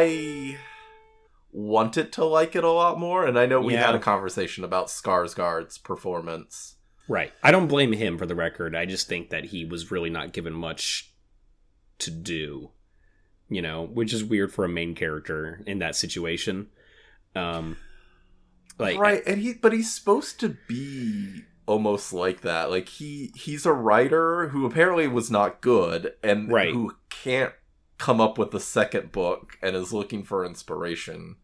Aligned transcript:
I 0.00 0.58
wanted 1.52 2.12
to 2.12 2.24
like 2.24 2.54
it 2.54 2.64
a 2.64 2.70
lot 2.70 2.98
more, 2.98 3.26
and 3.26 3.38
I 3.38 3.46
know 3.46 3.60
we 3.60 3.74
Yeah. 3.74 3.86
had 3.86 3.94
a 3.94 3.98
conversation 4.00 4.64
about 4.64 4.86
Skarsgård's 4.88 5.78
performance. 5.78 6.76
Right. 7.08 7.32
I 7.42 7.50
don't 7.50 7.68
blame 7.68 7.92
him 7.92 8.18
for 8.18 8.26
the 8.26 8.34
record. 8.34 8.76
I 8.76 8.84
just 8.84 9.08
think 9.08 9.30
that 9.30 9.46
he 9.46 9.64
was 9.64 9.90
really 9.90 10.10
not 10.10 10.32
given 10.32 10.52
much 10.52 11.12
to 12.00 12.10
do. 12.10 12.70
You 13.48 13.62
know, 13.62 13.82
which 13.82 14.12
is 14.12 14.22
weird 14.22 14.52
for 14.52 14.66
a 14.66 14.68
main 14.68 14.94
character 14.94 15.62
in 15.66 15.78
that 15.78 15.96
situation. 15.96 16.68
Um 17.34 17.78
like 18.78 18.98
right, 18.98 19.22
and 19.26 19.40
he 19.40 19.54
but 19.54 19.72
he's 19.72 19.92
supposed 19.94 20.38
to 20.40 20.56
be 20.68 21.44
almost 21.66 22.12
like 22.12 22.42
that. 22.42 22.70
Like 22.70 22.88
he 22.90 23.32
he's 23.34 23.64
a 23.64 23.72
writer 23.72 24.48
who 24.48 24.66
apparently 24.66 25.08
was 25.08 25.30
not 25.30 25.62
good 25.62 26.12
and 26.22 26.52
Right. 26.52 26.74
who 26.74 26.94
can't 27.08 27.54
come 27.98 28.20
up 28.20 28.38
with 28.38 28.52
the 28.52 28.60
second 28.60 29.12
book 29.12 29.58
and 29.60 29.76
is 29.76 29.92
looking 29.92 30.22
for 30.22 30.44
inspiration. 30.44 31.36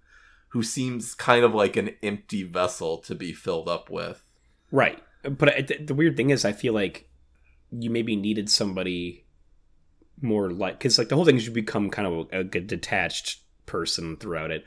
Who 0.48 0.62
seems 0.62 1.14
kind 1.14 1.44
of 1.44 1.52
like 1.54 1.76
an 1.76 1.90
empty 2.02 2.44
vessel 2.44 2.98
to 2.98 3.14
be 3.14 3.32
filled 3.32 3.68
up 3.68 3.90
with. 3.90 4.22
Right. 4.70 5.02
But 5.22 5.66
th- 5.66 5.86
the 5.86 5.94
weird 5.94 6.16
thing 6.16 6.30
is, 6.30 6.44
I 6.44 6.52
feel 6.52 6.72
like 6.72 7.08
you 7.70 7.90
maybe 7.90 8.14
needed 8.14 8.48
somebody 8.48 9.24
more 10.20 10.50
like 10.50 10.78
because 10.78 10.96
like 10.96 11.08
the 11.08 11.16
whole 11.16 11.24
thing 11.24 11.36
is 11.36 11.46
you 11.46 11.52
become 11.52 11.90
kind 11.90 12.06
of 12.06 12.28
a, 12.32 12.38
a 12.40 12.44
detached 12.44 13.40
person 13.66 14.16
throughout 14.16 14.50
it. 14.50 14.64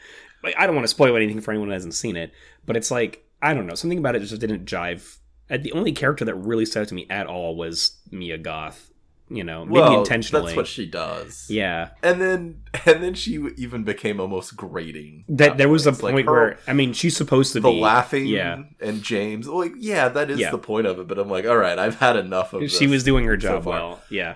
I 0.57 0.65
don't 0.65 0.75
want 0.75 0.83
to 0.83 0.89
spoil 0.89 1.15
anything 1.15 1.41
for 1.41 1.51
anyone 1.51 1.69
who 1.69 1.73
hasn't 1.73 1.93
seen 1.93 2.15
it, 2.15 2.31
but 2.65 2.77
it's 2.77 2.91
like 2.91 3.23
I 3.41 3.53
don't 3.53 3.67
know 3.67 3.75
something 3.75 3.97
about 3.99 4.15
it 4.15 4.19
just 4.19 4.39
didn't 4.41 4.65
jive. 4.65 5.17
Uh, 5.49 5.57
The 5.57 5.71
only 5.71 5.91
character 5.91 6.25
that 6.25 6.35
really 6.35 6.65
stood 6.65 6.81
out 6.81 6.87
to 6.89 6.95
me 6.95 7.07
at 7.09 7.27
all 7.27 7.55
was 7.55 7.97
Mia 8.11 8.37
Goth. 8.37 8.91
You 9.29 9.43
know, 9.43 9.65
maybe 9.65 9.73
well, 9.81 9.99
intentionally. 9.99 10.45
That's 10.45 10.55
what 10.55 10.67
she 10.67 10.85
does. 10.85 11.47
yeah, 11.49 11.89
And 12.01 12.21
then 12.21 12.63
and 12.85 13.03
then 13.03 13.13
she 13.13 13.33
even 13.57 13.83
became 13.83 14.21
almost 14.21 14.55
grating. 14.55 15.25
that 15.27 15.57
there 15.57 15.67
was 15.67 15.85
a 15.85 15.91
points. 15.91 16.03
Like, 16.03 16.13
point 16.13 16.25
her- 16.27 16.31
where 16.31 16.59
I 16.65 16.71
mean 16.73 16.93
she's 16.93 17.17
supposed 17.17 17.51
to 17.53 17.59
the 17.59 17.69
be 17.71 17.79
laughing 17.79 18.25
yeah. 18.27 18.63
and 18.79 19.03
James 19.03 19.47
like 19.47 19.73
yeah 19.77 20.07
that 20.07 20.29
is 20.29 20.39
Yeah. 20.39 20.51
the 20.51 20.57
point 20.57 20.87
of 20.87 20.99
it 20.99 21.07
but 21.07 21.19
I'm 21.19 21.29
like 21.29 21.45
all 21.45 21.57
right 21.57 21.77
I've 21.77 21.95
had 21.99 22.15
enough 22.15 22.53
of 22.53 22.71
She 22.71 22.87
was 22.87 23.03
doing 23.03 23.25
her 23.25 23.35
job 23.35 23.65
far. 23.65 23.73
well. 23.73 24.01
Yeah. 24.09 24.35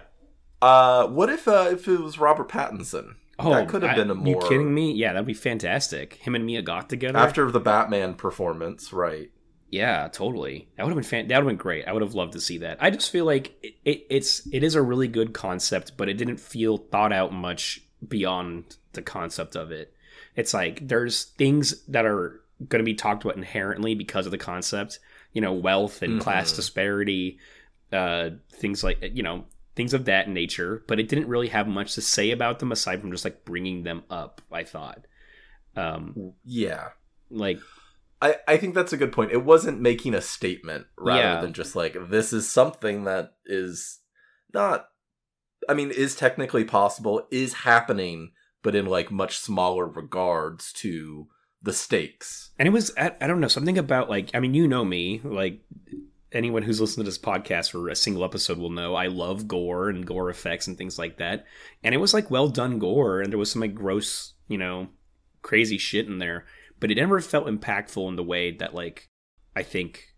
uh 0.61 1.07
what 1.07 1.29
if 1.29 1.47
uh 1.47 1.69
if 1.71 1.87
it 1.87 1.99
was 2.01 2.17
Robert 2.19 2.49
Pattinson 2.49 3.15
Oh, 3.39 3.53
that 3.53 3.69
could 3.69 3.81
have 3.83 3.91
I- 3.91 3.95
been 3.95 4.11
a 4.11 4.15
more 4.15 4.27
You 4.43 4.49
kidding 4.49 4.73
me? 4.73 4.91
Yeah, 4.93 5.13
that'd 5.13 5.25
be 5.25 5.33
fantastic. 5.33 6.15
Him 6.15 6.35
and 6.35 6.45
Mia 6.45 6.61
got 6.61 6.89
together. 6.89 7.17
after 7.17 7.49
the 7.49 7.59
Batman 7.61 8.13
performance 8.13 8.91
right 8.93 9.31
Yeah, 9.71 10.09
totally. 10.11 10.67
That 10.75 10.83
would 10.83 10.89
have 10.89 10.97
been 10.97 11.03
fan- 11.03 11.27
that 11.29 11.37
would 11.37 11.43
have 11.49 11.57
been 11.57 11.63
great. 11.63 11.87
I 11.87 11.93
would 11.93 12.01
have 12.01 12.13
loved 12.13 12.33
to 12.33 12.41
see 12.41 12.57
that. 12.59 12.77
I 12.81 12.89
just 12.91 13.09
feel 13.09 13.25
like 13.25 13.55
it, 13.63 13.73
it, 13.85 14.05
it's 14.09 14.45
it 14.51 14.63
is 14.63 14.75
a 14.75 14.81
really 14.81 15.07
good 15.07 15.33
concept, 15.33 15.95
but 15.97 16.09
it 16.09 16.15
didn't 16.17 16.39
feel 16.41 16.77
thought 16.77 17.13
out 17.13 17.31
much 17.33 17.81
beyond 18.07 18.75
the 18.93 19.01
concept 19.01 19.55
of 19.55 19.71
it. 19.71 19.93
It's 20.35 20.53
like 20.53 20.87
there's 20.87 21.23
things 21.23 21.83
that 21.87 22.05
are 22.05 22.41
going 22.67 22.79
to 22.81 22.85
be 22.85 22.93
talked 22.93 23.23
about 23.23 23.37
inherently 23.37 23.95
because 23.95 24.25
of 24.25 24.31
the 24.31 24.37
concept. 24.37 24.99
You 25.33 25.39
know, 25.41 25.53
wealth 25.53 26.01
and 26.01 26.19
class 26.19 26.51
Mhm. 26.51 26.55
disparity, 26.57 27.39
uh, 27.93 28.31
things 28.51 28.83
like 28.83 28.99
you 29.13 29.23
know 29.23 29.45
things 29.77 29.93
of 29.93 30.03
that 30.05 30.27
nature. 30.27 30.83
But 30.85 30.99
it 30.99 31.07
didn't 31.07 31.29
really 31.29 31.47
have 31.47 31.69
much 31.69 31.95
to 31.95 32.01
say 32.01 32.31
about 32.31 32.59
them 32.59 32.73
aside 32.73 32.99
from 32.99 33.11
just 33.11 33.23
like 33.23 33.45
bringing 33.45 33.83
them 33.83 34.03
up. 34.09 34.41
I 34.51 34.65
thought, 34.65 35.05
um, 35.77 36.33
yeah 36.43 36.89
like 37.29 37.59
I 38.21 38.35
I 38.47 38.57
think 38.57 38.75
that's 38.75 38.93
a 38.93 38.97
good 38.97 39.11
point. 39.11 39.31
It 39.31 39.43
wasn't 39.43 39.81
making 39.81 40.13
a 40.13 40.21
statement 40.21 40.85
rather 40.97 41.21
Yeah. 41.21 41.41
than 41.41 41.53
just 41.53 41.75
like 41.75 41.95
this 42.09 42.31
is 42.33 42.49
something 42.49 43.03
that 43.05 43.33
is 43.45 43.99
not 44.53 44.87
I 45.69 45.73
mean 45.73 45.91
is 45.91 46.15
technically 46.15 46.63
possible 46.65 47.27
is 47.31 47.53
happening 47.53 48.31
but 48.63 48.75
in 48.75 48.85
like 48.85 49.09
much 49.11 49.39
smaller 49.39 49.87
regards 49.87 50.71
to 50.73 51.27
the 51.63 51.73
stakes. 51.73 52.51
And 52.59 52.67
it 52.67 52.71
was 52.71 52.91
I, 52.97 53.11
I 53.21 53.27
don't 53.27 53.39
know 53.39 53.47
something 53.47 53.77
about 53.77 54.09
like 54.09 54.31
i 54.33 54.39
mean 54.39 54.53
you 54.53 54.67
know 54.67 54.83
me 54.85 55.19
like 55.23 55.61
anyone 56.31 56.63
who's 56.63 56.79
listened 56.79 57.03
to 57.03 57.09
this 57.09 57.17
podcast 57.19 57.71
for 57.71 57.89
a 57.89 57.95
single 57.95 58.23
episode 58.23 58.57
will 58.57 58.69
know 58.69 58.95
i 58.95 59.07
love 59.07 59.47
gore 59.47 59.89
and 59.89 60.05
gore 60.05 60.29
effects 60.29 60.67
and 60.67 60.77
things 60.77 60.97
like 60.97 61.17
that. 61.17 61.45
And 61.83 61.93
it 61.95 61.99
was 61.99 62.13
like 62.13 62.31
well 62.31 62.47
done 62.49 62.79
gore 62.79 63.21
and 63.21 63.31
there 63.31 63.39
was 63.39 63.51
some 63.51 63.61
like 63.61 63.75
gross 63.75 64.33
you 64.47 64.57
know 64.57 64.89
crazy 65.41 65.77
shit 65.79 66.07
in 66.07 66.19
there 66.19 66.45
but 66.81 66.91
it 66.91 66.95
never 66.95 67.21
felt 67.21 67.47
impactful 67.47 68.05
in 68.09 68.17
the 68.17 68.23
way 68.23 68.51
that 68.51 68.73
like 68.75 69.07
i 69.55 69.63
think 69.63 70.13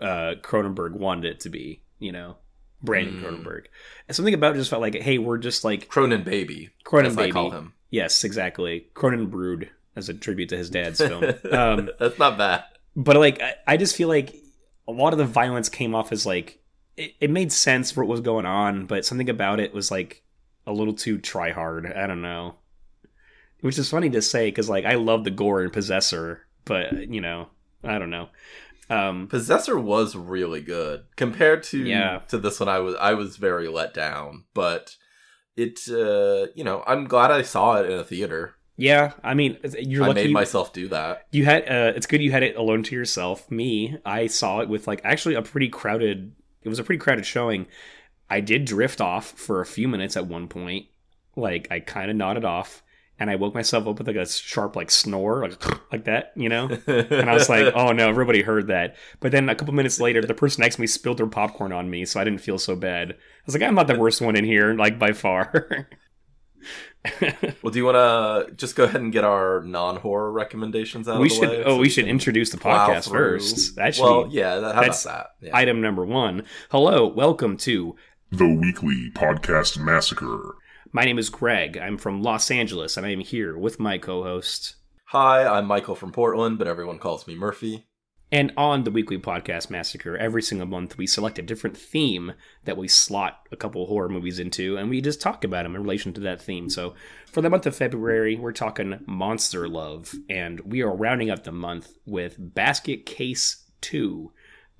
uh 0.00 0.34
cronenberg 0.42 0.92
wanted 0.92 1.24
it 1.24 1.40
to 1.40 1.48
be 1.48 1.82
you 1.98 2.12
know? 2.12 2.36
Brandon 2.84 3.14
Mm. 3.14 3.22
cronenberg. 3.22 3.66
And 4.08 4.16
something 4.16 4.34
about 4.34 4.56
it 4.56 4.58
just 4.58 4.68
felt 4.70 4.82
like 4.82 4.96
hey 4.96 5.16
we're 5.18 5.38
just 5.38 5.62
like 5.62 5.88
Cronin 5.88 6.24
baby. 6.24 6.70
Cronin 6.82 7.12
as 7.12 7.16
baby 7.16 7.28
I 7.30 7.32
call 7.32 7.50
him. 7.52 7.74
Yes 7.90 8.24
exactly. 8.24 8.88
Cronin 8.94 9.26
brood 9.26 9.70
as 9.94 10.08
a 10.08 10.14
tribute 10.14 10.48
to 10.48 10.56
his 10.56 10.68
dad's 10.68 10.98
film. 11.00 11.22
Um 11.52 11.90
that's 12.00 12.18
not 12.18 12.36
bad. 12.38 12.64
but 12.96 13.14
like 13.16 13.40
I, 13.40 13.54
I 13.68 13.76
just 13.76 13.94
feel 13.94 14.08
like 14.08 14.34
a 14.88 14.92
lot 14.92 15.12
of 15.12 15.18
the 15.20 15.24
violence 15.24 15.68
came 15.68 15.94
off 15.94 16.10
as 16.10 16.26
like 16.26 16.58
it, 16.96 17.14
it 17.20 17.30
made 17.30 17.52
sense 17.52 17.92
for 17.92 18.04
what 18.04 18.10
was 18.10 18.20
going 18.20 18.46
on 18.46 18.86
but 18.86 19.04
something 19.04 19.30
about 19.30 19.60
it 19.60 19.72
was 19.72 19.92
like 19.92 20.24
a 20.66 20.72
little 20.72 20.94
too 20.94 21.18
try 21.18 21.52
hard. 21.52 21.86
I 21.86 22.08
don't 22.08 22.20
know 22.22 22.56
which 23.62 23.78
is 23.78 23.88
funny 23.90 24.10
to 24.10 24.20
say 24.22 24.48
because 24.48 24.68
like 24.68 24.84
i 24.84 24.94
love 24.94 25.24
the 25.24 25.30
gore 25.30 25.62
in 25.64 25.70
possessor 25.70 26.46
but 26.66 27.08
you 27.08 27.20
know 27.20 27.48
i 27.82 27.98
don't 27.98 28.10
know 28.10 28.28
um 28.90 29.26
Possessor 29.28 29.78
was 29.78 30.14
really 30.14 30.60
good 30.60 31.04
compared 31.16 31.62
to 31.64 31.78
Yeah. 31.78 32.18
to 32.28 32.36
this 32.36 32.60
one. 32.60 32.68
I 32.68 32.80
was 32.80 32.94
I 32.96 33.14
was 33.14 33.36
very 33.38 33.68
let 33.68 33.94
down, 33.94 34.44
but 34.52 34.96
it 35.56 35.80
uh, 35.88 36.50
you 36.54 36.64
know 36.64 36.82
I'm 36.86 37.04
glad 37.06 37.30
I 37.30 37.40
saw 37.42 37.76
it 37.80 37.88
in 37.90 37.98
a 37.98 38.04
theater. 38.04 38.56
yeah 38.76 39.12
i 39.22 39.32
mean 39.34 39.56
you're 39.78 40.04
I 40.04 40.08
lucky 40.08 40.24
made 40.24 40.32
myself 40.32 40.72
do 40.72 40.88
that. 40.88 41.26
you 41.30 41.44
had 41.44 41.62
uh 41.68 41.92
it's 41.96 42.06
good 42.06 42.20
you 42.22 42.32
had 42.32 42.42
it 42.42 42.56
alone 42.56 42.82
to 42.84 42.94
yourself 42.94 43.50
me 43.50 43.96
i 44.04 44.26
saw 44.26 44.60
it 44.60 44.68
with 44.68 44.86
like 44.86 45.00
actually 45.04 45.36
a 45.36 45.42
pretty 45.42 45.68
crowded 45.68 46.32
it 46.62 46.68
was 46.68 46.78
a 46.78 46.84
pretty 46.84 46.98
crowded 46.98 47.24
showing 47.26 47.66
i 48.30 48.40
did 48.40 48.64
drift 48.64 49.00
off 49.00 49.26
for 49.32 49.60
a 49.60 49.66
few 49.66 49.88
minutes 49.88 50.16
at 50.16 50.26
one 50.26 50.48
point 50.48 50.86
like 51.36 51.68
i 51.70 51.80
kind 51.80 52.10
of 52.10 52.16
nodded 52.16 52.44
off 52.44 52.82
and 53.22 53.30
i 53.30 53.36
woke 53.36 53.54
myself 53.54 53.86
up 53.86 53.98
with 53.98 54.06
like 54.06 54.16
a 54.16 54.26
sharp 54.26 54.74
like 54.74 54.90
snore 54.90 55.42
like 55.42 55.82
like 55.92 56.04
that 56.04 56.32
you 56.36 56.48
know 56.48 56.68
and 56.86 57.30
i 57.30 57.32
was 57.32 57.48
like 57.48 57.72
oh 57.76 57.92
no 57.92 58.08
everybody 58.08 58.42
heard 58.42 58.66
that 58.66 58.96
but 59.20 59.32
then 59.32 59.48
a 59.48 59.54
couple 59.54 59.72
minutes 59.72 60.00
later 60.00 60.20
the 60.20 60.34
person 60.34 60.60
next 60.60 60.74
to 60.74 60.80
me 60.80 60.86
spilled 60.86 61.18
their 61.18 61.26
popcorn 61.26 61.72
on 61.72 61.88
me 61.88 62.04
so 62.04 62.20
i 62.20 62.24
didn't 62.24 62.40
feel 62.40 62.58
so 62.58 62.74
bad 62.74 63.12
i 63.12 63.16
was 63.46 63.54
like 63.54 63.62
i'm 63.62 63.74
not 63.74 63.86
the 63.86 63.98
worst 63.98 64.20
one 64.20 64.36
in 64.36 64.44
here 64.44 64.74
like 64.74 64.98
by 64.98 65.12
far 65.12 65.88
well, 67.20 67.72
do 67.72 67.78
you 67.78 67.84
want 67.84 67.96
to 67.96 68.54
just 68.54 68.76
go 68.76 68.84
ahead 68.84 69.00
and 69.00 69.12
get 69.12 69.24
our 69.24 69.62
non-horror 69.62 70.30
recommendations 70.30 71.08
out 71.08 71.18
we 71.18 71.26
of 71.26 71.30
the 71.30 71.34
should 71.34 71.48
way? 71.48 71.64
oh 71.64 71.70
so 71.70 71.74
we 71.74 71.80
we 71.80 71.88
should 71.88 72.06
introduce 72.06 72.50
the 72.50 72.56
podcast 72.56 73.10
first 73.10 73.74
that 73.74 73.96
should 73.96 74.04
well, 74.04 74.24
be 74.28 74.36
yeah. 74.36 74.60
That, 74.60 74.74
how 74.76 74.82
that's 74.82 75.04
about 75.04 75.26
that? 75.40 75.48
Yeah. 75.48 75.56
Item 75.56 75.80
number 75.80 76.06
one. 76.06 76.44
Hello, 76.70 77.08
welcome 77.08 77.56
to. 77.58 77.96
The 78.30 78.46
Weekly 78.46 79.10
Podcast 79.14 79.78
Massacre. 79.78 80.54
My 80.94 81.04
name 81.04 81.18
is 81.18 81.30
Greg. 81.30 81.78
I'm 81.78 81.96
from 81.96 82.20
Los 82.20 82.50
Angeles, 82.50 82.98
and 82.98 83.06
I 83.06 83.12
am 83.12 83.20
here 83.20 83.56
with 83.56 83.80
my 83.80 83.96
co 83.96 84.24
host. 84.24 84.74
Hi, 85.06 85.42
I'm 85.46 85.64
Michael 85.64 85.94
from 85.94 86.12
Portland, 86.12 86.58
but 86.58 86.68
everyone 86.68 86.98
calls 86.98 87.26
me 87.26 87.34
Murphy. 87.34 87.86
And 88.30 88.52
on 88.58 88.84
the 88.84 88.90
weekly 88.90 89.16
podcast 89.16 89.70
Massacre, 89.70 90.18
every 90.18 90.42
single 90.42 90.66
month 90.66 90.98
we 90.98 91.06
select 91.06 91.38
a 91.38 91.42
different 91.42 91.78
theme 91.78 92.34
that 92.64 92.76
we 92.76 92.88
slot 92.88 93.48
a 93.50 93.56
couple 93.56 93.86
horror 93.86 94.10
movies 94.10 94.38
into, 94.38 94.76
and 94.76 94.90
we 94.90 95.00
just 95.00 95.22
talk 95.22 95.44
about 95.44 95.62
them 95.62 95.74
in 95.74 95.80
relation 95.80 96.12
to 96.12 96.20
that 96.20 96.42
theme. 96.42 96.68
So 96.68 96.92
for 97.26 97.40
the 97.40 97.48
month 97.48 97.64
of 97.64 97.74
February, 97.74 98.36
we're 98.36 98.52
talking 98.52 99.00
Monster 99.06 99.68
Love, 99.68 100.14
and 100.28 100.60
we 100.60 100.82
are 100.82 100.94
rounding 100.94 101.30
up 101.30 101.44
the 101.44 101.52
month 101.52 101.90
with 102.04 102.36
Basket 102.38 103.06
Case 103.06 103.64
2. 103.80 104.30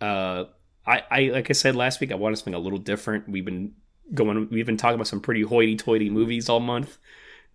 Uh, 0.02 0.44
I, 0.86 1.02
I 1.10 1.20
like 1.32 1.48
I 1.48 1.54
said 1.54 1.74
last 1.74 2.00
week, 2.02 2.12
I 2.12 2.16
want 2.16 2.36
something 2.36 2.52
a 2.52 2.58
little 2.58 2.78
different. 2.78 3.30
We've 3.30 3.46
been 3.46 3.72
going, 4.14 4.48
we've 4.50 4.66
been 4.66 4.76
talking 4.76 4.94
about 4.94 5.06
some 5.06 5.20
pretty 5.20 5.42
hoity-toity 5.42 6.10
movies 6.10 6.48
all 6.48 6.60
month, 6.60 6.98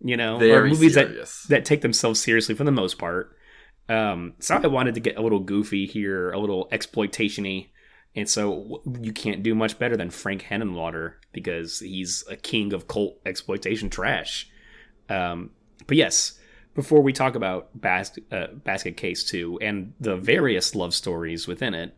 you 0.02 0.18
know, 0.18 0.40
or 0.42 0.68
movies 0.68 0.96
that 0.96 1.08
serious. 1.08 1.44
that 1.44 1.66
take 1.66 1.82
themselves 1.82 2.22
seriously 2.22 2.56
for 2.56 2.64
the 2.64 2.72
most 2.72 2.98
part. 2.98 3.36
Um, 3.90 4.34
so 4.40 4.56
I 4.56 4.68
wanted 4.68 4.96
to 4.96 5.02
get 5.02 5.18
a 5.18 5.22
little 5.22 5.40
goofy 5.40 5.86
here, 5.86 6.32
a 6.32 6.40
little 6.40 6.68
exploitationy, 6.72 7.70
and 8.16 8.28
so 8.28 8.82
you 9.02 9.14
can't 9.14 9.44
do 9.44 9.56
much 9.56 9.80
better 9.80 9.96
than 9.96 10.10
Frank 10.10 10.44
Henenlotter 10.44 11.14
because 11.32 11.80
he's 11.80 12.24
a 12.30 12.36
king 12.36 12.74
of 12.74 12.88
cult 12.88 13.20
exploitation 13.26 13.90
trash. 13.90 14.50
Um, 15.10 15.52
but 15.86 15.98
yes, 15.98 16.38
before 16.76 17.02
we 17.02 17.14
talk 17.14 17.36
about 17.36 17.70
Bas- 17.80 18.20
uh, 18.32 18.48
Basket 18.64 18.98
Case 18.98 19.24
Two 19.24 19.58
and 19.62 19.94
the 20.00 20.18
various 20.18 20.76
love 20.76 20.94
stories 20.94 21.48
within 21.48 21.74
it, 21.74 21.96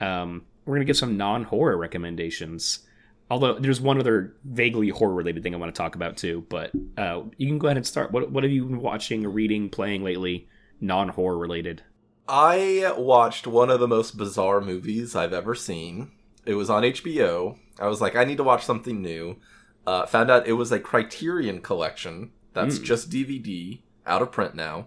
um, 0.00 0.42
we're 0.64 0.76
gonna 0.76 0.84
give 0.84 0.96
some 0.96 1.16
non-horror 1.16 1.76
recommendations. 1.76 2.80
Although 3.30 3.58
there's 3.60 3.80
one 3.80 3.98
other 4.00 4.34
vaguely 4.44 4.88
horror-related 4.88 5.42
thing 5.42 5.54
I 5.54 5.58
want 5.58 5.72
to 5.72 5.78
talk 5.78 5.94
about 5.94 6.16
too, 6.16 6.44
but 6.48 6.72
uh, 6.98 7.22
you 7.36 7.46
can 7.46 7.58
go 7.58 7.68
ahead 7.68 7.76
and 7.76 7.86
start. 7.86 8.10
What 8.12 8.30
what 8.32 8.42
have 8.44 8.52
you 8.52 8.64
been 8.64 8.80
watching 8.80 9.22
reading, 9.32 9.68
playing 9.70 10.02
lately, 10.02 10.48
non-horror 10.80 11.38
related? 11.38 11.82
I 12.28 12.92
watched 12.96 13.46
one 13.46 13.70
of 13.70 13.80
the 13.80 13.88
most 13.88 14.16
bizarre 14.16 14.60
movies 14.60 15.14
I've 15.16 15.32
ever 15.32 15.54
seen. 15.54 16.10
It 16.46 16.54
was 16.54 16.70
on 16.70 16.82
HBO. 16.82 17.58
I 17.78 17.86
was 17.86 18.00
like, 18.00 18.16
I 18.16 18.24
need 18.24 18.36
to 18.38 18.44
watch 18.44 18.64
something 18.64 19.00
new. 19.02 19.36
Uh, 19.86 20.06
found 20.06 20.30
out 20.30 20.46
it 20.46 20.52
was 20.54 20.70
a 20.72 20.78
Criterion 20.80 21.60
collection 21.60 22.32
That's 22.52 22.78
Mm. 22.80 22.84
just 22.84 23.10
DVD, 23.10 23.80
out 24.06 24.22
of 24.22 24.32
print 24.32 24.54
now. 24.56 24.86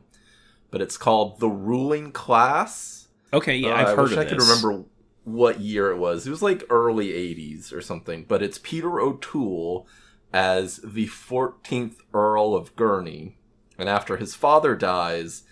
But 0.69 0.81
it's 0.81 0.97
called 0.97 1.39
The 1.39 1.47
Ruling 1.49 2.11
Class. 2.11 3.07
Okay, 3.31 3.55
yeah, 3.55 3.69
Uh, 3.69 3.75
I've 3.75 3.87
I 3.87 3.95
heard 3.95 4.01
wish 4.03 4.11
of 4.13 4.17
I 4.19 4.23
this. 4.25 4.33
could 4.33 4.41
remember 4.41 4.83
what 5.23 5.59
year 5.59 5.91
it 5.91 5.97
was. 5.97 6.27
It 6.27 6.31
was 6.31 6.41
like 6.41 6.63
early 6.69 7.09
80s 7.09 7.73
or 7.73 7.81
something. 7.81 8.25
But 8.27 8.41
it's 8.41 8.57
Peter 8.57 8.99
O'Toole 8.99 9.87
as 10.33 10.77
the 10.83 11.07
14th 11.07 11.97
Earl 12.13 12.55
of 12.55 12.75
Gurney. 12.75 13.37
And 13.77 13.89
after 13.89 14.17
his 14.17 14.35
father 14.35 14.75
dies 14.75 15.43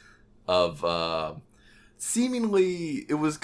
of 0.48 0.84
uh, 0.84 1.34
seemingly, 1.98 3.06
it 3.10 3.16
was. 3.16 3.40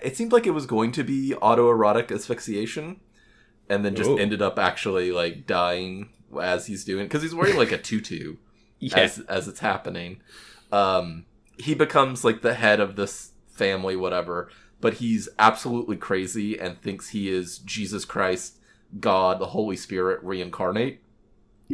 It 0.00 0.16
seemed 0.16 0.32
like 0.32 0.46
it 0.46 0.52
was 0.52 0.66
going 0.66 0.92
to 0.92 1.02
be 1.02 1.34
autoerotic 1.42 2.12
asphyxiation, 2.12 3.00
and 3.68 3.84
then 3.84 3.94
just 3.94 4.10
ended 4.10 4.40
up 4.40 4.58
actually 4.58 5.12
like 5.12 5.46
dying 5.46 6.10
as 6.40 6.66
he's 6.66 6.84
doing 6.84 7.06
because 7.06 7.22
he's 7.22 7.34
wearing 7.34 7.56
like 7.56 7.72
a 7.72 7.78
tutu 7.78 8.36
Yeah, 8.78 8.98
as 8.98 9.20
as 9.20 9.46
it's 9.46 9.60
happening. 9.60 10.20
Um, 10.72 11.26
he 11.56 11.74
becomes 11.74 12.24
like 12.24 12.42
the 12.42 12.54
head 12.54 12.80
of 12.80 12.96
this 12.96 13.30
family, 13.46 13.94
whatever. 13.94 14.50
But 14.82 14.94
he's 14.94 15.30
absolutely 15.38 15.96
crazy 15.96 16.58
and 16.60 16.78
thinks 16.78 17.08
he 17.10 17.30
is 17.30 17.56
Jesus 17.58 18.04
Christ, 18.04 18.58
God, 19.00 19.38
the 19.38 19.46
Holy 19.46 19.76
Spirit 19.76 20.22
reincarnate. 20.22 21.00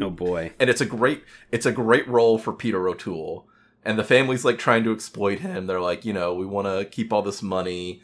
oh 0.00 0.10
boy. 0.10 0.52
And 0.60 0.70
it's 0.70 0.80
a 0.80 0.86
great 0.86 1.24
it's 1.50 1.66
a 1.66 1.72
great 1.72 2.06
role 2.06 2.38
for 2.38 2.52
Peter 2.52 2.88
O'Toole. 2.88 3.48
And 3.84 3.98
the 3.98 4.04
family's 4.04 4.44
like 4.44 4.58
trying 4.58 4.84
to 4.84 4.92
exploit 4.92 5.38
him. 5.40 5.66
They're 5.66 5.80
like, 5.80 6.04
you 6.04 6.12
know, 6.12 6.34
we 6.34 6.46
want 6.46 6.66
to 6.68 6.84
keep 6.84 7.12
all 7.12 7.22
this 7.22 7.42
money. 7.42 8.02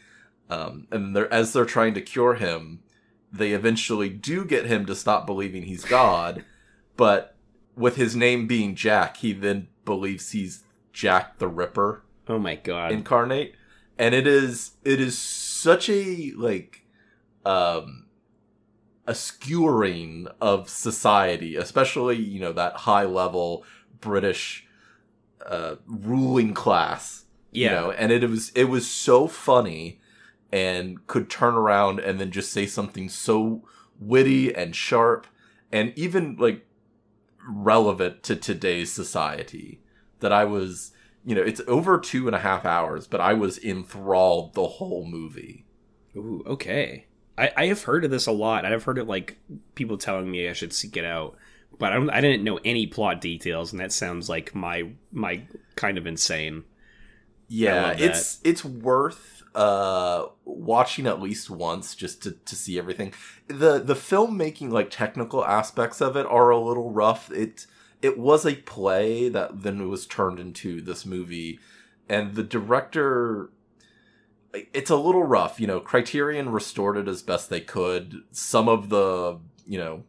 Um, 0.51 0.89
and 0.91 1.15
they're 1.15 1.33
as 1.33 1.53
they're 1.53 1.65
trying 1.65 1.95
to 1.95 2.01
cure 2.01 2.35
him, 2.35 2.81
they 3.31 3.53
eventually 3.53 4.09
do 4.09 4.45
get 4.45 4.67
him 4.67 4.87
to 4.87 4.95
stop 4.95 5.27
believing 5.27 5.65
he's 5.65 5.85
God. 5.85 6.45
But 6.97 7.37
with 7.77 7.97
his 7.97 8.17
name 8.17 8.47
being 8.47 8.75
Jack, 8.75 9.19
he 9.19 9.33
then 9.33 9.69
believes 9.85 10.31
he's 10.31 10.62
Jack 10.93 11.39
the 11.39 11.49
Ripper 11.49 12.03
Oh 12.29 12.39
my 12.39 12.55
god. 12.55 12.93
incarnate. 12.93 13.55
And 13.99 14.14
it 14.14 14.26
is 14.26 14.73
it 14.85 15.00
is 15.00 15.17
such 15.19 15.88
a 15.88 16.32
like 16.37 16.85
um 17.44 18.06
a 19.06 19.14
skewering 19.14 20.26
of 20.41 20.69
society, 20.69 21.56
especially, 21.56 22.17
you 22.17 22.41
know, 22.41 22.52
that 22.52 22.75
high 22.75 23.05
level 23.05 23.64
British 24.00 24.67
uh 25.44 25.76
ruling 25.87 26.55
class 26.55 27.25
yeah. 27.55 27.69
you 27.69 27.75
know 27.75 27.91
and 27.93 28.12
it 28.12 28.29
was 28.29 28.50
it 28.50 28.64
was 28.64 28.87
so 28.91 29.26
funny 29.26 30.00
and 30.52 31.06
could 31.06 31.31
turn 31.31 31.55
around 31.55 32.00
and 32.00 32.20
then 32.20 32.31
just 32.31 32.52
say 32.52 32.67
something 32.67 33.08
so 33.08 33.62
witty 33.99 34.55
and 34.55 34.76
sharp 34.76 35.26
and 35.73 35.93
even 35.96 36.37
like 36.37 36.67
relevant 37.49 38.23
to 38.23 38.37
today's 38.37 38.93
society 38.93 39.81
that 40.20 40.32
i 40.32 40.44
was 40.44 40.93
you 41.25 41.35
know 41.35 41.43
it's 41.43 41.61
over 41.67 41.99
two 41.99 42.26
and 42.26 42.37
a 42.37 42.41
half 42.41 42.65
hours 42.65 43.06
but 43.06 43.21
i 43.21 43.32
was 43.32 43.59
enthralled 43.59 44.55
the 44.55 44.67
whole 44.67 45.06
movie 45.06 45.65
Ooh, 46.17 46.43
okay. 46.47 47.06
I, 47.37 47.53
I 47.56 47.67
have 47.67 47.82
heard 47.82 48.05
of 48.05 48.11
this 48.11 48.26
a 48.26 48.32
lot. 48.32 48.65
I've 48.65 48.85
heard 48.85 48.99
of 48.99 49.09
like 49.09 49.38
people 49.75 49.99
telling 49.99 50.31
me 50.31 50.49
I 50.49 50.53
should 50.53 50.73
seek 50.73 50.97
it 50.97 51.05
out, 51.05 51.37
but 51.79 51.93
I 51.93 51.97
don't. 51.97 52.11
I 52.11 52.21
didn't 52.21 52.44
know 52.44 52.61
any 52.65 52.87
plot 52.87 53.21
details, 53.21 53.73
and 53.73 53.81
that 53.81 53.93
sounds 53.93 54.29
like 54.29 54.55
my 54.55 54.91
my 55.11 55.43
kind 55.75 55.99
of 55.99 56.06
insane. 56.06 56.65
yeah 57.49 57.94
it's 57.99 58.41
it's 58.44 58.65
worth 58.65 59.43
uh 59.55 60.27
watching 60.44 61.06
at 61.06 61.20
least 61.20 61.50
once 61.50 61.94
just 61.94 62.23
to, 62.23 62.32
to 62.32 62.56
see 62.56 62.79
everything 62.79 63.12
the 63.49 63.79
the 63.79 63.94
filmmaking 63.94 64.70
like 64.70 64.91
technical 64.91 65.44
aspects 65.44 66.00
of 66.00 66.17
it 66.17 66.27
are 66.27 66.50
a 66.50 66.59
little 66.59 66.91
rough 66.91 67.31
it 67.31 67.67
it 68.05 68.19
was 68.19 68.45
a 68.45 68.55
play 68.55 69.31
that 69.31 69.62
then 69.62 69.89
was 69.89 70.06
turned 70.06 70.39
into 70.39 70.83
this 70.83 71.06
movie. 71.06 71.59
And 72.06 72.35
the 72.35 72.43
director 72.43 73.51
it's 74.53 74.91
a 74.91 74.97
little 74.97 75.25
rough 75.25 75.59
you 75.59 75.67
know 75.67 75.81
criterion 75.81 76.49
restored 76.51 76.97
it 76.99 77.09
as 77.09 77.23
best 77.23 77.49
they 77.49 77.62
could. 77.62 78.23
Some 78.31 78.69
of 78.69 78.91
the 78.91 79.39
you 79.67 79.79
know 79.79 80.05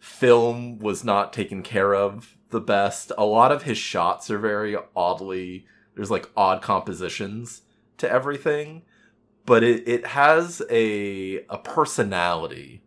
film 0.00 0.80
was 0.80 1.04
not 1.04 1.32
taken 1.32 1.62
care 1.62 1.94
of 1.94 2.36
the 2.50 2.60
best. 2.60 3.12
A 3.16 3.24
lot 3.24 3.52
of 3.52 3.62
his 3.62 3.78
shots 3.78 4.28
are 4.28 4.38
very 4.38 4.76
oddly 4.96 5.64
there's 5.94 6.10
like 6.10 6.28
odd 6.36 6.60
compositions 6.60 7.62
to 7.98 8.10
everything. 8.10 8.82
But 9.46 9.62
it, 9.62 9.86
it 9.86 10.06
has 10.08 10.60
a 10.68 11.44
a 11.48 11.58
personality 11.58 12.82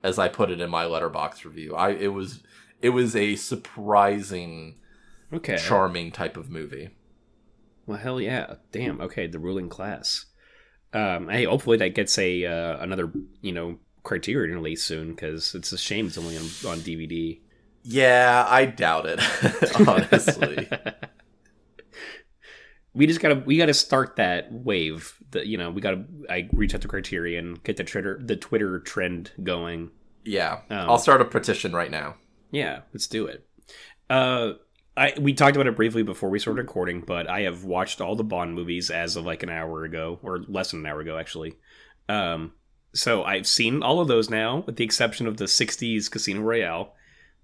as 0.00 0.16
i 0.16 0.28
put 0.28 0.48
it 0.48 0.60
in 0.60 0.70
my 0.70 0.84
letterboxd 0.84 1.44
review. 1.44 1.74
I 1.74 1.90
it 1.90 2.12
was 2.12 2.44
it 2.80 2.90
was 2.90 3.14
a 3.16 3.36
surprising 3.36 4.76
Okay. 5.32 5.56
charming 5.58 6.10
type 6.10 6.36
of 6.36 6.48
movie 6.50 6.90
Well, 7.86 7.98
hell 7.98 8.20
yeah! 8.20 8.54
Damn. 8.72 9.00
Okay, 9.00 9.26
the 9.26 9.38
ruling 9.38 9.68
class. 9.68 10.26
Um, 10.92 11.28
hey, 11.28 11.44
hopefully 11.44 11.76
that 11.78 11.94
gets 11.94 12.18
a 12.18 12.44
uh, 12.46 12.78
another 12.82 13.12
you 13.42 13.52
know 13.52 13.78
Criterion 14.04 14.54
release 14.54 14.82
soon 14.82 15.10
because 15.10 15.54
it's 15.54 15.70
a 15.72 15.78
shame 15.78 16.06
it's 16.06 16.16
only 16.16 16.36
on, 16.36 16.44
on 16.66 16.78
DVD. 16.80 17.40
yeah 17.82 18.46
i 18.48 18.64
doubt 18.64 19.04
it 19.06 19.20
honestly 19.88 20.68
we 22.94 23.06
just 23.06 23.20
gotta 23.20 23.36
we 23.46 23.56
gotta 23.58 23.74
start 23.74 24.16
that 24.16 24.50
wave. 24.52 25.14
That 25.32 25.46
you 25.46 25.58
know 25.58 25.70
we 25.70 25.80
gotta 25.82 26.04
I 26.30 26.48
reach 26.54 26.74
out 26.74 26.80
to 26.82 26.88
Criterion, 26.88 27.58
get 27.64 27.76
the 27.76 27.84
Twitter 27.84 28.18
the 28.22 28.36
Twitter 28.36 28.78
trend 28.80 29.32
going. 29.42 29.90
yeah 30.24 30.60
Um, 30.70 30.88
i'll 30.90 30.98
start 30.98 31.20
a 31.20 31.24
petition 31.26 31.72
right 31.72 31.90
now 31.90 32.16
Yeah, 32.50 32.80
let's 32.92 33.06
do 33.06 33.26
it. 33.26 33.46
Uh, 34.08 34.52
I 34.96 35.14
we 35.20 35.32
talked 35.32 35.56
about 35.56 35.66
it 35.66 35.76
briefly 35.76 36.02
before 36.02 36.30
we 36.30 36.38
started 36.38 36.62
recording, 36.62 37.02
but 37.02 37.28
I 37.28 37.42
have 37.42 37.64
watched 37.64 38.00
all 38.00 38.16
the 38.16 38.24
Bond 38.24 38.54
movies 38.54 38.90
as 38.90 39.16
of 39.16 39.24
like 39.24 39.42
an 39.42 39.50
hour 39.50 39.84
ago, 39.84 40.18
or 40.22 40.40
less 40.48 40.70
than 40.70 40.80
an 40.80 40.86
hour 40.86 41.00
ago, 41.00 41.18
actually. 41.18 41.56
Um, 42.08 42.52
so 42.94 43.22
I've 43.22 43.46
seen 43.46 43.82
all 43.82 44.00
of 44.00 44.08
those 44.08 44.30
now, 44.30 44.64
with 44.66 44.76
the 44.76 44.84
exception 44.84 45.26
of 45.26 45.36
the 45.36 45.44
'60s 45.44 46.10
Casino 46.10 46.40
Royale. 46.40 46.94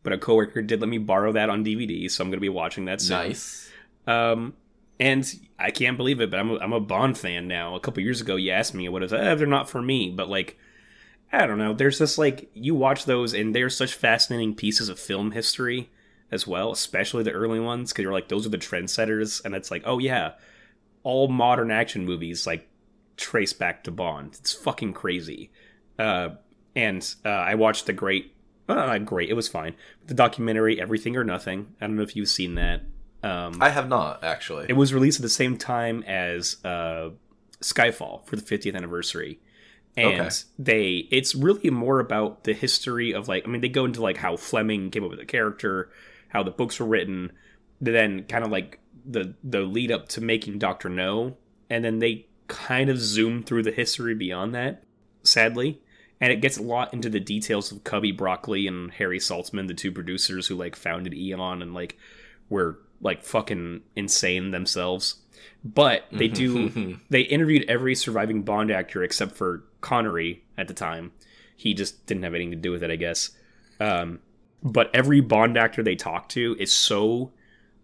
But 0.03 0.12
a 0.12 0.19
coworker 0.19 0.61
did 0.61 0.81
let 0.81 0.91
me 0.91 0.99
borrow 0.99 1.32
that 1.32 1.49
on 1.49 1.65
DVD, 1.65 2.11
so 2.11 2.23
I'm 2.23 2.29
going 2.29 2.37
to 2.37 2.41
be 2.41 2.51
watching 2.51 2.84
that 2.87 3.01
soon. 3.01 3.19
nice 3.19 3.70
Um, 4.06 4.55
and 5.01 5.32
I 5.58 5.70
can't 5.70 5.96
believe 5.96 6.20
it, 6.20 6.31
but 6.31 6.39
I'm 6.39 6.51
a, 6.51 6.58
I'm 6.58 6.73
a 6.73 6.81
Bond 6.81 7.19
fan 7.19 7.49
now. 7.49 7.75
A 7.75 7.81
couple 7.81 8.03
years 8.03 8.20
ago, 8.20 8.37
you 8.37 8.53
asked 8.53 8.75
me 8.75 8.89
what 8.89 9.03
is 9.03 9.13
eh, 9.13 9.34
they're 9.34 9.46
not 9.46 9.69
for 9.69 9.82
me, 9.82 10.11
but 10.11 10.29
like 10.29 10.58
I 11.43 11.46
don't 11.46 11.58
know. 11.58 11.74
There's 11.74 11.98
this 11.98 12.19
like 12.19 12.50
you 12.55 12.74
watch 12.74 13.05
those, 13.05 13.34
and 13.34 13.55
they're 13.55 13.70
such 13.70 13.94
fascinating 13.94 14.55
pieces 14.55 14.88
of 14.88 14.98
film 14.98 15.32
history 15.32 15.91
as 16.31 16.46
well, 16.46 16.72
especially 16.72 17.22
the 17.22 17.32
early 17.32 17.60
ones, 17.60 17.93
because 17.93 18.03
you're 18.03 18.12
like 18.12 18.29
those 18.29 18.46
are 18.46 18.50
the 18.50 18.58
trendsetters, 18.58 19.44
and 19.44 19.55
it's 19.55 19.70
like 19.70 19.82
oh 19.84 19.98
yeah, 19.98 20.32
all 21.03 21.29
modern 21.29 21.70
action 21.70 22.05
movies 22.05 22.46
like 22.46 22.69
trace 23.17 23.53
back 23.53 23.84
to 23.84 23.91
Bond. 23.91 24.36
It's 24.38 24.53
fucking 24.53 24.93
crazy. 24.93 25.50
Uh, 25.98 26.31
and 26.74 27.14
uh, 27.24 27.29
I 27.29 27.55
watched 27.55 27.86
the 27.86 27.93
great, 27.93 28.34
well, 28.67 28.76
not 28.76 29.05
great. 29.05 29.31
It 29.31 29.34
was 29.34 29.48
fine. 29.48 29.76
The 30.06 30.14
documentary 30.14 30.81
Everything 30.81 31.17
or 31.17 31.22
Nothing. 31.22 31.74
I 31.81 31.86
don't 31.86 31.96
know 31.96 32.03
if 32.03 32.17
you've 32.17 32.29
seen 32.29 32.56
that. 32.56 32.82
Um, 33.22 33.62
i 33.62 33.70
have 33.70 33.88
not 33.88 34.22
actually 34.22 34.67
it 34.69 34.74
was 34.74 34.93
released 34.93 35.19
at 35.19 35.22
the 35.22 35.31
same 35.31 35.56
time 35.56 36.03
as 36.03 36.58
uh, 36.62 37.08
Skyfall 37.62 38.26
for 38.26 38.36
the 38.36 38.43
50th 38.43 38.76
anniversary. 38.76 39.41
And 39.96 40.20
Okay. 40.20 40.36
they 40.58 41.08
it's 41.10 41.34
really 41.34 41.70
more 41.70 42.01
about 42.01 42.44
the 42.44 42.53
history 42.53 43.13
of 43.13 43.29
like 43.29 43.46
I 43.46 43.51
mean 43.51 43.60
they 43.60 43.69
go 43.69 43.84
into 43.84 44.03
like 44.03 44.17
how 44.17 44.36
Fleming 44.36 44.91
came 44.91 45.05
up 45.05 45.10
with 45.10 45.20
the 45.20 45.24
character, 45.27 45.91
how 46.29 46.43
the 46.43 46.51
books 46.51 46.81
were 46.81 46.86
written, 46.86 47.32
then 47.81 48.24
kind 48.24 48.44
of 48.44 48.51
like 48.51 48.81
the 49.05 49.34
the 49.44 49.60
lead 49.60 49.93
up 49.93 50.08
to 50.10 50.20
making 50.20 50.58
Doctor 50.58 50.89
No, 50.89 51.36
and 51.70 51.84
then 51.84 52.01
they 52.01 52.27
kind 52.48 52.91
of 52.91 52.98
zoom 52.98 53.43
through 53.43 53.63
the 53.63 53.72
history 53.72 54.15
beyond 54.15 54.55
that, 54.55 54.82
sadly. 55.22 55.81
And 56.20 56.32
it 56.32 56.41
gets 56.41 56.56
a 56.56 56.63
lot 56.63 56.93
into 56.94 57.10
the 57.10 57.20
details 57.20 57.70
of 57.70 57.84
Cubby 57.84 58.13
Broccoli 58.13 58.67
and 58.67 58.91
Harry 58.93 59.19
Saltzman, 59.19 59.69
the 59.69 59.74
two 59.74 59.93
producers 59.93 60.46
who 60.46 60.55
like 60.55 60.74
founded 60.77 61.13
Eon 61.15 61.60
and 61.63 61.74
like 61.74 61.98
were 62.48 62.79
like 63.01 63.22
fucking 63.22 63.82
insane 63.94 64.51
themselves. 64.51 65.17
But 65.65 66.05
they 66.13 66.29
do 66.29 66.72
they 67.10 67.22
interviewed 67.22 67.65
every 67.69 67.94
surviving 67.94 68.43
Bond 68.43 68.70
actor 68.70 69.03
except 69.03 69.32
for 69.36 69.65
Connery 69.84 70.43
at 70.58 70.67
the 70.67 70.74
time. 70.74 71.12
He 71.56 71.74
just 71.74 72.06
didn't 72.06 72.24
have 72.24 72.34
anything 72.34 72.50
to 72.50 72.56
do 72.56 72.72
with 72.72 72.82
it, 72.82 72.91
I 72.91 72.96
guess. 72.96 73.31
Um, 73.79 74.20
but 74.62 74.91
every 74.94 75.20
Bond 75.20 75.56
actor 75.56 75.82
they 75.82 75.94
talk 75.94 76.29
to 76.31 76.56
is 76.58 76.72
so 76.72 77.31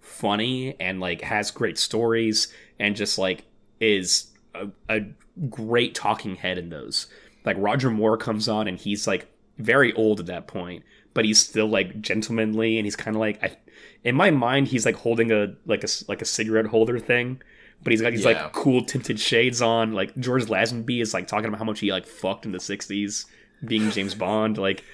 funny 0.01 0.75
and 0.81 0.99
like 0.99 1.21
has 1.21 1.51
great 1.51 1.79
stories 1.79 2.53
and 2.79 2.97
just 2.97 3.19
like 3.19 3.45
is 3.81 4.31
a, 4.55 4.69
a 4.89 5.01
great 5.49 5.95
talking 5.95 6.37
head 6.37 6.59
in 6.59 6.71
those. 6.71 7.07
Like 7.45 7.57
Roger 7.59 7.91
Moore 7.91 8.17
comes 8.17 8.49
on 8.49 8.67
and 8.67 8.79
he's 8.79 9.07
like 9.07 9.29
very 9.59 9.93
old 9.93 10.21
at 10.21 10.27
that 10.27 10.47
point, 10.47 10.83
but 11.13 11.25
he's 11.25 11.39
still 11.39 11.69
like 11.69 12.01
gentlemanly 12.01 12.79
and 12.79 12.87
he's 12.87 12.97
kind 12.97 13.15
of 13.15 13.21
like 13.21 13.43
I, 13.45 13.57
in 14.05 14.15
my 14.15 14.31
mind 14.31 14.69
he's 14.69 14.87
like 14.87 14.97
holding 14.97 15.31
a 15.31 15.55
like 15.67 15.85
a 15.85 15.89
like 16.09 16.23
a 16.23 16.27
cigarette 16.27 16.67
holder 16.67 16.99
thing, 16.99 17.43
but 17.83 17.93
he's 17.93 18.01
got 18.03 18.11
these 18.11 18.25
Yeah. 18.25 18.43
like 18.45 18.53
cool 18.53 18.85
tinted 18.85 19.19
shades 19.21 19.61
on. 19.63 19.93
Like 19.93 20.17
George 20.17 20.45
Lazenby 20.47 21.01
is 21.01 21.15
like 21.15 21.27
talking 21.27 21.47
about 21.47 21.59
how 21.59 21.65
much 21.65 21.81
he 21.81 21.91
like 21.93 22.07
fucked 22.07 22.45
in 22.47 22.53
the 22.53 22.59
'60s, 22.59 23.27
being 23.65 23.91
James 23.91 24.15
Bond. 24.15 24.59
Like 24.59 24.85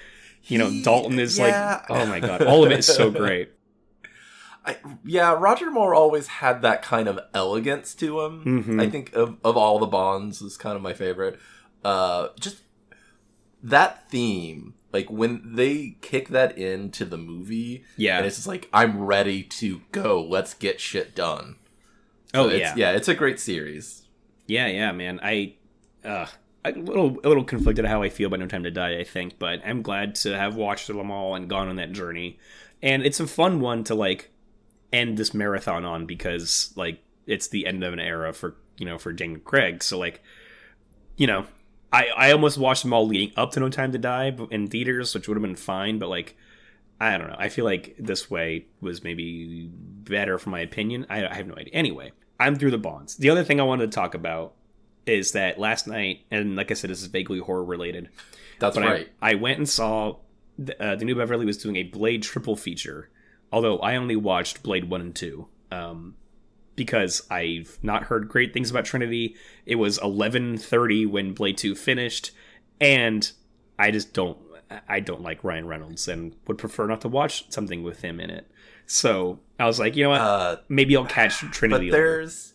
You 0.43 0.57
know, 0.57 0.69
He- 0.69 0.81
Dalton 0.83 1.19
is 1.19 1.37
yeah. 1.37 1.81
like, 1.87 1.91
oh 1.91 2.05
my 2.05 2.19
god, 2.19 2.41
all 2.43 2.65
of 2.65 2.71
it 2.71 2.79
is 2.79 2.85
so 2.87 3.11
great. 3.11 3.49
I, 4.65 4.77
yeah, 5.05 5.31
Roger 5.33 5.71
Moore 5.71 5.93
always 5.95 6.27
had 6.27 6.61
that 6.61 6.81
kind 6.81 7.07
of 7.07 7.17
elegance 7.33 7.95
to 7.95 8.19
him. 8.21 8.63
Mhm. 8.65 8.81
I 8.81 8.89
think 8.89 9.13
of, 9.13 9.37
of 9.43 9.55
all 9.55 9.79
the 9.79 9.85
Bonds 9.87 10.41
is 10.41 10.57
kind 10.57 10.75
of 10.75 10.81
my 10.81 10.93
favorite. 10.93 11.39
Uh, 11.85 12.29
just 12.39 12.57
that 13.63 14.09
theme, 14.09 14.73
like 14.93 15.09
when 15.09 15.41
they 15.55 15.97
kick 16.01 16.29
that 16.29 16.57
into 16.57 17.05
the 17.05 17.17
movie, 17.17 17.83
Yeah. 17.95 18.17
and 18.17 18.25
it's 18.25 18.35
just 18.37 18.47
like 18.47 18.67
I'm 18.73 18.99
ready 19.03 19.43
to 19.43 19.81
go. 19.91 20.21
Let's 20.21 20.53
get 20.53 20.79
shit 20.79 21.15
done. 21.15 21.55
Oh 22.33 22.49
it's, 22.49 22.59
yeah. 22.59 22.73
yeah, 22.75 22.91
it's 22.91 23.07
a 23.07 23.15
great 23.15 23.39
series. 23.39 24.03
Yeah, 24.47 24.67
yeah, 24.67 24.91
man. 24.91 25.19
I, 25.21 25.55
uh, 26.03 26.27
a 26.63 26.71
little, 26.71 27.19
a 27.23 27.27
little 27.27 27.43
conflicted 27.43 27.85
at 27.85 27.91
how 27.91 28.01
I 28.01 28.09
feel 28.09 28.27
about 28.27 28.39
No 28.39 28.47
Time 28.47 28.63
to 28.63 28.71
Die. 28.71 28.99
I 28.99 29.03
think, 29.03 29.39
but 29.39 29.61
I'm 29.65 29.81
glad 29.81 30.15
to 30.15 30.37
have 30.37 30.55
watched 30.55 30.87
them 30.87 31.11
all 31.11 31.35
and 31.35 31.49
gone 31.49 31.67
on 31.67 31.75
that 31.77 31.91
journey. 31.91 32.39
And 32.81 33.03
it's 33.03 33.19
a 33.19 33.27
fun 33.27 33.59
one 33.59 33.83
to 33.85 33.95
like 33.95 34.31
end 34.93 35.17
this 35.17 35.33
marathon 35.33 35.85
on 35.85 36.05
because 36.05 36.73
like 36.75 37.03
it's 37.25 37.47
the 37.49 37.67
end 37.67 37.83
of 37.83 37.93
an 37.93 37.99
era 37.99 38.33
for 38.33 38.55
you 38.77 38.85
know 38.85 38.97
for 38.97 39.11
Daniel 39.11 39.41
Craig. 39.41 39.83
So 39.83 39.97
like, 39.97 40.21
you 41.15 41.27
know, 41.27 41.45
I 41.91 42.07
I 42.15 42.31
almost 42.31 42.57
watched 42.57 42.83
them 42.83 42.93
all 42.93 43.07
leading 43.07 43.31
up 43.35 43.51
to 43.51 43.59
No 43.59 43.69
Time 43.69 43.91
to 43.91 43.97
Die 43.97 44.35
in 44.51 44.67
theaters, 44.67 45.13
which 45.13 45.27
would 45.27 45.35
have 45.35 45.41
been 45.41 45.55
fine. 45.55 45.99
But 45.99 46.09
like, 46.09 46.37
I 46.99 47.17
don't 47.17 47.27
know. 47.27 47.35
I 47.37 47.49
feel 47.49 47.65
like 47.65 47.95
this 47.99 48.29
way 48.29 48.65
was 48.81 49.03
maybe 49.03 49.69
better 49.71 50.37
for 50.37 50.49
my 50.49 50.61
opinion. 50.61 51.05
I, 51.09 51.27
I 51.27 51.33
have 51.35 51.47
no 51.47 51.55
idea. 51.55 51.73
Anyway, 51.73 52.11
I'm 52.39 52.55
through 52.55 52.71
the 52.71 52.77
bonds. 52.77 53.17
The 53.17 53.29
other 53.29 53.43
thing 53.43 53.59
I 53.59 53.63
wanted 53.63 53.91
to 53.91 53.95
talk 53.95 54.15
about 54.15 54.53
is 55.05 55.31
that 55.33 55.59
last 55.59 55.87
night, 55.87 56.25
and 56.31 56.55
like 56.55 56.71
I 56.71 56.73
said, 56.73 56.89
this 56.89 57.01
is 57.01 57.07
vaguely 57.07 57.39
horror 57.39 57.63
related. 57.63 58.09
That's 58.59 58.75
But 58.75 58.85
right. 58.85 59.09
I, 59.21 59.31
I 59.31 59.35
went 59.35 59.59
and 59.59 59.69
saw 59.69 60.17
the, 60.57 60.81
uh, 60.83 60.95
the 60.95 61.05
new 61.05 61.15
Beverly 61.15 61.45
was 61.45 61.57
doing 61.57 61.75
a 61.75 61.83
Blade 61.83 62.23
triple 62.23 62.55
feature, 62.55 63.09
although 63.51 63.77
I 63.79 63.95
only 63.95 64.15
watched 64.15 64.63
Blade 64.63 64.89
one 64.89 65.01
and 65.01 65.15
two. 65.15 65.47
Um, 65.71 66.15
because 66.75 67.25
I've 67.29 67.79
not 67.81 68.03
heard 68.03 68.29
great 68.29 68.53
things 68.53 68.69
about 68.69 68.85
Trinity. 68.85 69.35
It 69.65 69.75
was 69.75 69.97
11:30 69.99 71.07
when 71.07 71.33
Blade 71.33 71.57
2 71.57 71.75
finished 71.75 72.31
and 72.79 73.29
I 73.79 73.91
just 73.91 74.13
don't 74.13 74.37
I 74.87 74.99
don't 74.99 75.21
like 75.21 75.43
Ryan 75.43 75.67
Reynolds 75.67 76.07
and 76.07 76.35
would 76.47 76.57
prefer 76.57 76.87
not 76.87 77.01
to 77.01 77.07
watch 77.07 77.49
something 77.51 77.83
with 77.83 78.01
him 78.01 78.19
in 78.19 78.29
it. 78.29 78.49
So, 78.85 79.39
I 79.59 79.65
was 79.65 79.79
like, 79.79 79.95
you 79.95 80.03
know 80.03 80.09
what? 80.11 80.21
Uh, 80.21 80.55
Maybe 80.69 80.95
I'll 80.95 81.05
catch 81.05 81.41
but 81.41 81.51
Trinity 81.51 81.91
later. 81.91 82.03
there's 82.03 82.53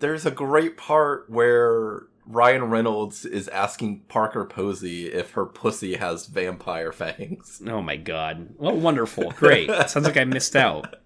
there's 0.00 0.26
a 0.26 0.30
great 0.30 0.76
part 0.76 1.28
where 1.30 2.02
Ryan 2.26 2.64
Reynolds 2.70 3.24
is 3.24 3.48
asking 3.48 4.00
Parker 4.08 4.44
Posey 4.44 5.06
if 5.12 5.32
her 5.32 5.44
pussy 5.46 5.94
has 5.96 6.26
vampire 6.26 6.92
fangs. 6.92 7.60
Oh 7.66 7.82
my 7.82 7.96
god. 7.96 8.54
Well, 8.56 8.76
wonderful. 8.76 9.30
Great. 9.32 9.68
Sounds 9.88 10.06
like 10.06 10.16
I 10.16 10.24
missed 10.24 10.56
out. 10.56 10.96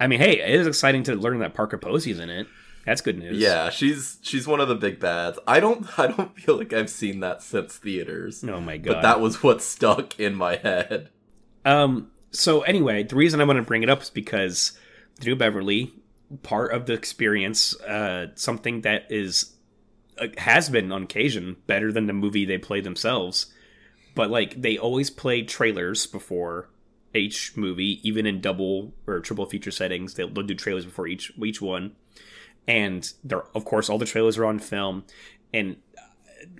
I 0.00 0.06
mean, 0.08 0.18
hey, 0.20 0.40
it 0.40 0.50
is 0.60 0.66
exciting 0.66 1.04
to 1.04 1.14
learn 1.14 1.38
that 1.38 1.54
Parker 1.54 1.78
Posey's 1.78 2.18
in 2.18 2.30
it. 2.30 2.46
That's 2.86 3.00
good 3.00 3.18
news. 3.18 3.38
Yeah, 3.38 3.70
she's 3.70 4.18
she's 4.22 4.46
one 4.46 4.60
of 4.60 4.68
the 4.68 4.74
big 4.74 5.00
bads. 5.00 5.38
I 5.46 5.60
don't 5.60 5.98
I 5.98 6.08
don't 6.08 6.38
feel 6.38 6.56
like 6.56 6.72
I've 6.72 6.90
seen 6.90 7.20
that 7.20 7.42
since 7.42 7.76
theaters. 7.76 8.44
Oh 8.44 8.60
my 8.60 8.76
god. 8.76 8.94
But 8.94 9.02
that 9.02 9.20
was 9.20 9.42
what 9.42 9.62
stuck 9.62 10.18
in 10.18 10.34
my 10.34 10.56
head. 10.56 11.10
Um. 11.64 12.10
So 12.30 12.62
anyway, 12.62 13.04
the 13.04 13.16
reason 13.16 13.40
I 13.40 13.44
want 13.44 13.58
to 13.58 13.62
bring 13.62 13.82
it 13.82 13.90
up 13.90 14.02
is 14.02 14.10
because 14.10 14.78
the 15.20 15.26
new 15.26 15.36
Beverly, 15.36 15.92
part 16.42 16.72
of 16.72 16.86
the 16.86 16.92
experience, 16.92 17.78
uh, 17.82 18.28
something 18.34 18.82
that 18.82 19.06
is 19.08 19.54
uh, 20.18 20.28
has 20.38 20.68
been 20.68 20.92
on 20.92 21.04
occasion 21.04 21.56
better 21.66 21.92
than 21.92 22.06
the 22.06 22.12
movie 22.12 22.44
they 22.44 22.58
play 22.58 22.80
themselves, 22.80 23.46
but 24.14 24.30
like 24.30 24.60
they 24.60 24.76
always 24.76 25.10
play 25.10 25.42
trailers 25.42 26.06
before 26.06 26.68
each 27.14 27.56
movie, 27.56 28.00
even 28.08 28.26
in 28.26 28.40
double 28.40 28.92
or 29.06 29.20
triple 29.20 29.46
feature 29.46 29.70
settings. 29.70 30.14
They'll, 30.14 30.28
they'll 30.28 30.44
do 30.44 30.54
trailers 30.54 30.84
before 30.84 31.06
each 31.06 31.32
each 31.42 31.62
one, 31.62 31.92
and 32.66 33.12
they're 33.22 33.44
of 33.54 33.64
course 33.64 33.88
all 33.88 33.98
the 33.98 34.06
trailers 34.06 34.38
are 34.38 34.46
on 34.46 34.58
film, 34.58 35.04
and 35.52 35.76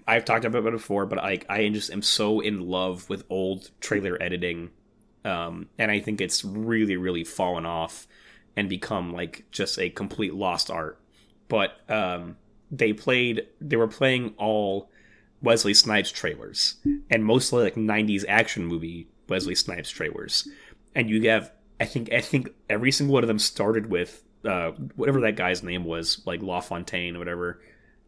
I've 0.07 0.25
talked 0.25 0.45
about 0.45 0.67
it 0.67 0.73
before, 0.73 1.07
but 1.07 1.19
like 1.19 1.47
I 1.49 1.69
just 1.69 1.91
am 1.91 2.03
so 2.03 2.41
in 2.41 2.61
love 2.61 3.09
with 3.09 3.25
old 3.31 3.71
trailer 3.81 4.21
editing, 4.21 4.71
um, 5.25 5.69
and 5.79 5.91
I 5.91 6.01
think 6.01 6.21
it's 6.21 6.45
really, 6.45 6.97
really 6.97 7.25
fallen 7.25 7.67
off 7.67 8.07
and 8.57 8.69
become 8.69 9.13
like 9.13 9.45
just 9.51 9.79
a 9.79 9.91
complete 9.91 10.35
lost 10.35 10.71
art. 10.71 11.01
But 11.49 11.81
um, 11.89 12.37
they 12.71 12.93
played, 12.93 13.47
they 13.61 13.77
were 13.77 13.89
playing 13.89 14.35
all 14.37 14.91
Wesley 15.43 15.75
Snipes 15.75 16.11
trailers, 16.11 16.77
and 17.11 17.25
mostly 17.25 17.65
like 17.65 17.75
'90s 17.75 18.25
action 18.29 18.67
movie 18.67 19.09
Wesley 19.29 19.55
Snipes 19.55 19.91
trailers, 19.91 20.49
and 20.95 21.09
you 21.09 21.29
have, 21.31 21.51
I 21.81 21.87
think, 21.87 22.13
I 22.13 22.21
think 22.21 22.51
every 22.69 22.93
single 22.93 23.15
one 23.15 23.25
of 23.25 23.29
them 23.29 23.39
started 23.39 23.91
with 23.91 24.23
uh, 24.45 24.73
whatever 24.97 25.21
that 25.23 25.37
guy's 25.37 25.63
name 25.63 25.85
was, 25.85 26.21
like 26.27 26.43
LaFontaine 26.43 27.17
or 27.17 27.19
whatever. 27.19 27.61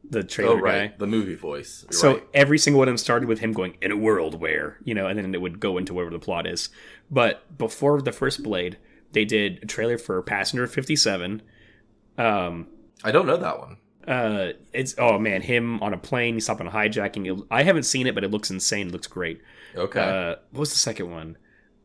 The 0.09 0.23
trailer 0.23 0.57
oh 0.59 0.61
right, 0.61 0.90
guy. 0.93 0.97
the 0.99 1.07
movie 1.09 1.35
voice. 1.35 1.85
You're 1.90 1.99
So 1.99 2.12
right. 2.14 2.23
every 2.33 2.59
single 2.59 2.78
one 2.78 2.87
of 2.88 2.93
them 2.93 2.99
started 2.99 3.28
with 3.28 3.40
him 3.40 3.52
going 3.52 3.76
in 3.83 3.90
a 3.90 3.97
world 3.97 4.40
where 4.40 4.78
you 4.85 4.95
know, 4.95 5.07
and 5.09 5.19
then 5.19 5.35
it 5.35 5.40
would 5.40 5.59
go 5.59 5.78
into 5.78 5.95
whatever 5.95 6.12
the 6.12 6.21
plot 6.21 6.47
is. 6.47 6.69
But 7.11 7.59
before 7.59 8.00
the 8.00 8.12
first 8.12 8.43
Blade, 8.45 8.78
they 9.12 9.25
did 9.25 9.61
a 9.62 9.66
trailer 9.66 9.99
for 9.99 10.23
Passenger 10.23 10.66
Fifty 10.69 10.95
Seven. 10.95 11.43
Um, 12.19 12.69
I 13.05 13.12
don't 13.12 13.26
know 13.26 13.37
that 13.37 13.59
one. 13.59 13.76
uh, 14.07 14.52
it's 14.73 14.95
oh 14.99 15.19
man, 15.19 15.43
him 15.43 15.83
on 15.83 15.93
a 15.93 15.99
plane, 15.99 16.35
he's 16.35 16.45
stopping 16.45 16.69
hijacking. 16.69 17.26
It- 17.40 17.47
I 17.50 17.62
haven't 17.64 17.83
seen 17.83 18.07
it, 18.07 18.14
but 18.14 18.23
it 18.25 18.31
looks 18.31 18.50
insane. 18.50 18.88
It 18.88 18.93
looks 18.93 19.07
great. 19.09 19.40
Okay. 19.75 20.00
Uh, 20.00 20.37
what 20.52 20.61
was 20.61 20.71
the 20.71 20.78
second 20.78 21.11
one? 21.11 21.37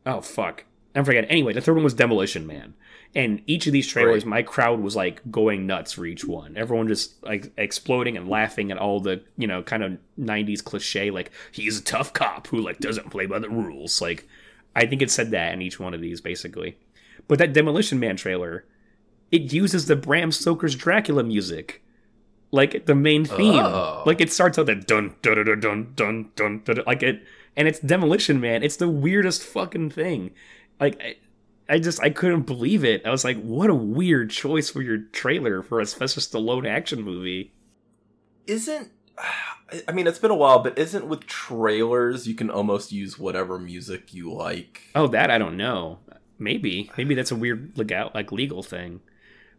Oh 0.06 0.20
fuck, 0.20 0.64
I 0.94 1.02
forget. 1.02 1.26
Anyway, 1.28 1.52
the 1.52 1.60
third 1.60 1.74
one 1.74 1.84
was 1.84 1.94
Demolition 1.94 2.46
Man, 2.46 2.74
and 3.14 3.42
each 3.46 3.66
of 3.66 3.72
these 3.74 3.86
trailers, 3.86 4.22
Great. 4.24 4.30
my 4.30 4.42
crowd 4.42 4.80
was 4.80 4.96
like 4.96 5.20
going 5.30 5.66
nuts 5.66 5.92
for 5.92 6.06
each 6.06 6.24
one. 6.24 6.56
Everyone 6.56 6.88
just 6.88 7.22
like 7.22 7.52
exploding 7.58 8.16
and 8.16 8.28
laughing 8.28 8.70
at 8.72 8.78
all 8.78 9.00
the 9.00 9.22
you 9.36 9.46
know 9.46 9.62
kind 9.62 9.82
of 9.82 9.98
'90s 10.18 10.64
cliche, 10.64 11.10
like 11.10 11.30
he's 11.52 11.78
a 11.78 11.84
tough 11.84 12.12
cop 12.12 12.46
who 12.48 12.60
like 12.60 12.78
doesn't 12.78 13.10
play 13.10 13.26
by 13.26 13.38
the 13.38 13.50
rules. 13.50 14.00
Like, 14.00 14.26
I 14.74 14.86
think 14.86 15.02
it 15.02 15.10
said 15.10 15.30
that 15.32 15.52
in 15.52 15.60
each 15.62 15.78
one 15.78 15.92
of 15.94 16.00
these 16.00 16.20
basically. 16.20 16.76
But 17.28 17.38
that 17.38 17.52
Demolition 17.52 18.00
Man 18.00 18.16
trailer, 18.16 18.64
it 19.30 19.52
uses 19.52 19.86
the 19.86 19.96
Bram 19.96 20.32
Stoker's 20.32 20.74
Dracula 20.74 21.22
music. 21.22 21.82
Like 22.50 22.84
the 22.84 22.94
main 22.94 23.24
theme, 23.24 23.64
Oh. 23.64 24.02
like 24.04 24.20
it 24.20 24.30
starts 24.30 24.58
out 24.58 24.66
that 24.66 24.86
dun 24.86 25.14
dun 25.22 25.36
dun 25.44 25.60
dun 25.60 25.92
dun 25.96 26.30
dun 26.36 26.62
dun, 26.64 26.82
like 26.86 27.02
it, 27.02 27.22
and 27.56 27.66
it's 27.66 27.78
Demolition 27.78 28.40
Man. 28.40 28.62
It's 28.62 28.76
the 28.76 28.88
weirdest 28.88 29.42
fucking 29.42 29.88
thing. 29.90 30.32
Like 30.78 31.18
I, 31.72 31.76
I 31.76 31.78
just 31.78 32.00
I 32.02 32.10
couldn't 32.10 32.42
believe 32.42 32.84
it. 32.84 33.06
I 33.06 33.10
was 33.10 33.24
like, 33.24 33.40
what 33.42 33.70
a 33.70 33.74
weird 33.74 34.30
choice 34.30 34.70
for 34.70 34.82
your 34.82 34.98
trailer 34.98 35.62
for 35.62 35.80
a 35.80 35.86
Sylvester 35.86 36.20
Stallone 36.20 36.68
action 36.68 37.02
movie. 37.02 37.52
isn't 38.46 38.90
I 39.88 39.92
mean 39.92 40.06
it's 40.06 40.18
been 40.18 40.30
a 40.30 40.34
while, 40.36 40.58
but 40.62 40.76
isn't 40.78 41.06
with 41.06 41.26
trailers 41.26 42.26
you 42.28 42.34
can 42.34 42.50
almost 42.50 42.92
use 42.92 43.18
whatever 43.18 43.58
music 43.58 44.12
you 44.12 44.32
like. 44.32 44.82
Oh, 44.94 45.06
that 45.08 45.30
I 45.30 45.38
don't 45.38 45.56
know. 45.56 45.98
Maybe 46.38 46.90
maybe 46.96 47.14
that's 47.14 47.30
a 47.30 47.36
weird 47.36 47.76
legal 47.78 48.10
like 48.14 48.32
legal 48.32 48.62
thing. 48.62 49.00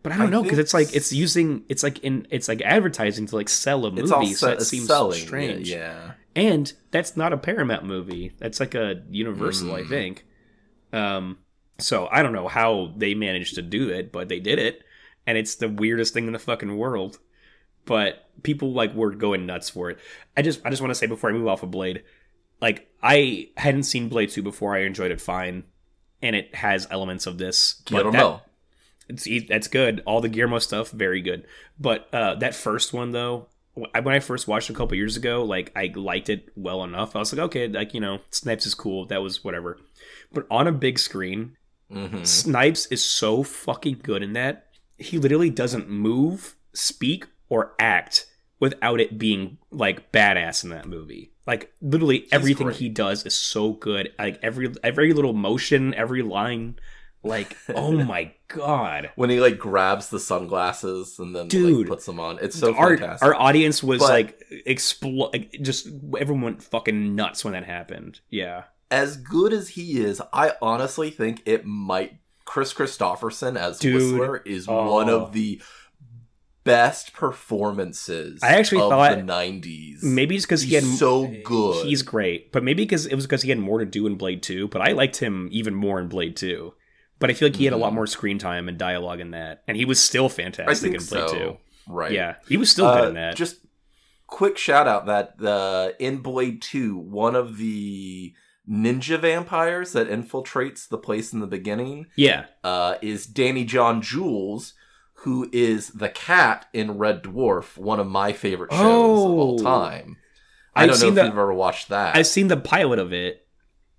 But 0.04 0.12
I 0.12 0.18
don't 0.18 0.28
I 0.28 0.30
know 0.32 0.44
because 0.44 0.60
it's 0.60 0.74
like 0.74 0.94
it's 0.94 1.14
using 1.14 1.64
it's 1.70 1.82
like 1.82 2.00
in 2.00 2.28
it's 2.30 2.48
like 2.50 2.62
advertising 2.62 3.26
to 3.28 3.36
like 3.36 3.48
sell 3.50 3.86
a 3.86 3.92
movie. 3.92 4.12
All 4.14 4.26
so 4.28 4.48
se- 4.48 4.56
that 4.56 4.62
seems 4.64 4.88
selling. 4.88 5.20
strange. 5.20 5.70
Yeah. 5.72 6.12
and 6.36 6.72
that's 6.92 7.16
not 7.16 7.32
a 7.32 7.38
Paramount 7.38 7.86
movie. 7.86 8.34
That's 8.38 8.60
like 8.60 8.76
a 8.76 9.02
Universal, 9.10 9.74
I 9.74 9.82
Mm. 9.84 9.90
think. 9.90 10.26
Um, 10.92 11.38
so 11.80 12.08
I 12.12 12.22
don't 12.24 12.34
know 12.34 12.48
how 12.48 12.94
they 12.96 13.14
managed 13.16 13.56
to 13.56 13.62
do 13.62 13.90
it, 13.90 14.12
but 14.12 14.30
they 14.30 14.40
did 14.40 14.60
it, 14.60 14.84
and 15.26 15.38
it's 15.38 15.56
the 15.56 15.70
weirdest 15.70 16.14
thing 16.14 16.28
in 16.28 16.34
the 16.34 16.40
fucking 16.40 16.78
world. 16.78 17.20
But 17.86 18.26
people 18.44 18.72
like 18.74 18.94
were 18.94 19.12
going 19.12 19.46
nuts 19.46 19.70
for 19.70 19.90
it. 19.90 20.00
I 20.38 20.42
just 20.42 20.62
I 20.66 20.70
just 20.70 20.82
want 20.82 20.92
to 20.92 20.96
say 20.96 21.08
before 21.08 21.30
I 21.30 21.34
move 21.34 21.48
off 21.48 21.64
of 21.64 21.72
Blade, 21.72 22.04
like 22.62 22.88
I 23.02 23.50
hadn't 23.58 23.84
seen 23.84 24.08
Blade 24.10 24.30
two 24.30 24.42
before. 24.42 24.76
I 24.76 24.84
enjoyed 24.84 25.12
it 25.12 25.20
fine, 25.20 25.64
and 26.22 26.36
it 26.36 26.56
has 26.56 26.88
elements 26.90 27.26
of 27.28 27.38
this. 27.38 27.82
I 27.92 28.04
don't 28.04 28.14
that- 28.14 28.18
know. 28.18 28.42
it's 29.10 29.28
that's 29.50 29.68
good. 29.68 30.02
All 30.06 30.22
the 30.22 30.30
Guillermo 30.30 30.60
stuff, 30.60 30.92
very 30.92 31.22
good. 31.22 31.46
But 31.80 32.08
uh, 32.14 32.36
that 32.36 32.56
first 32.56 32.94
one 32.94 33.12
though, 33.12 33.48
when 33.74 34.08
I 34.16 34.20
first 34.20 34.48
watched 34.48 34.70
it 34.70 34.74
a 34.74 34.78
couple 34.78 34.96
years 34.96 35.18
ago, 35.18 35.44
like 35.44 35.72
I 35.76 35.92
liked 35.94 36.30
it 36.30 36.50
well 36.56 36.84
enough. 36.86 37.16
I 37.16 37.20
was 37.20 37.34
like, 37.34 37.44
okay, 37.48 37.68
like 37.68 37.94
you 37.94 38.00
know, 38.00 38.20
Snipes 38.30 38.66
is 38.66 38.76
cool. 38.76 39.06
That 39.08 39.22
was 39.22 39.44
whatever. 39.44 39.78
But 40.32 40.48
on 40.50 40.68
a 40.68 40.72
big 40.72 41.00
screen, 41.00 41.58
hmm 41.94 42.24
Snipes 42.24 42.86
is 42.88 43.04
so 43.04 43.44
fucking 43.44 44.02
good 44.04 44.24
in 44.24 44.34
that. 44.34 44.68
He 44.98 45.18
literally 45.18 45.50
doesn't 45.50 45.90
move, 45.90 46.56
speak, 46.74 47.26
or 47.50 47.74
act 47.80 48.26
without 48.60 49.00
it 49.00 49.18
being 49.18 49.58
like 49.72 50.12
badass 50.12 50.64
in 50.64 50.70
that 50.72 50.88
movie. 50.88 51.32
Like 51.46 51.74
literally 51.82 52.28
everything 52.32 52.68
great. 52.68 52.78
he 52.78 52.90
does 52.90 53.26
is 53.26 53.36
so 53.36 53.74
good. 53.74 54.12
Like 54.18 54.40
every 54.42 54.74
every 54.84 55.12
little 55.14 55.34
motion, 55.34 55.94
every 55.94 56.22
line. 56.22 56.76
Like 57.22 57.58
oh 57.74 57.92
my 58.06 58.32
god. 58.48 59.12
When 59.16 59.30
he 59.30 59.40
like 59.42 59.58
grabs 59.58 60.10
the 60.10 60.20
sunglasses 60.20 61.20
and 61.20 61.36
then 61.36 61.48
Dude. 61.50 61.80
like, 61.80 61.88
puts 61.88 62.06
them 62.06 62.20
on, 62.20 62.38
it's 62.42 62.58
so 62.58 62.74
our 62.76 62.98
fantastic. 62.98 63.26
our 63.26 63.36
audience 63.36 63.84
was 63.84 64.00
But- 64.00 64.10
like 64.10 64.44
explode, 64.66 65.50
just 65.62 65.88
everyone 66.18 66.42
went 66.44 66.64
fucking 66.64 67.16
nuts 67.16 67.44
when 67.44 67.54
that 67.54 67.66
happened. 67.66 68.20
Yeah, 68.30 68.64
as 68.94 69.18
good 69.18 69.52
as 69.54 69.70
he 69.70 70.00
is, 70.00 70.22
I 70.32 70.54
honestly 70.62 71.10
think 71.10 71.42
it 71.46 71.66
might. 71.66 72.18
Kris 72.46 72.74
Kristofferson 72.74 73.58
as 73.58 73.80
Dude. 73.80 73.96
Whistler 73.96 74.38
is 74.38 74.68
Oh. 74.68 74.92
one 74.92 75.10
of 75.10 75.32
the 75.34 75.62
best 76.66 77.14
performances. 77.14 78.42
I 78.44 78.56
actually 78.56 78.82
of 78.82 78.90
thought 78.90 79.16
the 79.16 79.24
'90s. 79.24 80.04
Maybe 80.04 80.36
it's 80.36 80.46
because 80.46 80.62
he 80.62 80.76
had 80.76 80.84
so 80.84 81.28
good. 81.44 81.86
He's 81.86 82.02
great, 82.02 82.52
but 82.52 82.64
maybe 82.64 82.84
because 82.84 83.06
it 83.06 83.16
was 83.16 83.26
because 83.26 83.42
he 83.42 83.50
had 83.50 83.60
more 83.60 83.80
to 83.80 83.86
do 83.86 84.06
in 84.08 84.16
Blade 84.16 84.44
Two. 84.44 84.68
But 84.68 84.82
I 84.82 84.92
liked 84.92 85.18
him 85.18 85.50
even 85.52 85.74
more 85.74 86.00
in 86.00 86.08
Blade 86.08 86.36
Two. 86.36 86.74
But 87.20 87.30
I 87.30 87.34
feel 87.34 87.48
like 87.48 87.56
he 87.56 87.66
had 87.66 87.74
a 87.74 87.78
lot 87.78 87.92
Mhm. 87.92 87.96
more 87.96 88.08
screen 88.08 88.38
time 88.38 88.68
and 88.68 88.78
dialogue 88.78 89.20
in 89.22 89.32
that, 89.32 89.64
and 89.68 89.78
he 89.78 89.86
was 89.86 90.00
still 90.00 90.26
I 90.26 90.30
fantastic 90.30 90.92
think 90.92 91.02
in 91.02 91.08
Blade 91.08 91.30
so. 91.30 91.34
Two. 91.38 91.58
Right. 91.88 92.12
Yeah, 92.12 92.36
he 92.48 92.58
was 92.58 92.70
still 92.70 92.94
good 92.94 93.06
Uh, 93.06 93.08
in 93.10 93.14
that. 93.16 93.36
Just 93.36 93.58
quick 94.28 94.58
shout 94.58 94.88
out 94.88 95.06
that 95.06 95.38
the 95.38 95.96
in 96.00 96.18
Blade 96.18 96.62
2, 96.62 96.98
one 96.98 97.36
of 97.36 97.58
the 97.58 98.34
ninja 98.70 99.20
vampires 99.20 99.92
that 99.94 100.10
infiltrates 100.10 100.88
the 100.88 100.98
place 100.98 101.34
in 101.34 101.40
the 101.40 101.48
beginning 101.48 102.08
yeah, 102.16 102.46
uh, 102.64 102.96
is 103.02 103.26
Danny 103.26 103.66
John 103.66 104.02
Jules, 104.02 104.74
who 105.16 105.50
is 105.52 105.90
the 105.90 106.10
cat 106.10 106.68
in 106.74 106.98
Red 106.98 107.24
Dwarf, 107.24 107.78
one 107.78 108.00
of 108.00 108.08
my 108.08 108.32
favorite 108.34 108.72
shows 108.72 108.82
of 108.82 108.86
all 109.38 109.58
Oh. 109.60 109.64
time. 109.64 110.18
I 110.76 110.84
I've 110.84 110.90
don't 110.90 110.96
know 110.96 111.00
seen 111.02 111.10
if 111.10 111.16
the- 111.16 111.24
you've 111.26 111.32
ever 111.38 111.54
watched 111.54 111.90
that. 111.90 112.16
I've 112.16 112.28
seen 112.28 112.48
the 112.48 112.58
pilot 112.58 113.00
of 113.00 113.14
it. 113.14 113.40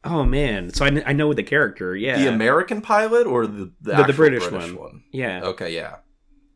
Oh 0.02 0.23
man, 0.25 0.71
so 0.73 0.85
I, 0.85 1.02
I 1.06 1.12
know 1.14 1.33
the 1.33 1.42
character. 1.42 1.97
Yeah, 1.97 2.18
The 2.18 2.28
American 2.28 2.80
pilot 2.83 3.26
or 3.26 3.47
the 3.47 3.73
the, 3.80 3.94
The- 3.97 4.02
the 4.04 4.12
British 4.12 4.47
British, 4.49 4.73
one. 4.73 4.76
one? 4.78 5.02
yeah, 5.12 5.42
Okay, 5.44 5.75
yeah. 5.75 5.97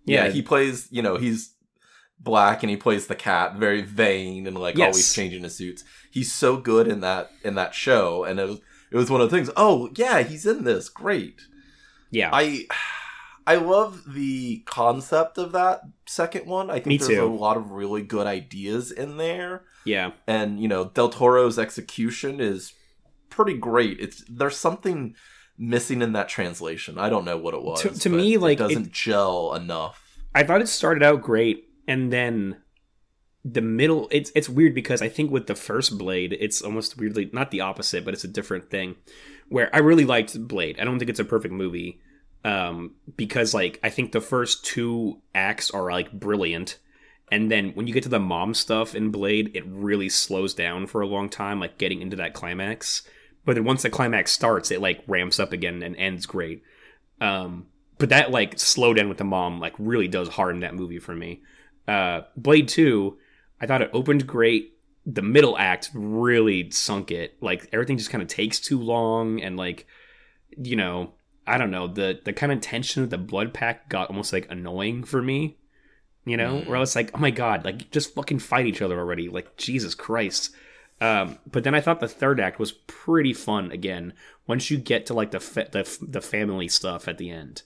yeah. 0.04 0.24
yeah, 0.26 0.30
he 0.30 0.42
plays. 0.42 0.88
You 0.90 1.00
know, 1.02 1.16
he's 1.16 1.54
black 2.20 2.62
and 2.62 2.70
he 2.70 2.76
plays 2.76 3.06
the 3.06 3.14
cat, 3.14 3.54
very 3.56 3.82
vain 3.82 4.46
and 4.46 4.56
like 4.58 4.76
Yes. 4.76 4.86
always 4.94 5.12
changing 5.14 5.42
his 5.44 5.54
suits. 5.56 5.84
He's 6.10 6.32
so 6.32 6.56
good 6.56 6.88
in 6.88 7.00
that 7.00 7.30
in 7.44 7.54
that 7.54 7.74
show, 7.74 8.24
and 8.24 8.38
it 8.40 8.48
was 8.48 8.60
it 8.90 8.96
was 8.96 9.10
one 9.10 9.20
of 9.20 9.30
the 9.30 9.36
things. 9.36 9.50
Oh 9.56 9.90
yeah, 9.96 10.22
he's 10.22 10.46
in 10.46 10.64
this. 10.64 10.88
Great. 10.88 11.42
yeah. 12.10 12.30
I 12.32 12.66
I 13.46 13.54
love 13.56 14.02
the 14.14 14.62
concept 14.66 15.38
of 15.38 15.52
that 15.52 15.80
second 16.06 16.46
one. 16.46 16.68
I 16.70 16.74
think 16.74 16.86
Me 16.86 16.96
there's 16.98 17.08
too. 17.10 17.24
a 17.24 17.26
lot 17.26 17.56
of 17.56 17.70
really 17.70 18.02
good 18.02 18.26
ideas 18.26 18.90
in 18.92 19.16
there, 19.16 19.62
yeah. 19.86 20.10
and 20.26 20.60
you 20.60 20.68
know 20.68 20.86
Del 20.86 21.08
Toro's 21.08 21.58
execution 21.58 22.40
is 22.40 22.74
pretty 23.30 23.54
great. 23.56 24.00
It's 24.00 24.22
there's 24.28 24.56
something 24.56 25.14
missing 25.56 26.02
in 26.02 26.12
that 26.12 26.28
translation. 26.28 26.98
I 26.98 27.08
don't 27.08 27.24
know 27.24 27.36
what 27.38 27.54
it 27.54 27.62
was. 27.62 27.80
To- 27.82 27.90
to 27.98 28.08
me, 28.10 28.36
like, 28.36 28.58
it 28.60 28.64
it- 28.64 28.68
doesn't 28.68 28.92
gel 28.92 29.54
enough. 29.54 30.04
I 30.34 30.42
thought 30.44 30.60
it 30.60 30.68
started 30.68 31.02
out 31.02 31.22
great, 31.22 31.67
and 31.88 32.12
then 32.12 32.58
the 33.44 33.62
middle. 33.62 34.08
It's 34.12 34.30
it's 34.36 34.48
weird 34.48 34.74
because 34.74 35.02
I 35.02 35.08
think 35.08 35.32
with 35.32 35.46
the 35.46 35.54
first 35.56 35.98
Blade, 35.98 36.36
it's 36.38 36.62
almost 36.62 36.98
weirdly 36.98 37.30
not 37.32 37.50
the 37.50 37.62
opposite, 37.62 38.04
but 38.04 38.14
it's 38.14 38.24
a 38.24 38.28
different 38.28 38.70
thing. 38.70 38.96
Where 39.48 39.74
I 39.74 39.78
really 39.78 40.04
liked 40.04 40.46
Blade. 40.46 40.78
I 40.78 40.84
don't 40.84 40.98
think 40.98 41.10
it's 41.10 41.18
a 41.18 41.24
perfect 41.24 41.54
movie, 41.54 42.00
um, 42.44 42.94
because 43.16 43.54
like 43.54 43.80
I 43.82 43.90
think 43.90 44.12
the 44.12 44.20
first 44.20 44.64
two 44.64 45.20
acts 45.34 45.70
are 45.70 45.90
like 45.90 46.12
brilliant, 46.12 46.78
and 47.32 47.50
then 47.50 47.70
when 47.70 47.86
you 47.86 47.94
get 47.94 48.02
to 48.02 48.08
the 48.10 48.20
mom 48.20 48.54
stuff 48.54 48.94
in 48.94 49.10
Blade, 49.10 49.50
it 49.54 49.64
really 49.66 50.10
slows 50.10 50.54
down 50.54 50.86
for 50.86 51.00
a 51.00 51.06
long 51.06 51.28
time, 51.28 51.58
like 51.58 51.78
getting 51.78 52.02
into 52.02 52.16
that 52.16 52.34
climax. 52.34 53.02
But 53.44 53.54
then 53.54 53.64
once 53.64 53.82
the 53.82 53.88
climax 53.88 54.30
starts, 54.30 54.70
it 54.70 54.82
like 54.82 55.02
ramps 55.06 55.40
up 55.40 55.54
again 55.54 55.82
and 55.82 55.96
ends 55.96 56.26
great. 56.26 56.62
Um, 57.18 57.68
but 57.96 58.10
that 58.10 58.30
like 58.30 58.56
slowdown 58.56 59.08
with 59.08 59.16
the 59.16 59.24
mom 59.24 59.58
like 59.58 59.74
really 59.78 60.06
does 60.06 60.28
harden 60.28 60.60
that 60.60 60.74
movie 60.74 60.98
for 60.98 61.14
me. 61.14 61.40
Uh, 61.88 62.22
Blade 62.36 62.68
Two, 62.68 63.16
I 63.60 63.66
thought 63.66 63.82
it 63.82 63.90
opened 63.92 64.26
great. 64.26 64.74
The 65.06 65.22
middle 65.22 65.56
act 65.56 65.90
really 65.94 66.70
sunk 66.70 67.10
it. 67.10 67.36
Like 67.40 67.68
everything 67.72 67.96
just 67.96 68.10
kind 68.10 68.22
of 68.22 68.28
takes 68.28 68.60
too 68.60 68.78
long, 68.78 69.40
and 69.40 69.56
like 69.56 69.86
you 70.56 70.76
know, 70.76 71.14
I 71.46 71.56
don't 71.58 71.70
know 71.70 71.86
the 71.88 72.20
the 72.24 72.32
kind 72.32 72.52
of 72.52 72.60
tension 72.60 73.02
of 73.02 73.10
the 73.10 73.18
blood 73.18 73.54
pack 73.54 73.88
got 73.88 74.10
almost 74.10 74.32
like 74.32 74.46
annoying 74.50 75.04
for 75.04 75.22
me. 75.22 75.56
You 76.24 76.36
know, 76.36 76.56
Mm. 76.60 76.66
where 76.66 76.76
I 76.76 76.80
was 76.80 76.94
like, 76.94 77.10
oh 77.14 77.18
my 77.18 77.30
god, 77.30 77.64
like 77.64 77.90
just 77.90 78.14
fucking 78.14 78.40
fight 78.40 78.66
each 78.66 78.82
other 78.82 78.98
already. 78.98 79.30
Like 79.30 79.56
Jesus 79.56 79.94
Christ. 79.94 80.54
Um, 81.00 81.38
but 81.50 81.64
then 81.64 81.74
I 81.74 81.80
thought 81.80 82.00
the 82.00 82.08
third 82.08 82.38
act 82.40 82.58
was 82.58 82.72
pretty 82.72 83.32
fun 83.32 83.70
again. 83.72 84.12
Once 84.46 84.70
you 84.70 84.76
get 84.76 85.06
to 85.06 85.14
like 85.14 85.30
the 85.30 85.40
fa- 85.40 85.68
the 85.72 85.88
the 86.06 86.20
family 86.20 86.68
stuff 86.68 87.08
at 87.08 87.16
the 87.16 87.30
end, 87.30 87.62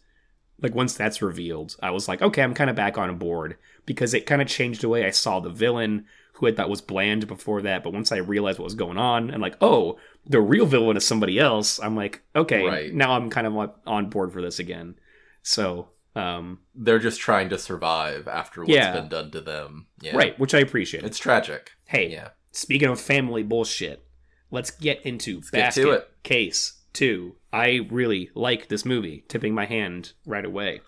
like 0.62 0.74
once 0.74 0.94
that's 0.94 1.20
revealed, 1.22 1.76
I 1.82 1.90
was 1.90 2.08
like, 2.08 2.22
okay, 2.22 2.42
I'm 2.42 2.54
kind 2.54 2.70
of 2.70 2.76
back 2.76 2.96
on 2.96 3.16
board 3.18 3.56
because 3.84 4.14
it 4.14 4.26
kind 4.26 4.40
of 4.40 4.48
changed 4.48 4.80
the 4.80 4.88
way 4.88 5.04
I 5.04 5.10
saw 5.10 5.40
the 5.40 5.50
villain, 5.50 6.06
who 6.34 6.46
I 6.46 6.52
thought 6.54 6.70
was 6.70 6.80
bland 6.80 7.26
before 7.26 7.62
that. 7.62 7.82
But 7.82 7.92
once 7.92 8.12
I 8.12 8.18
realized 8.18 8.58
what 8.58 8.64
was 8.64 8.74
going 8.74 8.96
on, 8.98 9.30
and 9.30 9.42
like, 9.42 9.56
oh, 9.60 9.98
the 10.26 10.40
real 10.40 10.66
villain 10.66 10.96
is 10.96 11.04
somebody 11.04 11.38
else, 11.38 11.80
I'm 11.80 11.96
like, 11.96 12.22
okay, 12.36 12.64
Right. 12.64 12.94
now 12.94 13.12
I'm 13.12 13.28
kind 13.28 13.46
of 13.46 13.70
on- 13.86 14.08
board 14.10 14.32
for 14.32 14.40
this 14.40 14.58
again. 14.60 14.94
So, 15.42 15.88
um, 16.14 16.60
They're 16.74 16.98
just 17.00 17.20
trying 17.20 17.48
to 17.50 17.58
survive 17.58 18.28
after 18.28 18.60
what's 18.60 18.72
Yeah. 18.72 18.92
been 18.92 19.08
done 19.08 19.30
to 19.32 19.40
them. 19.40 19.86
Yeah. 20.00 20.16
right, 20.16 20.38
which 20.38 20.54
I 20.54 20.58
appreciate. 20.60 21.04
It's 21.04 21.18
tragic. 21.18 21.72
hey, 21.86 22.08
Yeah. 22.10 22.28
Speaking 22.52 22.88
of 22.88 23.00
family 23.00 23.42
bullshit, 23.42 24.04
let's 24.50 24.70
get 24.70 25.00
into 25.06 25.40
get 25.40 25.52
Basket 25.52 25.88
it. 25.88 26.08
Case 26.22 26.74
2. 26.92 27.34
I 27.52 27.86
really 27.90 28.30
like 28.34 28.68
this 28.68 28.84
movie, 28.84 29.24
tipping 29.28 29.54
my 29.54 29.66
hand 29.66 30.12
right 30.26 30.44
away. 30.44 30.80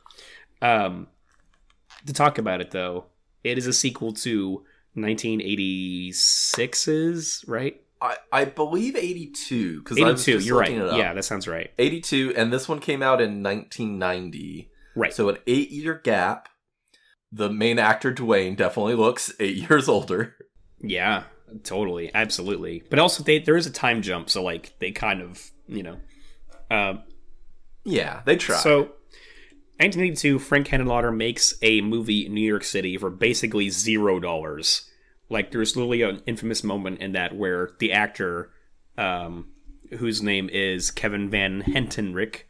Um, 0.62 1.08
to 2.06 2.12
talk 2.12 2.38
about 2.38 2.60
it, 2.60 2.70
though, 2.70 3.06
it 3.42 3.58
is 3.58 3.66
a 3.66 3.72
sequel 3.72 4.12
to 4.14 4.64
1986's, 4.96 7.44
right? 7.46 7.80
I, 8.00 8.16
I 8.32 8.44
believe 8.44 8.96
82 8.96 9.80
because 9.80 10.00
I 10.00 10.10
was 10.10 10.28
82, 10.28 10.44
you're 10.44 10.58
right. 10.58 10.68
looking 10.68 10.82
it 10.82 10.88
up. 10.90 10.98
Yeah, 10.98 11.14
that 11.14 11.24
sounds 11.24 11.46
right. 11.48 11.70
82 11.78 12.34
and 12.36 12.52
this 12.52 12.68
one 12.68 12.80
came 12.80 13.02
out 13.02 13.22
in 13.22 13.42
1990. 13.42 14.70
Right. 14.94 15.14
So 15.14 15.30
an 15.30 15.38
8 15.46 15.70
year 15.70 16.00
gap. 16.02 16.48
The 17.32 17.50
main 17.50 17.78
actor 17.80 18.12
Dwayne 18.12 18.56
definitely 18.56 18.94
looks 18.94 19.32
8 19.40 19.56
years 19.70 19.88
older. 19.88 20.36
yeah, 20.80 21.24
totally. 21.62 22.10
Absolutely. 22.14 22.82
But 22.90 22.98
also, 22.98 23.22
they, 23.22 23.38
there 23.38 23.56
is 23.56 23.66
a 23.66 23.72
time 23.72 24.02
jump, 24.02 24.30
so, 24.30 24.42
like, 24.42 24.78
they 24.78 24.90
kind 24.90 25.22
of, 25.22 25.50
you 25.66 25.82
know. 25.82 25.96
Um, 26.70 27.02
Yeah, 27.84 28.22
they 28.24 28.36
try. 28.36 28.56
So, 28.56 28.92
1982, 29.78 30.38
Frank 30.38 30.68
Henenlotter 30.68 31.14
makes 31.14 31.54
a 31.62 31.80
movie 31.80 32.26
in 32.26 32.34
New 32.34 32.46
York 32.46 32.64
City 32.64 32.96
for 32.96 33.10
basically 33.10 33.70
zero 33.70 34.20
dollars. 34.20 34.88
Like, 35.28 35.50
there's 35.50 35.76
literally 35.76 36.02
an 36.02 36.22
infamous 36.26 36.62
moment 36.62 37.00
in 37.00 37.12
that 37.12 37.34
where 37.34 37.70
the 37.78 37.92
actor, 37.92 38.50
um, 38.96 39.48
whose 39.98 40.22
name 40.22 40.48
is 40.52 40.90
Kevin 40.90 41.28
Van 41.28 41.62
Hentenryck, 41.62 42.42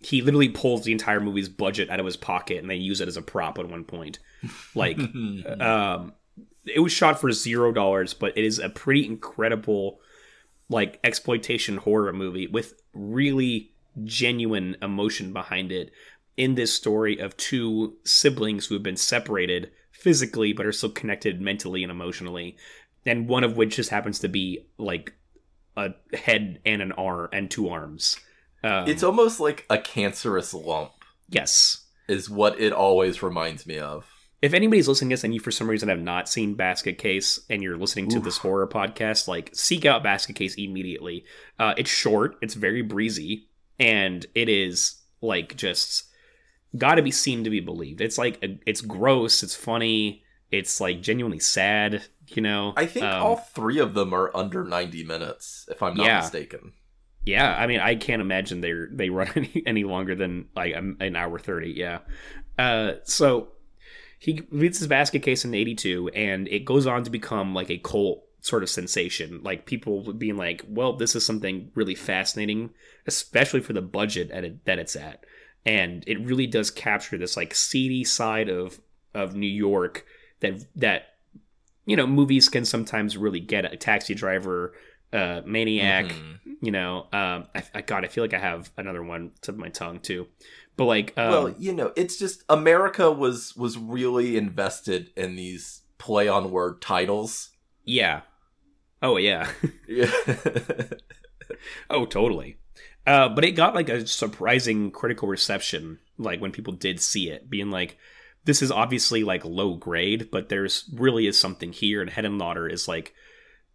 he 0.00 0.20
literally 0.22 0.48
pulls 0.48 0.82
the 0.82 0.92
entire 0.92 1.20
movie's 1.20 1.48
budget 1.48 1.88
out 1.88 2.00
of 2.00 2.06
his 2.06 2.16
pocket 2.16 2.58
and 2.58 2.68
they 2.68 2.74
use 2.74 3.00
it 3.00 3.06
as 3.06 3.16
a 3.16 3.22
prop 3.22 3.58
at 3.58 3.68
one 3.68 3.84
point. 3.84 4.18
Like, 4.74 4.98
um, 5.60 6.12
it 6.66 6.80
was 6.80 6.92
shot 6.92 7.20
for 7.20 7.32
zero 7.32 7.72
dollars, 7.72 8.14
but 8.14 8.36
it 8.36 8.44
is 8.44 8.58
a 8.58 8.68
pretty 8.68 9.06
incredible, 9.06 10.00
like, 10.68 11.00
exploitation 11.04 11.78
horror 11.78 12.12
movie 12.12 12.46
with 12.46 12.74
really 12.92 13.72
genuine 14.04 14.76
emotion 14.80 15.32
behind 15.32 15.70
it 15.72 15.92
in 16.36 16.54
this 16.54 16.72
story 16.72 17.18
of 17.18 17.36
two 17.36 17.96
siblings 18.04 18.66
who 18.66 18.74
have 18.74 18.82
been 18.82 18.96
separated 18.96 19.70
physically 19.90 20.52
but 20.52 20.66
are 20.66 20.72
still 20.72 20.90
connected 20.90 21.40
mentally 21.40 21.82
and 21.82 21.92
emotionally. 21.92 22.56
And 23.04 23.28
one 23.28 23.44
of 23.44 23.56
which 23.56 23.76
just 23.76 23.90
happens 23.90 24.18
to 24.20 24.28
be 24.28 24.66
like 24.78 25.12
a 25.76 25.90
head 26.14 26.60
and 26.64 26.80
an 26.80 26.92
arm 26.92 27.28
and 27.32 27.50
two 27.50 27.68
arms. 27.68 28.18
Um, 28.64 28.88
it's 28.88 29.02
almost 29.02 29.40
like 29.40 29.66
a 29.68 29.78
cancerous 29.78 30.54
lump 30.54 30.92
yes. 31.28 31.84
is 32.08 32.30
what 32.30 32.60
it 32.60 32.72
always 32.72 33.22
reminds 33.22 33.66
me 33.66 33.78
of. 33.78 34.06
If 34.42 34.52
anybody's 34.54 34.88
listening 34.88 35.08
to 35.10 35.14
this 35.14 35.24
and 35.24 35.32
you 35.32 35.40
for 35.40 35.50
some 35.52 35.70
reason 35.70 35.88
have 35.88 36.00
not 36.00 36.28
seen 36.28 36.54
basket 36.54 36.98
case 36.98 37.38
and 37.48 37.62
you're 37.62 37.76
listening 37.78 38.08
to 38.08 38.18
Oof. 38.18 38.24
this 38.24 38.38
horror 38.38 38.66
podcast 38.66 39.28
like 39.28 39.50
seek 39.54 39.84
out 39.86 40.02
basket 40.02 40.34
case 40.36 40.54
immediately 40.56 41.24
uh, 41.58 41.74
it's 41.78 41.90
short 41.90 42.36
it's 42.42 42.54
very 42.54 42.82
breezy 42.82 43.48
and 43.78 44.26
it 44.34 44.48
is 44.48 44.96
like 45.20 45.56
just 45.56 46.04
gotta 46.76 47.02
be 47.02 47.10
seen 47.10 47.44
to 47.44 47.50
be 47.50 47.60
believed 47.60 48.00
it's 48.00 48.18
like 48.18 48.38
it's 48.66 48.80
gross 48.80 49.42
it's 49.42 49.54
funny 49.54 50.22
it's 50.50 50.80
like 50.80 51.00
genuinely 51.00 51.38
sad 51.38 52.02
you 52.28 52.42
know 52.42 52.72
I 52.76 52.86
think 52.86 53.04
Um, 53.06 53.22
all 53.22 53.36
three 53.36 53.78
of 53.78 53.94
them 53.94 54.12
are 54.14 54.34
under 54.34 54.64
90 54.64 55.04
minutes, 55.04 55.68
if 55.70 55.82
I'm 55.82 55.94
not 55.96 56.06
Yeah. 56.06 56.20
mistaken. 56.20 56.72
Yeah, 57.24 57.54
I 57.56 57.66
mean, 57.66 57.78
I 57.80 57.94
can't 57.94 58.20
imagine 58.22 58.60
they 58.62 58.72
they 58.90 59.08
run 59.10 59.28
any, 59.36 59.62
any 59.66 59.84
longer 59.84 60.14
than 60.14 60.48
like 60.56 60.74
an 60.74 61.14
hour 61.14 61.38
thirty. 61.38 61.70
Yeah. 61.76 61.98
Uh, 62.58 62.94
so 63.04 63.48
he 64.22 64.40
reads 64.52 64.78
his 64.78 64.86
basket 64.86 65.20
case 65.24 65.44
in 65.44 65.52
'82, 65.52 66.10
and 66.14 66.46
it 66.46 66.64
goes 66.64 66.86
on 66.86 67.02
to 67.02 67.10
become 67.10 67.54
like 67.54 67.70
a 67.70 67.78
cult 67.78 68.22
sort 68.40 68.62
of 68.62 68.70
sensation. 68.70 69.40
Like 69.42 69.66
people 69.66 70.12
being 70.12 70.36
like, 70.36 70.64
"Well, 70.68 70.92
this 70.92 71.16
is 71.16 71.26
something 71.26 71.72
really 71.74 71.96
fascinating, 71.96 72.70
especially 73.04 73.62
for 73.62 73.72
the 73.72 73.82
budget 73.82 74.30
at 74.30 74.44
it, 74.44 74.64
that 74.64 74.78
it's 74.78 74.94
at." 74.94 75.24
And 75.66 76.04
it 76.06 76.20
really 76.20 76.46
does 76.46 76.70
capture 76.70 77.18
this 77.18 77.36
like 77.36 77.52
seedy 77.52 78.04
side 78.04 78.48
of 78.48 78.80
of 79.12 79.34
New 79.34 79.50
York 79.50 80.06
that 80.38 80.66
that 80.76 81.16
you 81.84 81.96
know 81.96 82.06
movies 82.06 82.48
can 82.48 82.64
sometimes 82.64 83.16
really 83.16 83.40
get. 83.40 83.64
A 83.64 83.76
taxi 83.76 84.14
driver 84.14 84.72
uh, 85.12 85.42
Maniac. 85.44 86.06
Mhm. 86.06 86.38
You 86.60 86.70
know, 86.70 87.08
um, 87.12 87.48
I, 87.56 87.64
I 87.74 87.80
God, 87.82 88.04
I 88.04 88.08
feel 88.08 88.22
like 88.22 88.34
I 88.34 88.38
have 88.38 88.70
another 88.76 89.02
one 89.02 89.32
to 89.42 89.52
my 89.52 89.68
tongue 89.68 89.98
too. 89.98 90.28
But 90.76 90.84
like, 90.84 91.12
um, 91.16 91.30
well, 91.30 91.54
you 91.58 91.72
know, 91.72 91.92
it's 91.96 92.18
just 92.18 92.44
America 92.48 93.10
was 93.10 93.54
was 93.56 93.76
really 93.76 94.36
invested 94.36 95.10
in 95.16 95.36
these 95.36 95.82
play 95.98 96.28
on 96.28 96.50
word 96.50 96.80
titles. 96.80 97.50
yeah. 97.84 98.22
Oh 99.02 99.16
yeah. 99.16 99.50
Yeah. 99.88 100.10
Oh, 101.90 102.06
totally. 102.06 102.56
Uh, 103.06 103.28
but 103.28 103.44
it 103.44 103.52
got 103.52 103.74
like 103.74 103.88
a 103.88 104.06
surprising 104.06 104.90
critical 104.90 105.28
reception, 105.28 105.98
like 106.18 106.40
when 106.40 106.52
people 106.52 106.72
did 106.72 107.00
see 107.00 107.28
it, 107.30 107.50
being 107.50 107.70
like, 107.70 107.98
"This 108.44 108.62
is 108.62 108.70
obviously 108.70 109.24
like 109.24 109.44
low 109.44 109.74
grade, 109.74 110.30
but 110.30 110.48
there's 110.48 110.88
really 110.94 111.26
is 111.26 111.38
something 111.38 111.72
here." 111.72 112.00
And 112.00 112.10
Henenlotter 112.10 112.70
is 112.70 112.88
like 112.88 113.12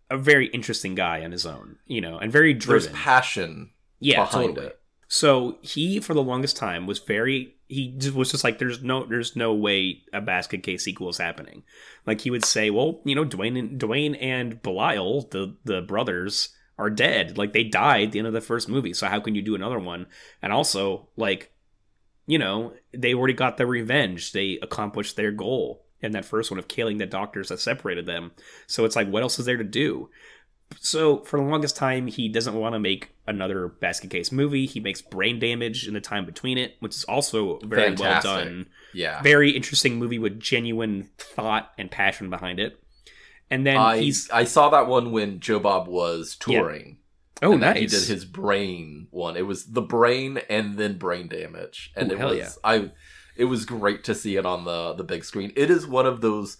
a 0.10 0.18
very 0.18 0.48
interesting 0.48 0.96
guy 0.96 1.24
on 1.24 1.32
his 1.32 1.46
own, 1.46 1.78
you 1.86 2.02
know, 2.02 2.18
and 2.18 2.32
very 2.32 2.54
driven. 2.54 2.92
There's 2.92 3.04
passion 3.04 3.72
yeah, 4.00 4.24
behind 4.24 4.56
totally. 4.56 4.68
it. 4.68 4.77
So 5.08 5.58
he, 5.62 6.00
for 6.00 6.14
the 6.14 6.24
longest 6.24 6.58
time, 6.58 6.86
was 6.86 7.00
very. 7.00 7.56
He 7.70 7.98
was 8.14 8.32
just 8.32 8.44
like, 8.44 8.60
"There's 8.60 8.82
no, 8.82 9.06
there's 9.06 9.36
no 9.36 9.54
way 9.54 10.04
a 10.14 10.22
basket 10.22 10.64
case 10.64 10.84
sequel 10.84 11.10
is 11.10 11.18
happening." 11.18 11.64
Like 12.06 12.22
he 12.22 12.32
would 12.32 12.46
say, 12.46 12.70
"Well, 12.70 13.02
you 13.06 13.16
know, 13.16 13.26
Dwayne 13.26 13.58
and 13.58 13.80
Dwayne 13.80 14.18
and 14.22 14.62
Belial, 14.62 15.24
the 15.32 15.56
the 15.64 15.82
brothers, 15.82 16.50
are 16.78 16.90
dead. 16.90 17.38
Like 17.38 17.54
they 17.54 17.64
died 17.64 18.08
at 18.08 18.12
the 18.12 18.20
end 18.20 18.28
of 18.28 18.34
the 18.34 18.42
first 18.42 18.70
movie. 18.70 18.94
So 18.94 19.08
how 19.08 19.20
can 19.20 19.36
you 19.36 19.42
do 19.42 19.56
another 19.56 19.80
one? 19.80 20.08
And 20.42 20.54
also, 20.54 21.10
like, 21.16 21.52
you 22.26 22.38
know, 22.38 22.74
they 22.94 23.14
already 23.14 23.34
got 23.34 23.58
their 23.58 23.68
revenge. 23.68 24.32
They 24.32 24.60
accomplished 24.62 25.16
their 25.16 25.32
goal 25.32 25.86
in 26.02 26.12
that 26.12 26.26
first 26.26 26.52
one 26.52 26.60
of 26.60 26.68
killing 26.68 26.98
the 26.98 27.06
doctors 27.08 27.50
that 27.50 27.60
separated 27.60 28.06
them. 28.06 28.32
So 28.68 28.86
it's 28.86 28.96
like, 28.96 29.10
what 29.10 29.24
else 29.24 29.40
is 29.40 29.46
there 29.46 29.58
to 29.58 29.64
do? 29.64 30.10
So 30.80 31.20
for 31.20 31.40
the 31.40 31.46
longest 31.46 31.76
time, 31.76 32.08
he 32.08 32.30
doesn't 32.30 32.56
want 32.56 32.74
to 32.74 32.80
make 32.80 33.10
another 33.26 33.68
basket 33.68 34.10
case 34.10 34.32
movie. 34.32 34.66
He 34.66 34.80
makes 34.80 35.02
brain 35.02 35.40
damage 35.40 35.88
in 35.88 35.94
the 35.94 36.02
time 36.02 36.26
between 36.26 36.58
it, 36.58 36.76
which 36.80 36.96
is 36.96 37.04
also 37.06 37.60
very 37.60 37.90
Fantastic. 37.96 38.30
well 38.30 38.44
done. 38.44 38.70
Yeah. 38.94 39.22
Very 39.22 39.52
interesting 39.52 39.98
movie 39.98 40.20
with 40.20 40.40
genuine 40.40 41.10
thought 41.18 41.72
and 41.78 41.92
passion 41.92 42.30
behind 42.30 42.60
it. 42.60 42.80
And 43.50 43.66
then 43.66 43.78
I 43.78 43.98
he's 44.00 44.30
I 44.30 44.44
saw 44.44 44.70
that 44.70 44.88
one 44.88 45.12
when 45.12 45.40
Joe 45.40 45.60
Bob 45.60 45.88
was 45.88 46.36
touring. 46.36 46.98
oh 47.42 47.54
and 47.54 47.62
nice. 47.62 47.78
He 47.78 47.86
did 47.88 48.04
his 48.08 48.26
brain 48.26 49.08
one. 49.10 49.38
It 49.38 49.46
was 49.46 49.68
the 49.68 49.82
brain 49.82 50.40
and 50.50 50.78
then 50.78 50.98
brain 50.98 51.30
damage, 51.30 51.92
and 51.96 52.12
Ooh, 52.12 52.16
it 52.16 52.24
was 52.24 52.38
yeah. 52.38 52.50
I. 52.64 52.92
It 53.38 53.46
was 53.46 53.66
great 53.66 54.04
to 54.06 54.16
see 54.16 54.36
it 54.36 54.46
on 54.46 54.66
the 54.66 54.94
the 54.96 55.04
big 55.04 55.24
screen. 55.24 55.54
It 55.56 55.70
is 55.70 55.88
one 55.88 56.06
of 56.06 56.22
those 56.22 56.58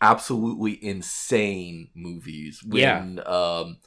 absolutely 0.00 0.82
insane 0.84 1.88
movies 1.94 2.62
when 2.66 3.20
um, 3.26 3.78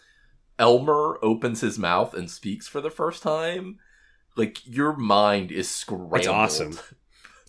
Elmer 0.59 1.19
opens 1.21 1.61
his 1.61 1.77
mouth 1.77 2.13
and 2.13 2.29
speaks 2.29 2.67
for 2.67 2.81
the 2.81 2.89
first 2.89 3.21
time. 3.23 3.77
Like 4.35 4.65
your 4.65 4.95
mind 4.95 5.51
is 5.51 5.69
scrambled. 5.69 6.15
It's 6.17 6.27
awesome. 6.27 6.77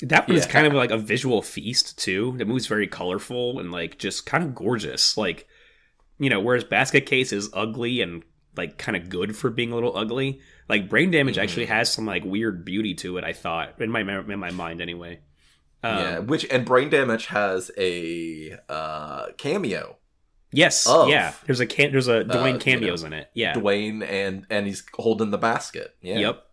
That 0.01 0.29
was 0.29 0.45
Yeah. 0.47 0.53
kind 0.53 0.67
of 0.67 0.75
like 0.75 0.91
a 0.91 0.99
visual 0.99 1.43
feast 1.43 1.99
too. 1.99 2.35
The 2.39 2.45
movie's 2.45 2.67
very 2.67 2.87
colorful 2.87 3.59
and 3.59 3.71
like 3.73 3.99
just 3.99 4.27
kind 4.27 4.45
of 4.45 4.55
gorgeous. 4.55 5.17
Like, 5.17 5.47
you 6.19 6.31
know, 6.31 6.41
whereas 6.41 6.65
Basket 6.65 7.07
Case 7.07 7.33
is 7.33 7.51
ugly 7.53 8.01
and 8.01 8.23
like 8.57 8.79
kind 8.79 8.97
of 8.97 9.09
good 9.09 9.37
for 9.37 9.51
being 9.51 9.71
a 9.73 9.75
little 9.75 9.97
ugly. 9.97 10.41
Like 10.69 10.89
Brain 10.89 11.11
Damage 11.11 11.37
Mhm. 11.37 11.43
actually 11.43 11.67
has 11.67 11.93
some 11.93 12.07
like 12.07 12.25
weird 12.25 12.65
beauty 12.65 12.95
to 12.95 13.19
it. 13.19 13.25
I 13.25 13.33
thought 13.33 13.81
in 13.81 13.91
my 13.91 14.01
in 14.01 14.39
my 14.39 14.51
mind 14.51 14.81
anyway. 14.81 15.21
Um, 15.83 15.99
yeah, 15.99 16.19
which 16.19 16.47
and 16.51 16.65
brain 16.65 16.91
damage 16.91 17.27
has 17.27 17.71
a 17.79 18.59
uh, 18.69 19.27
cameo. 19.37 19.97
Yes. 20.51 20.87
Of, 20.87 21.09
yeah. 21.09 21.35
There's 21.47 21.61
a 21.61 21.67
can- 21.67 21.93
there's 21.93 22.09
a 22.09 22.25
Dwayne 22.25 22.55
you 22.55 22.59
cameos 22.59 23.03
in 23.03 23.13
it. 23.13 23.31
Yeah. 23.35 23.55
Dwayne 23.55 24.03
and 24.03 24.47
and 24.51 24.67
he's 24.67 24.83
holding 24.95 25.31
the 25.31 25.39
basket. 25.39 25.95
Yeah. 26.01 26.19
Yep. 26.19 26.45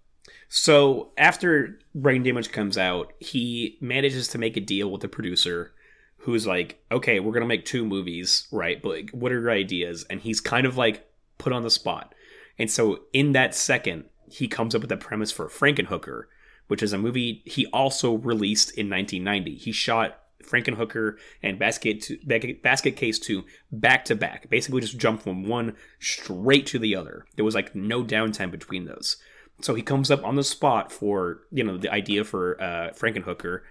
So 0.47 1.11
after 1.17 1.79
Brain 1.93 2.23
Damage 2.23 2.51
comes 2.51 2.77
out, 2.77 3.13
he 3.19 3.77
manages 3.81 4.27
to 4.29 4.37
make 4.37 4.55
a 4.57 4.61
deal 4.61 4.91
with 4.91 5.01
the 5.01 5.07
producer 5.07 5.73
who's 6.17 6.47
like, 6.47 6.83
okay, 6.91 7.19
we're 7.19 7.31
going 7.31 7.41
to 7.41 7.47
make 7.47 7.65
two 7.65 7.85
movies, 7.85 8.47
right? 8.51 8.81
But 8.81 8.89
like, 8.89 9.09
what 9.11 9.31
are 9.31 9.39
your 9.39 9.51
ideas? 9.51 10.05
And 10.09 10.21
he's 10.21 10.41
kind 10.41 10.65
of 10.65 10.77
like 10.77 11.07
put 11.37 11.53
on 11.53 11.63
the 11.63 11.69
spot. 11.69 12.13
And 12.57 12.69
so 12.69 13.01
in 13.13 13.33
that 13.33 13.53
second, 13.53 14.05
he 14.29 14.47
comes 14.47 14.73
up 14.73 14.81
with 14.81 14.89
the 14.89 14.97
premise 14.97 15.31
for 15.31 15.47
Frankenhooker, 15.47 16.23
which 16.67 16.83
is 16.83 16.93
a 16.93 16.97
movie 16.97 17.41
he 17.45 17.65
also 17.67 18.15
released 18.15 18.69
in 18.77 18.89
1990. 18.89 19.55
He 19.55 19.71
shot 19.71 20.19
Frankenhooker 20.43 21.17
and 21.41 21.59
Basket 21.59 22.01
to, 22.01 22.17
Basket- 22.61 22.95
Case 22.95 23.19
2 23.19 23.43
back 23.71 24.05
to 24.05 24.15
back. 24.15 24.49
Basically 24.49 24.81
just 24.81 24.97
jumped 24.97 25.23
from 25.23 25.47
one 25.47 25.75
straight 25.99 26.65
to 26.67 26.79
the 26.79 26.95
other. 26.95 27.25
There 27.35 27.45
was 27.45 27.55
like 27.55 27.75
no 27.75 28.03
downtime 28.03 28.51
between 28.51 28.85
those. 28.85 29.17
So 29.61 29.73
he 29.73 29.81
comes 29.81 30.11
up 30.11 30.23
on 30.23 30.35
the 30.35 30.43
spot 30.43 30.91
for, 30.91 31.41
you 31.51 31.63
know, 31.63 31.77
the 31.77 31.91
idea 31.91 32.23
for 32.23 32.61
uh, 32.61 32.91
Frankenhooker. 32.91 33.61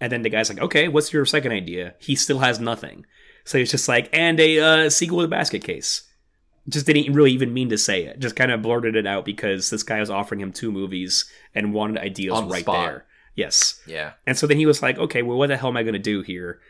And 0.00 0.12
then 0.12 0.22
the 0.22 0.30
guy's 0.30 0.48
like, 0.48 0.60
okay, 0.60 0.88
what's 0.88 1.12
your 1.12 1.24
second 1.24 1.52
idea? 1.52 1.94
He 1.98 2.14
still 2.14 2.38
has 2.40 2.60
nothing. 2.60 3.06
So 3.44 3.58
he's 3.58 3.70
just 3.70 3.88
like, 3.88 4.08
and 4.12 4.38
a 4.38 4.60
uh, 4.60 4.90
sequel 4.90 5.22
to 5.22 5.28
Basket 5.28 5.64
Case. 5.64 6.09
Just 6.70 6.86
didn't 6.86 7.12
really 7.12 7.32
even 7.32 7.52
mean 7.52 7.68
to 7.70 7.78
say 7.78 8.04
it. 8.04 8.18
Just 8.18 8.36
kind 8.36 8.50
of 8.50 8.62
blurted 8.62 8.96
it 8.96 9.06
out 9.06 9.24
because 9.24 9.70
this 9.70 9.82
guy 9.82 10.00
was 10.00 10.10
offering 10.10 10.40
him 10.40 10.52
two 10.52 10.72
movies 10.72 11.30
and 11.54 11.74
wanted 11.74 11.98
ideas 11.98 12.40
the 12.40 12.46
right 12.46 12.62
spot. 12.62 12.86
there. 12.86 13.06
Yes. 13.34 13.80
Yeah. 13.86 14.12
And 14.26 14.36
so 14.36 14.46
then 14.46 14.56
he 14.56 14.66
was 14.66 14.82
like, 14.82 14.98
okay, 14.98 15.22
well, 15.22 15.38
what 15.38 15.48
the 15.48 15.56
hell 15.56 15.70
am 15.70 15.76
I 15.76 15.82
going 15.82 15.94
to 15.94 15.98
do 15.98 16.22
here? 16.22 16.60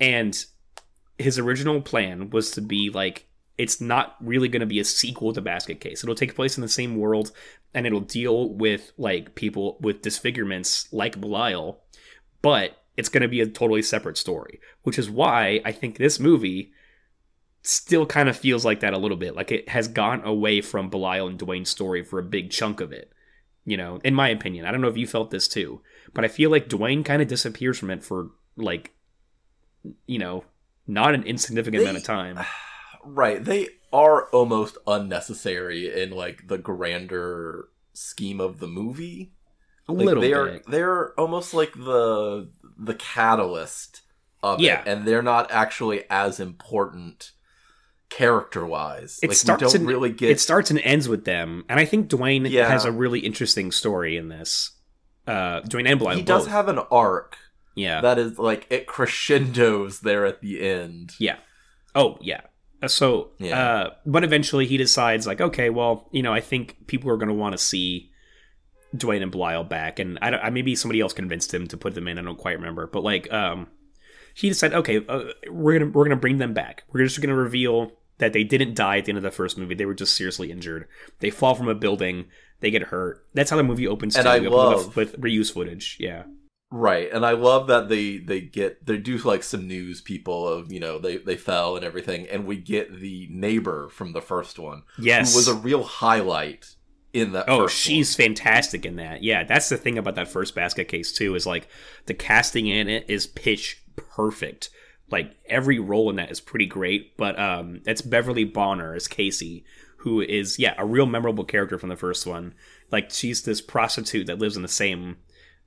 And 0.00 0.44
his 1.18 1.38
original 1.38 1.80
plan 1.80 2.30
was 2.30 2.50
to 2.52 2.60
be 2.60 2.90
like, 2.90 3.26
it's 3.56 3.80
not 3.80 4.16
really 4.20 4.48
going 4.48 4.60
to 4.60 4.66
be 4.66 4.80
a 4.80 4.84
sequel 4.84 5.32
to 5.32 5.40
Basket 5.40 5.80
Case. 5.80 6.02
It'll 6.02 6.16
take 6.16 6.34
place 6.34 6.56
in 6.56 6.62
the 6.62 6.68
same 6.68 6.96
world 6.96 7.30
and 7.72 7.86
it'll 7.86 8.00
deal 8.00 8.52
with 8.52 8.92
like 8.98 9.34
people 9.34 9.78
with 9.80 10.02
disfigurements 10.02 10.92
like 10.92 11.20
Belial, 11.20 11.80
but 12.42 12.82
it's 12.96 13.08
going 13.08 13.22
to 13.22 13.28
be 13.28 13.40
a 13.40 13.46
totally 13.46 13.82
separate 13.82 14.16
story, 14.16 14.60
which 14.82 14.98
is 14.98 15.10
why 15.10 15.60
I 15.64 15.72
think 15.72 15.96
this 15.96 16.18
movie 16.18 16.72
still 17.66 18.06
kind 18.06 18.28
of 18.28 18.36
feels 18.36 18.64
like 18.64 18.80
that 18.80 18.92
a 18.94 18.98
little 18.98 19.16
bit. 19.16 19.34
Like 19.34 19.50
it 19.50 19.68
has 19.70 19.88
gone 19.88 20.22
away 20.24 20.60
from 20.60 20.90
Belial 20.90 21.28
and 21.28 21.38
Dwayne's 21.38 21.70
story 21.70 22.02
for 22.04 22.18
a 22.18 22.22
big 22.24 22.50
chunk 22.50 22.80
of 22.80 22.92
it. 22.92 23.10
You 23.64 23.76
know, 23.78 23.98
in 24.04 24.14
my 24.14 24.28
opinion, 24.28 24.66
I 24.66 24.70
don't 24.70 24.80
know 24.82 24.88
if 24.88 24.96
you 24.96 25.06
felt 25.06 25.30
this 25.30 25.48
too, 25.48 25.80
but 26.12 26.24
I 26.24 26.28
feel 26.28 26.50
like 26.50 26.68
Dwayne 26.68 27.04
kind 27.04 27.22
of 27.22 27.28
disappears 27.28 27.78
from 27.78 27.90
it 27.90 28.04
for 28.04 28.30
like, 28.56 28.92
you 30.06 30.18
know, 30.18 30.44
not 30.86 31.14
an 31.14 31.22
insignificant 31.24 31.82
They- 31.82 31.84
amount 31.90 31.98
of 31.98 32.04
time. 32.04 32.38
Right. 33.06 33.44
They 33.44 33.68
are 33.92 34.28
almost 34.30 34.78
unnecessary 34.86 35.92
in 36.02 36.10
like 36.10 36.48
the 36.48 36.56
grander 36.56 37.68
scheme 37.92 38.40
of 38.40 38.60
the 38.60 38.66
movie. 38.66 39.34
A 39.88 39.92
Like, 39.92 40.06
little 40.06 40.22
they 40.22 40.28
bit. 40.28 40.36
are 40.38 40.62
they're 40.66 41.20
almost 41.20 41.52
like 41.52 41.74
the 41.74 42.48
the 42.78 42.94
catalyst 42.94 44.00
of 44.42 44.58
Yeah. 44.60 44.80
it, 44.80 44.88
and 44.88 45.06
they're 45.06 45.22
not 45.22 45.50
actually 45.50 46.04
as 46.08 46.40
important 46.40 47.32
character 48.16 48.64
wise. 48.64 49.18
It 49.22 49.28
like 49.28 49.36
starts 49.36 49.74
and- 49.74 49.86
really 49.86 50.10
get 50.10 50.30
it 50.30 50.40
starts 50.40 50.70
and 50.70 50.80
ends 50.80 51.08
with 51.08 51.24
them, 51.24 51.64
and 51.68 51.80
I 51.80 51.84
think 51.84 52.08
Dwayne 52.08 52.48
Yeah. 52.48 52.68
has 52.68 52.84
a 52.84 52.92
really 52.92 53.20
interesting 53.20 53.72
story 53.72 54.16
in 54.16 54.28
this. 54.28 54.70
Uh, 55.26 55.60
Dwayne 55.62 55.88
and 55.88 55.98
Belial 55.98 56.18
he 56.18 56.22
does 56.22 56.44
both. 56.44 56.52
have 56.52 56.68
an 56.68 56.78
arc 56.90 57.36
yeah. 57.74 58.00
that 58.02 58.18
is 58.18 58.38
like 58.38 58.66
it 58.70 58.86
crescendos 58.86 60.00
there 60.00 60.26
at 60.26 60.40
the 60.42 60.60
end. 60.60 61.12
Yeah. 61.18 61.36
Oh, 61.94 62.18
yeah. 62.20 62.42
Uh, 62.82 62.88
So, 62.88 63.30
Yeah. 63.38 63.58
uh, 63.58 63.90
but 64.04 64.22
eventually 64.24 64.66
he 64.66 64.76
decides, 64.76 65.26
like, 65.26 65.40
okay, 65.40 65.70
well, 65.70 66.08
you 66.12 66.22
know, 66.22 66.32
I 66.34 66.40
think 66.40 66.86
people 66.86 67.10
are 67.10 67.16
going 67.16 67.28
to 67.28 67.34
want 67.34 67.52
to 67.52 67.58
see 67.58 68.10
Dwayne 68.94 69.22
and 69.22 69.30
Belial 69.32 69.64
back, 69.64 69.98
and 69.98 70.18
I, 70.22 70.30
don't, 70.30 70.40
I 70.40 70.50
maybe 70.50 70.76
somebody 70.76 71.00
else 71.00 71.12
convinced 71.12 71.52
him 71.54 71.66
to 71.68 71.76
put 71.76 71.94
them 71.94 72.06
in. 72.06 72.18
I 72.18 72.22
don't 72.22 72.38
quite 72.38 72.56
remember, 72.58 72.86
but 72.86 73.02
like, 73.02 73.32
um, 73.32 73.68
he 74.34 74.48
decided, 74.48 74.76
okay, 74.78 75.04
uh, 75.08 75.24
we're 75.50 75.78
gonna 75.78 75.90
we're 75.90 76.04
gonna 76.04 76.16
bring 76.16 76.38
them 76.38 76.52
back. 76.54 76.84
We're 76.92 77.04
just 77.04 77.20
gonna 77.20 77.34
reveal 77.34 77.92
that 78.18 78.32
they 78.32 78.44
didn't 78.44 78.74
die 78.74 78.98
at 78.98 79.04
the 79.06 79.10
end 79.10 79.18
of 79.18 79.24
the 79.24 79.30
first 79.30 79.58
movie. 79.58 79.74
They 79.74 79.86
were 79.86 79.94
just 79.94 80.16
seriously 80.16 80.50
injured. 80.50 80.86
They 81.20 81.30
fall 81.30 81.54
from 81.54 81.68
a 81.68 81.74
building. 81.74 82.26
They 82.60 82.70
get 82.70 82.82
hurt. 82.84 83.26
That's 83.34 83.50
how 83.50 83.56
the 83.56 83.62
movie 83.62 83.86
opens. 83.88 84.16
And 84.16 84.24
too. 84.24 84.30
I 84.30 84.38
We 84.38 84.48
love- 84.48 84.96
with, 84.96 85.16
with 85.16 85.20
reuse 85.20 85.52
footage. 85.52 85.96
Yeah. 86.00 86.24
Right, 86.70 87.08
and 87.12 87.24
I 87.24 87.32
love 87.32 87.68
that 87.68 87.88
they 87.88 88.18
they 88.18 88.40
get 88.40 88.84
they 88.84 88.96
do 88.96 89.16
like 89.18 89.44
some 89.44 89.68
news 89.68 90.00
people 90.00 90.48
of 90.48 90.72
you 90.72 90.80
know 90.80 90.98
they 90.98 91.18
they 91.18 91.36
fell 91.36 91.76
and 91.76 91.84
everything, 91.84 92.26
and 92.28 92.46
we 92.46 92.56
get 92.56 92.98
the 93.00 93.28
neighbor 93.30 93.88
from 93.90 94.12
the 94.12 94.20
first 94.22 94.58
one 94.58 94.82
Yes. 94.98 95.32
who 95.32 95.38
was 95.38 95.46
a 95.46 95.54
real 95.54 95.84
highlight 95.84 96.74
in 97.12 97.30
that. 97.32 97.44
Oh, 97.48 97.64
first 97.64 97.76
she's 97.76 98.16
fantastic 98.16 98.84
in 98.84 98.96
that. 98.96 99.22
Yeah, 99.22 99.44
that's 99.44 99.68
the 99.68 99.76
thing 99.76 99.98
about 99.98 100.16
that 100.16 100.26
first 100.26 100.56
basket 100.56 100.88
case 100.88 101.12
too 101.12 101.36
is 101.36 101.46
like 101.46 101.68
the 102.06 102.14
casting 102.14 102.66
in 102.66 102.88
it 102.88 103.04
is 103.08 103.28
pitch 103.28 103.84
perfect. 103.94 104.70
Like 105.10 105.36
every 105.46 105.78
role 105.78 106.10
in 106.10 106.16
that 106.16 106.30
is 106.30 106.40
pretty 106.40 106.66
great, 106.66 107.16
but 107.16 107.38
um 107.38 107.82
it's 107.86 108.02
Beverly 108.02 108.44
Bonner 108.44 108.94
as 108.94 109.08
Casey, 109.08 109.64
who 109.98 110.20
is 110.20 110.58
yeah, 110.58 110.74
a 110.78 110.86
real 110.86 111.06
memorable 111.06 111.44
character 111.44 111.78
from 111.78 111.88
the 111.88 111.96
first 111.96 112.26
one. 112.26 112.54
Like 112.90 113.10
she's 113.10 113.42
this 113.42 113.60
prostitute 113.60 114.26
that 114.26 114.38
lives 114.38 114.56
in 114.56 114.62
the 114.62 114.68
same 114.68 115.18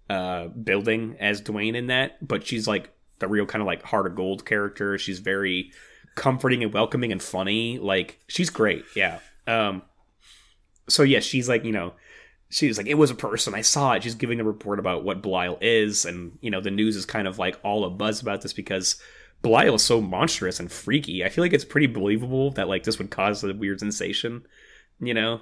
uh 0.09 0.47
building 0.47 1.15
as 1.19 1.41
Dwayne 1.41 1.75
in 1.75 1.87
that, 1.87 2.25
but 2.25 2.45
she's 2.45 2.67
like 2.67 2.91
the 3.19 3.27
real 3.27 3.45
kind 3.45 3.61
of 3.61 3.65
like 3.65 3.83
heart 3.83 4.07
of 4.07 4.15
gold 4.15 4.45
character. 4.45 4.97
She's 4.97 5.19
very 5.19 5.71
comforting 6.15 6.63
and 6.63 6.73
welcoming 6.73 7.11
and 7.11 7.21
funny. 7.21 7.77
Like 7.77 8.19
she's 8.27 8.49
great. 8.49 8.83
Yeah. 8.95 9.19
Um, 9.45 9.83
so 10.89 11.03
yeah, 11.03 11.19
she's 11.19 11.47
like, 11.47 11.63
you 11.63 11.71
know, 11.71 11.93
she's 12.49 12.77
like, 12.77 12.87
it 12.87 12.95
was 12.95 13.11
a 13.11 13.15
person. 13.15 13.53
I 13.55 13.61
saw 13.61 13.93
it. 13.93 14.03
She's 14.03 14.15
giving 14.15 14.39
a 14.39 14.43
report 14.43 14.79
about 14.79 15.03
what 15.03 15.21
Belial 15.21 15.57
is, 15.61 16.05
and 16.05 16.37
you 16.41 16.51
know, 16.51 16.61
the 16.61 16.71
news 16.71 16.95
is 16.95 17.05
kind 17.05 17.27
of 17.27 17.39
like 17.39 17.57
all 17.63 17.85
a 17.85 17.89
buzz 17.89 18.21
about 18.21 18.41
this 18.41 18.53
because 18.53 19.01
Belial 19.41 19.75
is 19.75 19.83
so 19.83 20.01
monstrous 20.01 20.59
and 20.59 20.71
freaky. 20.71 21.23
I 21.23 21.29
feel 21.29 21.43
like 21.43 21.53
it's 21.53 21.65
pretty 21.65 21.87
believable 21.87 22.51
that 22.51 22.67
like 22.67 22.83
this 22.83 22.97
would 22.97 23.11
cause 23.11 23.43
a 23.43 23.53
weird 23.53 23.79
sensation. 23.79 24.45
You 24.99 25.13
know, 25.13 25.41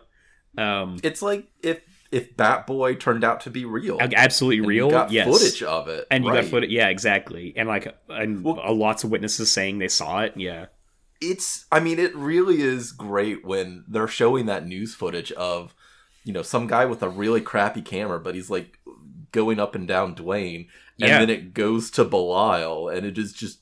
um, 0.57 0.97
It's 1.03 1.21
like 1.21 1.47
if 1.63 1.81
if 2.11 2.35
Bat 2.37 2.67
Boy 2.67 2.95
turned 2.95 3.23
out 3.23 3.41
to 3.41 3.49
be 3.49 3.65
real. 3.65 3.97
absolutely 3.99 4.61
real. 4.65 4.85
You 4.87 4.91
got 4.91 5.11
yes, 5.11 5.27
footage 5.27 5.63
of 5.63 5.87
it. 5.87 6.07
and 6.11 6.23
you 6.23 6.29
right. 6.31 6.41
got 6.41 6.49
footage. 6.49 6.69
Yeah, 6.69 6.87
exactly. 6.89 7.53
And 7.55 7.67
like, 7.67 7.93
and 8.09 8.43
Well- 8.43 8.75
lots 8.75 9.03
of 9.03 9.11
witnesses 9.11 9.51
saying 9.51 9.79
they 9.79 9.87
saw 9.87 10.21
it. 10.21 10.33
Yeah, 10.35 10.67
it's 11.21 11.65
i 11.71 11.79
mean 11.79 11.97
it 11.97 12.13
really 12.15 12.61
is 12.61 12.91
great 12.91 13.45
when 13.45 13.85
they're 13.87 14.07
showing 14.07 14.45
that 14.47 14.67
news 14.67 14.93
footage 14.93 15.31
of 15.33 15.73
you 16.25 16.33
know 16.33 16.41
some 16.41 16.67
guy 16.67 16.83
with 16.85 17.01
a 17.01 17.07
really 17.09 17.39
crappy 17.39 17.81
camera 17.81 18.19
but 18.19 18.35
he's 18.35 18.49
like 18.49 18.79
going 19.31 19.57
up 19.57 19.75
and 19.75 19.87
down 19.87 20.13
dwayne 20.13 20.67
and 20.99 21.09
Yeah. 21.09 21.19
then 21.19 21.29
it 21.29 21.53
goes 21.53 21.89
to 21.91 22.03
belial 22.03 22.89
and 22.89 23.05
it 23.05 23.17
is 23.17 23.31
just 23.31 23.59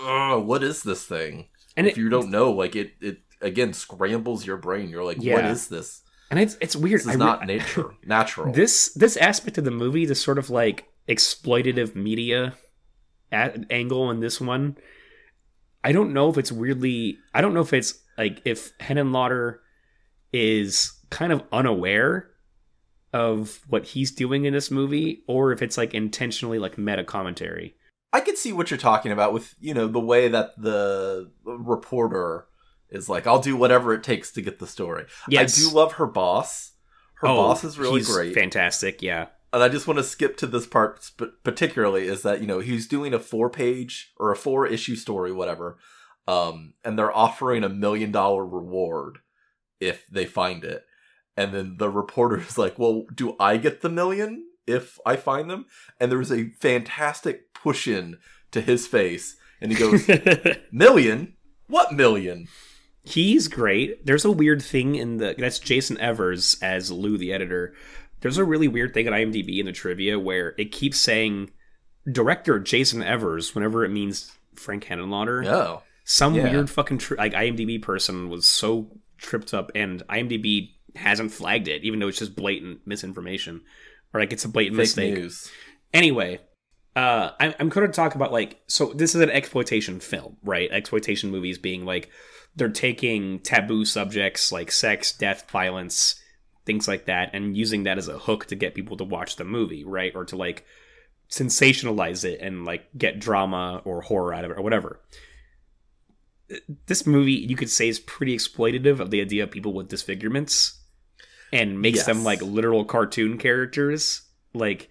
oh 0.00 0.38
what 0.40 0.62
is 0.62 0.82
this 0.82 1.04
thing 1.04 1.46
and 1.76 1.86
if 1.86 1.94
it, 1.96 2.00
you 2.00 2.08
don't 2.08 2.30
know 2.30 2.50
like 2.52 2.74
it 2.76 2.92
it 3.00 3.18
again 3.40 3.72
scrambles 3.72 4.46
your 4.46 4.56
brain 4.56 4.88
you're 4.88 5.04
like 5.04 5.16
what 5.18 5.24
Yeah. 5.24 5.50
is 5.50 5.68
this 5.68 6.02
and 6.30 6.40
it's 6.40 6.56
it's 6.60 6.74
weird. 6.74 7.00
this 7.00 7.06
I 7.06 7.10
is 7.10 7.16
re- 7.16 7.24
not 7.24 7.46
nature 7.46 7.94
natural 8.04 8.52
this 8.52 8.92
this 8.94 9.16
aspect 9.16 9.58
of 9.58 9.64
the 9.64 9.70
movie, 9.70 10.06
this 10.06 10.20
sort 10.20 10.38
of 10.38 10.50
like 10.50 10.86
exploitative 11.08 11.94
media 11.94 12.54
a- 13.30 13.64
angle 13.70 14.10
in 14.10 14.18
this 14.20 14.40
one, 14.40 14.76
I 15.84 15.92
don't 15.92 16.12
know 16.12 16.28
if 16.30 16.36
it's 16.36 16.50
weirdly. 16.50 17.18
I 17.32 17.40
don't 17.42 17.54
know 17.54 17.60
if 17.60 17.72
it's 17.72 17.94
like 18.18 18.42
if 18.44 18.76
Henenlotter 18.78 19.58
is 20.32 20.92
kind 21.10 21.32
of 21.32 21.44
unaware 21.52 22.28
of 23.12 23.60
what 23.68 23.84
he's 23.86 24.10
doing 24.10 24.46
in 24.46 24.52
this 24.52 24.68
movie, 24.70 25.22
or 25.28 25.52
if 25.52 25.62
it's 25.62 25.78
like 25.78 25.94
intentionally 25.94 26.58
like 26.58 26.76
meta 26.76 27.04
commentary. 27.04 27.75
I 28.16 28.20
can 28.20 28.36
see 28.36 28.52
what 28.52 28.70
you're 28.70 28.78
talking 28.78 29.12
about 29.12 29.34
with 29.34 29.54
you 29.60 29.74
know 29.74 29.86
the 29.88 30.00
way 30.00 30.28
that 30.28 30.52
the 30.56 31.30
reporter 31.44 32.46
is 32.88 33.08
like, 33.08 33.26
I'll 33.26 33.40
do 33.40 33.56
whatever 33.56 33.92
it 33.92 34.02
takes 34.02 34.32
to 34.32 34.42
get 34.42 34.58
the 34.58 34.66
story. 34.66 35.04
Yes. 35.28 35.58
I 35.58 35.60
do 35.60 35.74
love 35.74 35.92
her 35.94 36.06
boss. 36.06 36.72
Her 37.16 37.28
Oh, 37.28 37.36
boss 37.36 37.62
is 37.64 37.78
really 37.78 37.98
he's 38.00 38.08
great, 38.10 38.34
fantastic. 38.34 39.02
Yeah, 39.02 39.26
and 39.52 39.62
I 39.62 39.68
just 39.68 39.86
want 39.86 39.98
to 39.98 40.04
skip 40.04 40.36
to 40.38 40.46
this 40.46 40.66
part 40.66 41.02
sp- 41.04 41.36
particularly 41.44 42.06
is 42.06 42.22
that 42.22 42.40
you 42.40 42.46
know 42.46 42.60
he's 42.60 42.86
doing 42.86 43.12
a 43.12 43.18
four 43.18 43.50
page 43.50 44.12
or 44.18 44.32
a 44.32 44.36
four 44.36 44.66
issue 44.66 44.96
story, 44.96 45.32
whatever, 45.32 45.76
um, 46.26 46.72
and 46.84 46.98
they're 46.98 47.14
offering 47.16 47.64
a 47.64 47.68
million 47.68 48.12
dollar 48.12 48.46
reward 48.46 49.18
if 49.78 50.06
they 50.10 50.24
find 50.24 50.64
it, 50.64 50.84
and 51.36 51.52
then 51.52 51.76
the 51.78 51.90
reporter 51.90 52.38
is 52.38 52.56
like, 52.56 52.78
"Well, 52.78 53.04
do 53.14 53.36
I 53.38 53.56
get 53.58 53.82
the 53.82 53.90
million 53.90 54.46
if 54.66 54.98
I 55.06 55.16
find 55.16 55.50
them?" 55.50 55.66
And 56.00 56.10
there's 56.10 56.32
a 56.32 56.50
fantastic 56.50 57.52
push 57.54 57.86
in 57.88 58.18
to 58.52 58.60
his 58.60 58.86
face, 58.86 59.36
and 59.60 59.72
he 59.72 59.78
goes, 59.78 60.08
Million? 60.72 61.34
What 61.68 61.92
million? 61.92 62.48
He's 63.02 63.48
great. 63.48 64.04
There's 64.06 64.24
a 64.24 64.30
weird 64.30 64.62
thing 64.62 64.94
in 64.94 65.18
the 65.18 65.34
that's 65.38 65.58
Jason 65.58 65.98
Evers 65.98 66.56
as 66.62 66.90
Lou 66.90 67.18
the 67.18 67.32
editor. 67.32 67.74
There's 68.20 68.38
a 68.38 68.44
really 68.44 68.68
weird 68.68 68.94
thing 68.94 69.06
at 69.06 69.12
IMDb 69.12 69.58
in 69.58 69.66
the 69.66 69.72
trivia 69.72 70.18
where 70.18 70.54
it 70.58 70.72
keeps 70.72 70.98
saying 70.98 71.50
director 72.10 72.58
Jason 72.58 73.02
Evers 73.02 73.54
whenever 73.54 73.84
it 73.84 73.90
means 73.90 74.32
Frank 74.54 74.84
Henenlotter. 74.84 75.46
Oh. 75.46 75.82
Some 76.04 76.34
yeah. 76.34 76.50
weird 76.50 76.70
fucking 76.70 76.98
tri- 76.98 77.16
like 77.16 77.32
IMDb 77.32 77.82
person 77.82 78.28
was 78.28 78.48
so 78.48 78.96
tripped 79.18 79.52
up, 79.54 79.72
and 79.74 80.06
IMDb 80.08 80.70
hasn't 80.94 81.32
flagged 81.32 81.68
it, 81.68 81.82
even 81.84 81.98
though 81.98 82.08
it's 82.08 82.18
just 82.18 82.36
blatant 82.36 82.86
misinformation, 82.86 83.62
or 84.12 84.20
like 84.20 84.32
it's 84.32 84.44
a 84.44 84.48
blatant 84.48 84.76
Fake 84.76 84.82
mistake. 84.82 85.14
news. 85.14 85.50
Anyway, 85.92 86.40
uh, 86.94 87.30
I'm, 87.38 87.54
I'm 87.58 87.68
going 87.68 87.86
to 87.86 87.92
talk 87.92 88.14
about 88.14 88.32
like 88.32 88.60
so 88.66 88.92
this 88.94 89.14
is 89.14 89.20
an 89.20 89.30
exploitation 89.30 90.00
film, 90.00 90.36
right? 90.42 90.70
Exploitation 90.70 91.30
movies 91.30 91.58
being 91.58 91.84
like 91.84 92.10
they're 92.56 92.68
taking 92.68 93.40
taboo 93.40 93.84
subjects 93.84 94.50
like 94.50 94.72
sex, 94.72 95.12
death, 95.12 95.50
violence, 95.50 96.20
things 96.64 96.88
like 96.88 97.04
that, 97.04 97.30
and 97.34 97.56
using 97.56 97.84
that 97.84 97.98
as 97.98 98.08
a 98.08 98.18
hook 98.18 98.46
to 98.46 98.56
get 98.56 98.74
people 98.74 98.96
to 98.96 99.04
watch 99.04 99.36
the 99.36 99.44
movie, 99.44 99.84
right? 99.84 100.12
Or 100.14 100.24
to 100.24 100.36
like 100.36 100.64
sensationalize 101.30 102.24
it 102.24 102.40
and 102.40 102.64
like 102.64 102.86
get 102.96 103.18
drama 103.20 103.82
or 103.84 104.00
horror 104.00 104.32
out 104.32 104.44
of 104.44 104.50
it 104.50 104.58
or 104.58 104.62
whatever. 104.62 105.00
This 106.86 107.06
movie, 107.06 107.32
you 107.32 107.56
could 107.56 107.70
say, 107.70 107.88
is 107.88 107.98
pretty 107.98 108.36
exploitative 108.36 109.00
of 109.00 109.10
the 109.10 109.20
idea 109.20 109.42
of 109.42 109.50
people 109.50 109.74
with 109.74 109.88
disfigurements 109.88 110.75
and 111.52 111.80
makes 111.80 112.04
them 112.04 112.24
like 112.24 112.42
literal 112.42 112.84
cartoon 112.84 113.38
characters. 113.38 114.22
Like, 114.54 114.88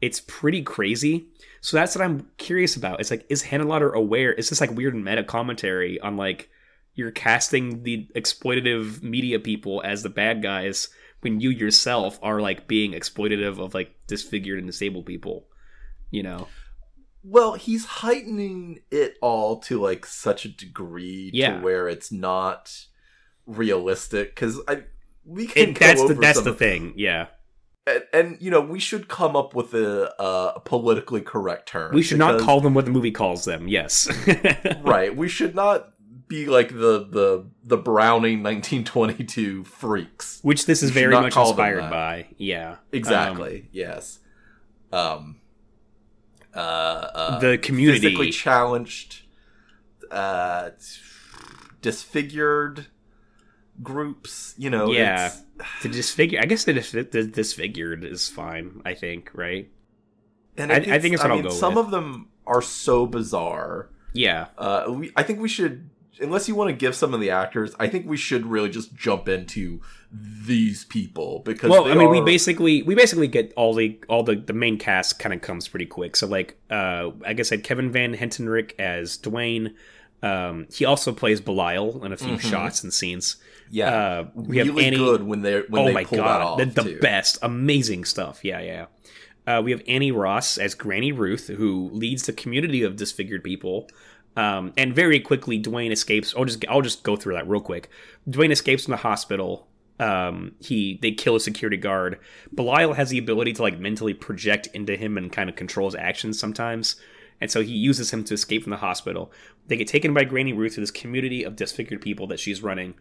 it's 0.00 0.20
pretty 0.20 0.62
crazy. 0.62 1.28
So 1.60 1.76
that's 1.76 1.96
what 1.96 2.04
I'm 2.04 2.28
curious 2.38 2.76
about. 2.76 3.00
It's 3.00 3.10
like, 3.10 3.26
is 3.28 3.42
Hannah 3.42 3.66
aware? 3.66 4.32
Is 4.32 4.48
this 4.48 4.60
like 4.60 4.70
weird 4.70 4.94
meta 4.94 5.24
commentary 5.24 5.98
on 6.00 6.16
like 6.16 6.48
you're 6.94 7.10
casting 7.10 7.82
the 7.82 8.08
exploitative 8.16 9.02
media 9.02 9.38
people 9.38 9.82
as 9.84 10.02
the 10.02 10.08
bad 10.08 10.42
guys 10.42 10.88
when 11.20 11.40
you 11.40 11.50
yourself 11.50 12.18
are 12.22 12.40
like 12.40 12.68
being 12.68 12.92
exploitative 12.92 13.58
of 13.58 13.74
like 13.74 13.94
disfigured 14.06 14.58
and 14.58 14.68
disabled 14.68 15.06
people? 15.06 15.46
You 16.10 16.22
know? 16.22 16.48
Well, 17.24 17.54
he's 17.54 17.84
heightening 17.84 18.80
it 18.90 19.16
all 19.20 19.58
to 19.62 19.80
like 19.82 20.06
such 20.06 20.44
a 20.44 20.48
degree 20.48 21.30
Yeah. 21.34 21.56
to 21.56 21.60
where 21.60 21.88
it's 21.88 22.12
not 22.12 22.86
realistic. 23.46 24.34
Because 24.34 24.60
I 24.68 24.84
we 25.28 25.46
can 25.46 25.70
It, 25.70 25.78
that's 25.78 26.02
the 26.08 26.14
that's 26.14 26.40
the 26.42 26.54
thing. 26.54 26.94
Yeah. 26.96 27.26
and, 27.86 28.02
and 28.12 28.36
you 28.40 28.50
know 28.50 28.60
we 28.60 28.80
should 28.80 29.08
come 29.08 29.36
up 29.36 29.54
with 29.54 29.74
a, 29.74 30.12
a 30.22 30.60
politically 30.60 31.20
correct 31.20 31.68
term. 31.68 31.94
We 31.94 32.02
should 32.02 32.18
not 32.18 32.40
call 32.40 32.60
them 32.60 32.74
what 32.74 32.84
the 32.86 32.90
movie 32.90 33.10
calls 33.12 33.44
them. 33.44 33.68
Yes. 33.68 34.08
right. 34.82 35.14
We 35.14 35.28
should 35.28 35.54
not 35.54 35.90
be 36.28 36.46
like 36.46 36.68
the 36.70 37.06
the 37.10 37.46
the 37.64 37.76
Browning 37.76 38.42
1922 38.42 39.64
freaks. 39.64 40.40
Which 40.42 40.66
this 40.66 40.82
is 40.82 40.90
very 40.90 41.14
much 41.14 41.36
inspired 41.36 41.90
by. 41.90 42.26
Yeah. 42.38 42.76
Exactly. 42.92 43.68
yes. 43.72 44.18
Um. 44.92 45.36
Uh, 46.54 46.58
uh, 46.58 47.30
Um, 47.34 47.40
the 47.40 47.58
community. 47.58 48.00
physically 48.00 48.30
challenged, 48.30 49.22
uh, 50.10 50.70
disfigured 51.82 52.86
groups. 53.82 54.54
You 54.58 54.70
know. 54.70 54.90
Yeah. 54.92 55.32
the 55.82 55.88
disfigure. 55.88 56.40
I 56.40 56.46
guess 56.46 56.64
the, 56.64 56.72
dis- 56.74 56.92
the 56.92 57.04
disfigured 57.24 58.04
is 58.04 58.28
fine. 58.28 58.82
I 58.84 58.94
think. 58.94 59.30
Right. 59.34 59.70
and 60.56 60.72
I- 60.72 60.76
I 60.76 60.98
think 60.98 61.14
it's 61.14 61.22
what 61.22 61.30
I'll 61.30 61.36
mean, 61.38 61.44
go 61.46 61.50
Some 61.50 61.74
with. 61.74 61.86
of 61.86 61.90
them 61.90 62.28
are 62.46 62.62
so 62.62 63.06
bizarre. 63.06 63.90
Yeah. 64.12 64.46
Uh, 64.56 64.86
we, 64.88 65.12
I 65.16 65.22
think 65.22 65.38
we 65.40 65.48
should, 65.48 65.90
unless 66.20 66.48
you 66.48 66.54
want 66.54 66.70
to 66.70 66.74
give 66.76 66.94
some 66.96 67.12
of 67.14 67.20
the 67.20 67.30
actors, 67.30 67.74
I 67.78 67.88
think 67.88 68.06
we 68.06 68.16
should 68.16 68.46
really 68.46 68.70
just 68.70 68.94
jump 68.94 69.28
into 69.28 69.80
these 70.10 70.84
people 70.86 71.42
because 71.44 71.68
well 71.68 71.86
i 71.86 71.92
mean 71.94 72.08
we 72.08 72.22
basically 72.22 72.82
we 72.82 72.94
basically 72.94 73.28
get 73.28 73.52
all 73.58 73.74
the 73.74 74.00
all 74.08 74.22
the 74.22 74.34
the 74.36 74.54
main 74.54 74.78
cast 74.78 75.18
kind 75.18 75.34
of 75.34 75.42
comes 75.42 75.68
pretty 75.68 75.84
quick 75.84 76.16
so 76.16 76.26
like 76.26 76.56
uh 76.70 77.10
like 77.20 77.38
i 77.38 77.42
said 77.42 77.62
kevin 77.62 77.92
van 77.92 78.14
hentenryck 78.16 78.72
as 78.78 79.18
dwayne 79.18 79.74
um 80.22 80.66
he 80.72 80.86
also 80.86 81.12
plays 81.12 81.42
belial 81.42 82.02
in 82.06 82.12
a 82.14 82.16
few 82.16 82.36
Mhm. 82.38 82.40
shots 82.40 82.82
and 82.82 82.94
scenes 82.94 83.36
yeah. 83.70 83.88
Uh 83.94 84.26
we 84.34 84.58
have 84.58 84.78
annie 84.78 84.96
good 84.96 85.22
when 85.22 85.42
they 85.42 85.60
when 85.68 85.82
oh 85.82 85.84
they 85.86 85.92
my 85.92 86.04
pull 86.04 86.18
god. 86.18 86.42
off 86.42 86.58
the, 86.58 86.82
the 86.82 86.98
best. 87.00 87.38
Amazing 87.42 88.04
stuff. 88.04 88.44
Yeah 88.44 88.60
yeah. 88.60 88.86
Uh, 89.46 89.62
we 89.62 89.70
have 89.70 89.82
annie 89.88 90.12
ross 90.12 90.58
as 90.58 90.74
granny 90.74 91.12
ruth 91.12 91.48
who 91.48 91.88
leads 91.92 92.26
the 92.26 92.32
community 92.32 92.82
of 92.82 92.96
disfigured 92.96 93.42
people. 93.42 93.88
Um, 94.36 94.72
and 94.76 94.94
very 94.94 95.18
quickly 95.20 95.60
dwayne 95.60 95.90
escapes. 95.90 96.34
I'll 96.36 96.44
just 96.44 96.64
i'll 96.68 96.82
just 96.82 97.02
go 97.02 97.16
through 97.16 97.34
that 97.34 97.48
real 97.48 97.60
quick. 97.60 97.88
Dwayne 98.28 98.50
escapes 98.50 98.84
from 98.84 98.92
the 98.92 98.98
hospital. 98.98 99.66
Um, 100.00 100.52
he 100.60 100.98
they 101.02 101.10
kill 101.10 101.34
a 101.36 101.40
security 101.40 101.76
guard. 101.76 102.20
Belial 102.54 102.92
has 102.92 103.10
the 103.10 103.18
ability 103.18 103.52
to 103.54 103.62
like 103.62 103.78
mentally 103.80 104.14
project 104.14 104.68
into 104.72 104.96
him 104.96 105.18
and 105.18 105.32
kind 105.32 105.50
of 105.50 105.56
control 105.56 105.88
his 105.88 105.96
actions 105.96 106.38
sometimes. 106.38 106.96
And 107.40 107.50
so 107.50 107.62
he 107.62 107.72
uses 107.72 108.12
him 108.12 108.24
to 108.24 108.34
escape 108.34 108.64
from 108.64 108.70
the 108.70 108.78
hospital. 108.78 109.32
They 109.66 109.76
get 109.76 109.88
taken 109.88 110.12
by 110.12 110.24
granny 110.24 110.52
ruth 110.52 110.74
to 110.74 110.80
this 110.80 110.90
community 110.90 111.44
of 111.44 111.56
disfigured 111.56 112.00
people 112.00 112.26
that 112.28 112.40
she's 112.40 112.62
running 112.62 112.94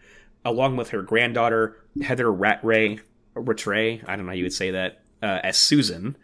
along 0.45 0.77
with 0.77 0.89
her 0.89 1.01
granddaughter 1.01 1.77
Heather 2.01 2.31
Rattray, 2.31 2.99
Rattray, 3.35 4.01
I 4.07 4.15
don't 4.15 4.25
know 4.25 4.31
how 4.31 4.35
you 4.35 4.43
would 4.43 4.53
say 4.53 4.71
that, 4.71 5.03
uh, 5.21 5.39
as 5.43 5.57
Susan. 5.57 6.17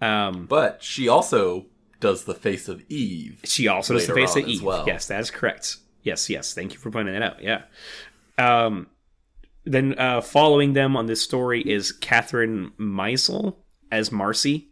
Um, 0.00 0.46
but 0.46 0.82
she 0.82 1.08
also 1.08 1.66
does 2.00 2.24
the 2.24 2.34
face 2.34 2.66
of 2.66 2.82
eve 2.88 3.40
she 3.44 3.68
also 3.68 3.94
does 3.94 4.08
the 4.08 4.14
face 4.14 4.34
of 4.34 4.48
Eve. 4.48 4.62
well. 4.62 4.84
Yes, 4.86 5.06
that 5.06 5.20
is 5.20 5.30
correct. 5.30 5.76
Yes, 6.02 6.28
yes. 6.28 6.52
Thank 6.52 6.72
you 6.72 6.78
for 6.80 6.90
pointing 6.90 7.14
that 7.14 7.22
out. 7.22 7.42
Yeah. 7.42 7.62
Um, 8.36 8.88
then 9.64 9.96
uh, 9.96 10.20
following 10.20 10.72
them 10.72 10.96
on 10.96 11.06
this 11.06 11.22
story 11.22 11.62
is 11.62 11.92
Kathryn 11.92 12.72
Meisle 12.76 13.56
as 13.92 14.10
Marcy, 14.10 14.68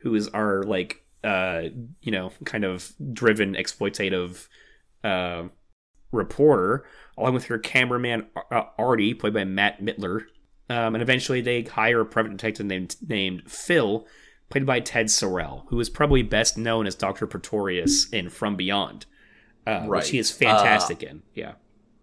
who 0.00 0.14
is 0.14 0.28
our 0.28 0.64
like 0.64 1.04
uh, 1.22 1.62
you 2.00 2.10
know 2.10 2.32
kind 2.44 2.64
of 2.64 2.92
driven 3.12 3.54
exploitative 3.54 4.48
uh, 5.04 5.44
reporter, 6.10 6.84
along 7.18 7.34
with 7.34 7.44
her 7.46 7.58
cameraman 7.58 8.26
uh, 8.50 8.62
Artie, 8.78 9.14
played 9.14 9.34
by 9.34 9.44
Matt 9.44 9.80
Mitler. 9.82 10.22
Um, 10.68 10.94
and 10.96 11.02
eventually 11.02 11.40
they 11.40 11.62
hire 11.62 12.00
a 12.00 12.06
private 12.06 12.30
detective 12.30 12.66
named 12.66 12.96
named 13.06 13.50
Phil, 13.50 14.06
played 14.50 14.66
by 14.66 14.80
Ted 14.80 15.10
Sorel, 15.10 15.64
who 15.68 15.78
is 15.78 15.88
probably 15.88 16.22
best 16.22 16.58
known 16.58 16.86
as 16.86 16.94
Doctor 16.96 17.26
Pretorius 17.26 18.08
in 18.12 18.28
From 18.30 18.56
Beyond, 18.56 19.06
uh, 19.66 19.84
Right. 19.86 20.00
which 20.00 20.10
he 20.10 20.18
is 20.18 20.30
fantastic 20.32 21.02
in. 21.04 21.22
Yeah, 21.34 21.52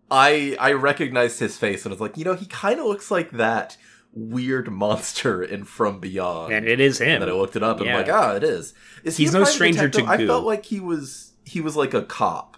I 0.10 0.56
I 0.60 0.72
recognized 0.74 1.40
his 1.40 1.58
face 1.58 1.84
and 1.86 1.92
was 1.92 2.00
like, 2.00 2.18
you 2.18 2.24
know, 2.24 2.36
he 2.36 2.46
kind 2.46 2.80
of 2.80 2.86
looks 2.86 3.12
like 3.12 3.32
that 3.32 3.76
weird 4.14 4.72
monster 4.72 5.44
in 5.44 5.64
From 5.66 6.00
Beyond. 6.00 6.54
and 6.54 6.68
it 6.68 6.80
is 6.80 7.00
him. 7.02 7.10
And 7.16 7.22
then 7.24 7.30
I 7.30 7.34
looked 7.34 7.56
it 7.58 7.64
up 7.64 7.78
and 7.80 7.88
Yeah. 7.88 7.98
I'm 7.98 8.06
like, 8.08 8.14
ah, 8.16 8.34
it 8.36 8.44
is. 8.44 8.74
Is 9.04 9.18
He's 9.18 9.34
a 9.34 9.40
no 9.40 9.44
stranger 9.44 9.90
to 9.90 10.00
detective? 10.00 10.30
I 10.30 10.32
felt 10.32 10.46
like 10.46 10.66
he 10.66 10.80
was 10.80 11.34
he 11.44 11.60
was 11.60 11.76
like 11.76 11.94
a 11.94 12.04
cop, 12.04 12.56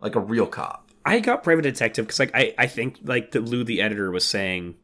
like 0.00 0.16
a 0.16 0.20
real 0.20 0.46
cop. 0.46 0.85
I 1.06 1.20
got 1.20 1.42
private 1.44 1.62
detective 1.62 2.06
because 2.06 2.18
like 2.18 2.32
I, 2.34 2.54
I 2.58 2.66
think 2.66 2.98
like 3.04 3.30
the 3.30 3.40
Lou 3.40 3.64
the 3.64 3.80
editor 3.80 4.10
was 4.10 4.24
saying 4.24 4.74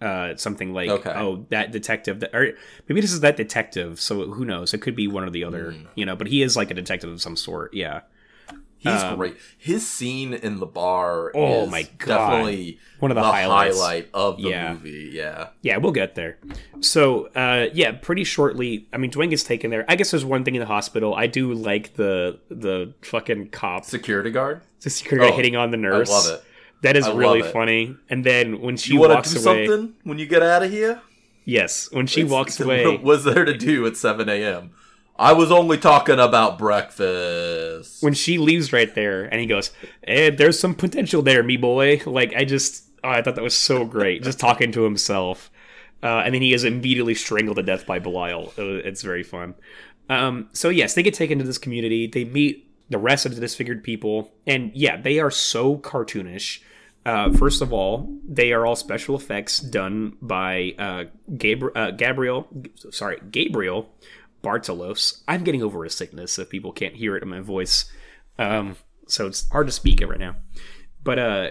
uh 0.00 0.34
something 0.36 0.72
like 0.72 0.88
Okay. 0.88 1.12
oh 1.14 1.44
that 1.50 1.72
detective 1.72 2.20
that 2.20 2.34
or 2.34 2.52
maybe 2.88 3.00
this 3.02 3.12
is 3.12 3.20
that 3.20 3.36
detective 3.36 4.00
so 4.00 4.30
who 4.30 4.44
knows 4.46 4.72
it 4.72 4.78
could 4.80 4.96
be 4.96 5.06
one 5.06 5.24
or 5.24 5.30
the 5.30 5.44
other 5.44 5.72
Hmm. 5.72 5.86
you 5.94 6.06
know 6.06 6.16
but 6.16 6.26
he 6.28 6.40
is 6.42 6.56
like 6.56 6.70
a 6.70 6.74
detective 6.74 7.10
of 7.10 7.20
some 7.20 7.36
sort 7.36 7.74
yeah 7.74 8.00
He's 8.82 9.02
Um, 9.02 9.16
great. 9.18 9.36
His 9.58 9.86
scene 9.86 10.32
in 10.32 10.58
the 10.58 10.64
bar 10.66 11.30
Oh 11.34 11.64
is 11.64 11.70
my 11.70 11.82
God. 11.98 12.06
definitely 12.30 12.78
One 12.98 13.10
of 13.10 13.14
the 13.14 13.20
the 13.20 13.26
highlights. 13.30 13.76
highlight 13.78 14.08
of 14.14 14.40
the 14.42 14.48
Yeah. 14.48 14.72
movie. 14.72 15.10
Yeah. 15.12 15.48
yeah 15.60 15.76
we'll 15.76 15.92
get 15.92 16.14
there 16.14 16.38
so 16.80 17.26
uh 17.36 17.68
yeah 17.74 17.92
pretty 17.92 18.24
shortly 18.24 18.86
I 18.92 18.96
mean 18.96 19.10
Dwayne 19.10 19.28
gets 19.30 19.42
taken 19.44 19.70
there 19.70 19.84
I 19.88 19.96
guess 19.96 20.10
there's 20.12 20.24
one 20.24 20.44
thing 20.44 20.54
in 20.54 20.60
the 20.60 20.66
hospital 20.66 21.14
I 21.14 21.26
do 21.26 21.52
like 21.52 21.94
the 21.94 22.38
the 22.48 22.94
fucking 23.02 23.48
cop 23.50 23.84
Security 23.84 24.30
guard. 24.30 24.62
the 24.80 24.88
security 24.90 25.30
Oh, 25.30 25.36
hitting 25.36 25.56
on 25.56 25.70
the 25.72 25.76
nurse 25.76 26.10
I 26.10 26.14
love 26.14 26.38
it. 26.40 26.44
that 26.82 26.96
is 26.96 27.06
really 27.10 27.40
it. 27.40 27.52
funny 27.52 27.96
and 28.08 28.24
then 28.24 28.60
when 28.62 28.78
she 28.78 28.94
You 28.94 29.00
want 29.00 29.12
walks 29.12 29.34
to 29.34 29.40
do 29.42 29.50
away 29.50 29.66
something 29.66 29.94
when 30.04 30.18
you 30.18 30.24
get 30.26 30.42
out 30.42 30.62
of 30.62 30.70
here? 30.70 31.02
yes 31.44 31.88
when 31.92 32.06
she 32.06 32.20
It's- 32.22 32.32
walks 32.32 32.58
away 32.64 32.86
What 32.86 33.02
was 33.02 33.24
there 33.24 33.44
to 33.44 33.54
do 33.56 33.86
at 33.86 33.96
7 33.98 34.26
a.m.? 34.30 34.70
I 35.20 35.34
was 35.34 35.52
only 35.52 35.76
talking 35.76 36.18
about 36.18 36.58
breakfast. 36.58 38.02
when 38.02 38.14
she 38.14 38.38
leaves 38.38 38.72
right 38.72 38.92
there 38.94 39.24
and 39.24 39.38
he 39.38 39.46
goes 39.46 39.70
eh, 40.04 40.30
there's 40.30 40.58
some 40.58 40.74
potential 40.74 41.20
there 41.20 41.42
me 41.42 41.58
boy. 41.58 42.00
Like 42.06 42.32
i 42.34 42.44
just 42.44 42.86
oh, 43.04 43.10
i 43.10 43.20
thought 43.20 43.34
that 43.34 43.44
was 43.44 43.56
so 43.56 43.84
great 43.84 44.22
just 44.22 44.40
talking 44.40 44.72
to 44.72 44.82
himself. 44.82 45.50
Uh, 46.02 46.22
and 46.24 46.34
then 46.34 46.40
he 46.40 46.54
is 46.54 46.64
immediately 46.64 47.14
strangled 47.14 47.58
to 47.58 47.62
death 47.62 47.84
by 47.84 47.98
belial. 47.98 48.54
Uh, 48.58 48.80
it's 48.88 49.02
very 49.02 49.22
fun. 49.22 49.54
Um, 50.08 50.48
so 50.54 50.70
yes 50.70 50.94
they 50.94 51.02
get 51.02 51.12
taken 51.12 51.38
to 51.38 51.44
this 51.44 51.58
community. 51.58 52.06
They 52.06 52.24
meet 52.24 52.66
the 52.88 52.98
rest 52.98 53.26
of 53.26 53.34
the 53.34 53.42
disfigured 53.42 53.84
people. 53.84 54.32
And 54.46 54.72
yeah 54.74 54.98
they 54.98 55.18
are 55.18 55.30
so 55.30 55.76
cartoonish. 55.76 56.62
Uh, 57.04 57.32
first 57.32 57.62
of 57.62 57.72
all, 57.72 58.14
they 58.28 58.52
are 58.52 58.66
all 58.66 58.76
special 58.76 59.16
effects 59.16 59.58
done 59.58 60.18
by 60.20 60.74
uh, 60.78 61.04
uh, 61.74 61.90
Gabriel. 61.92 62.46
Sorry, 62.90 63.18
Gabriel 63.30 63.88
Bartalos. 64.42 65.22
I'm 65.28 65.44
getting 65.44 65.62
over 65.62 65.84
a 65.84 65.90
sickness 65.90 66.38
if 66.38 66.50
people 66.50 66.72
can't 66.72 66.94
hear 66.94 67.16
it 67.16 67.22
in 67.22 67.28
my 67.28 67.40
voice. 67.40 67.90
Um, 68.38 68.76
so 69.06 69.26
it's 69.26 69.48
hard 69.50 69.66
to 69.66 69.72
speak 69.72 70.00
it 70.00 70.06
right 70.06 70.18
now. 70.18 70.36
But 71.02 71.18
uh, 71.18 71.50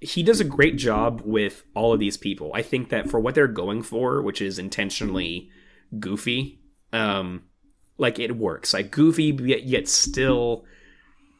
he 0.00 0.22
does 0.22 0.40
a 0.40 0.44
great 0.44 0.76
job 0.76 1.22
with 1.24 1.64
all 1.74 1.92
of 1.92 2.00
these 2.00 2.16
people. 2.16 2.52
I 2.54 2.62
think 2.62 2.90
that 2.90 3.10
for 3.10 3.18
what 3.18 3.34
they're 3.34 3.48
going 3.48 3.82
for, 3.82 4.22
which 4.22 4.42
is 4.42 4.58
intentionally 4.58 5.50
goofy, 5.98 6.60
um, 6.92 7.44
like 7.98 8.18
it 8.18 8.36
works. 8.36 8.74
Like 8.74 8.90
goofy, 8.90 9.36
yet, 9.40 9.64
yet 9.64 9.88
still 9.88 10.64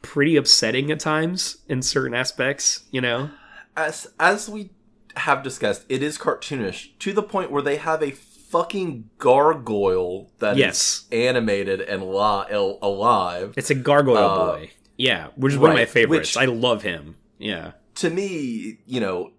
pretty 0.01 0.35
upsetting 0.35 0.91
at 0.91 0.99
times 0.99 1.57
in 1.67 1.81
certain 1.81 2.13
aspects. 2.13 2.85
You 2.91 3.01
know, 3.01 3.29
as 3.75 4.07
as 4.19 4.49
we 4.49 4.71
have 5.17 5.43
discussed, 5.43 5.85
it 5.89 6.03
is 6.03 6.17
cartoonish 6.17 6.97
to 6.99 7.13
the 7.13 7.23
point 7.23 7.51
where 7.51 7.61
they 7.61 7.77
have 7.77 8.01
a 8.01 8.11
fucking 8.57 9.09
gargoyle 9.17 10.31
that 10.39 10.53
is 10.53 10.59
Yes. 10.59 11.05
animated 11.11 11.81
and 11.81 12.03
li- 12.03 12.77
alive. 12.81 13.53
it's 13.57 13.69
a 13.69 13.75
gargoyle 13.75 14.17
Uh, 14.17 14.45
boy. 14.57 14.71
Yeah, 14.97 15.27
which 15.35 15.53
is 15.53 15.59
one 15.59 15.71
of 15.71 15.75
my 15.77 15.85
favorites. 15.85 16.35
which- 16.35 16.41
I 16.41 16.45
love 16.45 16.83
him. 16.83 17.15
Yeah. 17.37 17.71
To 17.95 18.09
me, 18.09 18.77
you 18.85 18.99
know, 19.01 19.31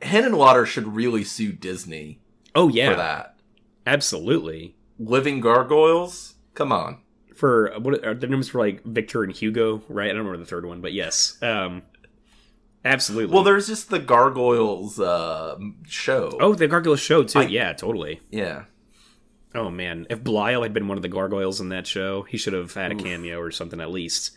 Henenlotter 0.00 0.66
should 0.66 0.94
really 0.94 1.24
sue 1.24 1.52
Disney 1.52 2.20
Oh 2.54 2.68
yeah, 2.68 2.90
for 2.90 2.96
that. 2.96 3.36
absolutely. 3.86 4.74
Living 4.98 5.40
gargoyles? 5.40 6.34
Come 6.54 6.72
on. 6.72 6.98
For 7.34 7.72
what 7.78 8.04
are 8.04 8.14
the 8.14 8.26
names 8.26 8.48
for 8.50 8.58
like 8.60 8.84
Victor 8.84 9.22
and 9.24 9.32
Hugo, 9.34 9.82
right? 9.88 10.06
I 10.06 10.08
don't 10.12 10.18
remember 10.18 10.38
the 10.38 10.44
third 10.46 10.66
one, 10.66 10.80
but 10.80 10.92
yes, 10.92 11.38
um, 11.42 11.82
absolutely. 12.84 13.34
Well, 13.34 13.44
there's 13.44 13.66
just 13.66 13.90
the 13.90 13.98
gargoyles 13.98 14.98
uh, 15.00 15.58
show. 15.86 16.36
oh, 16.40 16.54
the 16.54 16.68
Gargoyles 16.68 17.00
show 17.00 17.22
too. 17.22 17.40
I- 17.40 17.46
yeah, 17.46 17.72
totally. 17.72 18.20
yeah. 18.30 18.64
Oh 19.52 19.68
man, 19.68 20.06
if 20.08 20.22
Belial 20.22 20.62
had 20.62 20.72
been 20.72 20.86
one 20.86 20.96
of 20.96 21.02
the 21.02 21.08
gargoyles 21.08 21.60
in 21.60 21.70
that 21.70 21.84
show, 21.84 22.22
he 22.22 22.38
should 22.38 22.52
have 22.52 22.72
had 22.74 22.92
a 22.92 22.94
cameo 22.94 23.40
or 23.40 23.50
something 23.50 23.80
at 23.80 23.90
least. 23.90 24.36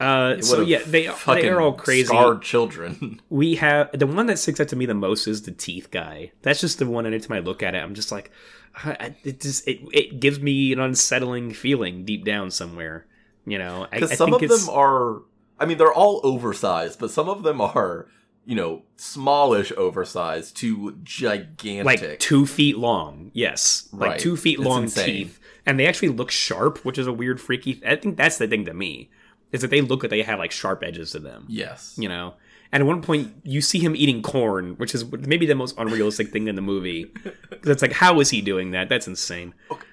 Uh, 0.00 0.40
so 0.40 0.62
yeah, 0.62 0.78
they 0.86 1.10
they 1.26 1.48
are 1.50 1.60
all 1.60 1.74
crazy. 1.74 2.06
Scarred 2.06 2.40
children. 2.42 3.20
We 3.28 3.56
have 3.56 3.90
the 3.92 4.06
one 4.06 4.26
that 4.26 4.38
sticks 4.38 4.58
out 4.58 4.68
to 4.68 4.76
me 4.76 4.86
the 4.86 4.94
most 4.94 5.26
is 5.26 5.42
the 5.42 5.52
teeth 5.52 5.90
guy. 5.90 6.32
That's 6.40 6.60
just 6.62 6.78
the 6.78 6.86
one. 6.86 7.04
Anytime 7.04 7.36
I 7.36 7.40
look 7.40 7.62
at 7.62 7.74
it, 7.74 7.82
I'm 7.82 7.94
just 7.94 8.10
like, 8.10 8.30
I- 8.74 9.14
it 9.24 9.40
just 9.42 9.68
it 9.68 9.80
it 9.92 10.20
gives 10.20 10.40
me 10.40 10.72
an 10.72 10.80
unsettling 10.80 11.52
feeling 11.52 12.06
deep 12.06 12.24
down 12.24 12.50
somewhere. 12.50 13.04
You 13.44 13.58
know, 13.58 13.86
Because 13.92 14.16
some 14.16 14.32
of 14.32 14.40
them 14.40 14.68
are, 14.70 15.20
I 15.58 15.66
mean, 15.66 15.78
they're 15.78 15.92
all 15.92 16.20
oversized, 16.24 16.98
but 16.98 17.10
some 17.10 17.28
of 17.28 17.42
them 17.42 17.60
are, 17.60 18.06
you 18.44 18.54
know, 18.54 18.82
smallish 18.96 19.72
oversized 19.76 20.56
to 20.58 20.96
gigantic. 21.02 21.84
like 21.84 22.18
two 22.18 22.46
feet 22.46 22.76
long. 22.78 23.30
Yes, 23.34 23.88
like 23.92 24.10
Right. 24.10 24.20
two 24.20 24.36
feet 24.36 24.58
It's 24.58 24.66
long 24.68 24.82
insane. 24.84 25.06
teeth, 25.06 25.40
and 25.64 25.78
they 25.80 25.86
actually 25.86 26.08
look 26.10 26.30
sharp, 26.30 26.78
which 26.84 26.98
is 26.98 27.06
a 27.06 27.12
weird, 27.12 27.40
freaky. 27.40 27.80
I 27.86 27.96
think 27.96 28.16
that's 28.16 28.38
the 28.38 28.46
thing 28.46 28.64
to 28.66 28.74
me 28.74 29.10
is 29.52 29.60
that 29.62 29.70
they 29.70 29.80
look 29.80 30.02
like 30.02 30.10
they 30.10 30.22
have 30.22 30.38
like 30.38 30.50
sharp 30.52 30.82
edges 30.82 31.12
to 31.12 31.18
them. 31.18 31.44
yes. 31.48 31.94
You 31.96 32.08
know. 32.08 32.34
And 32.72 32.82
at 32.82 32.86
one 32.86 33.00
point, 33.00 33.32
you 33.44 33.60
see 33.62 33.78
him 33.78 33.94
eating 33.94 34.22
corn, 34.22 34.74
which 34.76 34.92
is 34.92 35.04
maybe 35.12 35.46
the 35.46 35.54
most 35.54 35.76
unrealistic 35.78 36.30
thing 36.32 36.48
in 36.48 36.56
the 36.56 36.62
movie. 36.62 37.04
'Cause 37.04 37.32
it's 37.70 37.80
like, 37.80 37.92
how 37.92 38.18
is 38.20 38.30
he 38.30 38.40
doing 38.42 38.72
that? 38.72 38.88
That's 38.88 39.06
insane. 39.06 39.54
W- 39.68 39.85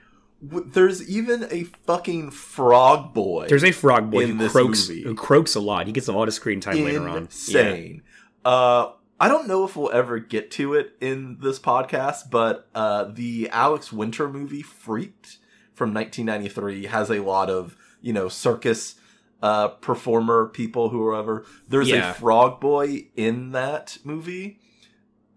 There's 0.46 1.08
even 1.10 1.48
a 1.52 1.64
fucking 1.86 2.32
frog 2.32 3.14
boy. 3.14 3.48
There's 3.48 3.64
a 3.64 3.72
frog 3.72 4.12
boy 4.12 4.24
In 4.24 4.32
who 4.32 4.38
this 4.40 4.52
croaks, 4.52 4.90
movie. 4.90 5.04
who 5.04 5.16
croaks 5.16 5.56
a 5.56 5.60
lot. 5.62 5.88
He 5.88 5.94
gets 5.94 6.08
a 6.08 6.14
lot 6.14 6.28
of 6.28 6.34
screen 6.34 6.60
time 6.60 6.84
later 6.84 7.08
on. 7.08 7.14
Yeah. 7.14 7.20
insane. 7.22 8.04
Uh, 8.44 8.92
I 9.20 9.30
don't 9.30 9.48
know 9.48 9.64
if 9.64 9.78
we'll 9.78 9.92
ever 9.92 10.20
get 10.20 10.52
to 10.52 10.74
it 10.74 10.96
in 11.00 11.38
this 11.40 11.60
podcast, 11.60 12.30
but 12.30 12.68
uh, 12.76 13.06
the 13.06 13.48
Alex 13.52 13.94
Winter 13.94 14.28
movie 14.28 14.62
Freaked 14.62 15.38
from 15.74 15.94
1993 15.94 16.88
has 16.88 17.10
a 17.10 17.20
lot 17.22 17.50
of 17.50 17.78
you 18.02 18.12
know 18.12 18.28
circus 18.28 18.96
uh, 19.42 19.70
performer 19.70 20.48
people 20.48 20.90
who 20.90 21.02
are 21.06 21.16
ever. 21.16 21.46
There's 21.70 21.90
Yeah. 21.90 22.12
a 22.12 22.14
frog 22.14 22.60
boy 22.60 23.08
in 23.16 23.52
that 23.54 23.98
movie, 24.04 24.60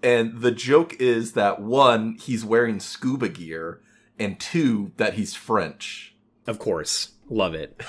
and 0.02 0.40
the 0.40 0.50
joke 0.50 0.96
is 0.98 1.32
that 1.34 1.60
one 1.60 2.14
he's 2.20 2.44
wearing 2.44 2.80
scuba 2.80 3.28
gear, 3.28 3.80
and 4.18 4.38
two 4.40 4.92
that 4.96 5.14
he's 5.14 5.34
French. 5.34 6.14
Of 6.46 6.58
course, 6.58 7.12
love 7.28 7.54
it. 7.54 7.80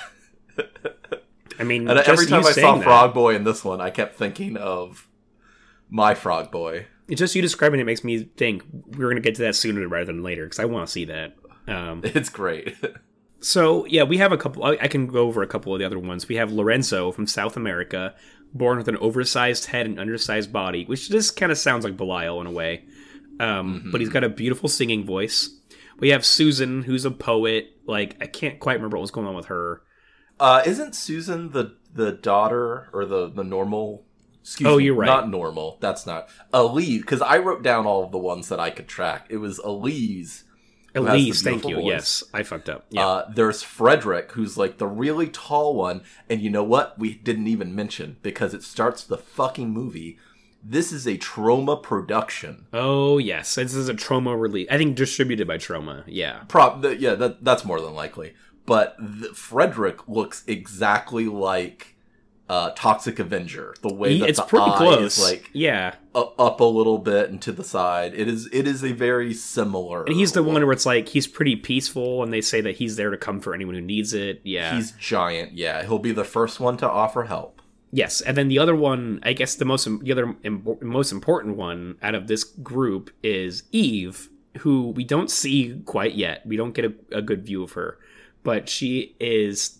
I 1.58 1.64
mean, 1.64 1.88
And 1.88 1.98
every 2.00 2.26
time 2.26 2.44
I 2.46 2.52
saw 2.52 2.76
that- 2.76 2.84
Frog 2.84 3.14
Boy 3.14 3.34
in 3.34 3.44
this 3.44 3.64
one, 3.64 3.80
I 3.80 3.90
kept 3.90 4.16
thinking 4.16 4.56
of 4.56 5.08
my 5.90 6.14
Frog 6.14 6.50
Boy. 6.50 6.86
It's 7.08 7.18
just 7.18 7.34
you 7.34 7.42
describing 7.42 7.80
it 7.80 7.84
makes 7.84 8.04
me 8.04 8.24
think 8.36 8.62
we're 8.72 9.06
going 9.06 9.16
to 9.16 9.22
get 9.22 9.34
to 9.36 9.42
that 9.42 9.56
sooner 9.56 9.86
rather 9.88 10.04
than 10.06 10.22
later 10.22 10.44
because 10.44 10.58
I 10.58 10.66
want 10.66 10.86
to 10.86 10.92
see 10.92 11.04
that. 11.06 11.34
Um, 11.66 12.02
It's 12.04 12.28
great. 12.28 12.76
so 13.40 13.86
yeah, 13.86 14.02
we 14.02 14.18
have 14.18 14.30
a 14.32 14.36
couple. 14.36 14.64
I, 14.64 14.72
I 14.82 14.88
can 14.88 15.06
go 15.06 15.26
over 15.26 15.42
a 15.42 15.46
couple 15.46 15.72
of 15.72 15.78
the 15.78 15.84
other 15.86 15.98
ones. 15.98 16.28
We 16.28 16.36
have 16.36 16.52
Lorenzo 16.52 17.10
from 17.12 17.26
South 17.26 17.56
America, 17.56 18.14
born 18.52 18.76
with 18.78 18.88
an 18.88 18.96
oversized 18.98 19.66
head 19.66 19.86
and 19.86 19.98
undersized 19.98 20.52
body, 20.52 20.84
which 20.84 21.08
just 21.08 21.36
kind 21.36 21.50
of 21.50 21.58
sounds 21.58 21.84
like 21.84 21.96
Belial 21.96 22.40
in 22.40 22.46
a 22.46 22.52
way. 22.52 22.84
Um, 23.40 23.88
But 23.90 24.00
he's 24.00 24.10
got 24.10 24.22
a 24.24 24.28
beautiful 24.28 24.68
singing 24.68 25.04
voice. 25.04 25.57
We 25.98 26.10
have 26.10 26.24
Susan, 26.24 26.82
who's 26.82 27.04
a 27.04 27.10
poet. 27.10 27.70
Like 27.86 28.16
I 28.20 28.26
can't 28.26 28.60
quite 28.60 28.74
remember 28.74 28.96
what 28.96 29.02
was 29.02 29.10
going 29.10 29.26
on 29.26 29.34
with 29.34 29.46
her. 29.46 29.82
uh, 30.40 30.62
isn't 30.66 30.94
Susan 30.94 31.50
the 31.52 31.76
the 31.92 32.12
daughter 32.12 32.88
or 32.92 33.04
the 33.04 33.28
the 33.28 33.44
normal? 33.44 34.04
Excuse 34.42 34.68
Oh, 34.68 34.78
me, 34.78 34.84
you're 34.84 34.94
right. 34.94 35.06
Not 35.06 35.28
normal. 35.28 35.76
That's 35.80 36.06
not 36.06 36.28
Elise. 36.54 37.02
Because 37.02 37.20
I 37.20 37.38
wrote 37.38 37.62
down 37.62 37.84
all 37.86 38.04
of 38.04 38.12
the 38.12 38.18
ones 38.18 38.48
that 38.48 38.58
I 38.60 38.70
could 38.70 38.88
track. 38.88 39.26
It 39.28 39.36
was 39.38 39.58
Elise. 39.58 40.44
who 40.94 41.04
has 41.04 41.12
the 41.12 41.18
Elise, 41.24 41.42
thank 41.42 41.68
you. 41.68 41.76
voice. 41.76 41.84
Yes, 41.84 42.24
I 42.32 42.42
fucked 42.44 42.68
up. 42.70 42.86
Yeah. 42.88 43.06
Uh, 43.06 43.30
there's 43.34 43.62
Frederick, 43.62 44.32
who's 44.32 44.56
like 44.56 44.78
the 44.78 44.86
really 44.86 45.28
tall 45.28 45.74
one, 45.74 46.02
and 46.30 46.40
you 46.40 46.48
know 46.48 46.64
what? 46.64 46.98
We 46.98 47.14
didn't 47.14 47.46
even 47.48 47.74
mention 47.74 48.16
because 48.22 48.54
it 48.54 48.62
starts 48.62 49.02
the 49.04 49.18
fucking 49.18 49.70
movie. 49.70 50.18
This 50.70 50.92
is 50.92 51.06
a 51.06 51.16
trauma 51.16 51.78
production. 51.78 52.66
Oh 52.74 53.16
yes, 53.16 53.54
this 53.54 53.74
is 53.74 53.88
a 53.88 53.94
Trauma 53.94 54.36
release. 54.36 54.68
I 54.70 54.76
think 54.76 54.96
distributed 54.96 55.48
by 55.48 55.56
Trauma. 55.56 56.04
Yeah. 56.06 56.40
Prop, 56.46 56.84
yeah, 56.98 57.14
that 57.14 57.42
that's 57.42 57.64
more 57.64 57.80
than 57.80 57.94
likely. 57.94 58.34
But 58.66 58.94
the, 58.98 59.28
Frederick 59.28 60.06
looks 60.06 60.44
exactly 60.46 61.24
like 61.24 61.96
uh, 62.50 62.72
Toxic 62.76 63.18
Avenger. 63.18 63.76
The 63.80 63.94
way 63.94 64.18
that 64.18 64.28
it's 64.28 64.38
the 64.38 64.44
pretty 64.44 64.70
eye 64.70 64.76
close. 64.76 65.18
is 65.18 65.24
like 65.24 65.48
yeah, 65.54 65.94
up 66.14 66.60
a 66.60 66.64
little 66.64 66.98
bit 66.98 67.30
and 67.30 67.40
to 67.42 67.52
the 67.52 67.64
side. 67.64 68.12
It 68.12 68.28
is 68.28 68.46
it 68.52 68.68
is 68.68 68.84
a 68.84 68.92
very 68.92 69.32
similar. 69.32 70.04
and 70.04 70.14
he's 70.14 70.32
the 70.32 70.42
one 70.42 70.62
where 70.62 70.72
it's 70.72 70.84
like 70.84 71.08
he's 71.08 71.26
pretty 71.26 71.56
peaceful, 71.56 72.22
and 72.22 72.30
they 72.30 72.42
say 72.42 72.60
that 72.60 72.76
he's 72.76 72.96
there 72.96 73.08
to 73.08 73.16
comfort 73.16 73.54
anyone 73.54 73.74
who 73.74 73.80
needs 73.80 74.12
it. 74.12 74.42
Yeah, 74.44 74.74
He's 74.76 74.92
giant. 74.92 75.52
Yeah, 75.52 75.82
he'll 75.84 75.98
be 75.98 76.12
the 76.12 76.24
first 76.24 76.60
one 76.60 76.76
to 76.76 76.88
offer 76.90 77.24
help. 77.24 77.57
Yes, 77.90 78.20
and 78.20 78.36
then 78.36 78.48
the 78.48 78.58
other 78.58 78.76
one, 78.76 79.20
I 79.22 79.32
guess 79.32 79.54
the 79.54 79.64
most 79.64 79.88
the 80.00 80.12
other 80.12 80.36
im- 80.42 80.78
most 80.82 81.10
important 81.10 81.56
one 81.56 81.96
out 82.02 82.14
of 82.14 82.26
this 82.26 82.44
group 82.44 83.10
is 83.22 83.62
Eve, 83.72 84.28
who 84.58 84.90
we 84.90 85.04
don't 85.04 85.30
see 85.30 85.80
quite 85.86 86.14
yet. 86.14 86.44
We 86.46 86.56
don't 86.56 86.72
get 86.72 86.84
a, 86.84 86.94
a 87.12 87.22
good 87.22 87.46
view 87.46 87.62
of 87.62 87.72
her, 87.72 87.98
but 88.42 88.68
she 88.68 89.16
is. 89.18 89.78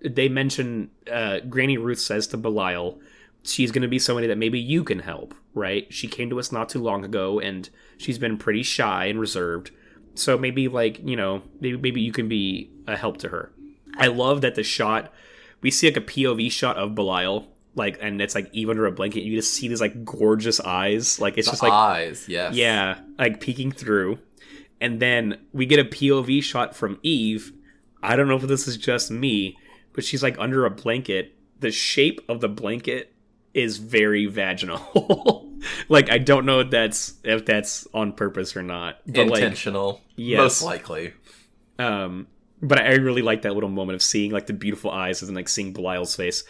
They 0.00 0.28
mention 0.28 0.90
uh, 1.10 1.40
Granny 1.40 1.76
Ruth 1.76 2.00
says 2.00 2.26
to 2.28 2.36
Belial, 2.36 2.98
she's 3.44 3.70
going 3.70 3.82
to 3.82 3.88
be 3.88 3.98
somebody 3.98 4.26
that 4.26 4.38
maybe 4.38 4.58
you 4.58 4.82
can 4.82 5.00
help. 5.00 5.34
Right? 5.54 5.92
She 5.92 6.08
came 6.08 6.30
to 6.30 6.38
us 6.38 6.50
not 6.50 6.70
too 6.70 6.82
long 6.82 7.04
ago, 7.04 7.38
and 7.38 7.68
she's 7.98 8.18
been 8.18 8.38
pretty 8.38 8.62
shy 8.62 9.04
and 9.06 9.20
reserved. 9.20 9.70
So 10.14 10.38
maybe 10.38 10.68
like 10.68 11.06
you 11.06 11.16
know 11.16 11.42
maybe 11.60 11.76
maybe 11.76 12.00
you 12.00 12.12
can 12.12 12.28
be 12.28 12.70
a 12.86 12.96
help 12.96 13.18
to 13.18 13.28
her. 13.28 13.52
I 13.98 14.06
love 14.06 14.40
that 14.40 14.54
the 14.54 14.62
shot 14.62 15.12
we 15.62 15.70
see 15.70 15.86
like 15.88 15.96
a 15.96 16.00
POV 16.00 16.50
shot 16.52 16.76
of 16.76 16.94
Belial, 16.94 17.48
like, 17.74 17.98
and 18.02 18.20
it's 18.20 18.34
like 18.34 18.48
Eve 18.52 18.68
under 18.68 18.84
a 18.86 18.92
blanket. 18.92 19.22
You 19.22 19.36
just 19.36 19.54
see 19.54 19.68
these 19.68 19.80
like 19.80 20.04
gorgeous 20.04 20.60
eyes, 20.60 21.18
like 21.20 21.38
it's 21.38 21.46
The 21.48 21.52
just 21.52 21.62
like 21.62 21.72
eyes, 21.72 22.28
yes. 22.28 22.54
yeah, 22.54 22.98
like 23.18 23.40
peeking 23.40 23.72
through. 23.72 24.18
And 24.80 25.00
then 25.00 25.38
we 25.52 25.64
get 25.66 25.78
a 25.78 25.84
POV 25.84 26.42
shot 26.42 26.74
from 26.74 26.98
Eve. 27.02 27.52
I 28.02 28.16
don't 28.16 28.26
know 28.28 28.36
if 28.36 28.42
this 28.42 28.66
is 28.66 28.76
just 28.76 29.10
me, 29.10 29.56
but 29.92 30.04
she's 30.04 30.22
like 30.22 30.36
under 30.38 30.66
a 30.66 30.70
blanket. 30.70 31.34
The 31.60 31.70
shape 31.70 32.20
of 32.28 32.40
the 32.40 32.48
blanket 32.48 33.14
is 33.54 33.78
very 33.78 34.26
vaginal. 34.26 35.48
like 35.88 36.10
I 36.10 36.18
don't 36.18 36.44
know 36.44 36.60
if 36.60 36.70
that's 36.70 37.14
if 37.22 37.46
that's 37.46 37.86
on 37.94 38.12
purpose 38.12 38.56
or 38.56 38.62
not. 38.64 38.98
But 39.06 39.28
like 39.28 39.40
intentional. 39.42 40.00
Yes. 40.16 40.38
Most 40.38 40.62
likely. 40.64 41.12
um, 41.78 42.26
but 42.62 42.80
I 42.80 42.94
really 42.94 43.22
like 43.22 43.42
that 43.42 43.54
little 43.54 43.68
moment 43.68 43.96
of 43.96 44.02
seeing 44.02 44.30
like 44.30 44.46
the 44.46 44.52
beautiful 44.52 44.90
eyes 44.90 45.20
and 45.20 45.28
then 45.28 45.34
like 45.34 45.48
seeing 45.48 45.72
Belial's 45.72 46.14
face. 46.14 46.44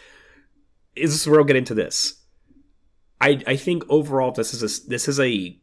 Is 0.94 1.12
this 1.12 1.26
where 1.26 1.40
I'll 1.40 1.46
get 1.46 1.56
into 1.56 1.74
this? 1.74 2.20
I 3.20 3.42
I 3.46 3.56
think 3.56 3.84
overall 3.88 4.30
this 4.30 4.52
is 4.52 4.62
a 4.62 4.88
this 4.88 5.08
is 5.08 5.18
a 5.18 5.58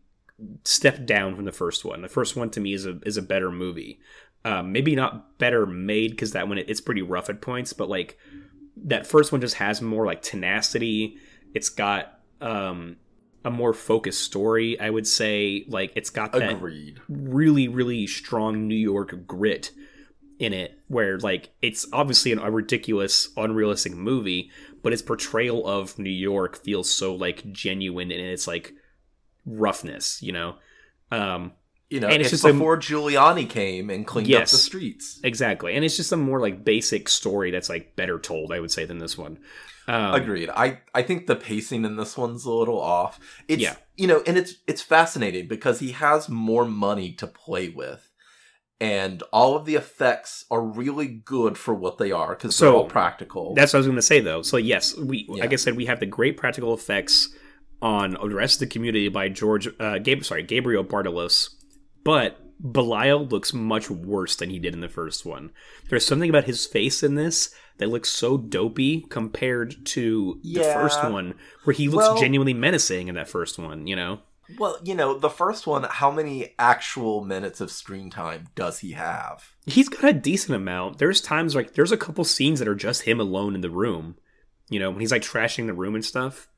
step 0.64 1.06
down 1.06 1.36
from 1.36 1.46
the 1.46 1.52
first 1.52 1.86
one. 1.86 2.02
The 2.02 2.08
first 2.08 2.36
one 2.36 2.50
to 2.52 2.60
me 2.60 2.74
is 2.74 2.86
a 2.86 3.00
is 3.06 3.16
a 3.16 3.22
better 3.22 3.52
movie. 3.52 4.00
Um, 4.44 4.72
maybe 4.72 4.96
not 4.96 5.38
better 5.38 5.66
made 5.66 6.12
because 6.12 6.32
that 6.32 6.48
one 6.48 6.58
it, 6.58 6.70
it's 6.70 6.82
pretty 6.82 7.04
rough 7.04 7.30
at 7.30 7.42
points, 7.42 7.74
but 7.74 7.90
like 7.90 8.18
that 8.86 9.06
first 9.06 9.32
one 9.32 9.42
just 9.42 9.56
has 9.56 9.82
more 9.82 10.06
like 10.06 10.24
tenacity. 10.24 11.18
It's 11.54 11.70
got 11.70 12.20
um 12.42 12.98
a 13.46 13.52
more 13.52 13.74
focused 13.74 14.22
story, 14.22 14.80
I 14.80 14.90
would 14.90 15.06
say. 15.06 15.66
Like 15.68 15.92
it's 15.96 16.10
got 16.10 16.32
that 16.32 16.54
Agreed. 16.54 17.02
really 17.08 17.68
really 17.68 18.08
strong 18.08 18.68
new 18.68 18.76
york 18.76 19.28
grit 19.28 19.72
in 20.40 20.54
it 20.54 20.80
where 20.88 21.18
like 21.20 21.50
it's 21.62 21.86
obviously 21.94 22.32
an, 22.32 22.40
a 22.40 22.50
ridiculous 22.50 23.28
unrealistic 23.38 23.94
movie 23.94 24.50
but 24.82 24.94
its 24.94 25.02
portrayal 25.02 25.68
of 25.68 26.00
new 26.00 26.10
york 26.10 26.56
feels 26.64 26.90
so 26.90 27.14
like 27.14 27.52
genuine 27.52 28.10
in 28.10 28.20
its 28.26 28.48
like 28.48 28.74
roughness 29.46 30.22
you 30.22 30.32
know 30.32 30.56
um 31.12 31.52
You 31.90 32.00
know, 32.00 32.08
And 32.08 32.22
it's 32.22 32.32
it's, 32.32 32.44
just 32.44 32.46
a- 32.46 32.54
before 32.54 32.78
Giuliani 32.78 33.50
came 33.50 33.90
and 33.90 34.06
cleaned 34.06 34.32
up 34.34 34.42
the 34.48 34.58
streets. 34.58 35.20
exactly 35.24 35.76
and 35.76 35.84
it's 35.84 35.98
just 35.98 36.12
a 36.12 36.18
more 36.18 36.40
like 36.40 36.64
basic 36.64 37.10
story 37.10 37.52
that's 37.52 37.68
like 37.70 37.96
better 37.96 38.20
told 38.20 38.54
i 38.54 38.60
would 38.60 38.72
say 38.72 38.86
than 38.86 39.00
this 39.00 39.18
one 39.18 39.40
um, 39.88 40.14
Agreed. 40.14 40.52
I 40.52 40.82
I 40.94 41.02
think 41.02 41.26
the 41.26 41.36
pacing 41.36 41.84
in 41.84 41.96
this 41.96 42.16
one's 42.16 42.46
a 42.46 42.52
little 42.52 42.80
off. 42.80 43.20
It's 43.48 43.60
Yeah. 43.64 43.76
you 43.98 44.06
know, 44.06 44.22
and 44.28 44.38
it's 44.38 44.54
it's 44.68 44.84
fascinating 44.84 45.48
because 45.48 45.80
he 45.80 45.94
has 45.94 46.30
more 46.30 46.64
money 46.64 47.12
to 47.14 47.26
play 47.26 47.70
with. 47.70 48.08
And 48.82 49.22
all 49.34 49.56
of 49.58 49.66
the 49.66 49.76
effects 49.76 50.46
are 50.50 50.62
really 50.62 51.08
good 51.08 51.58
for 51.58 51.74
what 51.74 51.98
they 51.98 52.12
are 52.14 52.30
because 52.30 52.56
So, 52.56 52.66
they're 52.66 52.74
all 52.76 52.86
practical. 52.86 53.54
That's 53.54 53.74
what 53.74 53.78
I 53.78 53.82
was 53.82 53.88
going 53.88 53.96
to 53.98 54.02
say, 54.02 54.22
though. 54.22 54.42
So 54.42 54.56
yes, 54.58 54.96
we 54.98 55.26
Yeah. 55.30 55.42
like 55.42 55.52
I 55.52 55.58
said, 55.58 55.76
we 55.76 55.86
have 55.88 56.00
the 56.00 56.06
great 56.06 56.38
practical 56.38 56.74
effects 56.74 57.30
on 57.82 58.12
the 58.12 58.36
rest 58.36 58.56
of 58.56 58.70
the 58.70 58.74
community 58.74 59.10
by 59.10 59.28
George, 59.30 59.68
uh, 59.80 59.98
Gabe, 60.00 60.24
sorry, 60.24 60.44
Gabriel 60.44 60.84
Bartalos, 60.86 61.50
but 62.04 62.38
Belial 62.62 63.26
looks 63.26 63.54
much 63.54 63.90
worse 63.90 64.36
than 64.36 64.50
he 64.50 64.60
did 64.60 64.74
in 64.74 64.82
the 64.82 64.90
first 64.90 65.26
one. 65.26 65.52
There's 65.90 66.06
something 66.06 66.30
about 66.30 66.44
his 66.46 66.66
face 66.66 67.04
in 67.04 67.16
this 67.16 67.54
that 67.78 67.88
looks 67.90 68.10
so 68.10 68.38
dopey 68.38 69.06
compared 69.10 69.86
to 69.88 70.40
the 70.44 70.64
first 70.64 71.02
one, 71.04 71.36
where 71.64 71.74
he 71.74 71.88
looks 71.88 72.08
Well- 72.08 72.18
genuinely 72.18 72.54
menacing 72.54 73.08
in 73.08 73.16
that 73.16 73.30
first 73.30 73.58
one. 73.58 73.88
You 73.88 73.96
know, 73.96 74.20
well, 74.58 74.78
you 74.84 74.96
know, 74.96 75.18
the 75.18 75.30
first 75.30 75.68
one, 75.68 75.84
how 75.84 76.10
many 76.10 76.56
actual 76.58 77.24
minutes 77.24 77.62
of 77.62 77.72
screen 77.72 78.10
time 78.10 78.48
does 78.56 78.80
he 78.80 78.94
have? 78.94 79.54
he's 79.70 79.90
got 79.90 80.10
a 80.10 80.14
decent 80.14 80.56
amount. 80.56 80.98
There's 80.98 81.22
times 81.22 81.56
like 81.56 81.74
there's 81.74 81.92
a 81.92 81.98
couple 81.98 82.24
scenes 82.24 82.60
that 82.60 82.68
are 82.68 82.76
just 82.76 83.04
him 83.04 83.20
alone 83.20 83.56
in 83.56 83.62
the 83.62 83.70
room. 83.70 84.16
You 84.70 84.80
know, 84.80 84.92
when 84.92 85.00
he's 85.00 85.12
like 85.12 85.22
trashing 85.22 85.68
the 85.68 85.74
room 85.74 85.96
and 85.96 86.06
stuff. 86.06 86.50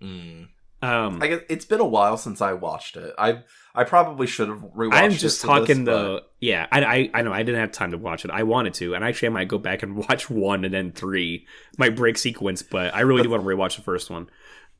Mm. 0.00 0.48
Um, 0.82 1.22
I 1.22 1.28
guess 1.28 1.40
it's 1.48 1.64
been 1.64 1.80
a 1.80 1.86
while 1.86 2.16
since 2.16 2.40
I 2.40 2.52
watched 2.52 2.96
it. 2.96 3.14
I 3.18 3.42
I 3.74 3.84
probably 3.84 4.26
should 4.26 4.48
have 4.48 4.58
rewatched 4.58 4.92
I'm 4.92 5.12
just 5.12 5.40
talking 5.40 5.84
this, 5.84 5.94
the 5.94 6.24
yeah. 6.38 6.66
I, 6.70 6.84
I 6.84 7.10
I 7.14 7.22
know 7.22 7.32
I 7.32 7.42
didn't 7.42 7.60
have 7.60 7.72
time 7.72 7.92
to 7.92 7.98
watch 7.98 8.24
it. 8.24 8.30
I 8.30 8.42
wanted 8.42 8.74
to, 8.74 8.94
and 8.94 9.02
actually 9.02 9.28
I 9.28 9.32
might 9.32 9.48
go 9.48 9.58
back 9.58 9.82
and 9.82 9.96
watch 10.08 10.28
one 10.28 10.64
and 10.64 10.74
then 10.74 10.92
three. 10.92 11.46
Might 11.78 11.96
break 11.96 12.18
sequence, 12.18 12.62
but 12.62 12.94
I 12.94 13.00
really 13.00 13.22
do 13.22 13.30
want 13.30 13.42
to 13.42 13.48
rewatch 13.48 13.76
the 13.76 13.82
first 13.82 14.10
one. 14.10 14.28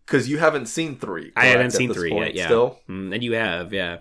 Because 0.06 0.28
you 0.28 0.38
haven't 0.38 0.66
seen 0.66 0.96
three. 0.96 1.32
I 1.36 1.46
haven't 1.46 1.72
seen 1.72 1.92
three 1.92 2.10
point, 2.10 2.26
yet. 2.28 2.34
Yeah, 2.34 2.46
Still, 2.46 2.80
Mm, 2.88 3.12
and 3.14 3.22
you 3.24 3.32
have 3.32 3.72
yeah. 3.72 3.98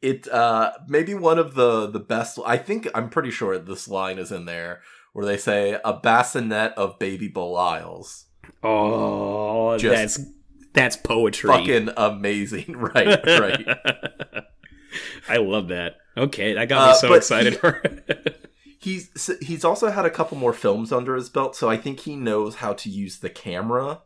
it 0.00 0.26
uh 0.28 0.72
maybe 0.88 1.14
one 1.14 1.38
of 1.38 1.54
the 1.54 1.86
the 1.88 2.00
best. 2.00 2.38
I 2.46 2.56
think 2.58 2.88
I'm 2.94 3.08
pretty 3.10 3.30
sure 3.30 3.58
this 3.58 3.88
line 3.88 4.18
is 4.18 4.30
in 4.32 4.44
there 4.46 4.80
where 5.12 5.26
they 5.26 5.36
say 5.36 5.78
a 5.84 5.92
bassinet 5.92 6.72
of 6.76 6.98
baby 6.98 7.28
Belials. 7.28 8.24
Oh, 8.62 9.76
Just 9.78 10.16
that's 10.16 10.30
that's 10.72 10.96
poetry. 10.96 11.50
Fucking 11.50 11.90
amazing, 11.96 12.72
right? 12.76 13.20
Right. 13.26 13.66
I 15.28 15.36
love 15.38 15.68
that. 15.68 15.96
Okay, 16.16 16.54
that 16.54 16.68
got 16.68 16.86
me 16.86 16.90
Uh, 16.90 16.94
so 16.94 17.12
excited 17.14 17.58
he- 17.60 18.32
He's 18.78 19.30
he's 19.40 19.64
also 19.64 19.90
had 19.92 20.04
a 20.04 20.10
couple 20.10 20.36
more 20.36 20.52
films 20.52 20.90
under 20.90 21.14
his 21.14 21.28
belt, 21.30 21.54
so 21.54 21.70
I 21.70 21.76
think 21.76 22.00
he 22.00 22.16
knows 22.16 22.56
how 22.56 22.72
to 22.72 22.90
use 22.90 23.20
the 23.20 23.30
camera 23.30 24.00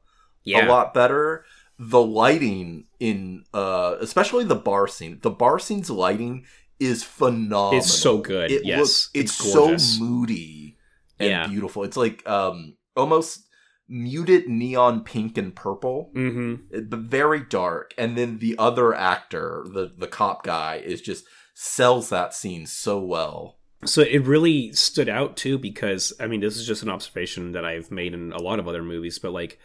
yeah. 0.47 0.67
a 0.67 0.69
lot 0.69 0.95
better. 0.95 1.45
The 1.79 2.01
lighting 2.01 2.87
in 2.99 3.45
uh 3.53 3.97
especially 4.01 4.45
the 4.45 4.55
bar 4.55 4.89
scene. 4.89 5.19
The 5.21 5.31
bar 5.31 5.59
scene's 5.59 5.91
lighting 5.91 6.47
is 6.81 7.05
phenomenal. 7.05 7.79
It's 7.79 7.93
so 7.93 8.19
good. 8.19 8.51
It 8.51 8.65
yes, 8.65 8.79
looks 8.79 9.11
it's, 9.15 9.41
it's 9.41 9.53
so 9.53 10.03
moody 10.03 10.79
and 11.19 11.29
Yeah. 11.29 11.47
beautiful. 11.47 11.85
It's 11.85 11.97
like 11.97 12.27
um 12.27 12.77
almost 12.97 13.47
muted 13.89 14.49
neon 14.49 15.05
pink 15.05 15.39
and 15.39 15.55
purple, 15.55 16.11
mm-hmm. 16.15 16.81
but 16.89 16.99
very 17.01 17.41
dark. 17.41 17.95
And 17.97 18.17
then 18.17 18.39
the 18.39 18.57
other 18.59 18.95
actor, 18.95 19.65
the 19.73 19.93
the 19.97 20.09
cop 20.09 20.45
guy, 20.45 20.77
is 20.77 21.01
just 21.01 21.25
sells 21.55 22.09
that 22.11 22.35
scene 22.35 22.67
so 22.67 22.99
well. 22.99 23.59
So 23.85 24.03
it 24.03 24.25
really 24.25 24.73
stood 24.73 25.09
out 25.09 25.37
too 25.37 25.59
because 25.59 26.13
I 26.19 26.27
mean 26.27 26.41
this 26.41 26.57
is 26.57 26.67
just 26.67 26.83
an 26.83 26.89
observation 26.89 27.53
that 27.53 27.65
I've 27.65 27.91
made 27.91 28.15
in 28.15 28.33
a 28.33 28.41
lot 28.41 28.59
of 28.59 28.69
other 28.69 28.83
movies, 28.83 29.19
but 29.19 29.33
like 29.33 29.59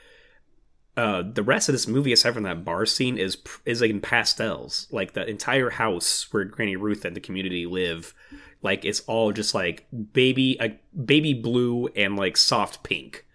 uh 0.98 1.24
the 1.24 1.44
rest 1.44 1.70
of 1.70 1.74
this 1.74 1.88
movie 1.88 2.12
aside 2.12 2.34
from 2.34 2.44
that 2.44 2.66
bar 2.66 2.86
scene 2.86 3.18
is 3.18 3.38
is 3.66 3.82
like 3.82 3.92
in 3.92 4.02
pastels. 4.02 4.88
Like 4.92 5.14
the 5.14 5.26
entire 5.28 5.70
house 5.70 6.32
where 6.32 6.44
Granny 6.46 6.76
Ruth 6.76 7.06
and 7.06 7.16
the 7.16 7.22
community 7.22 7.66
live, 7.66 8.14
like 8.62 8.84
it's 8.86 9.00
all 9.02 9.32
just 9.32 9.54
like 9.54 9.88
baby 10.14 10.58
a 10.60 10.80
baby 10.98 11.34
blue 11.34 11.88
and 11.96 12.16
like 12.16 12.38
soft 12.38 12.84
pink. 12.84 13.26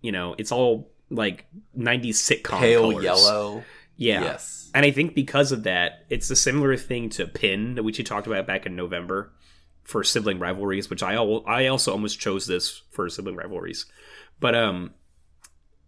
You 0.00 0.12
know, 0.12 0.34
it's 0.38 0.52
all 0.52 0.90
like 1.10 1.46
90s 1.78 2.10
sitcom 2.10 2.58
Pale 2.58 2.90
colors. 2.90 3.04
yellow. 3.04 3.64
Yeah. 3.96 4.22
Yes. 4.22 4.70
And 4.74 4.84
I 4.84 4.90
think 4.90 5.14
because 5.14 5.52
of 5.52 5.62
that, 5.62 6.04
it's 6.10 6.28
a 6.30 6.36
similar 6.36 6.76
thing 6.76 7.08
to 7.10 7.26
Pin, 7.26 7.78
which 7.84 7.98
you 7.98 8.04
talked 8.04 8.26
about 8.26 8.46
back 8.46 8.66
in 8.66 8.74
November 8.74 9.32
for 9.84 10.02
sibling 10.02 10.38
rivalries, 10.40 10.90
which 10.90 11.02
I 11.02 11.14
I 11.14 11.66
also 11.68 11.92
almost 11.92 12.18
chose 12.18 12.46
this 12.46 12.82
for 12.90 13.08
sibling 13.08 13.36
rivalries. 13.36 13.86
But 14.40 14.54
um 14.56 14.94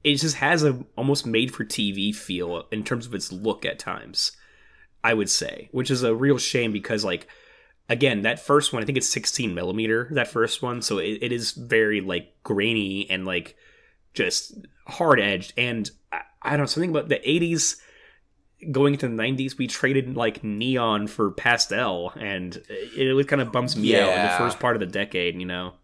it 0.07 0.18
just 0.18 0.36
has 0.36 0.62
a 0.62 0.84
almost 0.96 1.26
made 1.26 1.52
for 1.52 1.64
TV 1.64 2.14
feel 2.14 2.68
in 2.70 2.84
terms 2.84 3.07
of 3.07 3.14
its 3.14 3.32
look 3.32 3.64
at 3.64 3.80
times. 3.80 4.30
I 5.02 5.14
would 5.14 5.28
say, 5.28 5.68
which 5.72 5.90
is 5.90 6.04
a 6.04 6.14
real 6.14 6.38
shame 6.38 6.72
because 6.72 7.04
like 7.04 7.26
again, 7.88 8.22
that 8.22 8.38
first 8.38 8.72
one, 8.72 8.82
I 8.82 8.86
think 8.86 8.98
it's 8.98 9.09
16 9.09 9.52
millimeter, 9.52 10.09
that 10.12 10.28
first 10.28 10.62
one, 10.62 10.80
so 10.80 10.98
it, 10.98 11.18
it 11.22 11.32
is 11.32 11.52
very 11.52 12.00
like 12.00 12.32
grainy 12.44 13.11
and 13.11 13.24
like 13.26 13.57
just 14.14 14.54
hard 14.86 15.18
edged. 15.18 15.52
And 15.57 15.90
I, 16.12 16.20
I 16.40 16.50
don't 16.50 16.61
know 16.61 16.66
something 16.66 16.90
about 16.90 17.09
the 17.09 17.18
80s 17.18 17.76
going 18.70 18.94
into 18.94 19.09
the 19.09 19.14
90s 19.14 19.59
we 19.59 19.66
traded 19.66 20.16
like 20.16 20.42
neon 20.42 21.07
for 21.09 21.30
pastel 21.30 22.12
and 22.16 22.57
it, 22.70 23.16
it 23.18 23.28
kind 23.28 23.42
of 23.42 23.52
bumps 23.52 23.76
me 23.76 23.94
out 23.94 24.16
in 24.16 24.22
the 24.22 24.38
first 24.38 24.59
part 24.59 24.74
of 24.76 24.80
the 24.80 24.86
decade 24.86 25.38
you 25.38 25.44
know? 25.44 25.74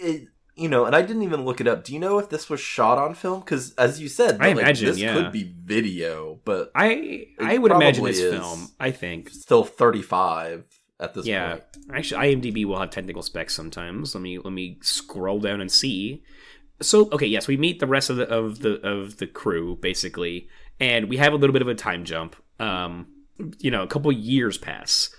It, 0.00 0.28
you 0.58 0.68
know, 0.68 0.84
and 0.84 0.94
I 0.94 1.02
didn't 1.02 1.22
even 1.22 1.44
look 1.44 1.60
it 1.60 1.68
up. 1.68 1.84
Do 1.84 1.92
you 1.94 2.00
know 2.00 2.18
if 2.18 2.28
this 2.28 2.50
was 2.50 2.60
shot 2.60 2.98
on 2.98 3.14
film? 3.14 3.40
Because 3.40 3.74
as 3.74 4.00
you 4.00 4.08
said, 4.08 4.38
I 4.40 4.48
like, 4.48 4.58
imagine, 4.58 4.86
this 4.86 4.98
yeah. 4.98 5.14
could 5.14 5.32
be 5.32 5.44
video, 5.64 6.40
but 6.44 6.70
I 6.74 7.26
I 7.40 7.58
would 7.58 7.72
imagine 7.72 8.06
it's 8.06 8.20
film. 8.20 8.68
I 8.80 8.90
think. 8.90 9.30
still 9.30 9.64
35 9.64 10.64
at 11.00 11.14
this 11.14 11.26
Yeah. 11.26 11.50
point. 11.52 11.64
Actually, 11.94 12.34
IMDb 12.34 12.64
will 12.64 12.78
have 12.78 12.90
technical 12.90 13.22
specs 13.22 13.54
sometimes. 13.54 14.14
Let 14.14 14.22
me 14.22 14.38
let 14.38 14.52
me 14.52 14.78
scroll 14.82 15.40
down 15.40 15.60
and 15.60 15.70
see. 15.70 16.22
So 16.82 17.08
okay, 17.12 17.26
yes, 17.26 17.46
we 17.48 17.56
meet 17.56 17.78
the 17.80 17.86
rest 17.86 18.10
of 18.10 18.16
the 18.16 18.28
of 18.28 18.58
the 18.60 18.80
of 18.86 19.18
the 19.18 19.26
crew 19.26 19.76
basically, 19.80 20.48
and 20.80 21.08
we 21.08 21.16
have 21.18 21.32
a 21.32 21.36
little 21.36 21.52
bit 21.52 21.62
of 21.62 21.68
a 21.68 21.74
time 21.74 22.04
jump. 22.04 22.36
Um, 22.58 23.06
you 23.58 23.70
know, 23.70 23.82
a 23.82 23.86
couple 23.86 24.10
years 24.10 24.58
pass, 24.58 25.10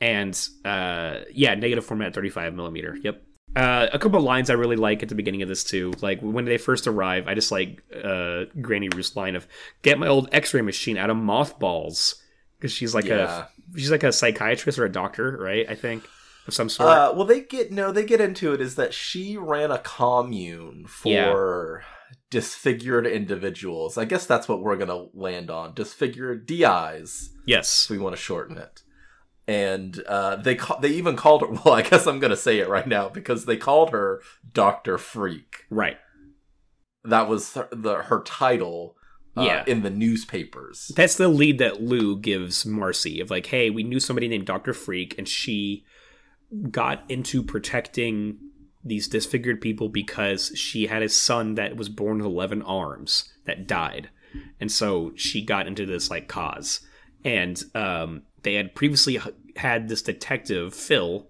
and 0.00 0.34
uh, 0.64 1.20
yeah, 1.32 1.54
negative 1.54 1.84
format, 1.84 2.14
thirty 2.14 2.30
five 2.30 2.54
millimeter. 2.54 2.96
Yep. 3.02 3.22
Uh, 3.56 3.88
a 3.92 3.98
couple 3.98 4.20
lines 4.20 4.50
I 4.50 4.52
really 4.52 4.76
like 4.76 5.02
at 5.02 5.08
the 5.08 5.14
beginning 5.14 5.40
of 5.42 5.48
this 5.48 5.64
too. 5.64 5.92
Like 6.02 6.20
when 6.20 6.44
they 6.44 6.58
first 6.58 6.86
arrive, 6.86 7.26
I 7.26 7.34
just 7.34 7.50
like 7.50 7.82
uh, 8.04 8.44
Granny 8.60 8.88
Ruth's 8.90 9.16
line 9.16 9.34
of 9.34 9.46
"Get 9.82 9.98
my 9.98 10.06
old 10.08 10.28
X-ray 10.32 10.60
machine 10.60 10.96
out 10.98 11.08
of 11.10 11.16
mothballs," 11.16 12.16
because 12.58 12.70
she's 12.70 12.94
like 12.94 13.06
Yeah. 13.06 13.46
a 13.74 13.78
she's 13.78 13.90
like 13.90 14.02
a 14.02 14.12
psychiatrist 14.12 14.78
or 14.78 14.84
a 14.84 14.92
doctor, 14.92 15.38
right? 15.40 15.66
I 15.68 15.74
think 15.74 16.04
of 16.46 16.52
some 16.54 16.68
sort. 16.68 16.88
Uh, 16.90 17.12
well, 17.16 17.24
they 17.24 17.40
get 17.40 17.72
no, 17.72 17.92
they 17.92 18.04
get 18.04 18.20
into 18.20 18.52
it. 18.52 18.60
Is 18.60 18.74
that 18.76 18.92
she 18.92 19.36
ran 19.38 19.70
a 19.70 19.78
commune 19.78 20.84
for 20.86 21.82
disfigured 22.30 23.06
individuals? 23.06 23.96
I 23.96 24.04
guess 24.04 24.26
that's 24.26 24.48
what 24.48 24.60
we're 24.60 24.76
gonna 24.76 25.06
land 25.14 25.50
on. 25.50 25.72
Disfigured 25.74 26.46
DIs. 26.46 27.30
yes. 27.46 27.88
we 27.88 27.98
want 27.98 28.14
to 28.14 28.20
shorten 28.20 28.58
it. 28.58 28.82
And 29.48 30.02
uh, 30.08 30.36
they 30.36 30.56
ca- 30.56 30.78
they 30.80 30.88
even 30.90 31.14
called 31.16 31.42
her. 31.42 31.46
Well, 31.64 31.74
I 31.74 31.82
guess 31.82 32.06
I'm 32.06 32.18
gonna 32.18 32.36
say 32.36 32.58
it 32.58 32.68
right 32.68 32.86
now 32.86 33.08
because 33.08 33.44
they 33.44 33.56
called 33.56 33.90
her 33.90 34.20
Doctor 34.52 34.98
Freak. 34.98 35.64
Right. 35.70 35.98
That 37.04 37.28
was 37.28 37.54
her, 37.54 37.68
the 37.70 37.94
her 38.04 38.22
title. 38.22 38.96
Uh, 39.38 39.42
Yeah. 39.44 39.64
in 39.66 39.82
the 39.82 39.90
newspapers. 39.90 40.90
That's 40.96 41.16
the 41.16 41.28
lead 41.28 41.58
that 41.58 41.82
Lou 41.82 42.18
gives 42.18 42.64
Marcy 42.64 43.20
of 43.20 43.30
like, 43.30 43.44
hey, 43.44 43.68
we 43.68 43.82
knew 43.82 44.00
somebody 44.00 44.28
named 44.28 44.46
Dr. 44.46 44.72
Freak, 44.72 45.14
and 45.18 45.28
she 45.28 45.84
got 46.70 47.04
into 47.10 47.42
protecting 47.42 48.38
these 48.82 49.08
disfigured 49.08 49.60
people 49.60 49.90
because 49.90 50.52
she 50.56 50.86
had 50.86 51.02
a 51.02 51.08
son 51.10 51.54
that 51.56 51.76
was 51.76 51.90
born 51.90 52.16
with 52.16 52.26
11 52.26 52.62
arms 52.62 53.30
that 53.44 53.66
died. 53.66 54.08
And 54.58 54.72
so 54.72 55.12
she 55.16 55.44
got 55.44 55.66
into 55.66 55.84
this 55.84 56.08
like 56.08 56.28
cause. 56.28 56.80
And 57.22 57.62
um, 57.74 58.22
they 58.46 58.54
had 58.54 58.74
previously 58.74 59.20
had 59.56 59.88
this 59.88 60.00
detective, 60.00 60.72
Phil, 60.72 61.28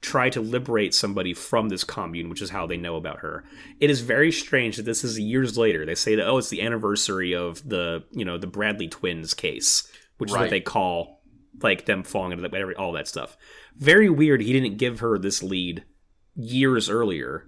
try 0.00 0.30
to 0.30 0.40
liberate 0.40 0.94
somebody 0.94 1.34
from 1.34 1.68
this 1.70 1.82
commune, 1.82 2.28
which 2.28 2.40
is 2.42 2.50
how 2.50 2.66
they 2.66 2.76
know 2.76 2.94
about 2.94 3.18
her. 3.18 3.42
It 3.80 3.90
is 3.90 4.00
very 4.02 4.30
strange 4.30 4.76
that 4.76 4.84
this 4.84 5.02
is 5.02 5.18
years 5.18 5.58
later. 5.58 5.84
They 5.84 5.96
say 5.96 6.14
that 6.14 6.26
oh, 6.28 6.38
it's 6.38 6.50
the 6.50 6.62
anniversary 6.62 7.34
of 7.34 7.68
the 7.68 8.04
you 8.12 8.24
know 8.24 8.38
the 8.38 8.46
Bradley 8.46 8.86
twins 8.86 9.34
case, 9.34 9.90
which 10.18 10.30
is 10.30 10.36
what 10.36 10.50
they 10.50 10.60
call 10.60 11.22
like 11.60 11.86
them 11.86 12.04
falling 12.04 12.30
into 12.32 12.48
the, 12.48 12.72
all 12.78 12.92
that 12.92 13.08
stuff. 13.08 13.36
Very 13.76 14.08
weird. 14.08 14.40
He 14.40 14.52
didn't 14.52 14.76
give 14.78 15.00
her 15.00 15.18
this 15.18 15.42
lead 15.42 15.84
years 16.36 16.88
earlier. 16.88 17.44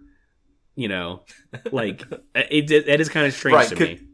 You 0.74 0.88
know, 0.88 1.22
like 1.70 2.02
it, 2.34 2.70
it, 2.70 2.86
that 2.86 3.00
is 3.00 3.08
kind 3.08 3.26
of 3.26 3.34
strange 3.34 3.54
Right, 3.54 3.68
to 3.68 3.76
could- 3.76 3.88
me. 3.88 4.06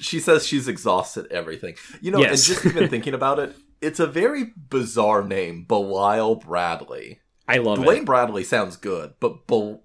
She 0.00 0.18
says 0.18 0.46
she's 0.46 0.66
exhausted 0.68 1.26
everything. 1.30 1.74
You 2.00 2.10
know, 2.10 2.20
Yes. 2.20 2.48
and 2.48 2.56
just 2.56 2.66
even 2.66 2.88
thinking 2.94 3.12
about 3.14 3.38
it, 3.38 3.54
it's 3.80 4.00
a 4.00 4.06
very 4.06 4.52
bizarre 4.68 5.22
name, 5.24 5.64
Belial 5.64 6.36
Bradley. 6.36 7.20
I 7.48 7.58
love 7.58 7.78
Dwayne 7.78 7.98
it. 8.02 8.04
Bradley 8.06 8.44
sounds 8.44 8.76
good, 8.76 9.14
but 9.20 9.46
Bel- 9.46 9.82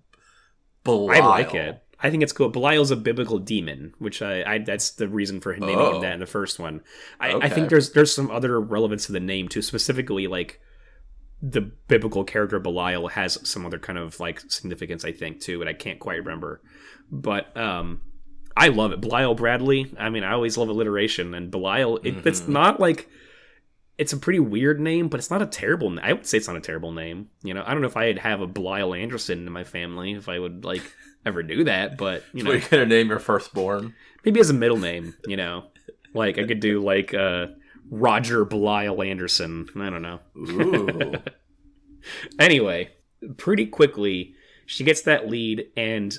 Belial. 0.84 1.24
I 1.24 1.26
like 1.26 1.54
it. 1.56 1.82
I 2.00 2.12
think 2.12 2.22
it's 2.22 2.34
cool. 2.34 2.50
Belial's 2.50 2.92
a 2.92 2.96
biblical 2.96 3.40
demon, 3.40 3.94
which 3.98 4.22
I, 4.22 4.44
I 4.44 4.58
that's 4.60 4.92
the 4.92 5.08
reason 5.08 5.40
for 5.42 5.54
him 5.54 5.62
naming 5.62 5.78
Oh. 5.80 5.96
him 5.96 6.02
that 6.02 6.14
in 6.14 6.20
the 6.20 6.26
first 6.28 6.60
one. 6.60 6.82
I, 7.20 7.34
I 7.36 7.50
think 7.50 7.70
there's 7.70 7.92
there's 7.94 8.14
some 8.14 8.30
other 8.30 8.60
relevance 8.60 9.06
to 9.08 9.12
the 9.14 9.20
name 9.20 9.48
too, 9.48 9.62
specifically 9.62 10.28
like 10.28 10.60
the 11.42 11.62
biblical 11.62 12.24
character 12.24 12.60
Belial 12.60 13.08
has 13.10 13.40
some 13.50 13.66
other 13.66 13.80
kind 13.80 13.98
of 13.98 14.20
like 14.20 14.42
significance, 14.52 15.04
I 15.06 15.12
think, 15.14 15.40
too, 15.42 15.58
but 15.58 15.68
I 15.68 15.74
can't 15.74 16.00
quite 16.00 16.18
remember. 16.18 16.62
But 17.10 17.56
um 17.58 18.02
I 18.58 18.68
love 18.68 18.92
it. 18.92 19.02
Belial 19.02 19.34
Bradley. 19.34 19.92
I 19.98 20.10
mean, 20.10 20.24
I 20.24 20.34
always 20.34 20.58
love 20.58 20.70
alliteration, 20.70 21.34
and 21.34 21.50
Belial. 21.50 21.98
It, 22.04 22.26
It's 22.28 22.42
Mhm. 22.42 22.50
not 22.50 22.80
like 22.80 23.10
it's 23.98 24.14
a 24.14 24.18
pretty 24.18 24.40
weird 24.40 24.80
name, 24.80 25.08
but 25.08 25.20
it's 25.20 25.30
not 25.32 25.42
a 25.42 25.46
terrible. 25.46 25.90
name. 25.90 26.04
I 26.04 26.14
would 26.14 26.26
say 26.26 26.38
it's 26.38 26.48
not 26.48 26.58
a 26.58 26.62
terrible 26.62 26.92
name. 26.92 27.30
You 27.44 27.54
know, 27.54 27.64
I 27.66 27.72
don't 27.72 27.82
know 27.82 27.88
if 27.88 27.98
I'd 27.98 28.20
have 28.20 28.42
a 28.42 28.48
Belial 28.48 28.94
Anderson 28.94 29.46
in 29.48 29.54
my 29.54 29.64
family 29.64 30.14
if 30.14 30.28
I 30.30 30.38
would 30.40 30.66
like 30.66 30.82
ever 31.26 31.44
do 31.44 31.64
that, 31.66 31.98
but 31.98 32.24
you 32.34 32.42
So 32.42 32.46
know, 32.48 32.52
you're 32.54 32.70
gonna 32.70 32.86
name 32.86 33.10
your 33.10 33.20
firstborn? 33.20 33.94
maybe 34.24 34.40
as 34.40 34.50
a 34.50 34.54
middle 34.54 34.78
name. 34.78 35.16
You 35.28 35.38
know, 35.38 35.66
like 36.14 36.38
I 36.38 36.46
could 36.46 36.60
do 36.60 36.82
like 36.82 37.14
uh, 37.14 37.48
Roger 37.90 38.44
Belial 38.46 39.02
Anderson. 39.02 39.68
I 39.78 39.90
don't 39.90 40.02
know. 40.02 40.20
Ooh. 40.38 41.14
Anyway, 42.40 42.92
pretty 43.38 43.66
quickly 43.66 44.36
she 44.68 44.84
gets 44.84 45.02
that 45.04 45.28
lead 45.28 45.66
and 45.76 46.18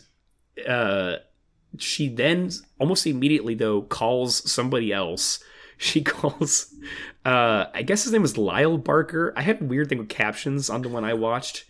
uh 0.66 1.16
she 1.78 2.08
then 2.08 2.50
almost 2.80 3.06
immediately 3.06 3.54
though 3.54 3.82
calls 3.82 4.50
somebody 4.50 4.92
else 4.92 5.42
she 5.76 6.00
calls 6.14 6.74
uh 7.24 7.66
i 7.74 7.82
guess 7.82 8.04
his 8.04 8.12
name 8.12 8.22
was 8.22 8.38
lyle 8.38 8.78
barker 8.78 9.32
i 9.36 9.42
had 9.42 9.60
a 9.60 9.64
weird 9.64 9.88
thing 9.88 9.98
with 9.98 10.08
captions 10.08 10.70
on 10.70 10.82
the 10.82 10.88
one 10.88 11.04
i 11.04 11.12
watched 11.14 11.64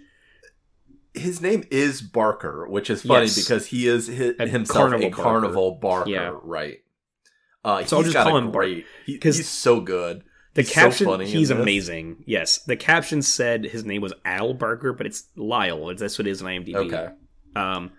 his 1.14 1.40
name 1.40 1.64
is 1.70 2.02
Barker, 2.02 2.66
which 2.68 2.90
is 2.90 3.02
funny 3.02 3.24
Yes. 3.24 3.36
because 3.42 3.66
he 3.68 3.88
is 3.88 4.06
hi 4.06 4.34
A 4.38 4.46
himself 4.48 4.90
carnival 4.90 5.06
a 5.06 5.10
Barker. 5.10 5.22
carnival 5.22 5.70
Barker, 5.80 6.10
Yeah. 6.10 6.32
right? 6.42 6.78
Uh, 7.64 7.84
So 7.84 7.96
I'll 7.96 8.02
just 8.02 8.14
call 8.14 8.36
him 8.36 8.50
Bar- 8.52 8.60
great. 8.64 8.86
He, 9.06 9.16
'cause 9.16 9.38
he's 9.38 9.48
so 9.48 9.80
good. 9.80 10.24
the 10.52 10.60
He's 10.62 10.68
so 10.74 10.74
caption 10.74 11.06
funny 11.06 11.26
he's 11.26 11.48
amazing 11.50 12.22
yes 12.26 12.58
the 12.58 12.76
caption 12.76 13.22
said 13.22 13.64
his 13.64 13.84
name 13.84 14.00
was 14.02 14.12
al 14.26 14.52
barker 14.54 14.92
but 14.92 15.06
it's 15.06 15.24
lyle 15.36 15.86
that's 15.96 16.18
what 16.18 16.26
it 16.26 16.30
is 16.30 16.42
on 16.42 16.48
imdb 16.48 16.74
Okay. 16.74 17.08
Um, 17.54 17.92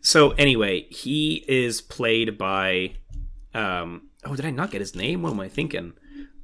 so 0.00 0.30
anyway, 0.32 0.82
he 0.90 1.44
is 1.48 1.80
played 1.80 2.38
by. 2.38 2.94
Um, 3.54 4.08
oh, 4.24 4.36
did 4.36 4.44
I 4.44 4.50
not 4.50 4.70
get 4.70 4.80
his 4.80 4.94
name? 4.94 5.22
What 5.22 5.32
am 5.32 5.40
I 5.40 5.48
thinking? 5.48 5.92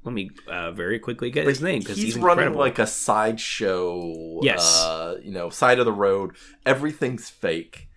Let 0.05 0.15
me 0.15 0.31
uh, 0.47 0.71
very 0.73 0.99
quickly 0.99 1.31
get 1.31 1.47
his 1.47 1.61
name 1.61 1.81
because 1.81 1.97
he's, 1.97 2.15
he's, 2.15 2.19
running 2.23 2.55
like 2.55 2.79
a 2.79 2.87
sideshow. 2.87 4.41
Yes. 4.43 4.83
uh, 4.83 5.19
you 5.23 5.33
know, 5.33 5.51
side 5.51 5.79
of 5.79 5.85
the 5.87 5.93
road. 5.93 6.33
Everything's 6.65 7.29
fake. 7.29 7.89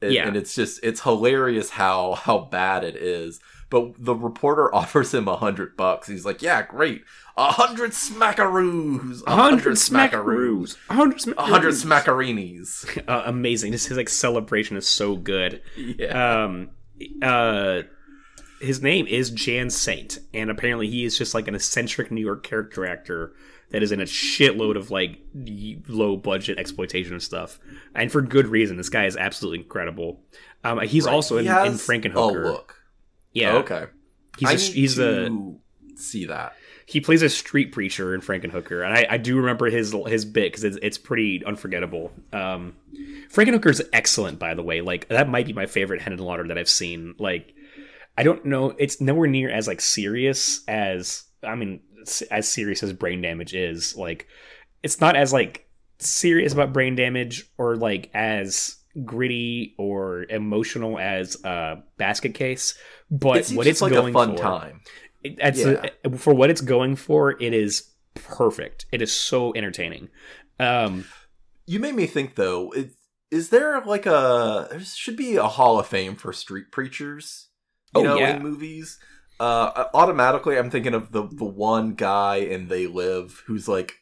It- 0.00 0.12
Yeah. 0.12 0.26
and 0.28 0.36
it's 0.36 0.54
just 0.54 0.80
it's 0.82 1.02
hilarious 1.02 1.70
how 1.70 2.14
how 2.14 2.38
bad 2.38 2.84
it 2.84 2.96
is. 2.96 3.40
But 3.70 3.92
the 3.98 4.14
reporter 4.14 4.74
offers 4.80 5.12
him 5.12 5.28
a 5.28 5.36
hundred 5.36 5.76
bucks. 5.76 6.08
He's 6.08 6.24
like, 6.24 6.40
"Yeah, 6.42 6.62
great, 6.62 7.02
a 7.36 7.52
hundred 7.52 7.90
smackaroos, 7.92 9.22
a 9.26 9.34
hundred 9.36 9.74
smackaroos, 9.76 10.76
a 10.88 10.94
hundred 10.94 11.34
a 11.36 11.42
hundred 11.42 11.74
smackarinis." 11.74 12.84
Uh, 13.08 13.22
amazing! 13.26 13.72
This 13.72 13.86
his 13.86 13.96
like 13.96 14.08
celebration 14.08 14.76
is 14.76 14.86
so 14.86 15.16
good. 15.16 15.62
yeah, 15.76 16.44
Um, 16.44 16.70
uh, 17.22 17.82
his 18.60 18.82
name 18.82 19.06
is 19.06 19.30
Jan 19.30 19.70
Saint, 19.70 20.18
and 20.34 20.50
apparently 20.50 20.88
he 20.88 21.04
is 21.04 21.16
just 21.18 21.34
like 21.34 21.48
an 21.48 21.54
eccentric 21.54 22.10
New 22.10 22.20
York 22.20 22.42
character 22.42 22.86
actor 22.86 23.32
that 23.70 23.82
is 23.82 23.92
in 23.92 24.00
a 24.00 24.04
shitload 24.04 24.76
of 24.76 24.90
like 24.90 25.18
low 25.88 26.16
budget 26.16 26.58
exploitation 26.58 27.12
and 27.12 27.22
stuff, 27.22 27.58
and 27.94 28.10
for 28.10 28.22
good 28.22 28.46
reason. 28.46 28.76
This 28.76 28.88
guy 28.88 29.06
is 29.06 29.16
absolutely 29.16 29.58
incredible. 29.58 30.20
Um, 30.64 30.80
he's 30.80 31.04
Right. 31.06 31.12
also 31.14 31.36
in, 31.38 31.44
He 31.44 31.50
in 31.50 31.54
has 31.56 31.86
Frankenhooker. 31.86 32.44
a 32.44 32.48
look. 32.52 32.74
Yeah, 33.32 33.56
okay. 33.58 33.86
he's 34.38 34.48
I 34.48 34.52
a, 34.52 34.56
he's 34.74 34.98
a 34.98 35.28
see 35.96 36.24
that. 36.26 36.54
he 36.86 37.00
plays 37.00 37.22
a 37.22 37.28
street 37.28 37.72
preacher 37.72 38.14
in 38.14 38.20
Frankenhooker, 38.22 38.84
and 38.84 38.92
I, 38.94 39.06
I 39.10 39.16
do 39.18 39.36
remember 39.36 39.66
his 39.70 39.94
his 40.06 40.24
bit 40.24 40.50
because 40.52 40.64
it's, 40.64 40.78
it's 40.82 40.98
pretty 40.98 41.44
unforgettable. 41.44 42.10
Um, 42.32 42.74
is 43.36 43.82
excellent, 43.92 44.38
by 44.38 44.54
the 44.54 44.62
way. 44.62 44.80
Like 44.80 45.08
that 45.08 45.28
might 45.28 45.46
be 45.46 45.52
my 45.52 45.66
favorite 45.66 46.00
Henenlotter 46.00 46.48
that 46.48 46.56
I've 46.58 46.68
seen. 46.68 47.14
Like 47.18 47.54
I 48.18 48.22
don't 48.24 48.44
know, 48.44 48.74
it's 48.78 49.00
nowhere 49.00 49.28
near 49.28 49.50
as 49.50 49.66
like 49.68 49.80
serious 49.80 50.62
as 50.68 51.24
I 51.42 51.54
mean, 51.54 51.80
as 52.30 52.48
serious 52.48 52.82
as 52.82 52.92
brain 52.92 53.22
damage 53.22 53.54
is. 53.54 53.96
Like 53.96 54.26
it's 54.82 55.00
not 55.00 55.16
as 55.16 55.32
like 55.32 55.66
serious 55.98 56.52
about 56.52 56.72
brain 56.72 56.96
damage 56.96 57.44
or 57.58 57.76
like 57.76 58.10
as 58.14 58.76
gritty 59.04 59.74
or 59.78 60.24
emotional 60.30 60.98
as 60.98 61.42
uh 61.44 61.76
basket 61.98 62.34
case 62.34 62.76
but 63.10 63.50
it 63.50 63.56
what 63.56 63.66
it's 63.66 63.80
like 63.80 63.92
going 63.92 64.12
a 64.14 64.18
fun 64.18 64.36
for, 64.36 64.42
time. 64.42 64.80
it- 65.22 65.36
That's 65.36 65.60
Yeah. 65.60 65.88
a- 66.04 66.16
for 66.16 66.34
what 66.34 66.50
it's 66.50 66.60
going 66.60 66.96
for. 66.96 67.40
It 67.40 67.54
is 67.54 67.90
perfect. 68.14 68.86
It 68.92 69.00
is 69.00 69.12
so 69.12 69.52
entertaining. 69.54 70.08
Um, 70.58 71.04
You 71.66 71.78
made 71.78 71.94
me 71.94 72.06
think 72.06 72.34
though. 72.34 72.72
Is, 72.72 72.94
is 73.30 73.50
there 73.50 73.80
like 73.82 74.06
a 74.06 74.66
there 74.70 74.80
should 74.80 75.16
be 75.16 75.36
a 75.36 75.44
Hall 75.46 75.78
of 75.78 75.86
Fame 75.86 76.16
for 76.16 76.32
street 76.32 76.70
preachers? 76.72 77.47
You 77.94 78.00
Oh, 78.00 78.04
know, 78.04 78.18
yeah. 78.18 78.36
in 78.36 78.42
movies. 78.42 78.98
Uh, 79.40 79.84
automatically, 79.94 80.58
I'm 80.58 80.70
thinking 80.70 80.94
of 80.94 81.12
the 81.12 81.22
the 81.26 81.44
one 81.44 81.94
guy 81.94 82.36
in 82.36 82.68
They 82.68 82.86
Live 82.86 83.42
who's 83.46 83.68
like 83.68 83.94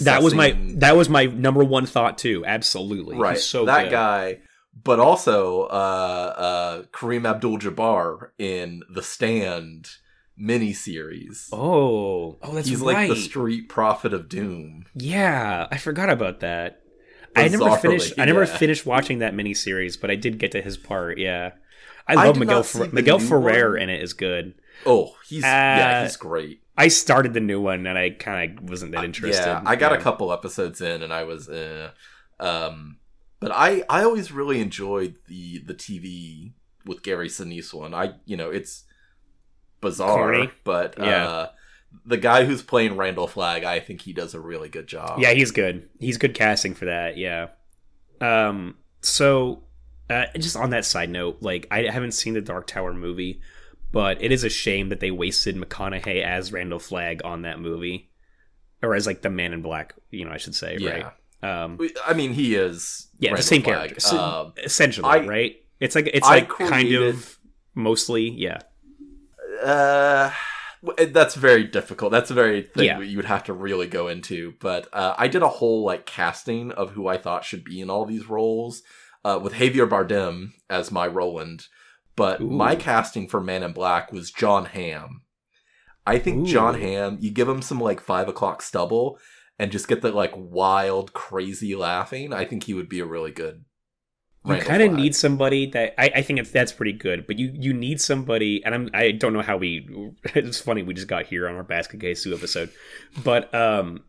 that 0.00 0.22
was 0.22 0.34
my 0.34 0.56
that 0.76 0.96
was 0.96 1.08
my 1.08 1.26
number 1.26 1.64
one 1.64 1.86
thought 1.86 2.16
too. 2.18 2.44
Absolutely, 2.46 3.16
right. 3.16 3.34
He's 3.34 3.44
so 3.44 3.64
that 3.66 3.84
good. 3.84 3.90
guy. 3.90 4.38
but 4.84 5.00
also 5.00 5.62
uh, 5.64 6.34
uh, 6.36 6.82
Kareem 6.92 7.28
Abdul-Jabbar 7.28 8.28
in 8.38 8.82
the 8.92 9.02
Stand 9.02 9.88
miniseries. 10.40 11.48
Oh, 11.52 12.38
oh, 12.42 12.54
that's 12.54 12.68
He's 12.68 12.80
right. 12.80 13.08
like 13.08 13.16
the 13.16 13.16
street 13.16 13.68
prophet 13.68 14.12
of 14.12 14.28
doom. 14.28 14.84
yeah, 14.94 15.66
I 15.70 15.78
forgot 15.78 16.10
about 16.10 16.40
that. 16.40 16.80
I 17.36 17.48
never 17.48 17.64
Bizarrely, 17.64 17.80
finished. 17.80 18.14
I 18.18 18.24
never 18.24 18.44
yeah. 18.44 18.56
finished 18.56 18.86
watching 18.86 19.18
that 19.18 19.34
miniseries, 19.34 20.00
but 20.00 20.10
I 20.10 20.16
did 20.16 20.38
get 20.38 20.52
to 20.52 20.62
his 20.62 20.76
part. 20.76 21.18
Yeah, 21.18 21.52
I 22.08 22.14
I 22.14 22.24
love 22.26 22.34
did 22.34 22.40
Miguel. 22.40 22.62
Fer- 22.62 22.88
Miguel 22.90 23.18
Ferrer 23.18 23.72
one. 23.72 23.82
in 23.82 23.90
it 23.90 24.02
is 24.02 24.12
good. 24.14 24.54
Oh, 24.86 25.14
he's 25.28 25.42
yeah, 25.42 25.98
Uh, 26.00 26.02
he's 26.04 26.16
great. 26.16 26.62
I 26.76 26.88
started 26.88 27.34
the 27.34 27.40
new 27.40 27.60
one 27.60 27.86
and 27.86 27.98
I 27.98 28.10
kind 28.10 28.58
of 28.58 28.70
wasn't 28.70 28.92
that 28.92 29.04
interested. 29.04 29.44
Yeah, 29.44 29.62
I 29.66 29.76
got 29.76 29.92
Yeah. 29.92 29.98
a 29.98 30.00
couple 30.00 30.32
episodes 30.32 30.80
in, 30.80 31.02
and 31.02 31.12
I 31.12 31.24
was, 31.24 31.48
eh. 31.48 31.88
um, 32.40 32.98
but 33.40 33.50
I 33.52 33.82
I 33.90 34.04
always 34.04 34.32
really 34.32 34.60
enjoyed 34.60 35.16
the 35.26 35.58
the 35.58 35.74
TV 35.74 36.52
with 36.86 37.02
Gary 37.02 37.28
Sinise 37.28 37.74
one. 37.74 37.92
I 37.94 38.14
you 38.24 38.36
know 38.36 38.50
it's 38.50 38.84
bizarre, 39.80 40.32
Corny. 40.32 40.50
but 40.64 40.94
Yeah. 40.98 41.28
uh, 41.28 41.48
the 42.04 42.16
guy 42.16 42.44
who's 42.44 42.62
playing 42.62 42.96
Randall 42.96 43.26
Flagg, 43.28 43.64
I 43.64 43.80
think 43.80 44.02
he 44.02 44.12
does 44.12 44.34
a 44.34 44.40
really 44.40 44.68
good 44.68 44.86
job. 44.86 45.18
Yeah, 45.20 45.32
he's 45.32 45.50
good. 45.50 45.88
He's 45.98 46.16
good 46.18 46.34
casting 46.34 46.74
for 46.74 46.84
that. 46.86 47.16
Yeah. 47.16 47.48
Um. 48.20 48.76
So, 49.00 49.62
uh, 50.10 50.24
just 50.38 50.56
on 50.56 50.70
that 50.70 50.84
side 50.84 51.10
note, 51.10 51.38
like 51.40 51.66
I 51.70 51.82
haven't 51.84 52.12
seen 52.12 52.34
the 52.34 52.40
Dark 52.40 52.66
Tower 52.66 52.92
movie, 52.94 53.40
but 53.92 54.22
it 54.22 54.32
is 54.32 54.44
a 54.44 54.48
shame 54.50 54.88
that 54.90 55.00
they 55.00 55.10
wasted 55.10 55.56
McConaughey 55.56 56.22
as 56.22 56.52
Randall 56.52 56.78
Flagg 56.78 57.20
on 57.24 57.42
that 57.42 57.60
movie, 57.60 58.10
or 58.82 58.94
as 58.94 59.06
like 59.06 59.22
the 59.22 59.30
Man 59.30 59.52
in 59.52 59.62
Black. 59.62 59.94
You 60.10 60.24
know, 60.24 60.30
I 60.32 60.36
should 60.38 60.54
say, 60.54 60.76
yeah. 60.80 61.12
right? 61.42 61.64
Um. 61.64 61.78
I 62.06 62.14
mean, 62.14 62.32
he 62.32 62.54
is 62.56 63.08
Yeah, 63.18 63.34
the 63.36 63.42
same 63.42 63.62
Flagg. 63.62 63.76
character, 63.76 64.00
so- 64.00 64.18
Um, 64.18 64.52
essentially, 64.62 65.08
I- 65.08 65.26
right? 65.26 65.56
It's 65.80 65.94
like 65.94 66.08
it's 66.12 66.26
I 66.26 66.30
like 66.40 66.48
kind 66.48 66.92
of 66.94 67.38
mostly, 67.74 68.28
yeah. 68.30 68.58
Uh, 69.62 70.30
that's 71.08 71.34
very 71.34 71.64
difficult. 71.64 72.12
That's 72.12 72.30
a 72.30 72.34
very 72.34 72.62
thing 72.62 72.84
Yeah. 72.86 73.00
you 73.00 73.16
would 73.16 73.24
have 73.26 73.44
to 73.44 73.52
really 73.52 73.86
go 73.86 74.08
into. 74.08 74.54
But 74.60 74.88
uh, 74.92 75.14
I 75.18 75.28
did 75.28 75.42
a 75.42 75.48
whole 75.48 75.84
like 75.84 76.06
casting 76.06 76.70
of 76.72 76.90
who 76.90 77.08
I 77.08 77.16
thought 77.16 77.44
should 77.44 77.64
be 77.64 77.80
in 77.80 77.90
all 77.90 78.04
these 78.06 78.28
roles, 78.28 78.82
uh, 79.28 79.38
with 79.38 79.54
Javier 79.54 79.88
Bardem 79.88 80.52
as 80.70 80.90
my 80.90 81.06
Roland. 81.06 81.66
But 82.16 82.40
Ooh. 82.40 82.50
my 82.50 82.74
casting 82.74 83.28
for 83.28 83.40
Man 83.40 83.62
in 83.62 83.72
Black 83.72 84.10
was 84.10 84.30
Jon 84.30 84.64
Hamm. 84.64 85.22
I 86.06 86.18
think 86.18 86.46
Jon 86.46 86.80
Hamm. 86.80 87.18
You 87.20 87.30
give 87.30 87.48
him 87.48 87.60
some 87.60 87.80
like 87.80 88.00
five 88.00 88.28
o'clock 88.28 88.62
stubble, 88.62 89.18
and 89.58 89.70
just 89.70 89.86
get 89.86 90.00
that 90.02 90.14
like 90.14 90.32
wild, 90.34 91.12
crazy 91.12 91.74
laughing. 91.74 92.32
I 92.32 92.46
think 92.46 92.64
he 92.64 92.72
would 92.72 92.88
be 92.88 93.00
a 93.00 93.04
really 93.04 93.30
good. 93.30 93.64
You 94.46 94.56
kind 94.56 94.82
of 94.82 94.92
need 94.92 95.14
somebody 95.14 95.66
that 95.72 95.94
I, 96.00 96.10
I 96.16 96.22
think 96.22 96.48
that's 96.48 96.72
pretty 96.72 96.94
good, 96.94 97.26
but 97.26 97.38
you 97.38 97.52
you 97.52 97.74
need 97.74 98.00
somebody, 98.00 98.64
and 98.64 98.74
I'm 98.74 98.90
I 98.94 99.10
don't 99.10 99.34
know 99.34 99.42
how 99.42 99.58
we. 99.58 99.86
It's 100.34 100.60
funny 100.60 100.82
we 100.82 100.94
just 100.94 101.08
got 101.08 101.26
here 101.26 101.46
on 101.46 101.56
our 101.56 101.62
basket 101.64 102.00
case 102.00 102.22
two 102.22 102.34
episode, 102.34 102.70
but 103.22 103.54
um, 103.54 104.04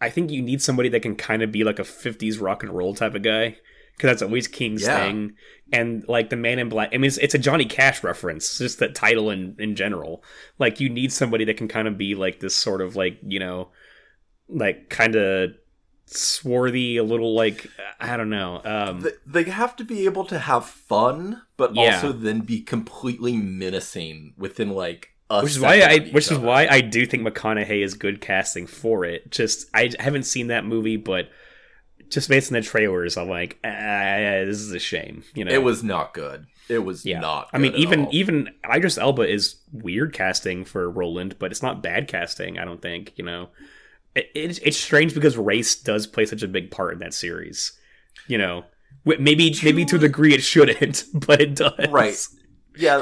I 0.00 0.08
think 0.08 0.30
you 0.30 0.40
need 0.40 0.62
somebody 0.62 0.88
that 0.88 1.02
can 1.02 1.14
kind 1.14 1.42
of 1.42 1.52
be 1.52 1.62
like 1.62 1.78
a 1.78 1.82
'50s 1.82 2.40
rock 2.40 2.62
and 2.62 2.72
roll 2.72 2.94
type 2.94 3.14
of 3.14 3.22
guy 3.22 3.56
because 4.00 4.08
that's 4.12 4.22
always 4.22 4.48
King's 4.48 4.82
Yeah. 4.82 4.98
thing, 4.98 5.34
and 5.72 6.02
like 6.08 6.30
the 6.30 6.36
Man 6.36 6.58
in 6.58 6.68
Black. 6.70 6.90
I 6.94 6.96
mean, 6.96 7.04
it's, 7.08 7.18
it's 7.18 7.34
a 7.34 7.38
Johnny 7.38 7.66
Cash 7.66 8.02
reference, 8.02 8.56
just 8.58 8.78
that 8.78 8.94
title 8.94 9.28
in 9.30 9.56
in 9.58 9.76
general. 9.76 10.24
Like 10.58 10.80
you 10.80 10.88
need 10.88 11.12
somebody 11.12 11.44
that 11.44 11.56
can 11.58 11.68
kind 11.68 11.86
of 11.86 11.98
be 11.98 12.14
like 12.14 12.40
this 12.40 12.56
sort 12.56 12.80
of 12.80 12.96
like 12.96 13.18
you 13.22 13.38
know, 13.38 13.68
like 14.48 14.88
kind 14.88 15.16
of 15.16 15.50
swarthy, 16.06 16.96
a 16.96 17.04
little 17.04 17.34
like 17.34 17.66
I 18.00 18.16
don't 18.16 18.30
know. 18.30 18.60
Um, 18.64 19.02
Th- 19.02 19.14
they 19.26 19.44
have 19.44 19.76
to 19.76 19.84
be 19.84 20.04
able 20.06 20.24
to 20.26 20.38
have 20.38 20.64
fun, 20.66 21.42
but 21.56 21.74
Yeah. 21.74 21.94
also 21.94 22.12
then 22.12 22.40
be 22.40 22.60
completely 22.60 23.36
menacing 23.36 24.34
within 24.36 24.70
like 24.70 25.08
which 25.42 25.52
is 25.52 25.60
why 25.60 25.80
I 25.82 25.98
which 26.10 26.32
is 26.32 26.38
why 26.38 26.66
I 26.68 26.80
do 26.80 27.06
think 27.06 27.22
McConaughey 27.26 27.84
is 27.84 27.94
good 27.94 28.20
casting 28.20 28.66
for 28.66 29.04
it. 29.04 29.30
Just 29.30 29.68
I 29.72 29.90
haven't 30.00 30.24
seen 30.24 30.48
that 30.48 30.64
movie, 30.64 30.96
but 30.96 31.28
just 32.10 32.28
based 32.28 32.50
on 32.50 32.54
the 32.54 32.62
trailers, 32.62 33.16
I'm 33.16 33.28
like, 33.28 33.58
ah, 33.64 34.44
this 34.44 34.60
is 34.60 34.72
a 34.72 34.78
shame. 34.78 35.24
You 35.34 35.44
know, 35.44 35.52
it 35.52 35.62
was 35.62 35.82
not 35.82 36.12
good. 36.12 36.46
It 36.68 36.84
was 36.84 37.04
yeah. 37.04 37.20
not. 37.20 37.48
I 37.52 37.58
mean, 37.58 37.74
even 37.74 38.06
all. 38.06 38.10
even 38.12 38.50
Idris 38.64 38.98
Elba 38.98 39.22
is 39.22 39.56
weird 39.72 40.12
casting 40.12 40.64
for 40.64 40.88
Roland, 40.88 41.36
but 41.38 41.50
it's 41.50 41.62
not 41.62 41.82
bad 41.82 42.08
casting. 42.08 42.58
I 42.58 42.64
don't 42.64 42.82
think 42.82 43.12
you 43.16 43.24
know. 43.24 43.48
It, 44.14 44.30
it's 44.34 44.58
it's 44.58 44.76
strange 44.76 45.14
because 45.14 45.36
race 45.36 45.74
does 45.74 46.06
play 46.06 46.26
such 46.26 46.42
a 46.42 46.48
big 46.48 46.70
part 46.70 46.92
in 46.92 46.98
that 47.00 47.14
series. 47.14 47.72
You 48.28 48.38
know, 48.38 48.64
maybe 49.04 49.56
maybe 49.62 49.84
to 49.84 49.96
a 49.96 50.00
degree 50.00 50.34
it 50.34 50.42
shouldn't, 50.42 51.04
but 51.14 51.40
it 51.40 51.56
does. 51.56 51.88
Right. 51.88 52.16
yeah, 52.76 52.96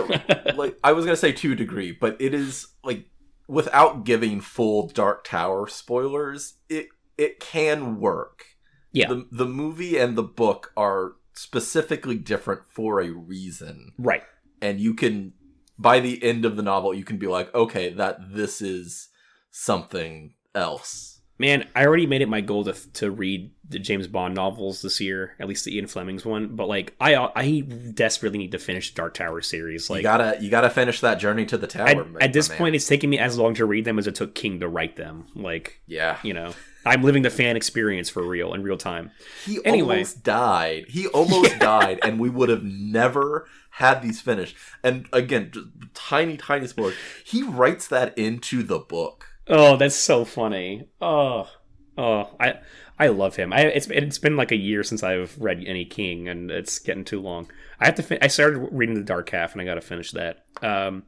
like 0.55 0.79
I 0.83 0.93
was 0.93 1.05
gonna 1.05 1.17
say 1.17 1.33
to 1.33 1.53
a 1.53 1.57
degree, 1.57 1.93
but 1.93 2.17
it 2.21 2.35
is 2.35 2.67
like 2.83 3.07
without 3.49 4.05
giving 4.05 4.41
full 4.41 4.89
Dark 4.89 5.25
Tower 5.25 5.67
spoilers, 5.67 6.55
it 6.69 6.89
it 7.17 7.41
can 7.41 8.01
work. 8.01 8.45
Yeah. 8.93 9.09
the 9.09 9.27
the 9.31 9.47
movie 9.47 9.99
and 9.99 10.17
the 10.17 10.23
book 10.23 10.73
are 10.77 11.13
specifically 11.35 12.17
different 12.17 12.63
for 12.69 13.01
a 13.01 13.11
reason. 13.11 13.93
Right. 13.99 14.23
and 14.61 14.81
you 14.81 14.95
can 14.95 15.35
by 15.79 16.01
the 16.01 16.23
end 16.23 16.45
of 16.45 16.57
the 16.57 16.63
novel 16.63 16.93
you 16.95 17.05
can 17.05 17.19
be 17.19 17.27
like 17.29 17.55
okay 17.55 17.91
that 17.93 18.35
this 18.35 18.61
is 18.61 19.09
something 19.51 20.35
else 20.55 21.18
Man, 21.39 21.69
I 21.77 21.87
already 21.87 22.07
made 22.07 22.21
it 22.23 22.29
my 22.29 22.41
goal 22.41 22.65
to 22.65 22.75
to 22.95 23.11
read 23.11 23.53
the 23.71 23.79
James 23.79 24.07
Bond 24.09 24.35
novels 24.35 24.83
this 24.83 25.01
year, 25.01 25.35
at 25.39 25.47
least 25.47 25.65
the 25.65 25.77
Ian 25.77 25.87
Fleming's 25.87 26.25
one. 26.25 26.57
But 26.57 26.69
like, 26.69 26.95
I 27.01 27.15
I 27.37 27.61
desperately 27.61 28.39
need 28.39 28.53
to 28.53 28.59
finish 28.59 28.91
the 28.91 28.97
Dark 28.97 29.15
Tower 29.15 29.41
series. 29.43 29.89
Like, 29.89 29.99
you 29.99 30.03
gotta 30.03 30.37
you 30.41 30.51
gotta 30.51 30.71
finish 30.71 31.01
that 31.01 31.17
journey 31.21 31.47
to 31.47 31.57
the 31.59 31.67
tower 31.69 31.87
at, 31.87 32.23
at 32.23 32.33
this 32.33 32.49
man. 32.49 32.59
point, 32.59 32.75
it's 32.75 32.87
taking 32.87 33.09
me 33.11 33.19
as 33.19 33.39
long 33.39 33.55
to 33.55 33.67
read 33.67 33.85
them 33.85 33.99
as 33.99 34.07
it 34.07 34.15
took 34.17 34.35
King 34.35 34.59
to 34.61 34.69
write 34.69 34.97
them. 34.97 35.27
Like, 35.37 35.81
yeah 35.87 36.19
you 36.25 36.35
know, 36.35 36.55
I'm 36.85 37.03
living 37.03 37.23
the 37.23 37.31
fan 37.31 37.57
experience 37.57 38.09
for 38.09 38.23
real 38.27 38.53
in 38.55 38.63
real 38.63 38.79
time. 38.79 39.13
he 39.45 39.61
Anyway. 39.65 39.97
almost 39.97 40.25
died 40.25 40.87
he 40.89 41.07
almost 41.09 41.59
died 41.61 42.01
and 42.03 42.19
we 42.19 42.31
would 42.31 42.49
have 42.49 42.65
never 42.65 43.47
had 43.71 44.03
these 44.03 44.21
finished 44.21 44.57
and 44.83 45.07
again 45.13 45.51
just 45.53 45.67
tiny 45.95 46.37
tiny 46.37 46.67
spoiler 46.67 46.95
he 47.25 47.45
writes 47.45 47.87
that 47.87 48.17
into 48.19 48.65
the 48.65 48.79
book 48.81 49.28
Oh, 49.49 49.77
that's 49.77 49.97
so 49.97 50.25
funny. 50.25 50.89
Oh, 51.01 51.49
oh, 51.97 52.31
I 52.39 52.61
I 52.99 53.09
love 53.09 53.37
him. 53.37 53.53
I 53.53 53.63
it's 53.63 53.87
it's 53.89 54.19
been 54.19 54.37
like 54.37 54.53
a 54.53 54.57
year 54.57 54.83
since 54.83 55.03
I've 55.03 55.37
read 55.39 55.65
any 55.67 55.85
King, 55.85 56.29
and 56.29 56.51
it's 56.51 56.79
getting 56.79 57.05
too 57.05 57.21
long. 57.21 57.51
I 57.81 57.87
have 57.87 57.95
to. 57.97 58.03
Fin- 58.03 58.19
I 58.21 58.27
started 58.29 58.69
reading 58.73 58.95
the 58.95 59.03
Dark 59.03 59.31
Half, 59.31 59.53
and 59.53 59.63
I 59.63 59.65
got 59.65 59.77
to 59.77 59.81
finish 59.81 60.13
that. 60.13 60.45
Um. 60.63 61.05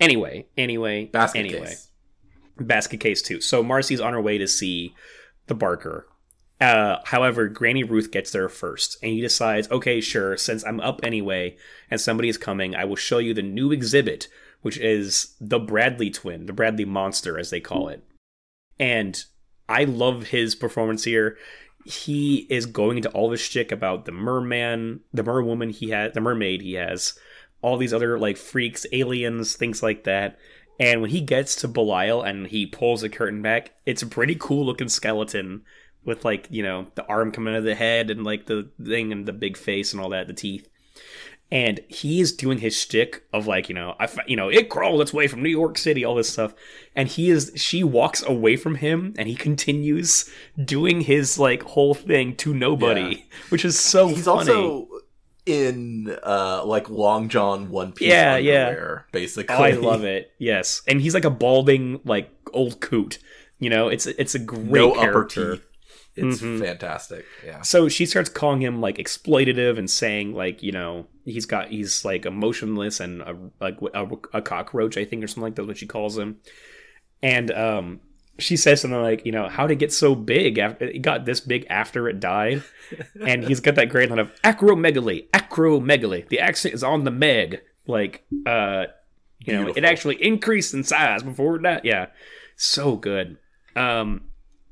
Anyway, 0.00 0.46
anyway, 0.56 1.04
basket 1.06 1.38
anyway, 1.38 1.66
case 1.66 1.88
basket 2.58 3.00
case 3.00 3.22
too. 3.22 3.40
So 3.40 3.62
Marcy's 3.62 4.00
on 4.00 4.12
her 4.12 4.20
way 4.20 4.38
to 4.38 4.46
see 4.46 4.94
the 5.46 5.54
Barker. 5.54 6.06
Uh, 6.60 6.98
however, 7.06 7.48
Granny 7.48 7.82
Ruth 7.82 8.12
gets 8.12 8.30
there 8.30 8.48
first, 8.48 8.96
and 9.02 9.10
he 9.10 9.20
decides, 9.20 9.68
okay, 9.70 10.00
sure, 10.00 10.36
since 10.36 10.64
I'm 10.64 10.78
up 10.80 11.00
anyway, 11.02 11.56
and 11.90 12.00
somebody 12.00 12.28
is 12.28 12.38
coming, 12.38 12.76
I 12.76 12.84
will 12.84 12.94
show 12.94 13.18
you 13.18 13.34
the 13.34 13.42
new 13.42 13.72
exhibit, 13.72 14.28
which 14.62 14.78
is 14.78 15.34
the 15.40 15.58
Bradley 15.58 16.10
twin, 16.10 16.46
the 16.46 16.52
Bradley 16.52 16.84
monster, 16.84 17.38
as 17.38 17.50
they 17.50 17.60
call 17.60 17.88
it. 17.88 18.02
And 18.78 19.22
I 19.68 19.84
love 19.84 20.28
his 20.28 20.54
performance 20.54 21.04
here. 21.04 21.36
He 21.84 22.46
is 22.48 22.66
going 22.66 22.96
into 22.96 23.10
all 23.10 23.28
this 23.28 23.40
shtick 23.40 23.72
about 23.72 24.04
the 24.04 24.12
merman, 24.12 25.00
the 25.12 25.24
merwoman 25.24 25.72
he 25.72 25.90
has, 25.90 26.12
the 26.12 26.20
mermaid 26.20 26.62
he 26.62 26.74
has, 26.74 27.18
all 27.60 27.76
these 27.76 27.92
other 27.92 28.18
like 28.18 28.36
freaks, 28.36 28.86
aliens, 28.92 29.56
things 29.56 29.82
like 29.82 30.04
that. 30.04 30.38
And 30.78 31.00
when 31.00 31.10
he 31.10 31.20
gets 31.20 31.54
to 31.56 31.68
Belial 31.68 32.22
and 32.22 32.46
he 32.46 32.66
pulls 32.66 33.02
the 33.02 33.08
curtain 33.08 33.42
back, 33.42 33.72
it's 33.84 34.02
a 34.02 34.06
pretty 34.06 34.36
cool 34.38 34.64
looking 34.64 34.88
skeleton 34.88 35.62
with 36.04 36.24
like 36.24 36.48
you 36.50 36.62
know 36.62 36.88
the 36.96 37.06
arm 37.06 37.30
coming 37.30 37.54
out 37.54 37.58
of 37.58 37.64
the 37.64 37.76
head 37.76 38.10
and 38.10 38.24
like 38.24 38.46
the 38.46 38.68
thing 38.84 39.12
and 39.12 39.26
the 39.26 39.32
big 39.32 39.56
face 39.56 39.92
and 39.92 40.02
all 40.02 40.08
that, 40.10 40.26
the 40.26 40.32
teeth. 40.32 40.68
And 41.52 41.80
he 41.88 42.20
is 42.22 42.32
doing 42.32 42.58
his 42.58 42.74
shtick 42.74 43.24
of 43.32 43.46
like 43.46 43.68
you 43.68 43.74
know 43.74 43.94
I 44.00 44.08
you 44.26 44.36
know 44.36 44.48
it 44.48 44.70
crawls 44.70 45.00
its 45.02 45.12
way 45.12 45.26
from 45.28 45.42
New 45.42 45.50
York 45.50 45.76
City, 45.76 46.02
all 46.04 46.14
this 46.14 46.30
stuff. 46.32 46.54
And 46.96 47.08
he 47.08 47.28
is 47.30 47.52
she 47.56 47.84
walks 47.84 48.22
away 48.22 48.56
from 48.56 48.76
him 48.76 49.12
and 49.18 49.28
he 49.28 49.34
continues 49.34 50.30
doing 50.64 51.02
his 51.02 51.38
like 51.38 51.62
whole 51.62 51.92
thing 51.94 52.36
to 52.36 52.54
nobody, 52.54 53.26
which 53.50 53.64
is 53.66 53.78
so 53.78 54.08
he's 54.08 54.24
funny. 54.24 54.50
also 54.50 54.88
in 55.44 56.16
uh 56.24 56.64
like 56.64 56.88
long 56.88 57.28
john 57.28 57.68
one 57.68 57.92
piece 57.92 58.08
Yeah, 58.08 58.36
yeah. 58.36 59.00
basically 59.10 59.54
Oh, 59.54 59.62
I 59.62 59.72
love 59.72 60.04
it. 60.04 60.30
Yes, 60.38 60.82
and 60.88 61.00
he's 61.00 61.14
like 61.14 61.24
a 61.26 61.30
balding, 61.30 62.00
like 62.04 62.30
old 62.52 62.80
coot. 62.80 63.18
You 63.58 63.68
know, 63.70 63.88
it's 63.88 64.06
it's 64.06 64.34
a 64.34 64.38
great 64.38 64.70
no 64.72 64.92
upper 64.92 65.24
teeth 65.26 65.64
it's 66.14 66.40
Mhm. 66.42 66.60
fantastic 66.60 67.24
yeah 67.44 67.62
So 67.62 67.88
she 67.88 68.04
starts 68.06 68.28
calling 68.28 68.60
him 68.60 68.80
like 68.80 68.98
exploitative 68.98 69.78
and 69.78 69.88
saying 69.90 70.34
like 70.34 70.62
you 70.62 70.70
know 70.72 71.06
he's 71.24 71.46
got 71.46 71.68
he's 71.68 72.04
like 72.04 72.26
emotionless 72.26 73.00
and 73.00 73.22
a, 73.22 73.36
like 73.60 73.78
a, 73.94 74.06
a 74.34 74.42
cockroach 74.42 74.96
I 74.96 75.04
think 75.04 75.22
or 75.22 75.26
something 75.26 75.44
like 75.44 75.54
that's 75.54 75.68
what 75.68 75.78
she 75.78 75.86
calls 75.86 76.18
him. 76.18 76.38
And 77.22 77.50
um 77.50 78.00
she 78.38 78.56
says 78.56 78.80
something 78.80 79.00
like, 79.00 79.24
you 79.26 79.32
know, 79.32 79.48
how 79.48 79.66
did 79.66 79.74
it 79.74 79.78
get 79.78 79.92
so 79.92 80.14
big? 80.14 80.58
After 80.58 80.84
it 80.86 81.02
got 81.02 81.24
this 81.24 81.40
big 81.40 81.66
after 81.68 82.08
it 82.08 82.20
died, 82.20 82.62
and 83.26 83.44
he's 83.44 83.60
got 83.60 83.74
that 83.76 83.88
great 83.88 84.10
line 84.10 84.18
of 84.18 84.30
acromegaly, 84.42 85.28
acromegaly. 85.30 86.28
The 86.28 86.40
accent 86.40 86.74
is 86.74 86.82
on 86.82 87.04
the 87.04 87.10
meg, 87.10 87.60
like, 87.86 88.24
uh, 88.46 88.86
you 89.38 89.52
know, 89.52 89.72
it 89.74 89.84
actually 89.84 90.22
increased 90.22 90.72
in 90.72 90.84
size 90.84 91.22
before 91.22 91.58
that. 91.60 91.84
Yeah, 91.84 92.06
so 92.56 92.96
good. 92.96 93.38
Um, 93.76 94.24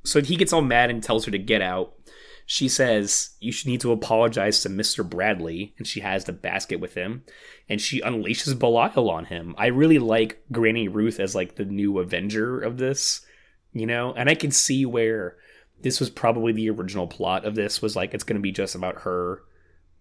so 0.05 0.22
he 0.22 0.36
gets 0.36 0.53
all 0.53 0.62
mad 0.62 0.90
and 0.90 1.03
tells 1.03 1.24
her 1.26 1.30
to 1.32 1.38
get 1.38 1.62
out. 1.62 1.94
She 2.53 2.68
says 2.68 3.30
you 3.38 3.53
should 3.53 3.68
need 3.68 3.80
to 3.82 3.92
apologize 3.92 4.61
to 4.62 4.68
Mister 4.68 5.05
Bradley, 5.05 5.72
and 5.78 5.86
she 5.86 6.01
has 6.01 6.24
the 6.24 6.32
basket 6.32 6.80
with 6.80 6.94
him, 6.94 7.22
and 7.68 7.80
she 7.80 8.01
unleashes 8.01 8.59
Belial 8.59 9.09
on 9.09 9.26
him. 9.26 9.55
I 9.57 9.66
really 9.68 10.01
like 10.01 10.42
Granny 10.51 10.88
Ruth 10.88 11.20
as 11.20 11.32
like 11.32 11.55
the 11.55 11.64
new 11.64 12.01
Avenger 12.01 12.59
of 12.59 12.76
this, 12.76 13.20
you 13.72 13.86
know, 13.86 14.12
and 14.14 14.28
I 14.28 14.34
can 14.34 14.51
see 14.51 14.84
where 14.84 15.36
this 15.80 16.01
was 16.01 16.11
probably 16.11 16.53
the 16.53 16.70
original 16.70 17.07
plot 17.07 17.44
of 17.44 17.55
this 17.55 17.80
was 17.80 17.94
like 17.94 18.14
it's 18.14 18.24
going 18.24 18.34
to 18.34 18.42
be 18.42 18.51
just 18.51 18.74
about 18.74 19.03
her 19.03 19.44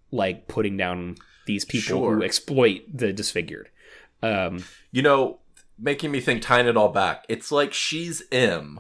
like 0.10 0.48
putting 0.48 0.76
down 0.76 1.18
these 1.46 1.66
people 1.66 2.00
who 2.00 2.24
exploit 2.24 2.82
the 2.92 3.14
disfigured. 3.14 3.70
Um, 4.24 4.64
You 4.92 5.04
know, 5.04 5.38
making 5.78 6.10
me 6.10 6.20
think, 6.20 6.42
tying 6.42 6.66
it 6.66 6.76
all 6.76 6.90
back, 6.90 7.26
it's 7.30 7.52
like 7.52 7.74
she's 7.74 8.24
M 8.32 8.80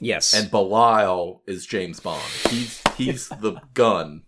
yes, 0.00 0.34
and 0.34 0.50
Belial 0.50 1.42
is 1.46 1.66
James 1.66 2.00
Bond. 2.00 2.22
He's 2.48 2.82
he's 2.96 3.28
the 3.40 3.60
gun, 3.74 4.22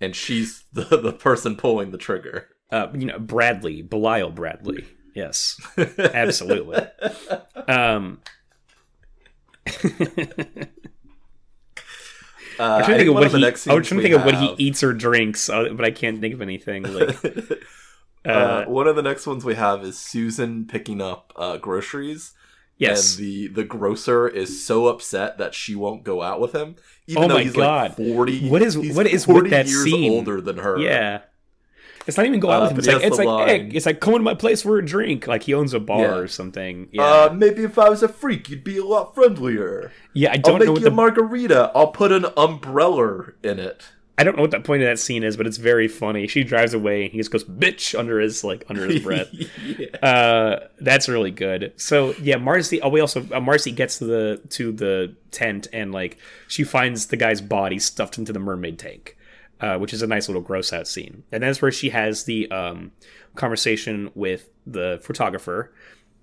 and 0.00 0.14
she's 0.16 0.64
the 0.72 0.84
the 0.84 1.12
person 1.12 1.56
pulling 1.56 1.90
the 1.90 1.98
trigger. 1.98 2.48
uh, 2.70 2.88
you 2.94 3.06
know 3.06 3.18
Bradley, 3.18 3.82
Belial 3.82 4.30
Bradley. 4.30 4.86
Yes, 5.14 5.60
absolutely. 5.98 6.86
Um, 7.68 8.20
Uh, 12.58 12.74
I'm 12.74 12.84
trying 12.84 12.90
to 12.90 12.96
think 12.98 13.08
of 13.08 13.14
what 13.14 13.32
he. 13.32 13.40
next 13.40 13.66
I 13.68 13.74
was 13.74 13.88
scenes 13.88 13.88
trying 13.88 14.00
to 14.00 14.02
think 14.02 14.14
of 14.20 14.24
what 14.26 14.58
he 14.58 14.66
eats 14.66 14.82
or 14.82 14.92
drinks, 14.92 15.48
uh, 15.48 15.70
but 15.72 15.84
I 15.84 15.90
can't 15.90 16.20
think 16.20 16.34
of 16.34 16.42
anything. 16.42 16.82
Like, 16.82 17.24
uh, 18.26 18.28
uh, 18.28 18.64
one 18.66 18.86
of 18.86 18.96
the 18.96 19.02
next 19.02 19.26
ones 19.26 19.44
we 19.46 19.54
have 19.54 19.82
is 19.82 19.98
Susan 19.98 20.66
picking 20.66 21.00
up 21.00 21.32
uh, 21.36 21.56
groceries. 21.56 22.34
Yes, 22.80 23.16
And 23.16 23.24
the, 23.24 23.46
the 23.48 23.64
grocer 23.64 24.26
is 24.26 24.64
so 24.66 24.88
upset 24.88 25.38
that 25.38 25.54
she 25.54 25.74
won't 25.76 26.02
go 26.02 26.20
out 26.22 26.40
with 26.40 26.52
him. 26.52 26.74
Even 27.06 27.24
Oh 27.24 27.28
though 27.28 27.34
my 27.34 27.42
he's 27.44 27.52
God. 27.54 27.96
like 27.98 28.08
40. 28.08 28.48
What 28.48 28.62
is- 28.62 28.76
what 28.76 29.06
is 29.06 29.26
with 29.28 29.36
40 29.36 29.50
that 29.50 29.66
years 29.68 29.84
scene? 29.84 30.10
older 30.12 30.40
than 30.40 30.58
her. 30.58 30.78
yeah. 30.78 31.20
It's 32.06 32.16
not 32.16 32.24
even 32.26 32.40
go 32.40 32.50
out 32.50 32.62
Uh, 32.62 32.64
with 32.64 32.72
him. 32.72 32.78
It's 32.78 32.86
like 32.88 33.04
it's 33.04 33.16
the 33.18 33.24
like 33.24 33.48
hey, 33.48 33.70
it's 33.74 33.86
like 33.86 34.00
come 34.00 34.14
to 34.14 34.20
my 34.20 34.34
place 34.34 34.62
for 34.62 34.78
a 34.78 34.84
drink. 34.84 35.26
Like 35.26 35.42
he 35.44 35.52
owns 35.54 35.74
a 35.74 35.78
bar 35.78 36.00
Yeah. 36.00 36.14
or 36.16 36.28
something. 36.28 36.88
Yeah, 36.92 37.02
Uh, 37.04 37.32
maybe 37.36 37.62
if 37.62 37.78
I 37.78 37.90
was 37.90 38.02
a 38.02 38.08
freak, 38.08 38.48
you'd 38.48 38.64
be 38.64 38.78
a 38.78 38.84
lot 38.84 39.14
friendlier. 39.14 39.92
yeah. 40.14 40.30
I 40.30 40.32
I'll 40.32 40.40
don't 40.40 40.58
make 40.60 40.66
know 40.66 40.74
you 40.76 40.82
what 40.84 40.92
a 40.92 40.94
margarita. 40.94 41.70
I'll 41.74 41.88
put 41.92 42.10
an 42.10 42.24
umbrella 42.38 43.32
in 43.44 43.58
it. 43.60 43.84
I 44.18 44.24
don't 44.24 44.36
know 44.36 44.42
what 44.42 44.50
that 44.50 44.64
point 44.64 44.82
of 44.82 44.88
that 44.88 44.98
scene 44.98 45.22
is, 45.24 45.36
but 45.38 45.46
it's 45.46 45.56
very 45.56 45.88
funny. 45.88 46.26
She 46.26 46.44
drives 46.44 46.74
away 46.74 47.04
and 47.04 47.12
he 47.12 47.16
just 47.16 47.30
goes 47.30 47.42
bitch 47.44 47.98
under 47.98 48.20
his 48.20 48.44
like 48.44 48.64
under 48.68 48.86
his 48.86 49.00
breath. 49.02 49.28
yeah. 49.32 49.86
Uh, 50.06 50.68
that's 50.78 51.08
really 51.08 51.30
good. 51.30 51.72
So 51.76 52.14
yeah, 52.20 52.36
Marcy. 52.36 52.82
Oh, 52.82 52.90
we 52.90 53.00
also 53.00 53.26
uh, 53.32 53.40
Marcy 53.40 53.72
gets 53.72 53.98
to 53.98 54.04
the 54.04 54.42
to 54.50 54.72
the 54.72 55.16
tent 55.30 55.68
and 55.72 55.90
like 55.92 56.18
she 56.48 56.64
finds 56.64 57.06
the 57.06 57.16
guy's 57.16 57.40
body 57.40 57.78
stuffed 57.78 58.18
into 58.18 58.32
the 58.32 58.38
mermaid 58.38 58.78
tank, 58.78 59.16
uh, 59.60 59.78
which 59.78 59.94
is 59.94 60.02
a 60.02 60.06
nice 60.06 60.28
little 60.28 60.42
gross 60.42 60.70
out 60.72 60.86
scene. 60.86 61.22
And 61.32 61.42
that's 61.42 61.62
where 61.62 61.72
she 61.72 61.88
has 61.88 62.24
the 62.24 62.50
um 62.50 62.92
conversation 63.36 64.10
with 64.14 64.50
the 64.66 65.00
photographer, 65.02 65.72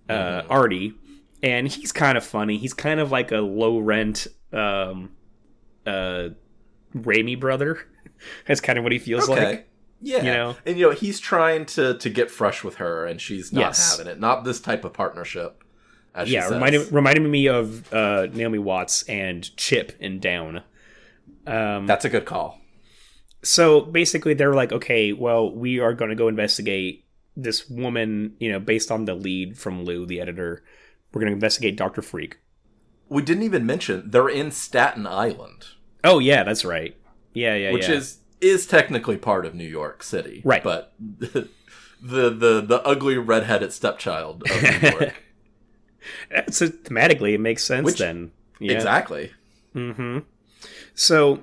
uh, 0.08 0.44
Artie, 0.50 0.94
and 1.42 1.68
he's 1.68 1.92
kind 1.92 2.16
of 2.16 2.24
funny. 2.24 2.58
He's 2.58 2.76
kind 2.76 3.00
of 3.00 3.12
like 3.12 3.32
a 3.32 3.40
low 3.40 3.80
rent 3.80 4.28
um 4.54 5.14
uh 5.88 6.30
Raimi 6.96 7.40
brother. 7.40 7.80
That's 8.48 8.62
kind 8.62 8.78
of 8.78 8.84
what 8.84 8.92
he 8.92 9.00
feels 9.00 9.30
Okay. 9.30 9.46
like. 9.46 9.70
yeah. 10.02 10.18
you 10.18 10.24
know? 10.32 10.56
And 10.66 10.78
you 10.78 10.88
know, 10.90 10.94
he's 10.96 11.20
trying 11.20 11.66
to 11.68 11.98
to 11.98 12.10
get 12.10 12.32
fresh 12.32 12.64
with 12.64 12.76
her 12.76 13.06
and 13.06 13.20
she's 13.22 13.52
not 13.54 13.62
Yes. 13.62 13.98
having 13.98 14.12
it. 14.12 14.20
Not 14.20 14.44
this 14.44 14.60
type 14.60 14.84
of 14.86 14.94
partnership. 14.94 15.64
As 16.16 16.32
yeah, 16.32 16.50
reminded 16.50 16.92
reminded 16.92 17.22
me 17.22 17.48
of 17.48 17.94
uh, 17.94 18.26
Naomi 18.34 18.58
Watts 18.58 19.04
and 19.04 19.56
Chip 19.56 19.96
and 20.00 20.20
Down. 20.20 20.64
Um, 21.46 21.86
That's 21.86 22.06
a 22.06 22.10
good 22.10 22.26
call. 22.26 22.60
so 23.44 23.82
basically, 23.82 24.34
they're 24.34 24.54
like, 24.56 24.72
okay, 24.72 25.14
well, 25.14 25.54
we 25.54 25.80
are 25.80 25.94
going 25.94 26.10
to 26.10 26.16
go 26.16 26.28
investigate 26.28 27.06
this 27.36 27.70
woman, 27.70 28.34
you 28.40 28.52
know, 28.52 28.60
based 28.60 28.90
on 28.92 29.06
the 29.06 29.14
lead 29.14 29.58
from 29.60 29.84
Lou, 29.86 30.08
the 30.08 30.20
editor. 30.20 30.64
We're 31.14 31.22
going 31.22 31.30
to 31.32 31.36
investigate 31.36 31.78
Doctor 31.78 32.02
Freak. 32.02 32.38
We 33.10 33.22
didn't 33.22 33.44
even 33.44 33.66
mention 33.68 34.10
they're 34.10 34.28
in 34.28 34.50
Staten 34.52 35.06
Island, 35.06 35.68
Oh 36.08 36.20
yeah, 36.20 36.44
that's 36.44 36.66
right. 36.66 36.96
Yeah, 37.34 37.56
yeah, 37.56 37.72
which 37.72 37.88
yeah. 37.90 37.96
is 37.96 38.18
is 38.42 38.66
technically 38.66 39.18
part 39.18 39.46
of 39.46 39.54
New 39.56 39.68
York 39.68 40.04
City. 40.04 40.42
Right. 40.46 40.64
But 40.64 40.94
the 41.00 41.50
the 42.02 42.62
the 42.62 42.82
ugly 42.86 43.18
redheaded 43.18 43.74
stepchild 43.74 44.44
of 44.50 44.64
New 44.64 44.90
York. 44.90 45.24
A, 46.32 46.44
thematically 46.44 47.34
it 47.34 47.40
makes 47.40 47.64
sense 47.64 47.86
Which- 47.86 48.00
then. 48.00 48.32
Yeah. 48.60 48.74
Exactly. 48.74 49.32
Mm-hmm. 49.76 50.20
So 50.96 51.42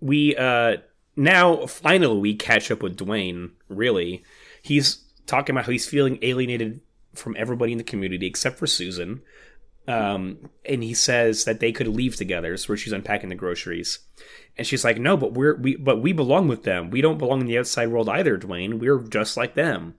we 0.00 0.34
uh 0.36 0.78
now 1.14 1.66
finally 1.66 2.18
we 2.18 2.34
catch 2.34 2.70
up 2.70 2.82
with 2.82 2.96
Dwayne. 2.96 3.50
Really, 3.68 4.24
he's 4.62 5.04
talking 5.26 5.54
about 5.54 5.66
how 5.66 5.72
he's 5.72 5.88
feeling 5.88 6.18
alienated 6.22 6.80
from 7.14 7.36
everybody 7.38 7.72
in 7.72 7.78
the 7.78 7.84
community 7.84 8.26
except 8.26 8.58
for 8.58 8.66
Susan. 8.66 9.22
Um, 9.88 10.48
and 10.64 10.82
he 10.84 10.94
says 10.94 11.44
that 11.44 11.58
they 11.60 11.72
could 11.72 11.88
leave 11.88 12.14
together. 12.16 12.56
So 12.56 12.68
where 12.68 12.76
she's 12.76 12.92
unpacking 12.92 13.30
the 13.30 13.34
groceries, 13.34 13.98
and 14.56 14.66
she's 14.66 14.84
like, 14.84 14.98
"No, 14.98 15.16
but 15.16 15.32
we're 15.32 15.56
we 15.56 15.76
but 15.76 16.00
we 16.00 16.12
belong 16.12 16.46
with 16.48 16.62
them. 16.62 16.90
We 16.90 17.00
don't 17.00 17.18
belong 17.18 17.40
in 17.40 17.46
the 17.46 17.58
outside 17.58 17.88
world 17.88 18.08
either, 18.08 18.38
Dwayne. 18.38 18.78
We're 18.78 19.00
just 19.02 19.36
like 19.36 19.54
them." 19.54 19.94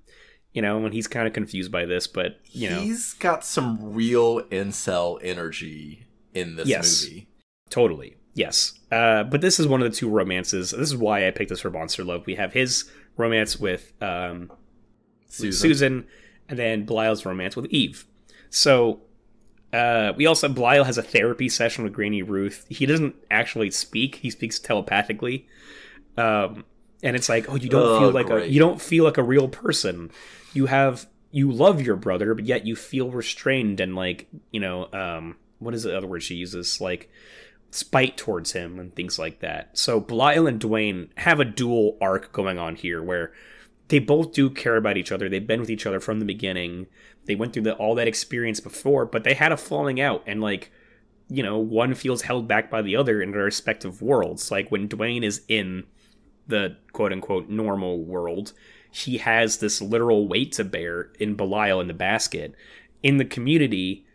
You 0.53 0.61
know, 0.61 0.85
and 0.85 0.93
he's 0.93 1.07
kind 1.07 1.27
of 1.27 1.33
confused 1.33 1.71
by 1.71 1.85
this, 1.85 2.05
but 2.07 2.37
you 2.45 2.69
know, 2.69 2.79
He's 2.79 3.13
got 3.15 3.43
some 3.43 3.93
real 3.93 4.41
incel 4.43 5.19
energy 5.23 6.05
in 6.33 6.55
this 6.55 6.67
Yes. 6.67 7.03
movie. 7.03 7.27
Totally. 7.71 8.15
Yes. 8.35 8.79
Uh, 8.91 9.23
but 9.23 9.41
this 9.41 9.59
is 9.59 9.65
one 9.67 9.81
of 9.81 9.91
the 9.91 9.97
two 9.97 10.07
romances. 10.09 10.69
This 10.71 10.89
is 10.89 10.95
why 10.95 11.27
I 11.27 11.31
picked 11.31 11.49
this 11.49 11.59
for 11.61 11.71
Monster 11.71 12.03
Love. 12.03 12.25
We 12.27 12.35
have 12.35 12.53
his 12.53 12.89
romance 13.17 13.59
with 13.59 13.93
um, 14.01 14.51
Susan. 15.27 15.59
Susan. 15.59 16.07
and 16.47 16.59
then 16.59 16.85
Belial's 16.85 17.25
romance 17.25 17.55
with 17.55 17.65
Eve. 17.67 18.05
So 18.51 19.01
uh, 19.73 20.13
we 20.15 20.25
also 20.25 20.47
Belial 20.47 20.83
has 20.85 20.97
a 20.97 21.03
therapy 21.03 21.49
session 21.49 21.83
with 21.83 21.93
Granny 21.93 22.21
Ruth. 22.21 22.65
He 22.69 22.85
doesn't 22.85 23.15
actually 23.31 23.71
speak; 23.71 24.15
he 24.15 24.29
speaks 24.29 24.59
telepathically. 24.59 25.47
Um, 26.17 26.65
and 27.01 27.15
it's 27.15 27.27
like, 27.27 27.49
oh, 27.49 27.55
you 27.55 27.69
don't 27.69 27.81
Oh, 27.83 27.99
feel 27.99 28.11
like 28.11 28.27
great. 28.27 28.43
a 28.45 28.49
you 28.51 28.59
don't 28.59 28.81
feel 28.81 29.03
like 29.03 29.17
a 29.17 29.23
real 29.23 29.47
person. 29.47 30.11
You 30.53 30.67
have 30.67 31.07
you 31.31 31.51
love 31.51 31.81
your 31.81 31.95
brother, 31.95 32.33
but 32.35 32.45
yet 32.45 32.65
you 32.65 32.75
feel 32.75 33.09
restrained 33.09 33.79
and 33.79 33.95
like 33.95 34.27
you 34.51 34.59
know 34.59 34.87
um, 34.93 35.35
what 35.59 35.73
is 35.73 35.83
the 35.83 35.97
other 35.97 36.07
word 36.07 36.21
she 36.23 36.35
uses 36.35 36.79
like 36.79 37.09
spite 37.71 38.15
towards 38.17 38.51
him 38.51 38.79
and 38.79 38.93
things 38.95 39.17
like 39.17 39.39
that. 39.39 39.75
So 39.77 39.99
Belial 39.99 40.45
and 40.45 40.61
Dwayne 40.61 41.09
have 41.17 41.39
a 41.39 41.45
dual 41.45 41.97
arc 41.99 42.31
going 42.31 42.59
on 42.59 42.75
here 42.75 43.01
where 43.01 43.33
they 43.87 43.97
both 43.97 44.31
do 44.31 44.49
care 44.51 44.75
about 44.77 44.95
each 44.95 45.11
other. 45.11 45.27
They've 45.27 45.45
been 45.45 45.59
with 45.59 45.71
each 45.71 45.87
other 45.87 45.99
from 45.99 46.19
the 46.19 46.25
beginning. 46.25 46.85
They 47.25 47.35
went 47.35 47.53
through 47.53 47.63
the, 47.63 47.75
all 47.75 47.95
that 47.95 48.07
experience 48.07 48.59
before, 48.59 49.05
but 49.05 49.23
they 49.23 49.33
had 49.33 49.51
a 49.51 49.57
falling 49.57 50.01
out 50.01 50.23
and 50.25 50.41
like 50.41 50.71
you 51.29 51.43
know, 51.43 51.57
one 51.57 51.95
feels 51.95 52.21
held 52.21 52.47
back 52.47 52.69
by 52.69 52.81
the 52.81 52.95
other 52.95 53.21
in 53.21 53.31
their 53.31 53.43
respective 53.43 54.01
worlds. 54.01 54.51
Like 54.51 54.69
when 54.69 54.87
Dwayne 54.87 55.23
is 55.23 55.41
in 55.47 55.85
the 56.47 56.77
quote 56.91 57.11
unquote 57.11 57.49
normal 57.49 58.03
world, 58.03 58.53
he 58.91 59.17
has 59.17 59.57
this 59.57 59.81
literal 59.81 60.27
weight 60.27 60.51
to 60.53 60.63
bear 60.63 61.11
in 61.19 61.35
Belial 61.35 61.81
in 61.81 61.87
the 61.87 61.93
basket. 61.93 62.53
In 63.01 63.17
the 63.17 63.25
community, 63.25 64.05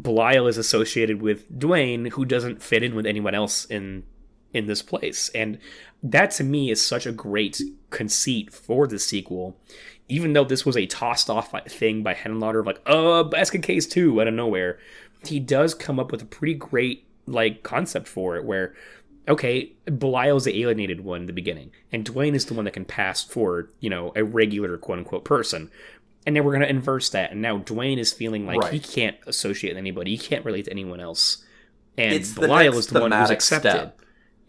Belial 0.00 0.46
is 0.46 0.58
associated 0.58 1.22
with 1.22 1.50
Dwayne, 1.58 2.10
who 2.10 2.24
doesn't 2.24 2.62
fit 2.62 2.82
in 2.82 2.94
with 2.94 3.06
anyone 3.06 3.34
else 3.34 3.64
in 3.64 4.04
in 4.52 4.66
this 4.66 4.82
place. 4.82 5.28
And 5.34 5.58
that 6.02 6.30
to 6.32 6.44
me 6.44 6.70
is 6.70 6.84
such 6.84 7.06
a 7.06 7.12
great 7.12 7.60
conceit 7.90 8.52
for 8.52 8.86
the 8.86 8.98
sequel. 8.98 9.56
Even 10.08 10.32
though 10.32 10.44
this 10.44 10.66
was 10.66 10.76
a 10.76 10.86
tossed 10.86 11.30
off 11.30 11.54
thing 11.68 12.02
by 12.02 12.14
Henenlotter 12.14 12.60
of 12.60 12.66
like, 12.66 12.80
uh, 12.86 13.22
basket 13.22 13.62
case 13.62 13.86
two 13.86 14.20
out 14.20 14.26
of 14.26 14.34
nowhere, 14.34 14.78
he 15.24 15.38
does 15.38 15.74
come 15.74 16.00
up 16.00 16.10
with 16.10 16.22
a 16.22 16.26
pretty 16.26 16.54
great 16.54 17.04
like 17.26 17.62
concept 17.62 18.08
for 18.08 18.36
it 18.36 18.44
where 18.44 18.74
okay, 19.28 19.72
Belial's 19.86 20.44
the 20.44 20.60
alienated 20.60 21.02
one 21.04 21.20
in 21.20 21.26
the 21.26 21.32
beginning, 21.32 21.70
and 21.92 22.04
Dwayne 22.04 22.34
is 22.34 22.46
the 22.46 22.54
one 22.54 22.64
that 22.64 22.72
can 22.72 22.84
pass 22.84 23.22
for, 23.22 23.68
you 23.78 23.88
know, 23.88 24.12
a 24.16 24.24
regular 24.24 24.76
quote 24.76 24.98
unquote 24.98 25.24
person. 25.24 25.70
And 26.26 26.34
then 26.34 26.44
we're 26.44 26.52
gonna 26.52 26.66
inverse 26.66 27.10
that, 27.10 27.30
and 27.30 27.40
now 27.40 27.58
Dwayne 27.58 27.98
is 27.98 28.12
feeling 28.12 28.44
like 28.46 28.72
he 28.72 28.80
can't 28.80 29.16
associate 29.26 29.70
with 29.70 29.78
anybody, 29.78 30.12
he 30.12 30.18
can't 30.18 30.44
relate 30.44 30.64
to 30.64 30.70
anyone 30.72 31.00
else. 31.00 31.44
And 31.96 32.14
It's 32.14 32.32
Belial 32.32 32.72
next 32.72 32.86
is 32.86 32.86
the 32.88 33.00
one 33.00 33.12
who's 33.12 33.30
accepted. 33.30 33.70
step. 33.70 34.00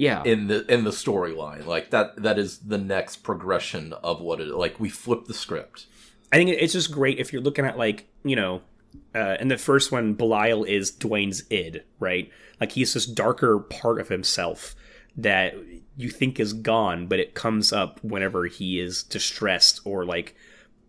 Yeah. 0.02 0.24
in 0.24 0.47
the 0.47 0.66
in 0.72 0.84
the 0.84 0.91
storyline 0.91 1.66
like 1.66 1.91
that 1.91 2.22
that 2.24 2.39
is 2.39 2.60
the 2.60 2.78
next 2.78 3.18
progression 3.18 3.93
of 3.93 4.20
what 4.22 4.41
it 4.41 4.47
like 4.47 4.80
we 4.80 4.89
flip 4.89 5.26
the 5.26 5.34
script 5.34 5.86
I 6.32 6.38
think 6.38 6.49
it's 6.49 6.74
just 6.74 6.91
great 6.91 7.20
if 7.20 7.34
you're 7.34 7.41
looking 7.41 7.66
at 7.66 7.78
like, 7.78 8.08
you 8.24 8.36
know, 8.36 8.62
uh, 9.14 9.36
in 9.39 9.49
the 9.49 9.58
first 9.58 9.91
one, 9.91 10.14
Belial 10.14 10.64
is 10.64 10.91
Dwayne's 10.91 11.43
id, 11.49 11.84
right? 11.99 12.30
Like 12.60 12.72
he's 12.72 12.93
this 12.93 13.06
darker 13.06 13.60
part 13.60 13.99
of 13.99 14.08
himself 14.08 14.76
that 15.18 15.56
you 15.97 16.10
think 16.10 16.39
is 16.39 16.54
gone, 16.54 17.08
but 17.08 17.20
it 17.20 17.34
comes 17.34 17.74
up 17.74 18.02
whenever 18.02 18.45
he 18.45 18.80
is 18.80 19.04
distressed 19.04 19.82
or 19.84 20.06
like, 20.06 20.36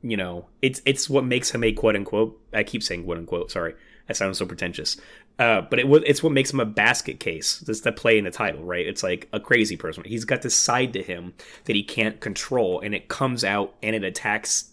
you 0.01 0.17
know, 0.17 0.47
it's 0.61 0.81
it's 0.85 1.11
what 1.11 1.25
makes 1.25 1.51
him 1.51 1.65
a 1.65 1.73
quote 1.73 1.97
unquote. 1.97 2.41
I 2.53 2.63
keep 2.63 2.83
saying 2.83 3.05
quote 3.05 3.19
unquote. 3.19 3.51
Sorry, 3.51 3.75
that 4.07 4.17
sounds 4.17 4.39
so 4.39 4.47
pretentious. 4.47 4.97
Uh, 5.43 5.61
but 5.63 5.79
it 5.79 5.87
it's 6.07 6.23
what 6.23 6.33
makes 6.33 6.53
him 6.53 6.61
a 6.61 6.65
basket 6.67 7.19
case. 7.19 7.59
That's 7.59 7.81
the 7.81 7.91
play 7.93 8.17
in 8.19 8.25
the 8.25 8.31
title, 8.31 8.63
right? 8.63 8.87
It's 8.87 9.03
like 9.03 9.29
a 9.33 9.41
crazy 9.41 9.77
person. 9.77 10.05
He's 10.05 10.25
got 10.25 10.43
this 10.43 10.55
side 10.55 10.93
to 10.93 11.03
him 11.03 11.35
that 11.65 11.75
he 11.75 11.83
can't 11.83 12.21
control, 12.21 12.81
and 12.81 12.95
it 12.95 13.09
comes 13.09 13.43
out 13.45 13.75
and 13.83 13.97
it 13.97 14.05
attacks 14.05 14.71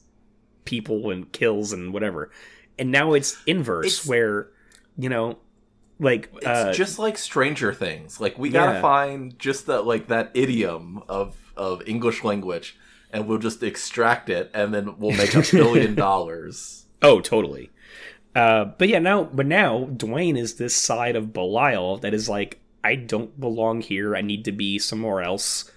people 0.65 1.09
and 1.09 1.31
kills 1.31 1.73
and 1.73 1.93
whatever. 1.93 2.29
And 2.77 2.91
now 2.91 3.13
it's 3.13 3.37
inverse, 3.47 3.85
It's- 4.01 4.07
where 4.07 4.49
you 4.97 5.09
know, 5.09 5.37
like 5.99 6.29
It's 6.37 6.45
uh, 6.45 6.73
just 6.73 6.99
like 6.99 7.17
Stranger 7.17 7.73
Things. 7.73 8.19
Like 8.21 8.37
we 8.37 8.49
gotta 8.49 8.73
Yeah. 8.73 8.81
find 8.81 9.39
just 9.39 9.65
that 9.67 9.85
like 9.85 10.07
that 10.07 10.31
idiom 10.33 11.01
of 11.09 11.35
of 11.57 11.81
English 11.87 12.23
language, 12.23 12.77
and 13.11 13.27
we'll 13.27 13.37
just 13.39 13.63
extract 13.63 14.29
it, 14.29 14.51
and 14.53 14.73
then 14.73 14.97
we'll 14.99 15.17
make 15.17 15.33
a 15.35 15.41
billion 15.51 15.95
dollars. 15.95 16.85
Oh, 17.01 17.21
totally. 17.21 17.69
Uh, 18.35 18.65
but 18.65 18.87
yeah, 18.89 18.99
now, 18.99 19.23
but 19.25 19.45
now 19.45 19.85
Dwayne 19.91 20.37
is 20.37 20.55
this 20.55 20.75
side 20.75 21.15
of 21.15 21.33
Belial 21.33 21.97
that 21.97 22.13
is 22.13 22.29
like, 22.29 22.59
I 22.83 22.95
don't 22.95 23.37
belong 23.39 23.81
here. 23.81 24.15
I 24.15 24.21
need 24.21 24.45
to 24.45 24.51
be 24.51 24.79
somewhere 24.79 25.21
else, 25.21 25.69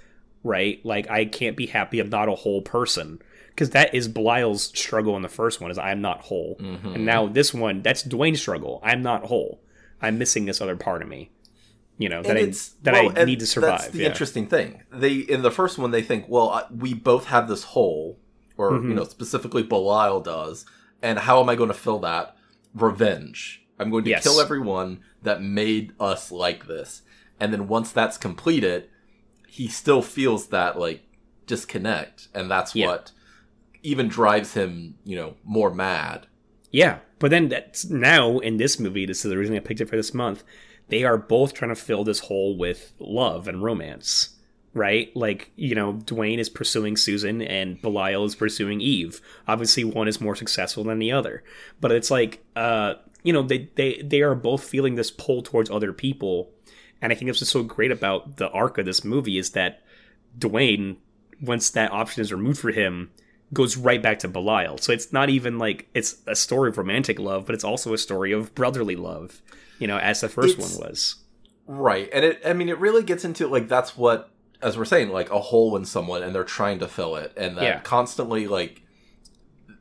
right? 0.45 0.85
Like, 0.85 1.11
I 1.11 1.25
can't 1.25 1.57
be 1.57 1.67
happy. 1.67 1.99
I'm 1.99 2.11
not 2.11 2.29
a 2.29 2.35
whole 2.35 2.63
person. 2.63 3.21
Because 3.49 3.71
that 3.71 3.95
is 3.95 4.09
Belial's 4.09 4.65
struggle 4.65 5.15
in 5.17 5.23
the 5.23 5.29
first 5.29 5.61
one 5.61 5.71
is 5.71 5.77
I'm 5.79 6.01
not 6.01 6.23
whole, 6.23 6.57
Mm-hmm. 6.59 6.95
and 6.95 7.05
now 7.05 7.27
this 7.27 7.53
one 7.53 7.83
that's 7.83 8.03
Dwayne's 8.03 8.41
struggle. 8.41 8.81
I'm 8.83 9.03
not 9.03 9.25
whole. 9.25 9.61
I'm 10.01 10.17
missing 10.17 10.47
this 10.47 10.63
other 10.63 10.75
part 10.75 11.03
of 11.03 11.09
me. 11.09 11.31
You 11.99 12.09
know 12.09 12.23
that 12.23 12.37
I 12.39 12.47
that 12.83 12.95
well, 12.95 13.13
I 13.15 13.25
need 13.27 13.41
to 13.41 13.47
survive. 13.47 13.81
That's 13.81 13.91
the 13.93 13.99
yeah. 14.01 14.09
interesting 14.09 14.47
thing. 14.47 14.83
They 14.91 15.17
in 15.17 15.43
the 15.43 15.51
first 15.51 15.77
one 15.77 15.91
they 15.91 16.01
think, 16.01 16.25
well, 16.29 16.67
we 16.75 16.95
both 16.95 17.27
have 17.27 17.47
this 17.47 17.63
hole, 17.65 18.19
or 18.57 18.71
Mm-hmm. 18.73 18.89
you 18.89 18.95
know, 18.95 19.05
specifically 19.05 19.63
Belial 19.63 20.21
does, 20.23 20.65
and 21.03 21.19
how 21.19 21.39
am 21.43 21.51
I 21.51 21.55
going 21.55 21.69
to 21.69 21.75
fill 21.75 21.99
that? 22.01 22.35
Revenge. 22.75 23.65
I'm 23.79 23.91
going 23.91 24.05
to 24.05 24.11
Yes. 24.11 24.23
kill 24.23 24.41
everyone 24.41 25.01
that 25.23 25.43
made 25.43 25.93
us 25.99 26.31
like 26.31 26.67
this, 26.67 27.03
and 27.41 27.53
then 27.53 27.69
once 27.69 27.91
that's 27.93 28.17
completed, 28.17 28.89
he 29.49 29.69
still 29.69 30.03
feels 30.03 30.49
that 30.49 30.79
like 30.79 31.03
disconnect, 31.47 32.29
and 32.35 32.51
that's 32.51 32.75
Yeah. 32.75 32.87
what 32.87 33.13
even 33.83 34.09
drives 34.09 34.55
him, 34.55 34.95
you 35.05 35.17
know, 35.17 35.35
more 35.45 35.73
mad. 35.75 36.27
Yeah, 36.71 37.01
but 37.19 37.31
then 37.31 37.49
that's 37.49 37.85
now 37.91 38.39
in 38.39 38.57
this 38.57 38.79
movie. 38.79 39.05
This 39.07 39.25
is 39.25 39.31
the 39.31 39.37
reason 39.37 39.57
I 39.57 39.61
picked 39.61 39.81
it 39.81 39.89
for 39.89 39.97
this 39.97 40.15
month. 40.15 40.45
They 40.89 41.05
are 41.05 41.19
both 41.19 41.53
trying 41.53 41.71
to 41.75 41.81
fill 41.81 42.05
this 42.05 42.21
hole 42.21 42.57
with 42.57 42.93
love 42.99 43.49
and 43.49 43.63
romance, 43.63 44.32
right? 44.75 45.15
Like 45.17 45.51
you 45.57 45.75
know, 45.75 45.95
Dwayne 45.95 46.39
is 46.39 46.49
pursuing 46.49 46.97
Susan 46.97 47.43
and 47.43 47.81
Belial 47.83 48.25
is 48.25 48.35
pursuing 48.35 48.81
Eve. 48.81 49.21
Obviously, 49.47 49.85
one 49.85 50.09
is 50.09 50.21
more 50.21 50.37
successful 50.37 50.85
than 50.85 50.99
the 50.99 51.13
other, 51.13 51.43
but 51.81 51.93
it's 51.93 52.11
like 52.11 52.45
uh, 52.57 52.95
you 53.23 53.33
know, 53.33 53.43
they 53.43 53.71
they 53.77 54.03
they 54.03 54.21
are 54.23 54.35
both 54.35 54.65
feeling 54.65 54.95
this 54.95 55.11
pull 55.11 55.43
towards 55.43 55.71
other 55.71 55.93
people, 55.93 56.51
and 57.01 57.13
I 57.13 57.17
think 57.17 57.29
that's 57.29 57.41
what's 57.41 57.51
so 57.51 57.63
great 57.63 57.91
about 57.91 58.37
the 58.37 58.51
arc 58.51 58.79
of 58.79 58.87
this 58.87 59.05
movie 59.05 59.39
is 59.39 59.51
that 59.51 59.83
Dwayne, 60.39 60.97
once 61.41 61.71
that 61.71 61.93
option 61.93 62.21
is 62.23 62.33
removed 62.33 62.61
for 62.61 62.71
him, 62.71 63.11
goes 63.53 63.77
right 63.77 64.03
back 64.03 64.19
to 64.21 64.29
Belial. 64.29 64.79
So 64.79 64.93
it's 64.93 65.13
not 65.13 65.29
even 65.29 65.59
like 65.59 65.89
it's 65.95 66.17
a 66.27 66.35
story 66.35 66.71
of 66.71 66.79
romantic 66.79 67.19
love, 67.19 67.47
but 67.47 67.55
it's 67.55 67.65
also 67.65 67.93
a 67.93 67.99
story 67.99 68.33
of 68.33 68.55
brotherly 68.55 68.97
love, 68.97 69.43
you 69.79 69.87
know, 69.87 69.99
as 69.99 70.21
the 70.23 70.29
first 70.29 70.55
It's- 70.59 70.79
one 70.79 70.89
was. 70.89 71.17
Right. 71.67 72.11
And 72.13 72.25
it 72.25 72.43
I 72.45 72.55
mean 72.55 72.69
it 72.69 72.79
really 72.79 73.05
gets 73.05 73.25
into 73.25 73.47
like 73.47 73.69
that's 73.69 73.97
what 73.97 74.31
as 74.63 74.79
we're 74.79 74.85
saying, 74.85 75.11
like 75.11 75.31
a 75.31 75.41
hole 75.41 75.77
in 75.77 75.85
someone 75.85 76.23
and 76.23 76.35
they're 76.35 76.45
trying 76.45 76.79
to 76.79 76.89
fill 76.89 77.17
it. 77.17 77.33
And 77.37 77.57
that 77.59 77.63
Yeah. 77.65 77.81
constantly 77.81 78.47
like 78.47 78.83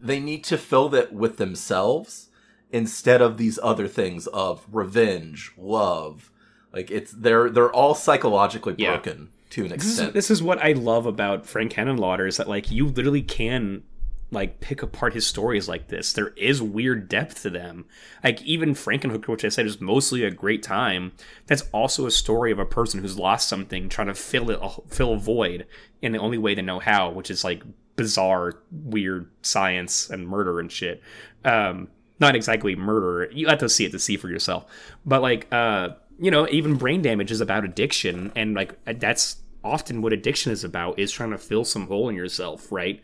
they 0.01 0.19
need 0.19 0.43
to 0.45 0.57
fill 0.57 0.89
that 0.89 1.13
with 1.13 1.37
themselves 1.37 2.29
instead 2.71 3.21
of 3.21 3.37
these 3.37 3.59
other 3.61 3.87
things 3.87 4.27
of 4.27 4.65
revenge, 4.71 5.51
love. 5.57 6.31
Like 6.73 6.89
it's 6.89 7.11
they're 7.11 7.49
they're 7.49 7.71
all 7.71 7.93
psychologically 7.95 8.75
Yeah. 8.77 8.91
broken 8.95 9.29
to 9.51 9.65
an 9.65 9.69
This 9.71 9.83
is, 9.83 9.91
extent. 9.91 10.13
this 10.13 10.31
is 10.31 10.41
what 10.41 10.63
I 10.63 10.71
love 10.71 11.05
about 11.05 11.45
Frank 11.45 11.73
Henenlotter 11.73 12.27
is 12.27 12.37
that 12.37 12.47
like 12.47 12.71
you 12.71 12.87
literally 12.87 13.21
can 13.21 13.83
like 14.31 14.61
pick 14.61 14.81
apart 14.81 15.13
his 15.13 15.27
stories 15.27 15.67
like 15.67 15.89
this. 15.89 16.13
There 16.13 16.29
is 16.29 16.61
weird 16.61 17.09
depth 17.09 17.41
to 17.43 17.49
them. 17.49 17.85
Like 18.23 18.41
even 18.43 18.73
Frankenhooker, 18.73 19.27
which 19.27 19.43
I 19.43 19.49
said 19.49 19.65
is 19.65 19.81
mostly 19.81 20.23
a 20.23 20.31
great 20.31 20.63
time, 20.63 21.11
that's 21.47 21.63
also 21.73 22.05
a 22.05 22.11
story 22.11 22.51
of 22.51 22.59
a 22.59 22.65
person 22.65 23.01
who's 23.01 23.19
lost 23.19 23.49
something, 23.49 23.89
trying 23.89 24.07
to 24.07 24.13
fill 24.13 24.49
it, 24.49 24.59
fill 24.87 25.13
a 25.13 25.17
void 25.17 25.67
in 26.01 26.13
the 26.13 26.19
only 26.19 26.37
way 26.37 26.55
they 26.55 26.61
know 26.61 26.79
how, 26.79 27.09
which 27.09 27.29
is 27.29 27.43
like 27.43 27.63
bizarre, 27.97 28.61
weird 28.71 29.29
science 29.41 30.09
and 30.09 30.27
murder 30.27 30.59
and 30.59 30.71
shit. 30.71 31.01
Um, 31.43 31.89
not 32.19 32.35
exactly 32.35 32.75
murder. 32.75 33.29
You 33.33 33.47
have 33.47 33.59
to 33.59 33.69
see 33.69 33.83
it 33.83 33.91
to 33.91 33.99
see 33.99 34.15
for 34.15 34.29
yourself. 34.29 34.65
But 35.05 35.21
like, 35.21 35.47
uh, 35.51 35.89
you 36.19 36.31
know, 36.31 36.47
even 36.49 36.75
brain 36.75 37.01
damage 37.01 37.31
is 37.31 37.41
about 37.41 37.65
addiction, 37.65 38.31
and 38.35 38.53
like 38.53 38.77
that's 38.85 39.37
often 39.63 40.01
what 40.01 40.13
addiction 40.13 40.51
is 40.51 40.63
about 40.63 40.99
is 40.99 41.11
trying 41.11 41.31
to 41.31 41.37
fill 41.37 41.65
some 41.65 41.87
hole 41.87 42.09
in 42.09 42.15
yourself, 42.15 42.71
right? 42.71 43.01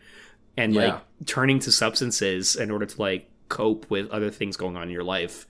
And 0.58 0.74
Yeah. 0.74 0.80
like 0.94 1.26
turning 1.26 1.58
to 1.60 1.72
substances 1.72 2.56
in 2.56 2.70
order 2.70 2.86
to 2.86 3.00
like 3.00 3.30
cope 3.48 3.90
with 3.90 4.10
other 4.10 4.30
things 4.30 4.56
going 4.56 4.76
on 4.76 4.82
in 4.84 4.90
your 4.90 5.04
life. 5.04 5.46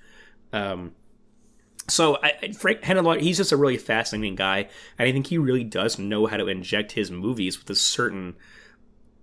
Um, 0.52 0.92
so 1.88 2.18
I, 2.22 2.52
Frank 2.52 2.82
Henenlotter, 2.82 3.20
he's 3.20 3.38
just 3.38 3.50
a 3.52 3.56
really 3.56 3.78
fascinating 3.78 4.36
guy, 4.36 4.68
and 4.98 5.08
I 5.08 5.12
think 5.12 5.26
he 5.26 5.38
really 5.38 5.64
does 5.64 5.98
know 5.98 6.26
how 6.26 6.36
to 6.36 6.46
inject 6.46 6.92
his 6.92 7.10
movies 7.10 7.58
with 7.58 7.70
a 7.70 7.74
certain 7.74 8.36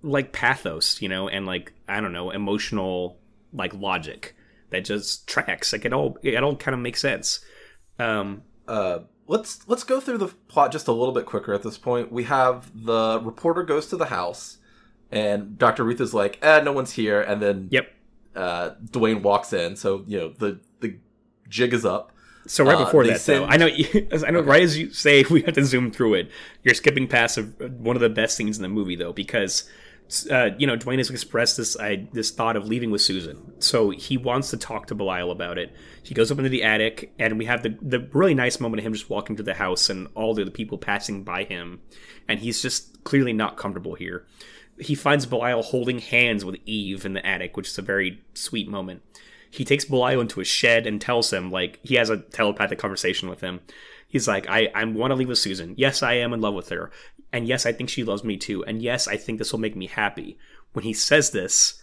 like 0.02 0.32
pathos, 0.34 1.02
you 1.02 1.10
know, 1.10 1.30
and 1.30 1.46
like 1.46 1.74
I 1.88 2.02
don't 2.02 2.14
know, 2.14 2.32
emotional 2.32 3.20
like 3.54 3.74
logic 3.74 4.36
that 4.72 4.84
just 4.86 5.28
tracks. 5.28 5.72
Like 5.72 5.86
it 5.86 5.94
all, 5.94 6.18
it 6.24 6.44
all 6.44 6.56
kind 6.56 6.74
of 6.74 6.82
makes 6.82 7.00
sense. 7.02 7.40
Um, 8.00 8.42
uh 8.68 9.00
let's 9.28 9.68
let's 9.68 9.84
go 9.84 10.00
through 10.00 10.18
the 10.18 10.28
plot 10.48 10.72
just 10.72 10.88
a 10.88 10.92
little 10.92 11.14
bit 11.14 11.26
quicker 11.26 11.54
at 11.54 11.64
this 11.64 11.78
point. 11.78 12.12
We 12.12 12.24
have 12.24 12.72
the 12.74 13.20
reporter 13.24 13.64
goes 13.64 13.88
to 13.88 13.98
the 13.98 14.08
house 14.08 14.58
and 15.12 15.58
Dr. 15.58 15.84
Ruth 15.84 16.02
is 16.02 16.14
like, 16.14 16.40
"Eh, 16.42 16.62
no 16.62 16.72
one's 16.72 16.94
here." 16.94 17.22
And 17.22 17.42
then 17.42 17.68
yep. 17.72 17.94
uh 18.36 18.72
Dwayne 18.92 19.22
walks 19.22 19.54
in, 19.54 19.76
so 19.76 20.04
you 20.08 20.18
know, 20.20 20.30
the 20.30 20.60
the 20.82 20.98
jig 21.50 21.74
is 21.74 21.86
up. 21.86 22.12
So 22.48 22.64
right 22.64 22.76
Uh, 22.76 22.86
before 22.86 23.04
they 23.04 23.12
that, 23.14 23.22
send- 23.22 23.44
though, 23.44 23.48
I 23.48 23.58
know, 23.58 23.68
I 24.28 24.32
know. 24.32 24.42
Right 24.42 24.62
as 24.62 24.78
you 24.78 24.92
say, 24.94 25.24
we 25.30 25.42
have 25.44 25.56
to 25.56 25.66
zoom 25.66 25.92
through 25.92 26.16
it. 26.16 26.30
You're 26.64 26.76
skipping 26.76 27.08
past 27.08 27.38
a, 27.38 27.44
one 27.44 27.96
of 27.96 28.02
the 28.02 28.10
best 28.10 28.38
scenes 28.38 28.58
in 28.58 28.62
the 28.64 28.70
movie, 28.70 28.96
though, 28.96 29.14
because 29.14 29.68
uh, 30.30 30.52
you 30.60 30.68
know 30.68 30.78
Dwayne 30.78 31.00
has 31.00 31.10
expressed 31.10 31.58
this 31.58 31.76
I, 31.80 32.08
this 32.14 32.30
thought 32.30 32.56
of 32.56 32.68
leaving 32.68 32.92
with 32.92 33.02
Susan. 33.02 33.60
So 33.60 33.90
he 33.90 34.18
wants 34.18 34.52
to 34.52 34.58
talk 34.58 34.86
to 34.88 34.96
Belial 34.96 35.32
about 35.32 35.58
it. 35.58 35.74
He 36.04 36.14
goes 36.14 36.32
up 36.32 36.38
into 36.38 36.50
the 36.50 36.62
attic, 36.62 37.12
and 37.18 37.40
we 37.40 37.46
have 37.46 37.64
the 37.64 37.76
the 37.82 38.08
really 38.14 38.36
nice 38.36 38.60
moment 38.60 38.80
of 38.80 38.86
him 38.86 38.94
just 38.94 39.10
walking 39.10 39.36
to 39.38 39.44
the 39.44 39.56
house 39.56 39.90
and 39.90 40.08
all 40.14 40.36
the 40.36 40.44
other 40.44 40.52
people 40.52 40.78
passing 40.78 41.24
by 41.24 41.46
him, 41.46 41.82
and 42.28 42.40
he's 42.40 42.62
just 42.62 43.04
clearly 43.04 43.34
not 43.34 43.58
comfortable 43.58 43.96
here. 43.96 44.28
He 44.80 44.96
finds 44.96 45.26
Belial 45.26 45.64
holding 45.64 46.00
hands 46.00 46.44
with 46.44 46.58
Eve 46.66 47.06
in 47.06 47.14
the 47.14 47.26
attic, 47.26 47.56
which 47.56 47.70
is 47.70 47.78
a 47.78 47.82
very 47.82 48.22
sweet 48.34 48.68
moment 48.68 49.02
he 49.56 49.64
takes 49.64 49.86
Belial 49.86 50.20
into 50.20 50.42
a 50.42 50.46
shed 50.46 50.86
and 50.86 51.00
tells 51.00 51.32
him 51.32 51.50
like 51.50 51.80
he 51.82 51.96
has 51.96 52.10
a 52.10 52.18
telepathic 52.18 52.78
conversation 52.78 53.30
with 53.30 53.40
him. 53.40 53.62
He's 54.08 54.28
like, 54.28 54.48
I 54.50 54.70
I 54.76 54.84
want 54.84 55.12
to 55.12 55.16
leave 55.16 55.30
with 55.30 55.38
Susan. 55.38 55.74
Yes, 55.78 56.04
I 56.04 56.14
am 56.16 56.34
in 56.34 56.42
love 56.42 56.54
with 56.54 56.70
her, 56.70 56.92
and 57.32 57.48
yes, 57.48 57.66
I 57.66 57.72
think 57.72 57.90
she 57.90 58.04
loves 58.04 58.24
me 58.24 58.36
too, 58.36 58.66
and 58.66 58.82
yes, 58.82 59.08
I 59.08 59.16
think 59.16 59.40
this 59.40 59.54
will 59.54 59.60
make 59.60 59.76
me 59.76 59.88
happy. 59.88 60.38
When 60.74 60.84
he 60.84 60.92
says 60.92 61.32
this, 61.32 61.82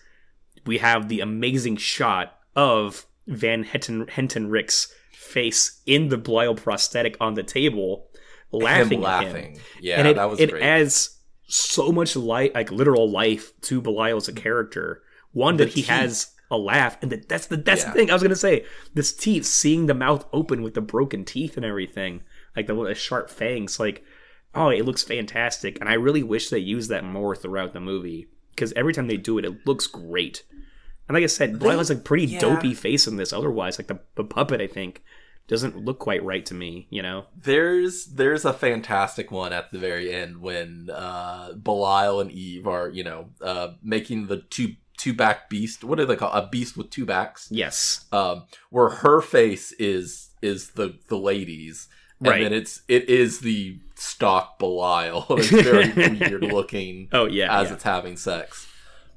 we 0.66 0.78
have 0.78 1.08
the 1.08 1.20
amazing 1.20 1.78
shot 1.78 2.38
of 2.54 3.06
Van 3.26 3.64
Henton 3.64 4.08
Hentenryck's 4.10 4.92
face 5.12 5.80
in 5.86 6.08
the 6.08 6.18
Belial 6.18 6.54
prosthetic 6.54 7.16
on 7.20 7.34
the 7.34 7.42
table, 7.42 8.08
laughing, 8.50 8.98
him 8.98 9.04
at 9.04 9.22
him 9.24 9.30
laughing. 9.30 9.58
Yeah, 9.80 9.98
and 9.98 10.08
it, 10.08 10.16
that 10.16 10.28
was 10.28 10.40
it 10.40 10.50
great. 10.50 10.62
adds 10.62 11.18
so 11.52 11.92
much 11.92 12.16
light, 12.16 12.54
like 12.54 12.70
literal 12.72 13.10
life, 13.10 13.52
to 13.62 13.80
Belial 13.80 14.16
as 14.16 14.28
a 14.28 14.32
character. 14.32 15.02
One 15.32 15.56
The 15.56 15.64
that 15.64 15.74
he 15.74 15.82
teeth. 15.82 15.90
has 15.90 16.30
a 16.50 16.56
laugh, 16.56 16.98
and 17.02 17.10
that, 17.12 17.28
that's 17.28 17.46
the 17.46 17.56
that's 17.56 17.82
Yeah. 17.82 17.88
the 17.92 17.94
thing 17.94 18.10
I 18.10 18.14
was 18.14 18.22
gonna 18.22 18.36
say. 18.36 18.64
This 18.94 19.12
teeth, 19.12 19.44
seeing 19.44 19.86
the 19.86 19.94
mouth 19.94 20.26
open 20.32 20.62
with 20.62 20.74
the 20.74 20.80
broken 20.80 21.24
teeth 21.24 21.56
and 21.56 21.64
everything, 21.64 22.22
like 22.56 22.66
the 22.66 22.74
little 22.74 22.94
sharp 22.94 23.30
fangs, 23.30 23.78
like 23.78 24.04
oh, 24.54 24.68
it 24.68 24.84
looks 24.84 25.02
fantastic. 25.02 25.78
And 25.80 25.88
I 25.88 25.94
really 25.94 26.22
wish 26.22 26.50
they 26.50 26.58
used 26.58 26.90
that 26.90 27.04
more 27.04 27.34
throughout 27.34 27.72
the 27.72 27.80
movie 27.80 28.26
because 28.50 28.72
every 28.74 28.92
time 28.92 29.06
they 29.06 29.16
do 29.16 29.38
it, 29.38 29.46
it 29.46 29.66
looks 29.66 29.86
great. 29.86 30.42
And 31.08 31.14
like 31.14 31.24
I 31.24 31.28
said, 31.28 31.58
Belial 31.58 31.78
has 31.78 31.90
a 31.90 31.96
pretty 31.96 32.26
yeah. 32.26 32.38
dopey 32.38 32.74
face 32.74 33.06
in 33.06 33.16
this. 33.16 33.32
Otherwise, 33.32 33.78
like 33.78 33.88
the, 33.88 34.00
the 34.14 34.24
puppet, 34.24 34.60
I 34.60 34.66
think 34.66 35.02
doesn't 35.48 35.76
look 35.84 35.98
quite 35.98 36.22
right 36.24 36.44
to 36.46 36.54
me. 36.54 36.86
You 36.90 37.02
know. 37.02 37.26
There's 37.36 38.06
there's 38.06 38.44
a 38.44 38.52
fantastic 38.52 39.30
one 39.30 39.52
at 39.52 39.70
the 39.72 39.78
very 39.78 40.12
end 40.12 40.40
when 40.40 40.88
uh 40.92 41.52
Belial 41.52 42.20
and 42.20 42.30
Eve 42.30 42.66
are, 42.66 42.88
you 42.88 43.04
know, 43.04 43.30
uh 43.40 43.72
making 43.82 44.26
the 44.28 44.38
two 44.38 44.76
two 44.96 45.12
back 45.14 45.50
beast. 45.50 45.82
What 45.84 45.98
do 45.98 46.04
they 46.06 46.16
call 46.16 46.32
a 46.32 46.46
beast 46.46 46.76
with 46.76 46.90
two 46.90 47.04
backs? 47.04 47.48
Yes. 47.50 48.04
Um, 48.12 48.44
where 48.70 48.88
her 48.88 49.20
face 49.20 49.72
is 49.72 50.30
is 50.42 50.70
the 50.70 50.98
the 51.08 51.16
ladies, 51.18 51.88
and 52.20 52.28
Right. 52.28 52.42
then 52.42 52.52
it's 52.52 52.82
it 52.88 53.08
is 53.08 53.40
the 53.40 53.78
stock 53.96 54.58
Belial. 54.58 55.26
it's 55.30 55.50
very 55.50 55.92
weird 56.18 56.42
looking 56.44 57.08
Oh 57.12 57.26
yeah. 57.26 57.60
as 57.60 57.68
yeah. 57.68 57.74
it's 57.74 57.82
having 57.84 58.16
sex. 58.16 58.68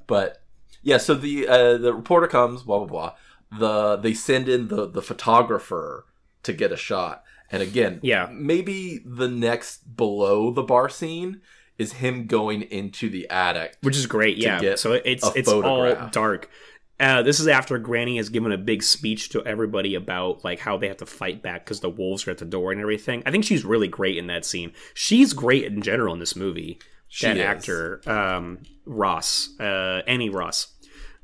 But 0.08 0.42
yeah, 0.82 0.98
so 0.98 1.14
the 1.16 1.48
uh, 1.48 1.78
the 1.78 1.94
reporter 1.94 2.28
comes, 2.28 2.64
blah 2.64 2.80
blah 2.80 2.88
blah. 2.88 3.14
The 3.60 3.96
they 3.98 4.14
send 4.14 4.50
in 4.50 4.68
the 4.70 4.88
the 4.88 5.02
photographer 5.02 6.06
to 6.46 6.54
get 6.54 6.72
a 6.72 6.78
shot, 6.78 7.24
and 7.52 7.62
again, 7.62 8.00
Yeah. 8.02 8.30
maybe 8.32 9.02
the 9.06 9.28
next 9.28 9.96
below 9.96 10.52
the 10.52 10.64
bar 10.64 10.90
scene 10.90 11.42
is 11.78 11.94
him 11.94 12.26
going 12.28 12.62
into 12.64 13.10
the 13.10 13.30
attic. 13.30 13.76
which 13.82 13.98
is 13.98 14.08
great. 14.08 14.38
Yeah. 14.38 14.76
So 14.76 14.94
it's 14.94 15.30
it's 15.36 15.50
all 15.50 15.96
dark. 16.12 16.50
Uh, 16.98 17.22
this 17.22 17.42
is 17.42 17.48
after 17.50 17.78
Granny 17.78 18.16
has 18.16 18.30
given 18.30 18.54
a 18.54 18.58
big 18.58 18.82
speech 18.82 19.28
to 19.30 19.44
everybody 19.46 19.96
about 19.96 20.46
like 20.46 20.60
how 20.60 20.78
they 20.78 20.88
have 20.88 20.96
to 20.98 21.06
fight 21.06 21.42
back 21.44 21.66
because 21.66 21.82
the 21.82 21.90
wolves 21.90 22.26
are 22.26 22.32
at 22.32 22.38
the 22.38 22.46
door 22.46 22.72
and 22.72 22.80
everything. 22.80 23.22
I 23.26 23.32
think 23.32 23.44
she's 23.44 23.66
really 23.66 23.90
great 23.90 24.16
in 24.18 24.28
that 24.28 24.46
scene. 24.46 24.72
She's 24.94 25.34
great 25.34 25.66
in 25.66 25.82
general 25.82 26.14
in 26.14 26.20
this 26.22 26.38
movie. 26.38 26.80
She 27.10 27.28
that 27.28 27.36
is. 27.36 27.44
actor, 27.44 28.02
um, 28.10 28.60
Ross, 28.86 29.50
uh, 29.60 30.02
Annie 30.08 30.30
Ross. 30.30 30.68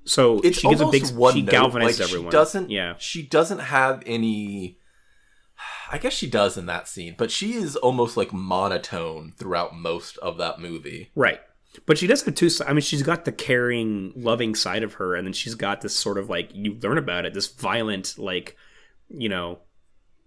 So 0.04 0.40
It's 0.42 0.60
she 0.60 0.68
gives 0.68 0.82
a 0.82 0.88
big. 0.88 1.08
one 1.12 1.34
she 1.36 1.42
note, 1.44 1.54
galvanizes 1.54 1.84
like, 1.84 1.96
she 1.96 2.04
everyone. 2.04 2.32
doesn't- 2.32 2.70
Yeah. 2.70 2.96
She 2.98 3.22
doesn't 3.24 3.60
have 3.60 4.04
any. 4.06 4.78
I 5.92 5.98
guess 5.98 6.14
she 6.14 6.30
does 6.30 6.58
in 6.58 6.68
that 6.68 6.88
scene, 6.88 7.16
but 7.18 7.30
she 7.32 7.54
is 7.54 7.76
almost 7.76 8.16
like 8.16 8.32
monotone 8.32 9.34
throughout 9.38 9.76
most 9.76 10.18
of 10.20 10.38
that 10.38 10.60
movie. 10.60 11.12
Right. 11.16 11.42
But 11.86 11.98
she 11.98 12.08
does 12.08 12.24
have 12.24 12.36
two. 12.36 12.50
I 12.66 12.74
mean, 12.74 12.82
she's 12.82 13.04
got 13.04 13.26
the 13.26 13.32
caring, 13.32 14.14
loving 14.16 14.56
side 14.56 14.84
of 14.84 14.96
her, 14.96 15.16
and 15.16 15.26
then 15.28 15.34
she's 15.34 15.56
got 15.56 15.82
this 15.82 15.96
sort 15.96 16.18
of 16.18 16.30
like 16.30 16.50
you 16.54 16.76
learn 16.82 16.98
about 16.98 17.26
it, 17.26 17.34
this 17.34 17.48
violent, 17.48 18.18
like 18.18 18.58
you 19.10 19.30
know, 19.30 19.60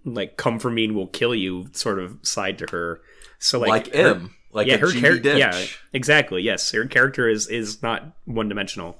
like 0.04 0.36
come 0.36 0.58
for 0.58 0.70
me 0.70 0.84
and 0.84 0.94
we'll 0.94 1.06
kill 1.06 1.34
you 1.34 1.66
sort 1.72 1.98
of 1.98 2.18
side 2.22 2.58
to 2.58 2.66
her. 2.70 3.00
So 3.38 3.58
like, 3.58 3.68
Like, 3.68 3.94
her- 3.94 4.14
M, 4.14 4.34
like 4.52 4.66
yeah, 4.68 4.76
her 4.76 4.90
character, 4.92 5.36
yeah, 5.36 5.64
exactly, 5.92 6.42
yes, 6.42 6.70
her 6.72 6.86
character 6.86 7.28
is 7.28 7.48
is 7.48 7.82
not 7.82 8.16
one 8.24 8.48
dimensional. 8.48 8.98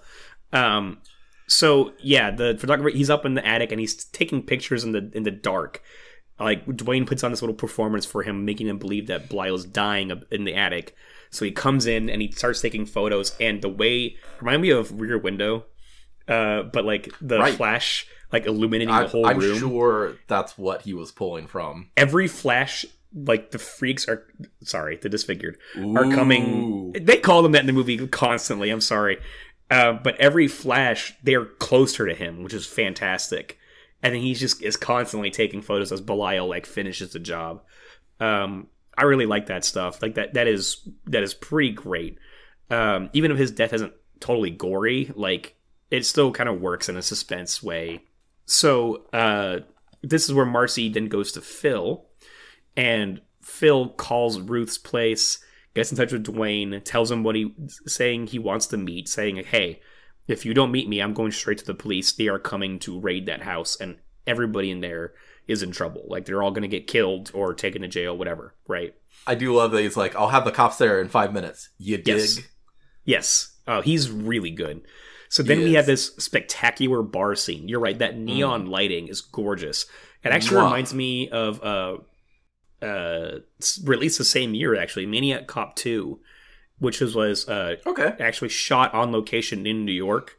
Um, 0.52 0.98
so 1.46 1.92
yeah, 2.02 2.30
the 2.30 2.56
photographer 2.58 2.94
he's 2.94 3.10
up 3.10 3.24
in 3.24 3.34
the 3.34 3.46
attic 3.46 3.70
and 3.70 3.80
he's 3.80 4.04
taking 4.06 4.42
pictures 4.42 4.84
in 4.84 4.92
the 4.92 5.10
in 5.14 5.22
the 5.22 5.30
dark. 5.30 5.82
Like 6.38 6.66
Dwayne 6.66 7.06
puts 7.06 7.22
on 7.22 7.30
this 7.30 7.42
little 7.42 7.54
performance 7.54 8.04
for 8.04 8.22
him, 8.22 8.44
making 8.44 8.66
him 8.68 8.78
believe 8.78 9.06
that 9.06 9.28
Belial's 9.28 9.64
dying 9.64 10.10
in 10.30 10.44
the 10.44 10.54
attic. 10.54 10.94
So 11.30 11.44
he 11.44 11.52
comes 11.52 11.86
in 11.86 12.08
and 12.10 12.20
he 12.22 12.30
starts 12.32 12.60
taking 12.60 12.86
photos, 12.86 13.36
and 13.40 13.60
the 13.62 13.68
way 13.68 14.16
remind 14.40 14.62
me 14.62 14.70
of 14.70 15.00
Rear 15.00 15.18
Window, 15.18 15.66
uh, 16.28 16.62
but 16.62 16.84
like 16.84 17.08
the 17.20 17.38
Right. 17.38 17.54
flash 17.54 18.06
like 18.32 18.46
illuminating 18.46 18.92
I, 18.92 19.02
the 19.04 19.08
whole 19.08 19.24
room. 19.24 19.52
I'm 19.54 19.58
sure 19.58 20.16
that's 20.26 20.58
what 20.58 20.82
he 20.82 20.92
was 20.94 21.12
pulling 21.12 21.46
from. 21.46 21.90
Every 21.96 22.26
flash, 22.26 22.84
like 23.14 23.52
the 23.52 23.58
freaks 23.60 24.08
are 24.08 24.26
sorry, 24.62 24.96
the 24.96 25.08
disfigured 25.08 25.56
are 25.76 26.10
coming. 26.10 26.92
They 27.00 27.18
call 27.18 27.42
them 27.42 27.52
that 27.52 27.60
in 27.60 27.66
the 27.66 27.72
movie 27.72 28.08
constantly. 28.08 28.70
I'm 28.70 28.80
sorry, 28.80 29.18
uh, 29.70 29.92
but 29.92 30.16
every 30.20 30.48
flash 30.48 31.14
they're 31.22 31.44
closer 31.44 32.06
to 32.08 32.14
him, 32.14 32.42
which 32.42 32.54
is 32.54 32.66
fantastic. 32.66 33.56
And 34.04 34.14
then 34.14 34.20
he's 34.20 34.38
just 34.38 34.62
is 34.62 34.76
constantly 34.76 35.30
taking 35.30 35.62
photos 35.62 35.90
as 35.90 36.00
Belial 36.00 36.46
like 36.46 36.66
finishes 36.66 37.12
the 37.12 37.18
job. 37.18 37.62
Um, 38.20 38.68
I 38.96 39.04
really 39.04 39.26
like 39.26 39.46
that 39.46 39.64
stuff. 39.64 40.00
Like 40.02 40.14
that 40.14 40.34
that 40.34 40.46
is 40.46 40.86
that 41.06 41.22
is 41.22 41.34
pretty 41.34 41.72
great. 41.72 42.18
Um, 42.70 43.10
even 43.12 43.32
if 43.32 43.38
his 43.38 43.50
death 43.50 43.72
isn't 43.72 43.94
totally 44.20 44.50
gory, 44.50 45.10
like 45.16 45.56
it 45.90 46.04
still 46.04 46.32
kind 46.32 46.48
of 46.48 46.60
works 46.60 46.88
in 46.88 46.96
a 46.96 47.02
suspense 47.02 47.62
way. 47.62 48.02
So 48.46 49.06
uh, 49.12 49.60
this 50.02 50.28
is 50.28 50.34
where 50.34 50.46
Marcy 50.46 50.88
then 50.88 51.08
goes 51.08 51.32
to 51.32 51.40
Phil, 51.40 52.04
and 52.76 53.20
Phil 53.42 53.88
calls 53.90 54.40
Ruth's 54.40 54.78
place, 54.78 55.42
gets 55.74 55.90
in 55.90 55.96
touch 55.96 56.12
with 56.12 56.26
Dwayne, 56.26 56.82
tells 56.84 57.10
him 57.10 57.22
what 57.22 57.36
he 57.36 57.54
saying 57.86 58.28
he 58.28 58.38
wants 58.38 58.66
to 58.68 58.76
meet, 58.76 59.08
saying, 59.08 59.44
"Hey, 59.44 59.80
if 60.26 60.44
you 60.44 60.54
don't 60.54 60.72
meet 60.72 60.88
me, 60.88 61.00
I'm 61.00 61.14
going 61.14 61.32
straight 61.32 61.58
to 61.58 61.66
the 61.66 61.74
police. 61.74 62.12
They 62.12 62.28
are 62.28 62.38
coming 62.38 62.78
to 62.80 63.00
raid 63.00 63.26
that 63.26 63.42
house, 63.42 63.76
and 63.76 63.98
everybody 64.26 64.70
in 64.70 64.80
there 64.80 65.14
is 65.46 65.62
in 65.62 65.70
trouble. 65.70 66.04
Like 66.08 66.24
they're 66.24 66.42
all 66.42 66.50
going 66.50 66.62
to 66.62 66.68
get 66.68 66.86
killed 66.86 67.30
or 67.34 67.54
taken 67.54 67.82
to 67.82 67.88
jail, 67.88 68.16
whatever. 68.16 68.54
Right? 68.66 68.94
I 69.26 69.34
do 69.34 69.54
love 69.54 69.72
that 69.72 69.82
he's 69.82 69.96
like, 69.96 70.16
I'll 70.16 70.28
have 70.28 70.44
the 70.44 70.52
cops 70.52 70.78
there 70.78 71.00
in 71.00 71.08
five 71.08 71.32
minutes. 71.32 71.70
You 71.78 71.96
dig? 71.96 72.06
Yes. 72.06 72.40
Yes. 73.04 73.56
Oh, 73.66 73.80
he's 73.80 74.10
really 74.10 74.50
good. 74.50 74.82
So 75.28 75.42
then 75.42 75.58
He 75.58 75.64
we 75.64 75.72
have 75.74 75.86
this 75.86 76.14
spectacular 76.16 77.02
bar 77.02 77.34
scene. 77.34 77.68
You're 77.68 77.80
right. 77.80 77.98
That 77.98 78.16
neon 78.16 78.66
lighting 78.66 79.08
is 79.08 79.20
gorgeous. 79.20 79.86
It 80.22 80.28
actually 80.28 80.58
Mwah. 80.58 80.64
reminds 80.64 80.94
me 80.94 81.28
of 81.28 81.62
uh, 81.62 81.96
uh, 82.84 83.38
released 83.82 84.18
the 84.18 84.24
same 84.24 84.54
year 84.54 84.76
actually, 84.76 85.06
Maniac 85.06 85.46
Cop 85.46 85.76
Two, 85.76 86.20
which 86.84 87.00
was 87.00 87.14
was 87.16 87.48
uh, 87.48 87.76
Okay. 87.86 88.14
actually 88.20 88.50
shot 88.50 88.94
on 88.94 89.10
location 89.10 89.66
in 89.66 89.84
New 89.84 89.92
York. 89.92 90.38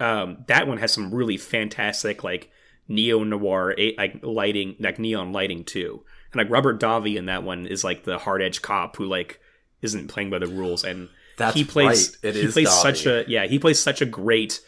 Um, 0.00 0.44
that 0.48 0.66
one 0.66 0.78
has 0.78 0.92
some 0.92 1.14
really 1.14 1.36
fantastic 1.36 2.24
like 2.24 2.50
neo 2.88 3.22
noir 3.24 3.74
like 3.98 4.20
lighting, 4.22 4.76
like 4.80 4.98
neon 4.98 5.32
lighting 5.32 5.64
too. 5.64 6.02
And 6.32 6.38
like 6.38 6.50
Robert 6.50 6.80
Davi 6.80 7.16
in 7.16 7.26
that 7.26 7.42
one 7.44 7.66
is 7.66 7.84
like 7.84 8.04
the 8.04 8.18
hard 8.18 8.40
edge 8.42 8.62
cop 8.62 8.96
who 8.96 9.04
like 9.04 9.38
isn't 9.82 10.08
playing 10.08 10.30
by 10.30 10.38
the 10.38 10.46
rules, 10.46 10.82
and 10.84 11.08
That's 11.36 11.54
he 11.54 11.64
plays 11.64 12.16
right. 12.24 12.30
It 12.30 12.34
he 12.36 12.46
is 12.46 12.52
plays 12.54 12.68
Dobby. 12.68 12.80
such 12.96 13.06
a 13.06 13.24
yeah 13.28 13.46
he 13.46 13.58
plays 13.58 13.78
such 13.78 14.00
a 14.00 14.06
great 14.06 14.60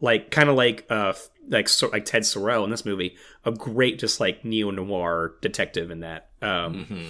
like 0.00 0.30
kind 0.30 0.48
of 0.50 0.56
like 0.56 0.84
uh 0.90 1.14
like 1.48 1.68
so, 1.68 1.88
like 1.88 2.04
Ted 2.04 2.26
Sorel 2.26 2.64
in 2.64 2.70
this 2.70 2.84
movie 2.84 3.16
a 3.44 3.52
great 3.52 3.98
just 3.98 4.20
like 4.20 4.44
neo 4.44 4.70
noir 4.70 5.34
detective 5.40 5.90
in 5.90 6.00
that 6.00 6.28
um 6.42 6.84
Mhm. 6.90 7.06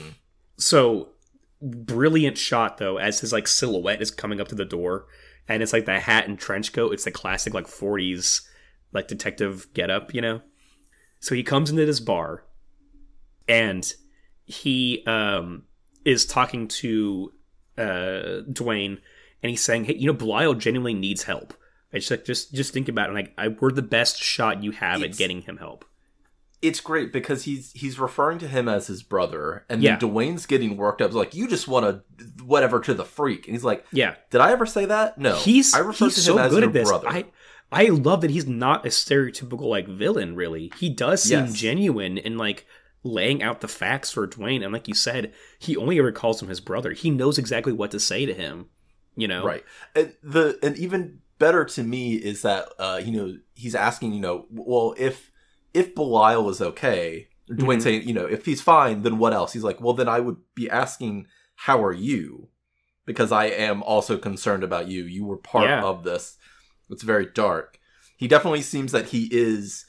so 0.58 1.08
brilliant 1.62 2.36
shot 2.38 2.78
though 2.78 2.98
as 2.98 3.20
his 3.20 3.32
like 3.32 3.48
silhouette 3.48 4.02
is 4.02 4.10
coming 4.10 4.40
up 4.40 4.48
to 4.48 4.54
the 4.54 4.64
door 4.64 5.06
and 5.48 5.62
it's 5.62 5.72
like 5.72 5.86
the 5.86 6.00
hat 6.00 6.28
and 6.28 6.38
trench 6.38 6.72
coat. 6.72 6.92
It's 6.92 7.04
the 7.04 7.10
classic 7.10 7.54
like 7.54 7.66
40s 7.66 8.42
like 8.92 9.08
detective 9.08 9.72
getup 9.74 10.14
you 10.14 10.20
know? 10.20 10.42
So 11.20 11.34
he 11.34 11.42
comes 11.42 11.70
into 11.70 11.86
this 11.86 12.00
bar 12.00 12.44
and 13.48 13.92
he 14.44 15.02
um 15.06 15.64
is 16.04 16.26
talking 16.26 16.68
to 16.68 17.32
uh 17.78 18.42
Dwayne 18.50 18.98
and 19.42 19.50
he's 19.50 19.62
saying 19.62 19.84
hey 19.84 19.94
you 19.94 20.06
know 20.06 20.12
Belial 20.12 20.54
genuinely 20.54 20.94
needs 20.94 21.24
help. 21.24 21.54
It's 21.92 22.10
like 22.10 22.24
just 22.24 22.54
just 22.54 22.72
think 22.72 22.88
about 22.88 23.10
it 23.10 23.14
like 23.14 23.32
I, 23.38 23.48
we're 23.48 23.72
the 23.72 23.82
best 23.82 24.18
shot 24.18 24.62
you 24.62 24.72
have 24.72 25.02
at 25.02 25.16
getting 25.16 25.42
him 25.42 25.56
help 25.58 25.84
It's 26.62 26.80
great 26.80 27.12
because 27.12 27.44
he's 27.44 27.72
he's 27.72 27.98
referring 27.98 28.38
to 28.38 28.48
him 28.48 28.68
as 28.68 28.86
his 28.86 29.02
brother, 29.02 29.64
and 29.68 29.82
Yeah. 29.82 29.96
then 29.96 30.10
Dwayne's 30.10 30.46
getting 30.46 30.76
worked 30.76 31.02
up. 31.02 31.10
He's 31.10 31.16
like, 31.16 31.34
"You 31.34 31.46
just 31.48 31.68
want 31.68 31.84
to 31.86 32.24
whatever 32.44 32.80
to 32.80 32.94
the 32.94 33.04
freak," 33.04 33.46
and 33.46 33.54
he's 33.54 33.64
like, 33.64 33.84
yeah 33.92 34.14
"Did 34.30 34.40
I 34.40 34.52
ever 34.52 34.64
say 34.66 34.86
that? 34.86 35.18
No." 35.18 35.36
he's 35.36 35.74
I 35.74 35.78
refer 35.80 36.06
he's 36.06 36.14
to 36.14 36.20
so 36.22 36.38
as 36.38 36.50
good 36.50 36.60
your 36.62 36.68
at 36.70 36.72
this. 36.72 36.88
brother. 36.88 37.08
I 37.08 37.24
I 37.70 37.86
love 37.86 38.20
that 38.22 38.30
he's 38.30 38.46
not 38.46 38.86
a 38.86 38.88
stereotypical 38.88 39.62
like 39.68 39.86
villain. 39.86 40.34
Really, 40.34 40.72
he 40.78 40.88
does 40.88 41.22
seem 41.22 41.40
Yes. 41.46 41.54
genuine 41.54 42.16
in 42.18 42.38
like 42.38 42.64
laying 43.02 43.42
out 43.42 43.60
the 43.60 43.68
facts 43.68 44.10
for 44.10 44.26
Dwayne. 44.26 44.64
And 44.64 44.72
like 44.72 44.88
you 44.88 44.94
said, 44.94 45.32
he 45.58 45.76
only 45.76 45.98
ever 45.98 46.10
calls 46.10 46.42
him 46.42 46.48
his 46.48 46.60
brother. 46.60 46.92
He 46.92 47.10
knows 47.10 47.38
exactly 47.38 47.72
what 47.72 47.90
to 47.92 48.00
say 48.00 48.24
to 48.26 48.34
him. 48.34 48.66
You 49.14 49.28
know, 49.28 49.44
Right. 49.44 49.64
And 49.94 50.14
the 50.22 50.58
and 50.62 50.76
even 50.78 51.18
better 51.38 51.64
to 51.66 51.82
me 51.82 52.14
is 52.14 52.42
that 52.42 52.68
uh 52.78 53.00
you 53.04 53.12
know 53.12 53.36
he's 53.54 53.74
asking 53.74 54.14
you 54.14 54.20
know 54.20 54.46
well 54.50 54.94
if 54.96 55.30
if 55.76 55.94
Belial 55.94 56.48
is 56.50 56.60
okay, 56.60 57.28
Dwayne 57.50 57.78
Mhm. 57.78 57.82
saying 57.82 58.08
you 58.08 58.14
know 58.14 58.26
if 58.26 58.44
he's 58.44 58.60
fine 58.60 59.02
then 59.02 59.18
what 59.18 59.32
else? 59.32 59.52
He's 59.52 59.62
like 59.64 59.80
well 59.80 59.94
then 59.94 60.08
I 60.08 60.20
would 60.20 60.36
be 60.54 60.68
asking 60.68 61.26
how 61.66 61.82
are 61.84 61.92
you 61.92 62.48
because 63.04 63.30
I 63.32 63.46
am 63.46 63.82
also 63.82 64.18
concerned 64.18 64.64
about 64.64 64.88
you. 64.88 65.04
You 65.04 65.24
were 65.24 65.36
part 65.36 65.68
Yeah. 65.68 65.84
of 65.84 66.02
this. 66.02 66.36
It's 66.90 67.02
very 67.04 67.26
dark. 67.26 67.78
He 68.16 68.26
definitely 68.28 68.62
seems 68.62 68.90
that 68.92 69.06
he 69.14 69.28
is 69.30 69.84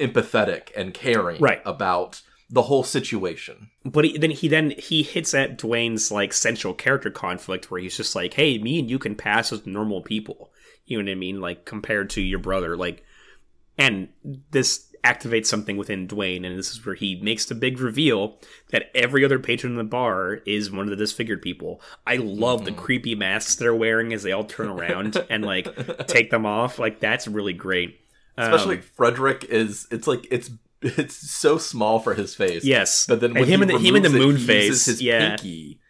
empathetic 0.00 0.70
and 0.76 0.92
caring 0.94 1.40
Right. 1.40 1.62
about 1.64 2.22
the 2.48 2.62
whole 2.62 2.84
situation. 2.84 3.70
But 3.84 4.04
he, 4.04 4.18
then 4.18 4.30
he 4.30 4.46
then 4.48 4.70
he 4.78 5.02
hits 5.02 5.34
at 5.34 5.58
Dwayne's 5.58 6.10
like 6.12 6.32
central 6.32 6.74
character 6.74 7.10
conflict 7.10 7.70
where 7.70 7.80
he's 7.80 7.96
just 7.96 8.14
like, 8.14 8.34
"Hey, 8.34 8.58
me 8.58 8.78
and 8.78 8.88
you 8.90 8.98
can 8.98 9.16
pass 9.16 9.52
as 9.52 9.66
normal 9.66 10.00
people." 10.02 10.52
You 10.84 10.98
know 10.98 11.04
what 11.04 11.10
I 11.12 11.16
mean? 11.16 11.40
Like 11.40 11.64
compared 11.64 12.10
to 12.10 12.20
your 12.22 12.38
brother, 12.38 12.76
like, 12.76 13.02
and 13.76 14.08
this 14.52 14.85
activates 15.14 15.46
something 15.46 15.76
within 15.76 16.08
Dwayne, 16.08 16.44
and 16.46 16.58
this 16.58 16.70
is 16.72 16.84
where 16.84 16.94
he 16.94 17.16
makes 17.22 17.44
the 17.46 17.54
big 17.54 17.78
reveal 17.80 18.38
that 18.70 18.90
every 18.94 19.24
other 19.24 19.38
patron 19.38 19.72
in 19.72 19.78
the 19.78 19.84
bar 19.84 20.34
is 20.46 20.70
one 20.70 20.84
of 20.84 20.90
the 20.90 20.96
disfigured 20.96 21.42
people. 21.42 21.80
I 22.06 22.16
love 22.16 22.64
the 22.64 22.72
Mhm. 22.72 22.76
creepy 22.76 23.14
masks 23.14 23.54
they're 23.56 23.74
wearing 23.74 24.12
as 24.12 24.22
they 24.22 24.32
all 24.32 24.44
turn 24.44 24.68
around 24.68 25.16
and 25.30 25.44
like 25.44 26.06
take 26.06 26.30
them 26.30 26.44
off. 26.46 26.78
Like 26.78 27.00
that's 27.00 27.28
really 27.28 27.52
great. 27.52 28.00
Especially 28.36 28.76
Um, 28.76 28.82
Frederick 28.96 29.44
is 29.44 29.86
it's 29.90 30.06
like 30.06 30.26
it's 30.30 30.50
it's 30.82 31.14
so 31.16 31.56
small 31.58 31.98
for 32.00 32.14
his 32.14 32.34
face. 32.34 32.64
yes, 32.64 33.06
But 33.08 33.20
then 33.20 33.30
And 33.36 33.46
him 33.46 33.46
he 33.46 33.54
and 33.62 33.70
the, 33.70 33.78
him 33.78 33.94
and 33.96 34.04
the 34.04 34.10
removes 34.10 34.14
it, 34.14 34.18
moon 34.38 34.46
face, 34.46 34.84
his 34.86 35.00
yeah. 35.02 35.30
pinky, 35.36 35.80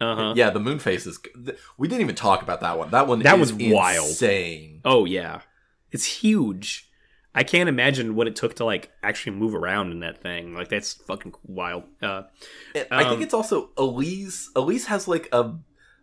Uh-huh. 0.00 0.32
Yeah, 0.34 0.48
the 0.50 0.60
moon 0.60 0.78
phase 0.78 1.06
is. 1.06 1.18
We 1.76 1.88
didn't 1.88 2.00
even 2.00 2.14
talk 2.14 2.42
about 2.42 2.60
that 2.62 2.78
one. 2.78 2.90
That 2.90 3.06
one 3.06 3.18
That 3.20 3.38
is 3.38 3.52
was 3.52 3.70
wild. 3.70 4.08
insane. 4.08 4.80
Oh 4.84 5.04
yeah, 5.04 5.42
it's 5.92 6.06
huge. 6.06 6.88
I 7.34 7.44
can't 7.44 7.68
imagine 7.68 8.16
what 8.16 8.26
it 8.26 8.34
took 8.36 8.54
to 8.56 8.64
like 8.64 8.90
actually 9.02 9.36
move 9.36 9.54
around 9.54 9.92
in 9.92 10.00
that 10.00 10.20
thing. 10.20 10.54
Like 10.54 10.68
that's 10.68 10.94
fucking 10.94 11.34
wild. 11.44 11.84
Uh, 12.02 12.22
And 12.74 12.86
I 12.90 13.04
think 13.04 13.16
Um, 13.18 13.22
it's 13.22 13.34
also 13.34 13.70
Elise. 13.76 14.50
Elise 14.56 14.86
has 14.86 15.06
like 15.08 15.28
a 15.32 15.54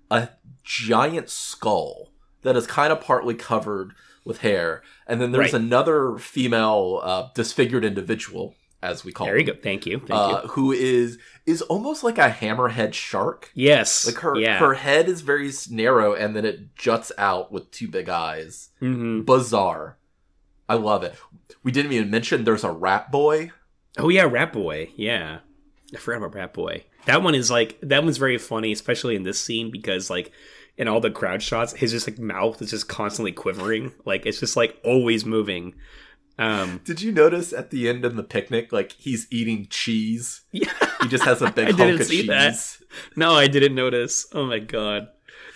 a 0.09 0.29
giant 0.63 1.29
skull 1.29 2.11
that 2.43 2.55
is 2.55 2.65
kind 2.65 2.93
of 2.93 3.01
partly 3.01 3.33
covered 3.33 3.91
with 4.23 4.39
hair, 4.39 4.81
and 5.05 5.19
then 5.21 5.31
there's 5.31 5.53
Right. 5.53 5.61
another 5.61 6.17
female 6.17 7.01
uh, 7.03 7.27
disfigured 7.33 7.83
individual, 7.83 8.55
as 8.81 9.03
we 9.03 9.11
call 9.11 9.27
there 9.27 9.37
you 9.37 9.45
them, 9.45 9.55
go. 9.55 9.61
Thank 9.61 9.85
you. 9.85 9.99
Thank 9.99 10.11
uh, 10.11 10.41
you. 10.43 10.49
who 10.49 10.71
is 10.71 11.17
is 11.45 11.61
almost 11.63 12.03
like 12.05 12.17
a 12.17 12.29
hammerhead 12.29 12.93
shark. 12.93 13.51
Yes. 13.53 14.05
Like 14.05 14.17
her 14.19 14.37
Yeah. 14.39 14.59
her 14.59 14.75
head 14.75 15.09
is 15.09 15.21
very 15.21 15.51
narrow, 15.69 16.13
and 16.13 16.35
then 16.37 16.45
it 16.45 16.75
juts 16.75 17.11
out 17.17 17.51
with 17.51 17.69
two 17.71 17.87
big 17.89 18.07
eyes. 18.07 18.69
hmm 18.79 19.21
Bizarre. 19.23 19.97
I 20.69 20.75
love 20.75 21.03
it. 21.03 21.15
We 21.63 21.71
didn't 21.71 21.93
even 21.93 22.09
mention 22.11 22.43
there's 22.43 22.63
a 22.63 22.71
rat 22.71 23.11
boy. 23.11 23.51
Oh 23.97 24.09
yeah, 24.09 24.23
Rat 24.23 24.53
Boy. 24.53 24.89
Yeah, 24.95 25.39
I 25.93 25.97
forgot 25.97 26.17
about 26.19 26.35
Rat 26.35 26.53
Boy. 26.53 26.85
That 27.05 27.23
one 27.23 27.33
is 27.35 27.49
like 27.49 27.79
that 27.81 28.03
one's 28.03 28.17
very 28.17 28.37
funny, 28.37 28.71
especially 28.71 29.15
in 29.15 29.23
this 29.23 29.39
scene 29.39 29.71
because 29.71 30.09
like 30.09 30.31
in 30.77 30.87
all 30.87 30.99
the 30.99 31.09
crowd 31.09 31.41
shots, 31.41 31.73
his 31.73 31.91
just 31.91 32.07
like 32.07 32.19
mouth 32.19 32.61
is 32.61 32.69
just 32.69 32.87
constantly 32.87 33.31
quivering. 33.31 33.93
Like 34.05 34.25
it's 34.25 34.39
just 34.39 34.55
like 34.55 34.77
always 34.85 35.25
moving. 35.25 35.73
Um, 36.39 36.81
Did 36.83 37.01
you 37.01 37.11
notice 37.11 37.51
at 37.51 37.71
the 37.71 37.89
end 37.89 38.05
in 38.05 38.15
the 38.15 38.23
picnic, 38.23 38.71
like 38.71 38.91
he's 38.91 39.25
eating 39.31 39.67
cheese? 39.69 40.41
yeah. 40.51 40.71
He 41.01 41.07
just 41.09 41.23
has 41.25 41.41
a 41.43 41.51
big 41.51 41.65
I 41.67 41.71
hunk 41.71 41.77
didn't 41.77 42.01
of 42.01 42.07
see 42.07 42.17
cheese. 42.17 42.27
that. 42.27 42.77
No, 43.15 43.33
I 43.33 43.47
didn't 43.47 43.75
notice. 43.75 44.25
Oh 44.33 44.45
my 44.45 44.59
god, 44.59 45.07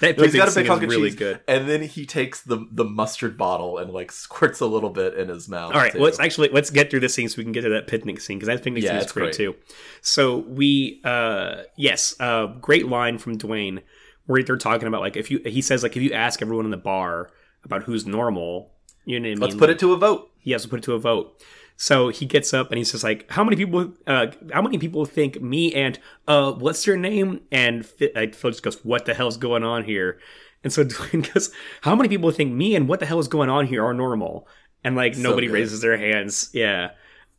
that 0.01 0.19
he's 0.19 0.35
got 0.35 0.51
a 0.51 0.55
big 0.55 0.67
hunk 0.67 0.83
of 0.83 0.89
really 0.89 1.09
cheese, 1.09 1.15
good. 1.19 1.39
and 1.47 1.69
then 1.69 1.81
he 1.81 2.05
takes 2.05 2.41
the 2.41 2.67
the 2.71 2.83
mustard 2.83 3.37
bottle 3.37 3.77
and 3.77 3.91
like 3.91 4.11
squirts 4.11 4.59
a 4.59 4.65
little 4.65 4.89
bit 4.89 5.13
in 5.13 5.29
his 5.29 5.47
mouth. 5.47 5.73
All 5.73 5.79
right, 5.79 5.93
too. 5.93 5.99
let's 5.99 6.19
actually 6.19 6.49
let's 6.49 6.69
get 6.69 6.89
through 6.89 6.99
this 6.99 7.13
scene 7.13 7.29
so 7.29 7.37
we 7.37 7.43
can 7.43 7.53
get 7.53 7.61
to 7.61 7.69
that 7.69 7.87
picnic 7.87 8.19
scene 8.19 8.37
because 8.37 8.47
that 8.47 8.63
picnic 8.63 8.83
Yeah, 8.83 8.91
scene 8.91 9.05
is 9.05 9.11
great, 9.11 9.23
great. 9.25 9.33
too. 9.35 9.55
So 10.01 10.39
we, 10.39 11.01
uh 11.05 11.63
yes, 11.77 12.15
uh 12.19 12.47
great 12.47 12.87
line 12.87 13.17
from 13.17 13.37
Dwayne 13.37 13.81
where 14.25 14.43
they're 14.43 14.57
talking 14.57 14.87
about 14.87 15.01
like 15.01 15.15
if 15.15 15.31
you 15.31 15.39
he 15.45 15.61
says 15.61 15.83
like 15.83 15.95
if 15.95 16.03
you 16.03 16.11
ask 16.13 16.41
everyone 16.41 16.65
in 16.65 16.71
the 16.71 16.77
bar 16.77 17.29
about 17.63 17.83
who's 17.83 18.05
normal, 18.05 18.71
you 19.05 19.19
know 19.19 19.23
what 19.23 19.27
I 19.27 19.29
mean? 19.35 19.39
let's 19.39 19.55
put 19.55 19.69
it 19.69 19.79
to 19.79 19.93
a 19.93 19.97
vote. 19.97 20.29
he 20.39 20.51
has 20.51 20.63
to 20.63 20.67
put 20.67 20.79
it 20.79 20.83
to 20.83 20.93
a 20.93 20.99
vote. 20.99 21.41
So 21.81 22.09
he 22.09 22.27
gets 22.27 22.53
up 22.53 22.69
and 22.69 22.77
he's 22.77 22.91
just 22.91 23.03
like, 23.03 23.25
"How 23.31 23.43
many 23.43 23.55
people? 23.55 23.91
Uh, 24.05 24.27
how 24.53 24.61
many 24.61 24.77
people 24.77 25.03
think 25.03 25.41
me 25.41 25.73
and 25.73 25.97
uh, 26.27 26.51
what's 26.51 26.85
your 26.85 26.95
name?" 26.95 27.41
And 27.51 27.83
Phil, 27.83 28.09
uh, 28.15 28.27
Phil 28.33 28.51
just 28.51 28.61
goes, 28.61 28.85
"What 28.85 29.05
the 29.05 29.15
hell's 29.15 29.35
going 29.35 29.63
on 29.63 29.85
here?" 29.85 30.19
And 30.63 30.71
so 30.71 30.85
Dwayne 30.85 31.33
goes, 31.33 31.49
"How 31.81 31.95
many 31.95 32.07
people 32.07 32.29
think 32.29 32.53
me 32.53 32.75
and 32.75 32.87
what 32.87 32.99
the 32.99 33.07
hell 33.07 33.17
is 33.17 33.27
going 33.27 33.49
on 33.49 33.65
here 33.65 33.83
are 33.83 33.95
normal?" 33.95 34.47
And 34.83 34.95
like 34.95 35.15
So 35.15 35.23
nobody 35.23 35.47
good. 35.47 35.53
raises 35.53 35.81
their 35.81 35.97
hands. 35.97 36.51
Yeah. 36.53 36.91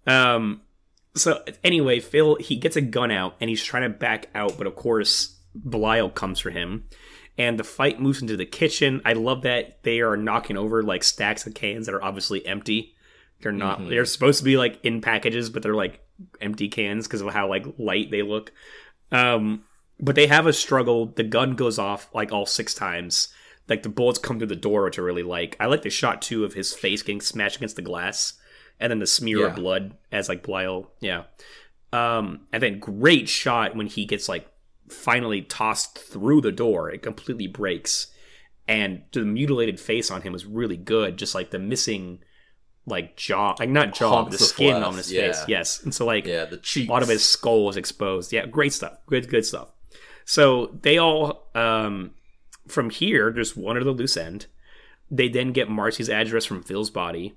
Um. 0.08 0.62
So 1.14 1.44
anyway, 1.62 2.00
Phil 2.00 2.34
he 2.40 2.56
gets 2.56 2.74
a 2.74 2.80
gun 2.80 3.12
out 3.12 3.36
and 3.40 3.48
he's 3.48 3.62
trying 3.62 3.84
to 3.84 3.90
back 3.96 4.28
out, 4.34 4.58
but 4.58 4.66
of 4.66 4.74
course 4.74 5.38
Belial 5.54 6.10
comes 6.10 6.40
for 6.40 6.50
him. 6.50 6.88
And 7.38 7.60
the 7.60 7.64
fight 7.64 8.00
moves 8.00 8.20
into 8.20 8.36
the 8.36 8.44
kitchen. 8.44 9.02
I 9.04 9.12
love 9.12 9.42
that 9.42 9.84
they 9.84 10.00
are 10.00 10.16
knocking 10.16 10.56
over 10.56 10.82
like 10.82 11.04
stacks 11.04 11.46
of 11.46 11.54
cans 11.54 11.86
that 11.86 11.94
are 11.94 12.02
obviously 12.02 12.44
empty. 12.44 12.96
They're 13.42 13.52
not. 13.52 13.80
Mhm. 13.80 13.88
They're 13.88 14.04
supposed 14.04 14.38
to 14.38 14.44
be 14.44 14.56
like 14.56 14.78
in 14.82 15.00
packages, 15.00 15.50
but 15.50 15.62
they're 15.62 15.74
like 15.74 16.00
empty 16.40 16.68
cans 16.68 17.06
because 17.06 17.20
of 17.20 17.32
how 17.32 17.48
like 17.48 17.66
light 17.78 18.10
they 18.10 18.22
look. 18.22 18.52
Um, 19.10 19.64
but 20.00 20.14
they 20.14 20.26
have 20.26 20.46
a 20.46 20.52
struggle. 20.52 21.06
The 21.06 21.22
gun 21.24 21.54
goes 21.54 21.78
off 21.78 22.08
like 22.14 22.32
all 22.32 22.46
six 22.46 22.72
times. 22.74 23.28
Like 23.68 23.82
the 23.82 23.88
bullets 23.88 24.18
come 24.18 24.38
through 24.38 24.48
the 24.48 24.56
door, 24.56 24.84
which 24.84 24.98
I 24.98 25.02
really 25.02 25.22
like. 25.22 25.56
I 25.60 25.66
like 25.66 25.82
the 25.82 25.90
shot 25.90 26.22
too 26.22 26.44
of 26.44 26.54
his 26.54 26.72
face 26.74 27.02
getting 27.02 27.20
smashed 27.20 27.56
against 27.56 27.76
the 27.76 27.82
glass, 27.82 28.34
and 28.80 28.90
then 28.90 28.98
the 28.98 29.06
smear 29.06 29.46
of 29.46 29.54
blood 29.54 29.96
as 30.10 30.28
like 30.28 30.42
Belial. 30.42 30.90
Yeah. 31.00 31.24
Um, 31.92 32.46
and 32.52 32.62
then 32.62 32.78
great 32.78 33.28
shot 33.28 33.76
when 33.76 33.86
he 33.86 34.04
gets 34.04 34.28
like 34.28 34.48
finally 34.88 35.42
tossed 35.42 35.98
through 35.98 36.40
the 36.40 36.52
door. 36.52 36.90
It 36.90 37.02
completely 37.02 37.46
breaks, 37.46 38.08
and 38.66 39.02
the 39.12 39.20
mutilated 39.22 39.78
face 39.78 40.10
on 40.10 40.22
him 40.22 40.32
was 40.32 40.46
really 40.46 40.76
good. 40.76 41.16
Just 41.16 41.34
like 41.34 41.50
the 41.50 41.58
missing, 41.58 42.18
like 42.86 43.16
jaw, 43.16 43.54
like 43.58 43.68
not 43.68 43.94
jaw, 43.94 44.22
but 44.24 44.32
the 44.32 44.38
skin 44.38 44.72
flesh, 44.76 44.84
on 44.86 44.94
his 44.96 45.12
yeah. 45.12 45.28
face. 45.32 45.44
Yes, 45.48 45.82
and 45.82 45.94
so 45.94 46.04
like 46.04 46.26
Yeah, 46.26 46.44
the 46.46 46.56
cheeks. 46.58 46.88
a 46.88 46.92
lot 46.92 47.02
of 47.02 47.08
his 47.08 47.24
skull 47.28 47.64
was 47.66 47.76
exposed. 47.76 48.32
Yeah, 48.32 48.46
great 48.46 48.72
stuff. 48.72 48.98
Good, 49.06 49.28
good 49.28 49.46
stuff. 49.46 49.68
So 50.24 50.78
they 50.82 50.98
all, 50.98 51.48
um, 51.54 52.12
from 52.68 52.90
here, 52.90 53.30
just 53.30 53.56
one 53.56 53.76
at 53.76 53.84
the 53.84 53.90
loose 53.90 54.16
end. 54.16 54.46
They 55.10 55.28
then 55.28 55.52
get 55.52 55.68
Marcy's 55.68 56.08
address 56.08 56.44
from 56.44 56.62
Phil's 56.62 56.90
body, 56.90 57.34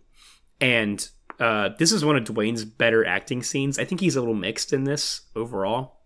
and 0.61 1.07
uh, 1.39 1.69
this 1.77 1.91
is 1.91 2.05
one 2.05 2.15
of 2.15 2.23
Dwayne's 2.23 2.63
better 2.63 3.05
acting 3.05 3.43
scenes. 3.43 3.77
I 3.77 3.83
think 3.85 3.99
he's 4.01 4.15
a 4.15 4.21
little 4.21 4.33
mixed 4.35 4.71
in 4.71 4.85
this 4.85 5.21
overall, 5.35 5.99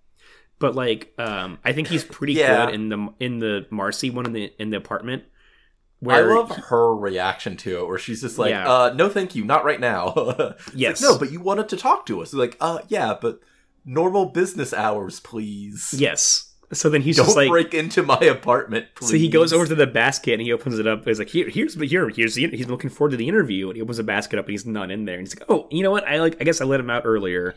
but 0.58 0.74
like, 0.74 1.14
um, 1.20 1.60
I 1.64 1.72
think 1.74 1.88
he's 1.90 2.04
pretty 2.04 2.34
Yeah. 2.34 2.66
good 2.66 2.76
in 2.76 2.90
the 2.90 3.14
in 3.20 3.40
the 3.40 3.68
Marcy 3.70 4.10
one 4.10 4.26
in 4.26 4.34
the 4.34 4.52
in 4.58 4.72
the 4.72 4.78
apartment. 4.78 5.24
I 6.08 6.22
love 6.22 6.56
he- 6.56 6.62
her 6.70 6.96
reaction 6.96 7.58
to 7.58 7.80
it, 7.80 7.88
where 7.88 7.98
she's 7.98 8.22
just 8.22 8.38
like, 8.38 8.52
Yeah. 8.52 8.72
uh, 8.72 8.94
"No, 8.96 9.10
thank 9.10 9.36
you, 9.36 9.44
not 9.44 9.66
right 9.66 9.80
now." 9.80 10.14
It's 10.16 10.40
like, 10.40 10.60
Yes. 10.76 11.02
no, 11.02 11.18
but 11.18 11.32
you 11.32 11.40
wanted 11.42 11.70
to 11.70 11.78
talk 11.78 12.06
to 12.08 12.22
us. 12.22 12.34
Like, 12.34 12.56
uh, 12.62 12.80
yeah, 12.88 13.16
but 13.20 13.40
normal 13.86 14.26
business 14.28 14.74
hours, 14.74 15.20
please. 15.20 15.94
yes. 15.98 16.46
So 16.72 16.88
then 16.88 17.02
he's 17.02 17.18
Don't 17.18 17.26
just 17.26 17.36
like, 17.36 17.50
break 17.50 17.74
into 17.74 18.04
my 18.04 18.20
apartment, 18.20 18.86
please. 18.94 19.10
So 19.10 19.16
he 19.18 19.28
goes 19.28 19.52
over 19.54 19.66
to 19.66 19.74
the 19.74 19.88
basket 19.88 20.34
and 20.34 20.42
he 20.44 20.54
opens 20.54 20.78
it 20.78 20.86
up. 20.86 21.04
He's 21.04 21.18
like, 21.18 21.30
"Here, 21.30 21.50
here's 21.50 21.74
here, 21.74 22.08
here's 22.10 22.36
the." 22.36 22.48
He's 22.50 22.68
looking 22.70 22.92
forward 22.92 23.10
to 23.12 23.18
the 23.18 23.28
interview, 23.28 23.68
and 23.70 23.76
he 23.76 23.82
opens 23.82 23.98
the 23.98 24.04
basket 24.04 24.38
up, 24.38 24.46
and 24.46 24.52
he's 24.52 24.68
not 24.68 24.92
in 24.92 25.06
there. 25.06 25.16
And 25.18 25.28
he's 25.28 25.36
like, 25.40 25.50
"Oh, 25.50 25.68
you 25.72 25.82
know 25.82 25.90
what? 25.90 26.08
I 26.08 26.20
like. 26.20 26.38
I 26.40 26.44
guess 26.44 26.62
I 26.62 26.66
let 26.66 26.80
him 26.80 26.92
out 26.92 27.04
earlier." 27.06 27.56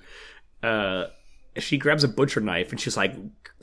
Uh, 0.63 1.07
she 1.59 1.79
grabs 1.79 2.05
a 2.05 2.09
butcher 2.09 2.41
knife 2.41 2.71
and 2.71 2.81
she's 2.81 2.97
like, 2.97 3.15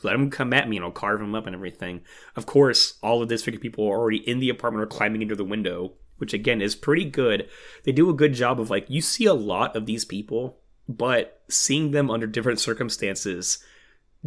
"Let 0.03 0.15
him 0.15 0.29
come 0.29 0.53
at 0.53 0.69
me, 0.69 0.77
and 0.77 0.85
I'll 0.85 0.91
carve 0.91 1.21
him 1.21 1.35
up 1.35 1.45
and 1.47 1.55
everything." 1.55 2.01
Of 2.35 2.45
course, 2.45 2.97
all 3.01 3.21
of 3.21 3.29
this 3.29 3.43
figure 3.43 3.59
people 3.59 3.85
are 3.85 3.97
already 3.97 4.17
in 4.29 4.39
the 4.39 4.49
apartment 4.49 4.83
or 4.83 4.87
climbing 4.87 5.21
into 5.21 5.35
the 5.35 5.43
window, 5.43 5.93
which 6.17 6.33
again 6.33 6.61
is 6.61 6.75
pretty 6.75 7.05
good. 7.05 7.47
They 7.83 7.91
do 7.91 8.09
a 8.09 8.13
good 8.13 8.33
job 8.33 8.59
of 8.59 8.69
like 8.69 8.89
you 8.89 9.01
see 9.01 9.25
a 9.25 9.33
lot 9.33 9.75
of 9.75 9.85
these 9.85 10.05
people, 10.05 10.59
but 10.87 11.41
seeing 11.49 11.91
them 11.91 12.11
under 12.11 12.27
different 12.27 12.59
circumstances 12.59 13.63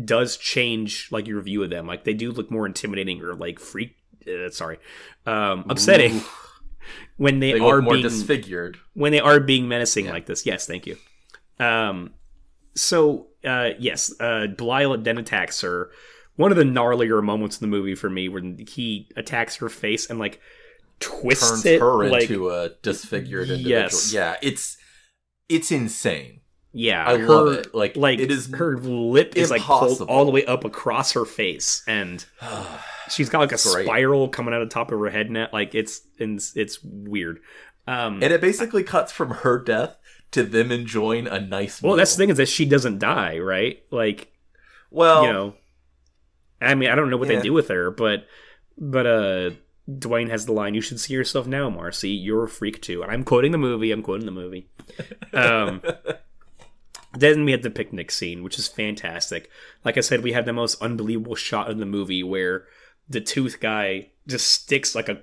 does 0.02 0.36
change 0.38 1.08
like 1.10 1.26
your 1.26 1.40
view 1.42 1.62
of 1.62 1.70
them. 1.70 1.86
Like 1.86 2.04
they 2.04 2.14
do 2.14 2.32
look 2.32 2.50
more 2.50 2.66
intimidating 2.66 3.20
or 3.22 3.34
like 3.34 3.58
freak. 3.58 3.96
Uh, 4.26 4.48
sorry, 4.50 4.78
um, 5.26 5.64
upsetting 5.68 6.16
Ooh, 6.18 6.22
when 7.16 7.40
they, 7.40 7.52
They 7.54 7.58
are 7.58 7.82
more 7.82 7.94
being 7.94 8.04
disfigured. 8.04 8.78
when 8.94 9.10
they 9.12 9.18
are 9.20 9.40
being 9.40 9.66
menacing 9.68 10.04
Yeah. 10.06 10.12
like 10.12 10.26
this. 10.26 10.46
Yes, 10.46 10.64
thank 10.66 10.86
you. 10.86 10.96
Um, 11.58 12.14
so 12.76 13.26
uh, 13.44 13.70
yes, 13.78 14.12
uh, 14.20 14.46
Belial 14.46 14.96
then 14.98 15.18
attacks 15.18 15.60
her. 15.62 15.90
One 16.36 16.50
of 16.50 16.56
the 16.56 16.64
gnarlier 16.64 17.22
moments 17.22 17.60
in 17.60 17.68
the 17.68 17.76
movie 17.76 17.94
for 17.94 18.08
me, 18.08 18.28
when 18.28 18.58
he 18.66 19.08
attacks 19.16 19.56
her 19.56 19.68
face 19.68 20.08
and 20.08 20.18
like 20.18 20.40
twists 21.00 21.50
Turns 21.50 21.66
it, 21.66 21.80
her 21.80 22.08
like 22.08 22.22
into 22.22 22.48
a 22.50 22.70
disfigured 22.82 23.50
individual. 23.50 23.70
Yes. 23.70 24.12
Yeah, 24.12 24.36
it's 24.42 24.78
it's 25.48 25.70
insane. 25.70 26.40
yeah, 26.72 27.06
I 27.06 27.18
her, 27.18 27.26
love 27.26 27.52
it. 27.52 27.74
Like, 27.74 27.96
like 27.96 28.18
it 28.18 28.30
is 28.30 28.52
her 28.54 28.78
lip 28.78 29.34
is 29.36 29.50
like 29.50 29.60
pulled 29.62 30.00
all 30.02 30.24
the 30.24 30.30
way 30.30 30.44
up 30.46 30.64
across 30.64 31.12
her 31.12 31.24
face, 31.26 31.82
and 31.86 32.24
she's 33.10 33.28
got 33.28 33.40
like 33.40 33.52
a 33.52 33.58
Great. 33.62 33.84
spiral 33.84 34.28
coming 34.28 34.54
out 34.54 34.62
of 34.62 34.68
the 34.68 34.74
top 34.74 34.90
of 34.90 34.98
her 34.98 35.10
head 35.10 35.30
net. 35.30 35.52
Like 35.52 35.74
it's 35.74 36.00
it's, 36.18 36.56
it's 36.56 36.82
weird. 36.82 37.40
Um, 37.86 38.22
and 38.22 38.32
it 38.32 38.40
basically 38.40 38.84
cuts 38.84 39.10
from 39.10 39.30
her 39.30 39.58
death 39.58 39.96
to 40.32 40.42
them 40.42 40.70
enjoying 40.72 41.26
a 41.26 41.40
nice. 41.40 41.80
well, 41.82 41.96
that's 41.96 42.12
the 42.14 42.18
thing 42.22 42.30
is 42.30 42.36
that 42.38 42.48
she 42.48 42.64
doesn't 42.64 42.98
die, 42.98 43.38
right? 43.38 43.82
Like 43.90 44.32
Well, 44.90 45.24
you 45.24 45.32
know, 45.32 45.54
I 46.60 46.74
mean, 46.74 46.90
I 46.90 46.94
don't 46.94 47.10
know 47.10 47.16
what 47.16 47.28
Yeah. 47.28 47.36
they 47.36 47.42
do 47.42 47.52
with 47.52 47.68
her, 47.68 47.90
but 47.90 48.26
but 48.78 49.06
uh, 49.06 49.50
Dwayne 49.90 50.30
has 50.30 50.46
the 50.46 50.52
line, 50.52 50.74
"You 50.74 50.80
should 50.80 51.00
see 51.00 51.12
yourself 51.14 51.46
now, 51.46 51.68
Marcy. 51.70 52.10
You're 52.10 52.44
a 52.44 52.48
freak 52.48 52.80
too." 52.82 53.02
And 53.02 53.10
I'm 53.10 53.24
quoting 53.24 53.52
the 53.52 53.58
movie. 53.58 53.92
I'm 53.92 54.02
quoting 54.02 54.26
the 54.26 54.32
movie. 54.32 54.68
Um, 55.32 55.82
then 57.14 57.44
we 57.44 57.52
had 57.52 57.62
the 57.62 57.70
picnic 57.70 58.10
scene, 58.10 58.42
which 58.42 58.58
is 58.58 58.68
fantastic. 58.68 59.50
Like 59.84 59.96
I 59.98 60.00
said, 60.00 60.22
we 60.22 60.32
had 60.32 60.46
the 60.46 60.52
most 60.52 60.80
unbelievable 60.80 61.34
shot 61.34 61.70
in 61.70 61.78
the 61.78 61.86
movie 61.86 62.22
where 62.22 62.64
the 63.08 63.20
tooth 63.20 63.60
guy 63.60 64.08
just 64.26 64.50
sticks 64.50 64.94
like 64.94 65.08
a 65.08 65.20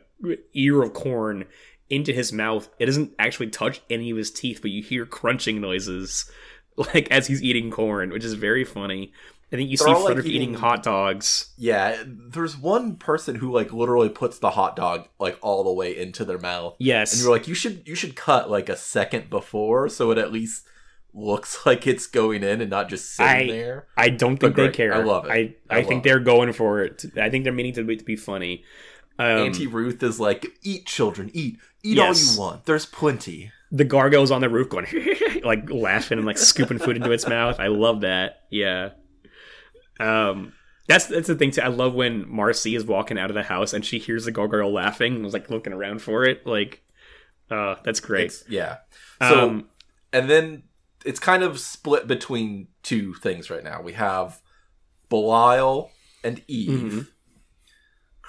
ear 0.54 0.84
of 0.84 0.94
corn 0.94 1.46
into 1.90 2.14
his 2.14 2.32
mouth. 2.32 2.70
It 2.80 2.86
doesn't 2.86 3.14
actually 3.20 3.48
touch 3.50 3.82
any 3.90 4.12
of 4.12 4.18
his 4.18 4.32
teeth, 4.32 4.60
but 4.62 4.72
you 4.72 4.82
hear 4.84 5.06
crunching 5.06 5.60
noises 5.62 6.30
like 6.78 7.10
as 7.12 7.28
he's 7.28 7.42
eating 7.44 7.72
corn, 7.72 8.12
which 8.12 8.24
is 8.26 8.34
very 8.34 8.64
funny. 8.64 9.12
I 9.52 9.56
think 9.56 9.72
you 9.72 9.78
They're 9.78 9.88
see 9.88 9.94
all, 9.94 10.04
like, 10.04 10.18
eating, 10.20 10.32
eating- 10.32 10.54
hot 10.54 10.84
dogs. 10.84 11.52
yeah. 11.58 12.04
There's 12.06 12.56
one 12.56 12.98
person 12.98 13.34
who 13.34 13.52
like 13.52 13.74
literally 13.74 14.10
puts 14.10 14.38
the 14.38 14.52
hot 14.52 14.76
dog 14.76 15.08
like 15.20 15.40
all 15.42 15.64
the 15.64 15.74
way 15.74 15.98
into 15.98 16.24
their 16.24 16.38
mouth, 16.38 16.76
Yes. 16.78 17.14
and 17.14 17.22
you're 17.24 17.32
like, 17.32 17.48
you 17.48 17.56
should 17.56 17.88
you 17.88 17.96
should 17.96 18.16
cut 18.16 18.52
like 18.52 18.70
a 18.70 18.76
second 18.78 19.32
before, 19.32 19.90
so 19.90 20.12
it 20.12 20.20
at 20.20 20.32
least 20.32 20.68
looks 21.16 21.58
like 21.66 21.88
it's 21.88 22.06
going 22.06 22.44
in 22.44 22.62
and 22.62 22.70
not 22.70 22.90
just 22.90 23.16
sitting 23.16 23.50
I- 23.50 23.52
there. 23.52 23.88
I 23.98 24.10
don't 24.10 24.36
But 24.40 24.54
think 24.54 24.56
they 24.56 24.64
great. 24.66 24.76
care. 24.76 24.94
I 24.94 25.04
love 25.04 25.26
it. 25.26 25.32
I, 25.32 25.56
I 25.76 25.80
I, 25.80 25.84
think 25.84 26.02
it. 26.06 26.08
they're 26.08 26.20
going 26.20 26.54
for 26.54 26.84
it. 26.84 27.06
I 27.20 27.32
think 27.32 27.44
they're 27.44 27.52
meaning 27.52 27.74
to 27.74 27.84
be, 27.84 27.98
to 27.98 28.06
be 28.06 28.16
funny. 28.18 28.64
Um, 29.20 29.26
Auntie 29.48 29.68
Ruth 29.68 30.02
is 30.02 30.20
like, 30.20 30.48
"Eat, 30.64 30.86
children, 30.88 31.30
eat, 31.34 31.60
eat 31.84 31.98
Yes. 31.98 32.30
all 32.30 32.34
you 32.46 32.50
want. 32.52 32.66
There's 32.66 32.86
plenty." 32.86 33.52
the 33.72 33.84
gargoyle's 33.84 34.32
on 34.32 34.42
the 34.42 34.50
roof 34.50 34.68
going 34.68 34.88
like 35.44 35.70
laughing 35.70 36.18
and 36.18 36.26
like 36.26 36.40
scooping 36.40 36.80
food 36.80 36.96
into 36.96 37.12
its 37.12 37.28
mouth. 37.28 37.60
I 37.60 37.68
love 37.68 38.02
that. 38.02 38.42
Yeah. 38.50 38.90
Um 40.00 40.54
that's 40.88 41.06
that's 41.06 41.28
the 41.28 41.36
thing 41.36 41.52
too. 41.52 41.62
I 41.62 41.68
love 41.68 41.94
when 41.94 42.28
Marcy 42.28 42.74
is 42.76 42.84
walking 42.84 43.20
out 43.20 43.30
of 43.30 43.36
the 43.36 43.44
house 43.44 43.74
and 43.74 43.86
she 43.86 44.00
hears 44.00 44.26
the 44.26 44.32
gargoyle 44.32 44.74
laughing 44.74 45.14
and 45.16 45.24
was 45.24 45.34
like 45.34 45.52
looking 45.52 45.72
around 45.72 46.02
for 46.02 46.24
it. 46.26 46.48
Like 46.48 46.82
uh 47.52 47.76
that's 47.84 48.00
great. 48.00 48.26
It's- 48.26 48.44
yeah. 48.50 48.78
So 49.22 49.50
um 49.50 49.66
and 50.12 50.28
then 50.28 50.64
it's 51.06 51.20
kind 51.20 51.44
of 51.44 51.60
split 51.60 52.08
between 52.08 52.70
two 52.82 53.14
things 53.16 53.52
right 53.52 53.64
now. 53.64 53.84
We 53.84 53.94
have 53.94 54.42
Belial 55.10 55.92
and 56.24 56.42
Eve 56.48 56.70
Mhm. 56.92 57.08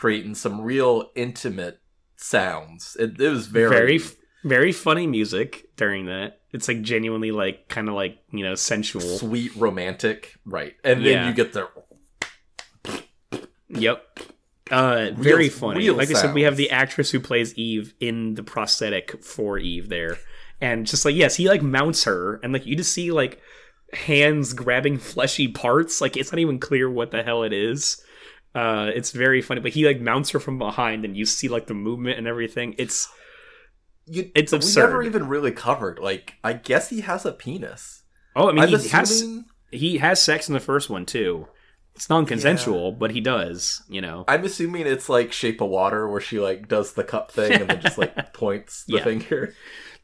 Creating 0.01 0.35
some 0.35 0.63
real 0.63 1.11
intimate 1.15 1.79
sounds. 2.17 2.97
It, 2.99 3.21
it 3.21 3.29
was 3.29 3.47
very, 3.49 3.69
very 3.69 4.01
very 4.43 4.73
funny 4.73 5.07
music 5.07 5.67
during 5.77 6.07
that. 6.07 6.41
It's 6.53 6.67
like 6.69 6.81
genuinely 6.81 7.31
like 7.33 7.69
kind 7.69 7.87
of 7.87 7.95
like, 7.95 8.17
you 8.33 8.43
know, 8.43 8.55
sensual. 8.55 9.03
sweet, 9.03 9.55
romantic, 9.57 10.35
right? 10.47 10.73
And 10.83 11.05
then 11.05 11.13
Yeah. 11.13 11.29
you 11.29 11.35
get 11.35 11.53
the 11.53 11.69
Yep. 13.69 14.05
Uh, 14.71 15.11
very 15.15 15.45
Real- 15.45 15.51
funny. 15.51 15.79
real 15.81 15.95
like 15.97 16.11
I 16.11 16.15
said, 16.15 16.33
we 16.35 16.43
have 16.43 16.57
the 16.57 16.71
actress 16.71 17.11
who 17.11 17.21
plays 17.21 17.55
Eve 17.57 17.93
in 18.01 18.35
the 18.35 18.43
prosthetic 18.43 19.23
for 19.23 19.59
Eve 19.59 19.89
there, 19.91 20.17
and 20.61 20.87
just 20.87 21.05
like 21.05 21.15
yes, 21.17 21.37
he 21.37 21.49
like 21.49 21.61
mounts 21.63 22.05
her, 22.05 22.41
and 22.43 22.53
like 22.53 22.65
you 22.67 22.77
just 22.77 22.93
see 22.93 23.11
like 23.11 23.41
hands 23.93 24.53
grabbing 24.55 24.97
fleshy 24.99 25.49
parts. 25.49 26.01
Like 26.01 26.17
it's 26.17 26.31
not 26.33 26.39
even 26.39 26.59
clear 26.61 26.89
what 26.89 27.11
the 27.11 27.23
hell 27.25 27.43
it 27.43 27.53
is. 27.53 28.01
Uh, 28.55 28.91
it's 28.95 29.13
very 29.13 29.41
funny, 29.43 29.61
but 29.61 29.73
he 29.73 29.87
like 29.87 30.01
mounts 30.01 30.31
her 30.31 30.41
from 30.41 30.59
behind, 30.59 31.05
and 31.05 31.17
you 31.17 31.25
see 31.25 31.49
like 31.49 31.67
the 31.67 31.75
movement 31.75 32.19
and 32.19 32.27
everything. 32.27 32.75
It's 32.79 33.09
you, 34.07 34.31
It's 34.35 34.53
absurd. 34.53 34.81
We 34.87 34.87
never 34.89 35.03
even 35.05 35.29
really 35.29 35.53
covered. 35.53 35.99
Like, 36.01 36.35
I 36.43 36.55
guess 36.55 36.89
he 36.89 37.03
has 37.03 37.25
a 37.25 37.33
penis. 37.33 38.03
oh, 38.35 38.49
I 38.49 38.53
mean, 38.53 38.63
I'm 38.65 38.69
he 38.71 38.75
assuming. 38.75 38.91
has 38.91 39.45
he 39.81 39.99
has 39.99 40.21
sex 40.21 40.49
in 40.49 40.55
the 40.55 40.61
first 40.61 40.91
one 40.91 41.07
too. 41.07 41.47
It's 41.95 42.09
non-consensual, 42.09 42.93
but 42.93 43.11
he 43.11 43.21
does. 43.21 43.83
You 43.89 44.01
know. 44.01 44.25
I'm 44.27 44.45
assuming 44.45 44.87
it's 44.87 45.09
like 45.09 45.33
Shape 45.33 45.61
of 45.61 45.69
Water, 45.69 46.09
where 46.09 46.21
she 46.21 46.41
like 46.41 46.67
does 46.67 46.95
the 46.95 47.05
cup 47.05 47.31
thing 47.31 47.53
and 47.53 47.71
then 47.71 47.81
just 47.81 47.99
like 47.99 48.33
points 48.33 48.85
the 48.87 48.95
Yeah. 48.97 49.05
finger. 49.05 49.55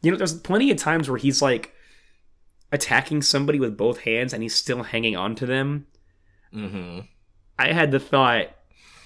You 0.02 0.10
know, 0.12 0.16
there's 0.18 0.39
plenty 0.39 0.70
of 0.70 0.77
times 0.77 1.09
where 1.09 1.18
he's 1.18 1.40
like 1.43 1.73
attacking 2.70 3.23
somebody 3.23 3.59
with 3.59 3.77
both 3.77 4.01
hands 4.01 4.32
and 4.32 4.43
he's 4.43 4.55
still 4.55 4.82
hanging 4.82 5.16
on 5.16 5.35
to 5.36 5.47
them. 5.47 5.86
hmm 6.52 7.01
I 7.58 7.72
had 7.72 7.90
the 7.90 8.00
thought 8.00 8.48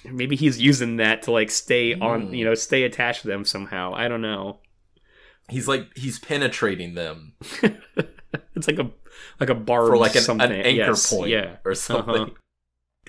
maybe 0.04 0.34
he's 0.36 0.60
using 0.60 0.96
that 0.96 1.22
to 1.22 1.30
like 1.32 1.50
stay 1.50 1.94
on, 1.94 2.28
Hmm. 2.28 2.34
you 2.34 2.44
know, 2.44 2.54
stay 2.54 2.84
attached 2.84 3.22
to 3.22 3.28
them 3.28 3.44
somehow. 3.44 3.92
I 3.94 4.08
don't 4.08 4.22
know. 4.22 4.60
He's 5.48 5.66
like 5.68 5.96
he's 5.96 6.18
penetrating 6.18 6.94
them 6.94 7.32
It's 8.54 8.68
like 8.68 8.78
a 8.78 8.90
like 9.40 9.50
a 9.50 9.54
bar 9.54 9.86
for 9.86 9.96
like 9.96 10.14
an, 10.14 10.22
something. 10.22 10.50
an 10.50 10.56
anchor 10.56 10.70
Yes, 10.70 11.12
point 11.12 11.30
Yeah. 11.30 11.56
or 11.64 11.74
something. 11.74 12.14
Uh-huh. 12.14 12.30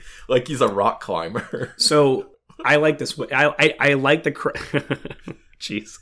Like 0.30 0.48
he's 0.48 0.62
a 0.62 0.68
rock 0.68 1.02
climber. 1.02 1.74
So 1.78 2.32
I 2.64 2.78
like 2.78 2.98
this. 3.00 3.20
I 3.32 3.54
I, 3.60 3.76
I 3.80 3.94
like 3.96 4.24
the. 4.24 4.32
Cr- 4.32 4.52
Jeez, 5.60 5.98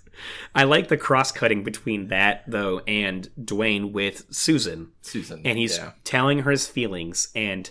I 0.55 0.63
like 0.65 0.87
the 0.87 0.97
cross 0.97 1.31
cutting 1.31 1.63
between 1.63 2.07
that 2.09 2.43
though 2.47 2.79
and 2.87 3.29
Dwayne 3.39 3.91
with 3.91 4.25
Susan. 4.29 4.91
Susan, 5.01 5.41
and 5.45 5.57
he's 5.57 5.77
yeah. 5.77 5.91
telling 6.03 6.39
her 6.39 6.51
his 6.51 6.67
feelings 6.67 7.29
and 7.35 7.69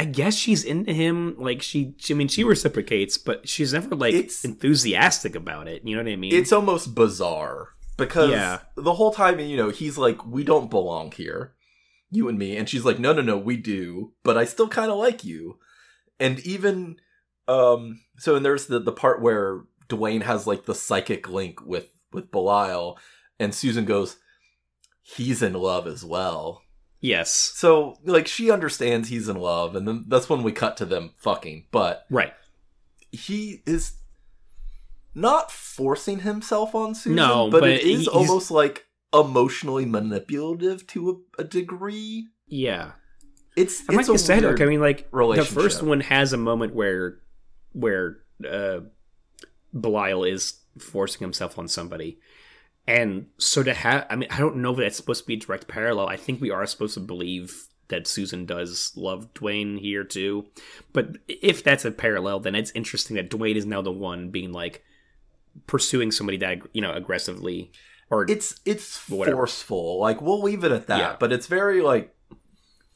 i 0.00 0.04
guess 0.04 0.34
she's 0.34 0.64
into 0.64 0.92
him 0.92 1.34
like 1.38 1.60
she, 1.62 1.94
she 1.98 2.14
i 2.14 2.16
mean 2.16 2.28
she 2.28 2.42
reciprocates 2.44 3.18
but 3.18 3.48
she's 3.48 3.72
never 3.72 3.94
like 3.94 4.14
It's- 4.14 4.44
enthusiastic 4.44 5.34
about 5.34 5.68
it 5.68 5.82
you 5.84 5.94
know 5.96 6.02
what 6.02 6.10
i 6.12 6.16
mean? 6.16 6.34
It's 6.34 6.52
almost 6.52 6.94
bizarre 6.94 7.68
because 7.96 8.30
Yeah. 8.30 8.60
the 8.76 8.94
whole 8.94 9.12
time 9.12 9.38
you 9.40 9.56
know 9.56 9.70
he's 9.70 9.98
like 9.98 10.24
we 10.26 10.42
don't 10.44 10.70
belong 10.70 11.12
here 11.12 11.54
you 12.10 12.28
and 12.28 12.38
me 12.38 12.56
and 12.56 12.68
she's 12.68 12.84
like 12.84 12.98
no 12.98 13.12
no 13.12 13.22
no 13.22 13.36
we 13.38 13.56
do 13.56 14.12
but 14.24 14.36
i 14.36 14.44
still 14.44 14.68
kind 14.68 14.90
of 14.90 14.98
like 14.98 15.22
you. 15.24 15.58
And 16.18 16.40
even 16.40 16.96
um 17.48 18.00
so 18.18 18.36
and 18.36 18.44
there's 18.44 18.66
the 18.66 18.78
the 18.78 18.92
part 18.92 19.22
where 19.22 19.62
dwayne 19.88 20.22
has 20.22 20.46
like 20.46 20.64
the 20.64 20.74
psychic 20.74 21.28
link 21.28 21.60
with 21.64 21.88
with 22.12 22.30
belial 22.30 22.98
and 23.38 23.54
susan 23.54 23.84
goes 23.84 24.16
he's 25.02 25.42
in 25.42 25.54
love 25.54 25.86
as 25.86 26.04
well 26.04 26.62
yes. 27.00 27.30
So 27.30 27.98
like 28.04 28.26
she 28.26 28.50
understands 28.50 29.08
he's 29.08 29.28
in 29.28 29.36
love 29.36 29.74
and 29.76 29.86
then 29.88 30.04
that's 30.08 30.28
when 30.28 30.42
we 30.42 30.52
cut 30.52 30.76
to 30.78 30.84
them 30.86 31.10
fucking 31.16 31.66
but 31.70 32.04
right. 32.10 32.32
he 33.10 33.62
is 33.66 33.94
not 35.14 35.50
forcing 35.50 36.20
himself 36.20 36.74
on 36.74 36.94
Susan, 36.94 37.16
No, 37.16 37.50
but, 37.50 37.60
but 37.60 37.70
it 37.70 37.82
he- 37.82 37.92
is 37.94 38.00
he's- 38.02 38.08
almost 38.14 38.50
like 38.50 38.86
emotionally 39.12 39.84
manipulative 39.86 40.86
to 40.88 41.24
a, 41.38 41.42
a 41.42 41.44
degree. 41.44 42.28
yeah. 42.46 42.92
It's 43.56 43.80
and 43.88 43.98
it's 43.98 44.08
like 44.08 44.08
a 44.08 44.12
you 44.12 44.18
said 44.18 44.44
like 44.44 44.60
i 44.60 44.64
mean 44.64 44.80
like 44.80 45.10
the 45.10 45.44
first 45.44 45.82
one 45.82 46.00
has 46.02 46.32
a 46.32 46.36
moment 46.36 46.72
where 46.72 47.18
where 47.72 48.18
uh 48.48 48.80
belial 49.78 50.22
is 50.22 50.54
forcing 50.78 51.20
himself 51.20 51.58
on 51.58 51.66
somebody 51.66 52.20
and 52.90 53.26
so 53.38 53.62
to 53.62 53.72
have 53.74 54.06
i 54.10 54.16
mean 54.16 54.28
i 54.30 54.38
don't 54.38 54.56
know 54.56 54.72
if 54.72 54.78
that's 54.78 54.96
supposed 54.96 55.22
to 55.22 55.26
be 55.26 55.34
a 55.34 55.38
direct 55.38 55.68
parallel 55.68 56.06
i 56.08 56.16
think 56.16 56.40
we 56.40 56.50
are 56.50 56.66
supposed 56.66 56.94
to 56.94 57.00
believe 57.00 57.66
that 57.88 58.06
susan 58.06 58.44
does 58.46 58.92
love 58.96 59.32
dwayne 59.34 59.78
here 59.80 60.04
too 60.04 60.46
but 60.92 61.16
if 61.28 61.62
that's 61.64 61.84
a 61.84 61.90
parallel 61.90 62.40
then 62.40 62.54
it's 62.54 62.70
interesting 62.72 63.16
that 63.16 63.30
dwayne 63.30 63.56
is 63.56 63.66
now 63.66 63.82
the 63.82 63.92
one 63.92 64.30
being 64.30 64.52
like 64.52 64.82
pursuing 65.66 66.10
somebody 66.12 66.36
that 66.36 66.58
you 66.72 66.80
know 66.80 66.92
aggressively 66.92 67.70
or 68.10 68.28
it's 68.28 68.58
it's 68.64 69.08
Whatever. 69.08 69.36
forceful. 69.36 70.00
Like 70.00 70.20
we'll 70.20 70.42
leave 70.42 70.64
it 70.64 70.72
at 70.72 70.88
that, 70.88 70.98
Yeah. 70.98 71.16
but 71.20 71.30
it's 71.32 71.46
very 71.46 71.80
like 71.80 72.12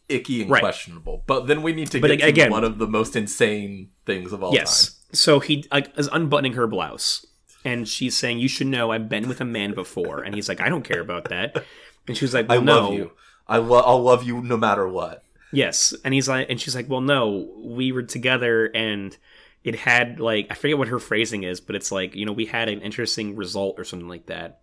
icky 0.08 0.42
and 0.42 0.50
Right. 0.50 0.60
questionable. 0.60 1.22
But 1.26 1.46
then 1.46 1.62
we 1.62 1.72
need 1.72 1.90
to 1.92 2.00
But 2.00 2.18
get 2.18 2.34
to 2.34 2.48
one 2.50 2.64
of 2.64 2.78
the 2.78 2.88
most 2.88 3.14
insane 3.14 3.90
things 4.04 4.32
of 4.32 4.42
all 4.42 4.52
yes 4.52 5.00
so 5.12 5.38
he 5.40 5.64
like 5.70 5.96
is 5.96 6.08
unbuttoning 6.12 6.54
her 6.54 6.66
blouse 6.66 7.24
and 7.64 7.88
she's 7.88 8.16
saying 8.16 8.38
you 8.38 8.48
should 8.48 8.66
know 8.66 8.90
i've 8.90 9.08
been 9.08 9.28
with 9.28 9.40
a 9.40 9.44
man 9.44 9.74
before 9.74 10.22
and 10.22 10.34
he's 10.34 10.48
like 10.48 10.60
i 10.60 10.68
don't 10.68 10.84
care 10.84 11.00
about 11.00 11.28
that 11.28 11.64
and 12.06 12.16
she 12.16 12.24
was 12.24 12.34
like 12.34 12.48
time. 12.48 12.54
I 12.54 12.58
well, 12.58 12.82
love 12.82 12.90
no. 12.90 12.96
you. 12.96 13.12
I 13.46 13.56
lo- 13.58 13.82
I'll 13.84 14.02
love 14.02 14.24
you 14.24 14.42
no 14.42 14.56
matter 14.56 14.88
what. 14.88 15.22
Yes, 15.52 15.94
and 16.04 16.12
he's 16.12 16.28
like, 16.28 16.50
and 16.50 16.60
she's 16.60 16.74
like, 16.74 16.88
"Well, 16.88 17.00
no, 17.00 17.52
we 17.62 17.92
were 17.92 18.02
together, 18.02 18.66
and 18.74 19.16
it 19.62 19.76
had 19.76 20.20
like 20.20 20.48
I 20.50 20.54
forget 20.54 20.78
what 20.78 20.88
her 20.88 20.98
phrasing 20.98 21.44
is, 21.44 21.60
but 21.60 21.76
it's 21.76 21.92
like 21.92 22.14
you 22.14 22.26
know 22.26 22.32
we 22.32 22.46
had 22.46 22.68
an 22.68 22.80
interesting 22.80 23.36
result 23.36 23.78
or 23.78 23.84
something 23.84 24.08
like 24.08 24.26
that." 24.26 24.60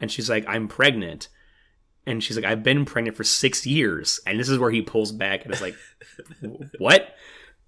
And 0.00 0.10
she's 0.10 0.28
like, 0.28 0.44
"I'm 0.46 0.68
pregnant," 0.68 1.28
and 2.06 2.22
she's 2.22 2.36
like, 2.36 2.44
"I've 2.44 2.62
been 2.62 2.84
pregnant 2.84 3.16
for 3.16 3.24
six 3.24 3.66
years," 3.66 4.20
and 4.26 4.38
this 4.38 4.48
is 4.48 4.58
where 4.58 4.70
he 4.70 4.82
pulls 4.82 5.12
back 5.12 5.44
and 5.44 5.54
is 5.54 5.62
like, 5.62 5.76
"What?" 6.78 7.14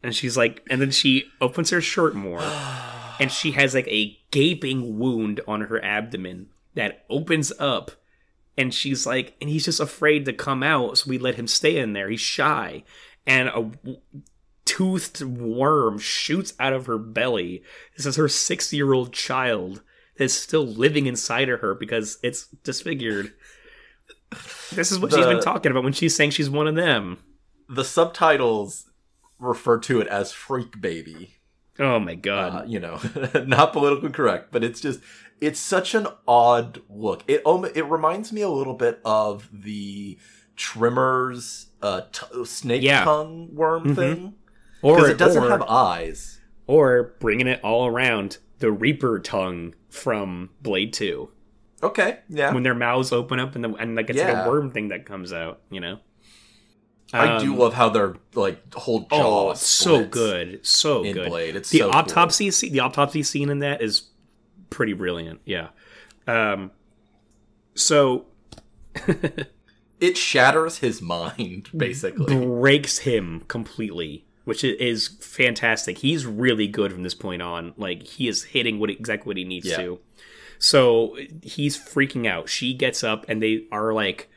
And 0.03 0.15
she's 0.15 0.37
like, 0.37 0.63
and 0.71 0.81
then 0.81 0.91
she 0.91 1.25
opens 1.41 1.71
her 1.71 1.81
shirt 1.81 2.15
more, 2.15 2.41
and 3.19 3.31
she 3.31 3.53
has 3.53 3.75
like 3.75 3.89
a 3.89 4.19
gaping 4.31 4.99
wound 4.99 5.41
on 5.47 5.63
her 5.63 5.83
abdomen 5.85 6.49
that 6.75 7.05
opens 7.09 7.53
up 7.59 7.93
and 8.57 8.73
she's 8.73 9.07
like 9.07 9.35
and 9.41 9.51
he's 9.51 9.65
just 9.65 9.81
afraid 9.81 10.25
to 10.25 10.33
come 10.33 10.63
out 10.63 10.99
so 10.99 11.11
we 11.11 11.19
let 11.19 11.37
him 11.37 11.47
stay 11.47 11.79
in 11.79 11.93
there. 11.93 12.09
He's 12.09 12.21
shy. 12.21 12.85
And 13.27 13.49
a 13.49 13.71
toothed 14.65 15.23
worm 15.23 15.99
shoots 15.99 16.55
out 16.61 16.73
of 16.73 16.87
her 16.87 16.99
belly. 16.99 17.63
This 17.97 18.07
is 18.07 18.17
her 18.17 18.29
six 18.29 18.73
year 18.73 18.93
old 18.93 19.13
child 19.13 19.83
that's 20.17 20.35
still 20.35 20.67
living 20.67 21.07
inside 21.07 21.49
of 21.49 21.61
her 21.61 21.75
because 21.75 22.19
it's 22.23 22.47
disfigured. 22.47 23.33
This 24.73 24.91
is 24.91 24.99
what 24.99 25.13
she's 25.13 25.27
been 25.27 25.41
talking 25.41 25.71
about 25.71 25.85
when 25.85 25.93
she's 25.93 26.17
saying 26.17 26.31
she's 26.31 26.51
one 26.51 26.67
of 26.67 26.75
them. 26.75 27.19
The 27.69 27.85
subtitles 27.85 28.91
refer 29.39 29.79
to 29.81 30.01
it 30.01 30.09
as 30.09 30.33
freak 30.33 30.81
baby. 30.81 31.37
Oh 31.79 31.99
my 31.99 32.15
god 32.15 32.55
uh, 32.55 32.65
you 32.67 32.81
know, 32.81 32.99
not 33.47 33.73
politically 33.73 34.11
correct, 34.11 34.51
but 34.53 34.65
it's 34.65 34.81
just 34.81 35.01
it's 35.41 35.61
such 35.61 35.95
an 35.95 36.07
odd 36.27 36.81
look. 36.89 37.23
It 37.29 37.43
it 37.75 37.85
reminds 37.85 38.33
me 38.33 38.41
a 38.43 38.49
little 38.49 38.75
bit 38.75 39.01
of 39.05 39.49
the 39.53 40.19
Tremors 40.57 41.67
uh, 41.83 42.03
t- 42.13 42.45
snake 42.45 42.83
Yeah. 42.83 43.05
tongue 43.05 43.55
worm 43.55 43.85
Mhm. 43.85 43.95
thing 43.95 44.35
or 44.83 44.97
because 44.97 45.11
it 45.11 45.19
doesn't 45.19 45.45
or, 45.45 45.49
have 45.51 45.63
eyes. 45.63 46.41
or 46.67 47.15
bringing 47.21 47.47
it 47.47 47.61
all 47.63 47.87
around 47.87 48.39
the 48.59 48.73
reaper 48.73 49.19
tongue 49.19 49.75
from 49.91 50.51
blade 50.63 50.93
2 50.93 51.31
Okay, 51.83 52.19
yeah, 52.31 52.53
when 52.55 52.63
their 52.63 52.75
mouths 52.75 53.13
open 53.13 53.39
up 53.39 53.55
and, 53.55 53.63
the, 53.65 53.75
and 53.75 53.95
like 53.95 54.09
it's 54.11 54.19
like 54.19 54.29
a 54.35 54.49
worm 54.49 54.71
thing 54.71 54.89
that 54.89 55.05
comes 55.05 55.33
out 55.33 55.61
you 55.71 55.81
know 55.81 55.99
I 57.13 57.39
do 57.39 57.53
Um, 57.53 57.59
love 57.59 57.75
how 57.75 57.89
their 57.89 58.17
like 58.35 58.75
whole 58.75 59.01
jaw 59.01 59.51
Oh, 59.51 59.55
so 59.55 60.05
good, 60.05 60.67
so 60.67 61.03
good. 61.05 61.29
Blade. 61.31 61.55
It's 61.57 61.71
the 61.71 61.79
so 61.79 61.91
cool. 61.91 61.95
autopsy 62.01 62.51
scene, 62.51 62.73
the 62.73 62.81
autopsy 62.81 63.23
scene 63.23 63.49
in 63.49 63.61
that 63.61 63.81
is 63.81 64.09
pretty 64.71 64.93
brilliant. 64.93 65.41
Yeah. 65.45 65.69
Um. 66.27 66.73
So 67.75 68.27
it 70.01 70.17
shatters 70.17 70.79
his 70.79 71.01
mind 71.01 71.69
basically. 71.77 72.35
breaks 72.47 72.99
him 72.99 73.45
completely, 73.49 74.25
which 74.45 74.65
is 74.65 75.09
fantastic. 75.21 75.99
He's 75.99 76.27
really 76.27 76.67
good 76.67 76.93
from 76.93 77.03
this 77.03 77.15
point 77.15 77.43
on. 77.43 77.73
Like 77.77 78.03
he 78.03 78.29
is 78.29 78.45
hitting 78.45 78.79
what 78.79 78.91
exactly 78.91 79.29
what 79.31 79.37
he 79.37 79.45
needs 79.45 79.67
Yeah. 79.67 79.77
to. 79.79 79.99
So 80.59 81.17
he's 81.43 81.77
freaking 81.79 82.27
out. 82.27 82.49
She 82.49 82.73
gets 82.75 83.05
up 83.05 83.27
and 83.29 83.43
they 83.43 83.65
are 83.71 83.93
like, 83.93 84.31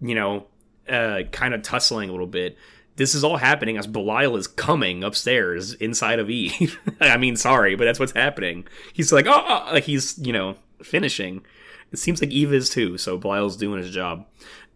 you 0.00 0.14
know, 0.14 0.46
uh, 0.88 1.22
kind 1.32 1.54
of 1.54 1.62
tussling 1.62 2.08
a 2.08 2.12
little 2.12 2.26
bit. 2.26 2.56
This 2.96 3.14
is 3.14 3.22
all 3.22 3.36
happening 3.36 3.76
as 3.76 3.86
Belial 3.86 4.36
is 4.36 4.46
coming 4.46 5.04
upstairs 5.04 5.74
inside 5.74 6.18
of 6.18 6.30
Eve. 6.30 6.78
I 7.00 7.16
mean, 7.18 7.36
sorry, 7.36 7.74
but 7.74 7.84
that's 7.84 8.00
what's 8.00 8.12
happening. 8.12 8.66
He's 8.92 9.12
like, 9.12 9.26
oh, 9.26 9.44
oh," 9.46 9.68
like 9.72 9.84
he's 9.84 10.18
you 10.18 10.32
know 10.32 10.56
finishing. 10.82 11.44
It 11.92 11.98
seems 11.98 12.20
like 12.20 12.30
Eve 12.30 12.52
is 12.52 12.70
too. 12.70 12.98
So 12.98 13.18
Belial's 13.18 13.56
doing 13.56 13.82
his 13.82 13.90
job. 13.90 14.26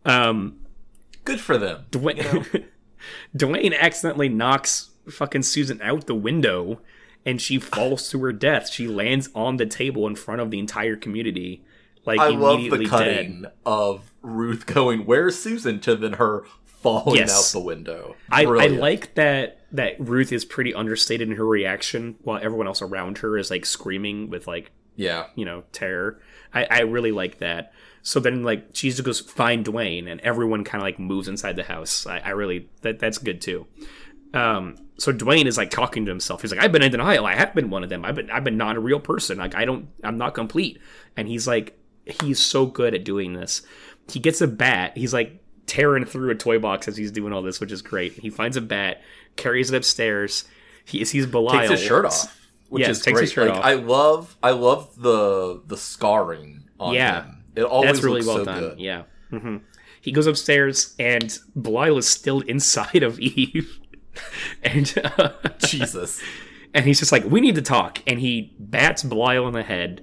Um, 0.05 0.61
Good 1.25 1.41
for 1.41 1.59
them. 1.59 1.85
Dwayne, 1.91 2.67
Dwayne 3.37 3.79
accidentally 3.79 4.29
knocks 4.29 4.91
fucking 5.09 5.43
Susan 5.43 5.81
out 5.83 6.07
the 6.07 6.15
window 6.15 6.81
and 7.25 7.41
she 7.41 7.59
falls 7.59 8.09
to 8.11 8.23
her 8.23 8.33
death. 8.33 8.71
She 8.71 8.87
lands 8.87 9.29
on 9.35 9.57
the 9.57 9.67
table 9.67 10.07
in 10.07 10.17
front 10.17 10.41
of 10.41 10.51
the 10.51 10.59
entire 10.59 10.97
community. 10.97 11.63
Like 12.07 12.19
I 12.21 12.29
love 12.29 12.63
the 12.71 12.87
cutting 12.87 13.43
dead. 13.43 13.53
of 13.67 14.11
Ruth 14.23 14.67
going, 14.67 15.05
"Where's 15.07 15.39
Susan?" 15.39 15.81
to 15.81 15.97
then 15.97 16.15
her 16.15 16.45
falling 16.65 17.17
Yes. 17.17 17.55
out 17.55 17.59
the 17.59 17.65
window. 17.65 18.17
I, 18.31 18.45
I 18.45 18.67
like 18.69 19.15
that 19.15 19.61
that 19.73 19.97
Ruth 20.01 20.33
is 20.33 20.45
pretty 20.45 20.73
understated 20.75 21.29
in 21.29 21.37
her 21.37 21.47
reaction 21.47 22.17
while 22.23 22.41
everyone 22.43 22.67
else 22.67 22.81
around 22.83 23.19
her 23.19 23.37
is 23.37 23.51
like 23.51 23.67
screaming 23.67 24.31
with 24.31 24.47
like 24.47 24.71
Yeah, 24.97 25.27
you 25.35 25.45
know 25.45 25.65
terror. 25.73 26.21
I, 26.55 26.65
I 26.71 26.81
really 26.81 27.13
like 27.13 27.39
that. 27.39 27.73
So 28.03 28.19
then 28.19 28.43
like 28.45 28.69
she 28.73 28.89
just 28.89 29.05
goes 29.05 29.21
find 29.21 29.65
Dwayne 29.65 30.11
and 30.11 30.21
everyone 30.23 30.65
kind 30.65 30.81
of 30.83 30.87
like 30.87 30.99
moves 30.99 31.29
inside 31.29 31.57
the 31.57 31.65
house. 31.65 32.07
I, 32.07 32.19
I 32.21 32.31
really 32.31 32.71
that 32.81 32.99
that's 32.99 33.19
good 33.19 33.43
too. 33.43 33.67
Um, 34.33 34.77
so 34.97 35.13
Dwayne 35.13 35.47
is 35.47 35.59
like 35.59 35.71
talking 35.71 36.05
to 36.07 36.11
himself. 36.11 36.41
He's 36.43 36.53
like, 36.53 36.63
I've 36.63 36.73
been 36.73 36.83
in 36.83 36.93
denial. 36.93 37.27
I 37.27 37.35
have 37.35 37.55
been 37.55 37.69
one 37.69 37.83
of 37.83 37.91
them. 37.91 38.05
I've 38.05 38.15
been 38.15 38.31
I've 38.31 38.45
been 38.45 38.57
not 38.57 38.77
a 38.77 38.81
real 38.81 39.01
person. 39.01 39.39
Like 39.39 39.55
I 39.55 39.65
don't 39.65 39.89
I'm 40.03 40.17
not 40.17 40.35
complete. 40.35 40.79
And 41.17 41.29
he's 41.29 41.47
like 41.47 41.77
he's 42.23 42.39
so 42.41 42.67
good 42.67 42.95
at 42.95 43.05
doing 43.05 43.33
this. 43.35 43.63
He 44.11 44.19
gets 44.21 44.41
a 44.41 44.47
bat. 44.49 44.97
He's 44.97 45.13
like 45.15 45.43
tearing 45.67 46.05
through 46.05 46.31
a 46.31 46.35
toy 46.35 46.59
box 46.59 46.89
as 46.89 46.97
he's 46.97 47.11
doing 47.13 47.33
all 47.33 47.43
this, 47.43 47.61
which 47.61 47.71
is 47.73 47.81
great. 47.83 48.13
He 48.15 48.31
finds 48.31 48.57
a 48.57 48.61
bat, 48.61 49.03
carries 49.37 49.71
it 49.71 49.77
upstairs. 49.77 50.45
He 50.85 51.05
sees 51.05 51.27
Belial. 51.27 51.61
takes 51.69 51.71
his 51.71 51.81
shirt 51.81 52.05
off, 52.07 52.49
which 52.69 52.81
Yes, 52.81 52.99
is 52.99 53.05
takes 53.05 53.15
great. 53.15 53.23
his 53.23 53.33
shirt 53.33 53.49
like, 53.49 53.59
off. 53.59 53.65
I 53.65 53.75
love, 53.75 54.37
I 54.43 54.51
love 54.51 55.01
the 55.01 55.63
the 55.67 55.77
scarring 55.77 56.65
on 56.81 56.95
Yeah. 56.95 57.25
him. 57.25 57.37
It 57.57 57.63
always 57.65 57.93
That's 57.93 58.03
really 58.05 58.23
looks 58.23 58.27
well 58.27 58.37
so 58.39 58.45
done. 58.45 58.61
good. 58.61 58.81
Yeah. 58.81 59.03
hmm 59.31 59.57
He 60.01 60.13
goes 60.13 60.27
upstairs, 60.27 60.95
and 60.99 61.39
Belial 61.61 61.99
is 61.99 62.09
still 62.09 62.41
inside 62.41 63.03
of 63.03 63.21
Eve, 63.21 63.79
and 64.63 64.93
uh, 65.19 65.31
Jesus, 65.59 66.21
and 66.75 66.85
he's 66.85 66.99
just 66.99 67.13
like, 67.13 67.25
"We 67.25 67.41
need 67.41 67.55
to 67.57 67.63
talk." 67.63 68.01
And 68.07 68.19
he 68.19 68.55
bats 68.59 69.03
Belial 69.03 69.47
in 69.47 69.53
the 69.55 69.63
head. 69.63 70.03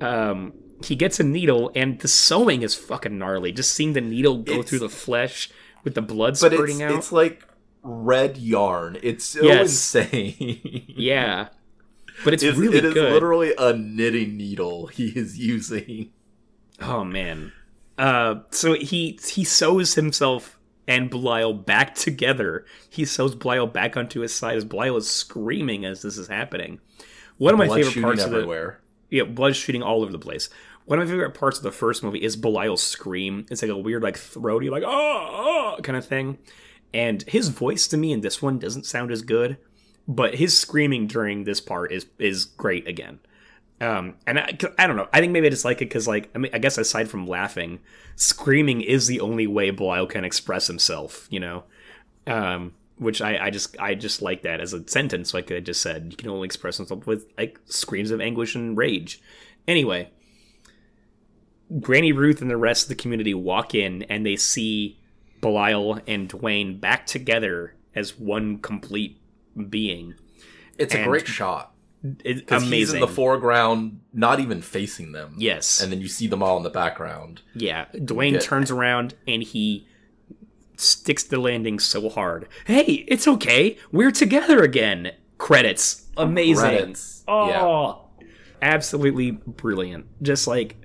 Um, 0.00 0.52
he 0.84 0.96
gets 0.96 1.18
a 1.20 1.24
needle, 1.24 1.70
and 1.74 1.98
the 2.00 2.08
sewing 2.08 2.62
is 2.62 2.74
fucking 2.74 3.18
gnarly. 3.18 3.52
Just 3.52 3.72
seeing 3.74 3.92
the 3.92 4.00
needle 4.00 4.38
go 4.38 4.52
It's- 4.54 4.68
through 4.70 4.78
the 4.80 4.88
flesh 4.88 5.50
with 5.84 5.94
the 5.94 6.02
blood 6.02 6.36
spurting 6.36 6.80
it's 6.80 6.82
out. 6.82 6.98
it's 6.98 7.12
like 7.12 7.44
red 7.82 8.36
yarn. 8.38 8.98
It's 9.02 9.24
so 9.24 9.42
Yes. 9.42 9.62
insane. 9.94 10.84
yeah, 10.88 11.48
but 12.24 12.32
it's 12.34 12.42
It's- 12.42 12.58
really 12.58 12.78
it 12.78 12.84
is 12.84 12.94
good. 12.94 13.12
literally 13.12 13.54
a 13.58 13.72
knitting 13.72 14.36
needle 14.36 14.86
he 14.86 15.06
is 15.08 15.38
using. 15.38 16.10
Oh 16.80 17.04
man. 17.04 17.52
Uh 17.98 18.36
so 18.50 18.74
he 18.74 19.18
he 19.28 19.44
sews 19.44 19.94
himself 19.94 20.58
and 20.88 21.10
Belial 21.10 21.52
back 21.54 21.94
together. 21.94 22.64
He 22.88 23.04
sews 23.04 23.34
Belial 23.34 23.66
back 23.66 23.96
onto 23.96 24.20
his 24.20 24.34
side 24.34 24.56
as 24.56 24.64
Belial 24.64 24.96
is 24.96 25.08
screaming 25.08 25.84
as 25.84 26.02
this 26.02 26.16
is 26.18 26.28
happening. 26.28 26.80
One 27.38 27.54
of 27.54 27.58
my 27.58 27.66
Blood 27.66 27.84
favorite 27.84 28.02
parts 28.02 28.24
of 28.24 28.30
the 28.30 28.36
everywhere. 28.38 28.80
yeah, 29.10 29.24
blood 29.24 29.54
shooting 29.56 29.82
all 29.82 30.02
over 30.02 30.10
the 30.12 30.18
place. 30.18 30.48
One 30.84 30.98
of 30.98 31.06
my 31.06 31.10
favorite 31.10 31.34
parts 31.34 31.58
of 31.58 31.64
the 31.64 31.72
first 31.72 32.02
movie 32.02 32.22
is 32.22 32.36
Belial's 32.36 32.82
scream. 32.82 33.46
It's 33.50 33.62
like 33.62 33.70
a 33.70 33.76
weird, 33.76 34.02
like 34.02 34.16
throaty, 34.16 34.70
like 34.70 34.82
oh, 34.84 35.76
oh 35.76 35.82
kind 35.82 35.96
of 35.96 36.06
thing. 36.06 36.38
And 36.94 37.22
his 37.22 37.48
voice 37.48 37.88
to 37.88 37.96
me 37.96 38.12
in 38.12 38.20
this 38.20 38.42
one 38.42 38.58
doesn't 38.58 38.86
sound 38.86 39.10
as 39.10 39.22
good, 39.22 39.58
but 40.06 40.34
his 40.34 40.56
screaming 40.56 41.06
during 41.06 41.44
this 41.44 41.60
part 41.60 41.92
is 41.92 42.06
is 42.18 42.44
great 42.44 42.86
again. 42.86 43.20
Um, 43.80 44.14
and 44.28 44.38
I, 44.38 44.56
I 44.78 44.86
don't 44.86 44.96
know. 44.96 45.08
I 45.12 45.18
think 45.18 45.32
maybe 45.32 45.48
I 45.48 45.50
just 45.50 45.64
like 45.64 45.78
it 45.78 45.86
because, 45.86 46.06
like, 46.06 46.30
I 46.36 46.38
mean, 46.38 46.52
I 46.54 46.58
guess 46.58 46.78
aside 46.78 47.08
from 47.08 47.26
laughing, 47.26 47.80
screaming 48.14 48.80
is 48.80 49.08
the 49.08 49.20
only 49.20 49.48
way 49.48 49.70
Belial 49.70 50.06
can 50.06 50.24
express 50.24 50.68
himself. 50.68 51.26
You 51.30 51.40
know, 51.40 51.64
um, 52.26 52.74
which 52.98 53.20
I, 53.20 53.46
I 53.46 53.50
just 53.50 53.76
I 53.80 53.94
just 53.94 54.22
like 54.22 54.42
that 54.42 54.60
as 54.60 54.72
a 54.72 54.86
sentence. 54.88 55.34
Like 55.34 55.50
I 55.50 55.60
just 55.60 55.82
said, 55.82 56.08
you 56.10 56.16
can 56.16 56.30
only 56.30 56.46
express 56.46 56.76
himself 56.76 57.06
with 57.06 57.26
like 57.36 57.58
screams 57.66 58.10
of 58.10 58.20
anguish 58.20 58.54
and 58.54 58.76
rage. 58.76 59.20
Anyway, 59.66 60.10
Granny 61.80 62.12
Ruth 62.12 62.40
and 62.42 62.50
the 62.50 62.56
rest 62.56 62.84
of 62.84 62.88
the 62.88 62.94
community 62.94 63.34
walk 63.34 63.74
in 63.74 64.02
and 64.04 64.24
they 64.26 64.36
see 64.36 64.98
Belial 65.40 66.00
and 66.06 66.28
Dwayne 66.28 66.80
back 66.80 67.06
together 67.06 67.74
as 67.94 68.18
one 68.18 68.58
complete 68.58 69.20
being. 69.68 70.14
It's 70.78 70.94
a 70.94 71.04
great 71.04 71.26
shot 71.26 71.74
It's 72.24 72.40
because 72.40 72.62
amazing. 72.62 72.78
he's 72.78 72.92
in 72.94 73.00
the 73.00 73.06
foreground, 73.08 74.00
not 74.12 74.40
even 74.40 74.62
facing 74.62 75.12
them. 75.12 75.34
yes. 75.38 75.80
and 75.82 75.92
then 75.92 76.00
you 76.00 76.08
see 76.08 76.26
them 76.26 76.42
all 76.42 76.56
in 76.56 76.62
the 76.62 76.70
background. 76.70 77.42
Yeah, 77.54 77.86
Dwayne 77.94 78.32
Yeah. 78.32 78.38
turns 78.40 78.70
around 78.70 79.14
and 79.26 79.42
he 79.42 79.86
sticks 80.76 81.22
the 81.22 81.38
landing 81.38 81.78
so 81.78 82.08
hard. 82.08 82.48
Hey, 82.66 83.04
it's 83.08 83.28
okay. 83.28 83.76
We're 83.92 84.10
together 84.10 84.62
again. 84.62 85.12
Credits. 85.38 86.06
Amazing. 86.16 86.64
Credits. 86.64 87.24
Oh, 87.28 87.48
Yeah. 88.20 88.26
absolutely 88.62 89.32
brilliant. 89.32 90.06
Just 90.22 90.46
like 90.46 90.76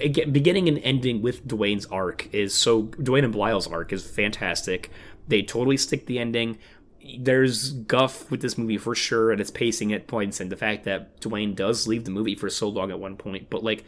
again, 0.00 0.30
beginning 0.32 0.68
and 0.68 0.78
ending 0.78 1.22
with 1.22 1.46
Dwayne's 1.46 1.86
arc 1.86 2.32
is 2.34 2.54
so 2.54 2.84
Dwayne 2.84 3.24
and 3.24 3.32
Belial's 3.32 3.66
arc 3.66 3.92
is 3.92 4.04
fantastic. 4.08 4.90
They 5.28 5.42
totally 5.42 5.76
stick 5.76 6.06
the 6.06 6.18
ending. 6.18 6.58
There's 7.18 7.72
guff 7.72 8.30
with 8.30 8.42
this 8.42 8.56
movie 8.56 8.78
for 8.78 8.94
sure, 8.94 9.32
and 9.32 9.40
its 9.40 9.50
pacing 9.50 9.92
at 9.92 10.06
points, 10.06 10.40
and 10.40 10.50
the 10.52 10.56
fact 10.56 10.84
that 10.84 11.20
Dwayne 11.20 11.54
does 11.56 11.86
leave 11.88 12.04
the 12.04 12.10
movie 12.12 12.34
for 12.36 12.48
so 12.48 12.68
long 12.68 12.90
at 12.90 13.00
one 13.00 13.16
point. 13.16 13.50
But 13.50 13.64
like, 13.64 13.84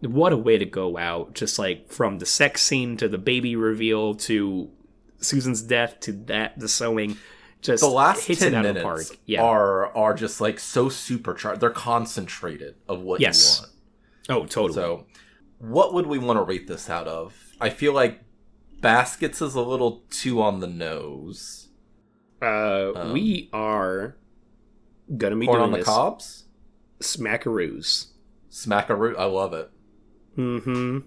what 0.00 0.32
a 0.32 0.36
way 0.36 0.56
to 0.58 0.64
go 0.64 0.96
out! 0.96 1.34
Just 1.34 1.58
like 1.58 1.90
from 1.92 2.18
the 2.18 2.26
sex 2.26 2.62
scene 2.62 2.96
to 2.98 3.08
the 3.08 3.18
baby 3.18 3.54
reveal 3.54 4.14
to 4.14 4.70
Susan's 5.18 5.60
death 5.62 6.00
to 6.00 6.12
that 6.12 6.58
the 6.58 6.68
sewing, 6.68 7.18
just 7.60 7.82
The 7.82 7.88
last 7.88 8.26
hits 8.26 8.40
ten 8.40 8.54
it 8.54 8.56
out 8.56 8.62
minutes 8.64 8.76
of 8.78 8.82
the 8.82 8.82
park. 9.14 9.18
Yeah. 9.26 9.42
are 9.42 9.94
are 9.94 10.14
just 10.14 10.40
like 10.40 10.58
so 10.58 10.88
supercharged. 10.88 11.60
They're 11.60 11.70
concentrated 11.70 12.76
of 12.88 13.00
what 13.02 13.20
Yes. 13.20 13.60
you 14.28 14.32
want. 14.32 14.42
oh, 14.44 14.46
totally. 14.46 14.74
So, 14.74 15.06
what 15.58 15.94
would 15.94 16.06
we 16.06 16.18
want 16.18 16.38
to 16.38 16.42
rate 16.42 16.66
this 16.66 16.88
out 16.90 17.06
of? 17.08 17.34
I 17.60 17.70
feel 17.70 17.92
like 17.92 18.20
Baskets 18.80 19.40
is 19.40 19.54
a 19.54 19.60
little 19.62 20.02
too 20.10 20.42
on 20.42 20.60
the 20.60 20.66
nose. 20.66 21.68
Uh, 22.42 22.92
Um, 22.94 23.12
we 23.12 23.48
are 23.52 24.16
gonna 25.16 25.36
be 25.36 25.46
Corn 25.46 25.58
doing 25.58 25.64
on 25.66 25.70
the 25.72 25.78
this 25.78 25.86
cobs, 25.86 26.44
smackaroos. 27.00 28.08
smackaroo. 28.50 29.16
I 29.18 29.24
love 29.24 29.52
it. 29.54 29.70
Mm-hmm. 30.36 30.98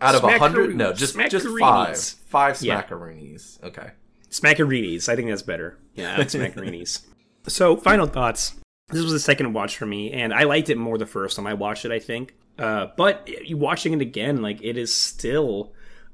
Out 0.00 0.14
of 0.16 0.24
a 0.24 0.38
hundred, 0.38 0.74
no, 0.74 0.92
just 0.92 1.16
just 1.30 1.46
five, 1.60 1.96
five 1.98 2.60
Yeah. 2.60 2.82
smackaroonies. 2.82 3.62
Okay. 3.62 3.90
Smackarinis. 4.30 5.08
I 5.08 5.14
think 5.14 5.28
that's 5.28 5.42
better. 5.42 5.78
Yeah, 5.94 6.16
that's 6.18 6.34
Smackarinis. 6.34 7.02
so, 7.46 7.76
final 7.76 8.06
thoughts. 8.06 8.54
This 8.92 9.02
was 9.02 9.12
the 9.12 9.20
second 9.20 9.52
watch 9.52 9.76
for 9.76 9.86
me, 9.86 10.12
and 10.12 10.32
I 10.32 10.44
liked 10.44 10.68
it 10.68 10.76
more 10.76 10.98
the 10.98 11.06
first 11.06 11.36
time 11.36 11.46
I 11.46 11.54
watched 11.54 11.84
it. 11.84 11.90
I 11.90 11.98
think, 11.98 12.34
uh, 12.58 12.88
but 12.96 13.28
watching 13.50 13.92
it 13.94 14.00
again, 14.02 14.42
like 14.42 14.62
it 14.62 14.76
is 14.76 14.94
still 14.94 15.72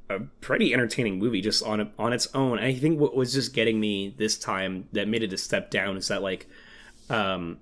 a 0.08 0.20
pretty 0.40 0.72
entertaining 0.72 1.18
movie 1.18 1.40
just 1.40 1.62
on 1.62 1.90
on 1.98 2.12
its 2.12 2.28
own. 2.34 2.58
I 2.58 2.74
think 2.74 3.00
what 3.00 3.14
was 3.14 3.32
just 3.32 3.52
getting 3.52 3.80
me 3.80 4.14
this 4.16 4.38
time 4.38 4.88
that 4.92 5.08
made 5.08 5.22
it 5.22 5.32
a 5.32 5.38
step 5.38 5.70
down 5.70 5.96
is 5.96 6.08
that 6.08 6.22
like, 6.22 6.48
um, 7.10 7.58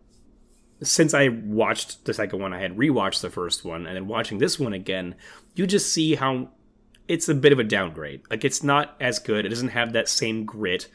since 0.82 1.14
I 1.14 1.28
watched 1.28 2.04
the 2.04 2.14
second 2.14 2.40
one, 2.40 2.52
I 2.52 2.60
had 2.60 2.76
rewatched 2.76 3.22
the 3.22 3.30
first 3.30 3.64
one, 3.64 3.86
and 3.86 3.96
then 3.96 4.06
watching 4.06 4.38
this 4.38 4.60
one 4.60 4.72
again, 4.72 5.14
you 5.54 5.66
just 5.66 5.92
see 5.92 6.14
how 6.14 6.50
it's 7.08 7.28
a 7.28 7.34
bit 7.34 7.52
of 7.52 7.58
a 7.58 7.64
downgrade. 7.64 8.22
Like 8.30 8.44
it's 8.44 8.62
not 8.62 8.96
as 9.00 9.18
good. 9.18 9.46
It 9.46 9.50
doesn't 9.50 9.68
have 9.68 9.92
that 9.92 10.08
same 10.08 10.44
grit. 10.44 10.88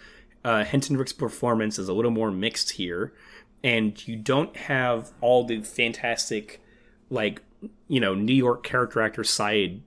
Uh, 0.44 0.64
Hentenryck's 0.64 1.14
performance 1.14 1.78
is 1.78 1.88
a 1.88 1.94
little 1.94 2.12
more 2.12 2.32
mixed 2.32 2.72
here, 2.72 3.14
and 3.64 4.08
you 4.08 4.16
don't 4.16 4.56
have 4.56 5.12
all 5.22 5.44
the 5.44 5.62
fantastic, 5.62 6.62
like 7.10 7.42
you 7.88 8.00
know, 8.00 8.16
New 8.16 8.34
York 8.34 8.64
character 8.64 9.02
actor 9.02 9.24
side, 9.24 9.82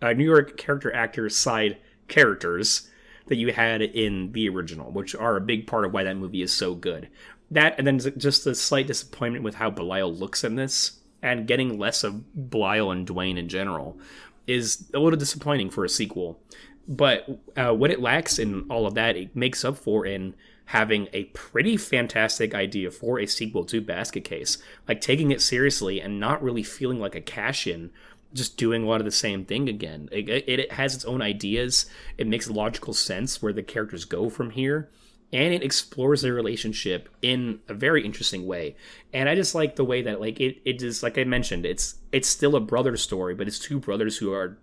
uh, 0.00 0.12
New 0.12 0.24
York 0.24 0.56
character 0.56 0.94
actor 0.94 1.28
side 1.28 1.78
characters 2.08 2.88
that 3.26 3.36
you 3.36 3.52
had 3.52 3.82
in 3.82 4.32
the 4.32 4.48
original, 4.48 4.90
which 4.90 5.14
are 5.14 5.36
a 5.36 5.40
big 5.40 5.66
part 5.66 5.84
of 5.84 5.92
why 5.92 6.04
that 6.04 6.16
movie 6.16 6.42
is 6.42 6.52
so 6.52 6.74
good. 6.74 7.08
That 7.50 7.74
and 7.78 7.86
then 7.86 7.98
just 7.98 8.46
a 8.46 8.54
slight 8.54 8.86
disappointment 8.86 9.44
with 9.44 9.56
how 9.56 9.70
Belial 9.70 10.12
looks 10.12 10.42
in 10.42 10.56
this, 10.56 11.00
and 11.22 11.46
getting 11.46 11.78
less 11.78 12.02
of 12.02 12.50
Belial 12.50 12.90
and 12.90 13.06
Dwayne 13.06 13.38
in 13.38 13.48
general. 13.48 13.98
is 14.46 14.90
a 14.92 14.98
little 14.98 15.18
disappointing 15.18 15.70
for 15.70 15.84
a 15.84 15.88
sequel. 15.88 16.40
But 16.88 17.28
uh, 17.56 17.72
what 17.74 17.92
it 17.92 18.00
lacks 18.00 18.38
in 18.38 18.66
all 18.68 18.86
of 18.86 18.94
that, 18.94 19.16
it 19.16 19.36
makes 19.36 19.64
up 19.64 19.78
for 19.78 20.04
in 20.04 20.34
having 20.72 21.06
a 21.12 21.24
pretty 21.24 21.76
fantastic 21.76 22.54
idea 22.54 22.90
for 22.90 23.20
a 23.20 23.26
sequel 23.26 23.62
to 23.62 23.78
Basket 23.78 24.24
Case. 24.24 24.56
Like 24.88 25.02
taking 25.02 25.30
it 25.30 25.42
seriously 25.42 26.00
and 26.00 26.18
not 26.18 26.42
really 26.42 26.62
feeling 26.62 26.98
like 26.98 27.14
a 27.14 27.20
cash 27.20 27.66
in, 27.66 27.90
just 28.32 28.56
doing 28.56 28.82
a 28.82 28.86
lot 28.86 28.98
of 28.98 29.04
the 29.04 29.10
same 29.10 29.44
thing 29.44 29.68
again. 29.68 30.08
It, 30.10 30.30
it, 30.30 30.48
it 30.48 30.72
has 30.72 30.94
its 30.94 31.04
own 31.04 31.20
ideas, 31.20 31.84
it 32.16 32.26
makes 32.26 32.48
logical 32.48 32.94
sense 32.94 33.42
where 33.42 33.52
the 33.52 33.62
characters 33.62 34.06
go 34.06 34.30
from 34.30 34.48
here. 34.48 34.90
And 35.30 35.52
it 35.52 35.62
explores 35.62 36.22
their 36.22 36.32
relationship 36.32 37.10
in 37.20 37.60
a 37.68 37.74
very 37.74 38.02
interesting 38.04 38.46
way, 38.46 38.76
and 39.14 39.30
I 39.30 39.34
just 39.34 39.54
like 39.54 39.76
the 39.76 39.84
way 39.84 40.02
that 40.02 40.20
like 40.20 40.38
it, 40.40 40.60
it 40.66 40.82
is 40.82 41.02
like 41.02 41.16
I 41.16 41.24
mentioned, 41.24 41.64
it's 41.64 41.94
it's 42.12 42.28
still 42.28 42.54
a 42.54 42.60
brother 42.60 42.98
story, 42.98 43.34
but 43.34 43.48
it's 43.48 43.58
two 43.58 43.80
brothers 43.80 44.18
who 44.18 44.30
are 44.34 44.58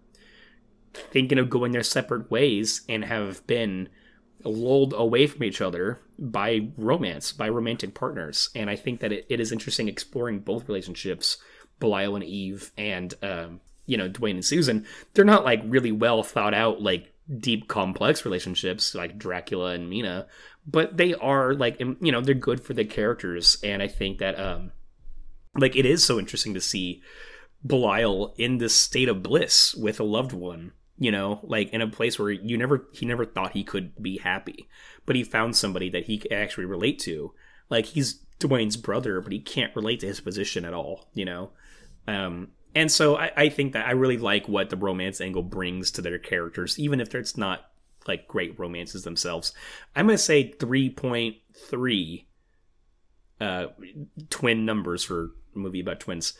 thinking 0.93 1.39
of 1.39 1.49
going 1.49 1.71
their 1.71 1.81
separate 1.81 2.29
ways 2.29 2.81
and 2.87 3.03
have 3.03 3.45
been 3.47 3.89
lulled 4.43 4.93
away 4.95 5.27
from 5.27 5.43
each 5.43 5.61
other 5.61 5.99
by 6.17 6.69
romance, 6.77 7.31
by 7.31 7.49
romantic 7.49 7.93
partners. 7.93 8.49
And 8.55 8.69
I 8.69 8.75
think 8.75 8.99
that 9.01 9.11
it, 9.11 9.25
it 9.29 9.39
is 9.39 9.51
interesting 9.51 9.87
exploring 9.87 10.39
both 10.39 10.67
relationships, 10.67 11.37
Belial 11.79 12.15
and 12.15 12.23
Eve, 12.23 12.71
and 12.77 13.13
um, 13.21 13.61
you 13.85 13.97
know 13.97 14.09
Dwayne 14.09 14.31
and 14.31 14.45
Susan. 14.45 14.85
They're 15.13 15.25
not 15.25 15.45
like 15.45 15.61
really 15.65 15.91
well 15.91 16.23
thought 16.23 16.53
out, 16.53 16.81
like 16.81 17.13
deep, 17.37 17.67
complex 17.67 18.25
relationships 18.25 18.95
like 18.95 19.17
Dracula 19.17 19.71
and 19.71 19.89
Mina, 19.89 20.27
but 20.65 20.97
they 20.97 21.13
are 21.15 21.53
like 21.53 21.79
you 21.79 22.11
know 22.11 22.21
they're 22.21 22.35
good 22.35 22.61
for 22.61 22.73
the 22.73 22.85
characters. 22.85 23.57
And 23.63 23.81
I 23.81 23.87
think 23.87 24.19
that 24.19 24.39
um, 24.39 24.71
like 25.55 25.75
it 25.75 25.85
is 25.85 26.03
so 26.03 26.19
interesting 26.19 26.53
to 26.53 26.61
see 26.61 27.01
Belial 27.65 28.33
in 28.37 28.57
this 28.57 28.75
state 28.75 29.09
of 29.09 29.23
bliss 29.23 29.75
with 29.75 29.99
a 29.99 30.05
loved 30.05 30.33
one 30.33 30.71
you 30.99 31.11
know 31.11 31.39
like 31.43 31.69
in 31.69 31.81
a 31.81 31.87
place 31.87 32.19
where 32.19 32.29
you 32.29 32.57
never 32.57 32.87
he 32.91 33.05
never 33.05 33.25
thought 33.25 33.53
he 33.53 33.63
could 33.63 33.91
be 34.01 34.17
happy 34.17 34.67
but 35.05 35.15
he 35.15 35.23
found 35.23 35.55
somebody 35.55 35.89
that 35.89 36.05
he 36.05 36.17
could 36.19 36.31
actually 36.31 36.65
relate 36.65 36.99
to. 36.99 37.33
Like 37.69 37.85
he's 37.85 38.19
dwayne's 38.39 38.77
brother 38.77 39.21
but 39.21 39.31
he 39.31 39.39
can't 39.39 39.75
relate 39.75 39.99
to 40.01 40.07
his 40.07 40.19
position 40.21 40.65
at 40.65 40.73
all 40.73 41.09
you 41.13 41.25
know? 41.25 41.51
Um 42.07 42.49
and 42.75 42.91
so 42.91 43.17
I, 43.17 43.31
I 43.35 43.49
think 43.49 43.73
that 43.73 43.87
i 43.87 43.91
really 43.91 44.17
like 44.17 44.47
what 44.47 44.69
the 44.69 44.77
romance 44.77 45.19
angle 45.19 45.41
brings 45.41 45.89
to 45.91 46.01
their 46.03 46.19
characters 46.19 46.77
even 46.77 47.01
if 47.01 47.15
it's 47.15 47.35
not 47.35 47.69
like 48.07 48.27
great 48.27 48.57
romances 48.59 49.03
themselves. 49.03 49.53
I'm 49.95 50.07
gonna 50.07 50.17
say 50.17 50.51
3.3 50.51 52.25
uh 53.41 53.65
twin 54.29 54.65
numbers 54.65 55.03
for 55.03 55.31
a 55.55 55.59
movie 55.59 55.79
about 55.81 55.99
twins. 55.99 56.33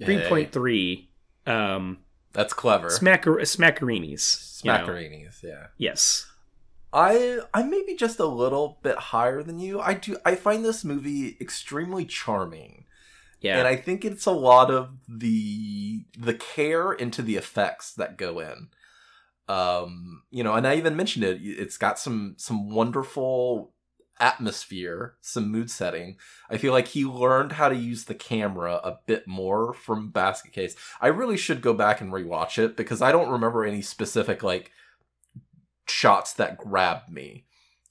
3.3 0.00 1.08
um 1.46 1.98
That's 2.34 2.52
clever. 2.52 2.88
Smacker 2.88 3.36
Smackerinis. 3.40 4.62
you 4.62 4.70
know. 4.70 4.78
Smackerinis, 4.78 5.42
yeah. 5.42 5.68
Yes. 5.78 6.26
I 6.92 7.40
I 7.52 7.62
may 7.64 7.82
be 7.84 7.96
just 7.96 8.20
a 8.20 8.26
little 8.26 8.78
bit 8.82 8.96
higher 8.96 9.42
than 9.42 9.58
you. 9.58 9.80
I 9.80 9.94
do 9.94 10.16
I 10.24 10.34
find 10.34 10.64
this 10.64 10.84
movie 10.84 11.36
extremely 11.40 12.04
charming. 12.04 12.84
Yeah. 13.40 13.58
And 13.58 13.68
I 13.68 13.76
think 13.76 14.04
it's 14.04 14.26
a 14.26 14.32
lot 14.32 14.70
of 14.70 14.90
the 15.08 16.04
the 16.18 16.34
care 16.34 16.92
into 16.92 17.20
the 17.20 17.36
effects 17.36 17.92
that 17.94 18.16
go 18.16 18.40
in. 18.40 18.68
Um, 19.48 20.22
you 20.30 20.42
know, 20.42 20.54
and 20.54 20.66
I 20.66 20.76
even 20.76 20.96
mentioned 20.96 21.24
it. 21.24 21.40
It's 21.42 21.76
got 21.76 21.98
some 21.98 22.36
some 22.38 22.70
wonderful 22.70 23.73
atmosphere, 24.20 25.14
some 25.20 25.50
mood 25.50 25.70
setting. 25.70 26.16
I 26.48 26.56
feel 26.56 26.72
like 26.72 26.88
he 26.88 27.04
learned 27.04 27.52
how 27.52 27.68
to 27.68 27.76
use 27.76 28.04
the 28.04 28.14
camera 28.14 28.74
a 28.76 28.98
bit 29.06 29.26
more 29.26 29.72
from 29.72 30.10
Basket 30.10 30.52
Case. 30.52 30.76
I 31.00 31.08
really 31.08 31.36
should 31.36 31.60
go 31.60 31.74
back 31.74 32.00
and 32.00 32.12
rewatch 32.12 32.58
it 32.58 32.76
because 32.76 33.02
I 33.02 33.12
don't 33.12 33.30
remember 33.30 33.64
any 33.64 33.82
specific 33.82 34.42
like 34.42 34.70
shots 35.86 36.32
that 36.34 36.58
grabbed 36.58 37.10
me. 37.10 37.44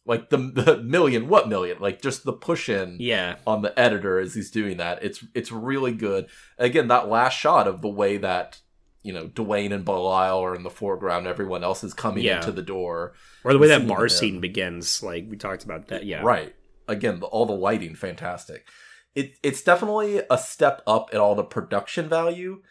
Like 0.05 0.29
the 0.29 0.37
the 0.37 0.83
million, 0.83 1.29
what 1.29 1.47
million? 1.47 1.77
Like 1.79 2.01
just 2.01 2.25
the 2.25 2.33
push 2.33 2.67
in 2.67 2.97
yeah. 2.99 3.37
on 3.47 3.61
the 3.61 3.77
editor 3.79 4.19
as 4.19 4.33
he's 4.33 4.51
doing 4.51 4.77
that. 4.77 5.01
It's 5.01 5.23
it's 5.33 5.51
really 5.51 5.93
good. 5.93 6.27
Again, 6.57 6.89
that 6.89 7.07
last 7.07 7.33
shot 7.33 7.67
of 7.67 7.81
the 7.81 7.89
way 7.89 8.17
that 8.17 8.59
you 9.03 9.13
know 9.13 9.27
Dwayne 9.27 9.73
and 9.73 9.85
Belial 9.85 10.43
are 10.43 10.55
in 10.55 10.63
the 10.63 10.69
foreground, 10.69 11.27
everyone 11.27 11.63
else 11.63 11.84
is 11.84 11.93
coming 11.93 12.23
Yeah. 12.23 12.38
into 12.38 12.51
the 12.51 12.61
door. 12.61 13.13
Or 13.43 13.53
the 13.53 13.59
way 13.59 13.67
that 13.67 13.88
bar 13.88 13.99
them. 13.99 14.09
scene 14.09 14.39
begins, 14.41 15.03
like 15.03 15.25
we 15.30 15.38
talked 15.38 15.63
about 15.63 15.88
that. 15.89 16.05
Yeah. 16.05 16.21
Right. 16.23 16.55
Again, 16.88 17.19
the, 17.19 17.27
all 17.27 17.45
the 17.45 17.53
lighting, 17.53 17.95
fantastic. 17.95 18.67
It 19.15 19.38
it's 19.43 19.61
definitely 19.61 20.21
a 20.30 20.38
step 20.38 20.81
up 20.88 21.13
in 21.13 21.19
all 21.19 21.35
the 21.35 21.43
production 21.43 22.09
value, 22.09 22.61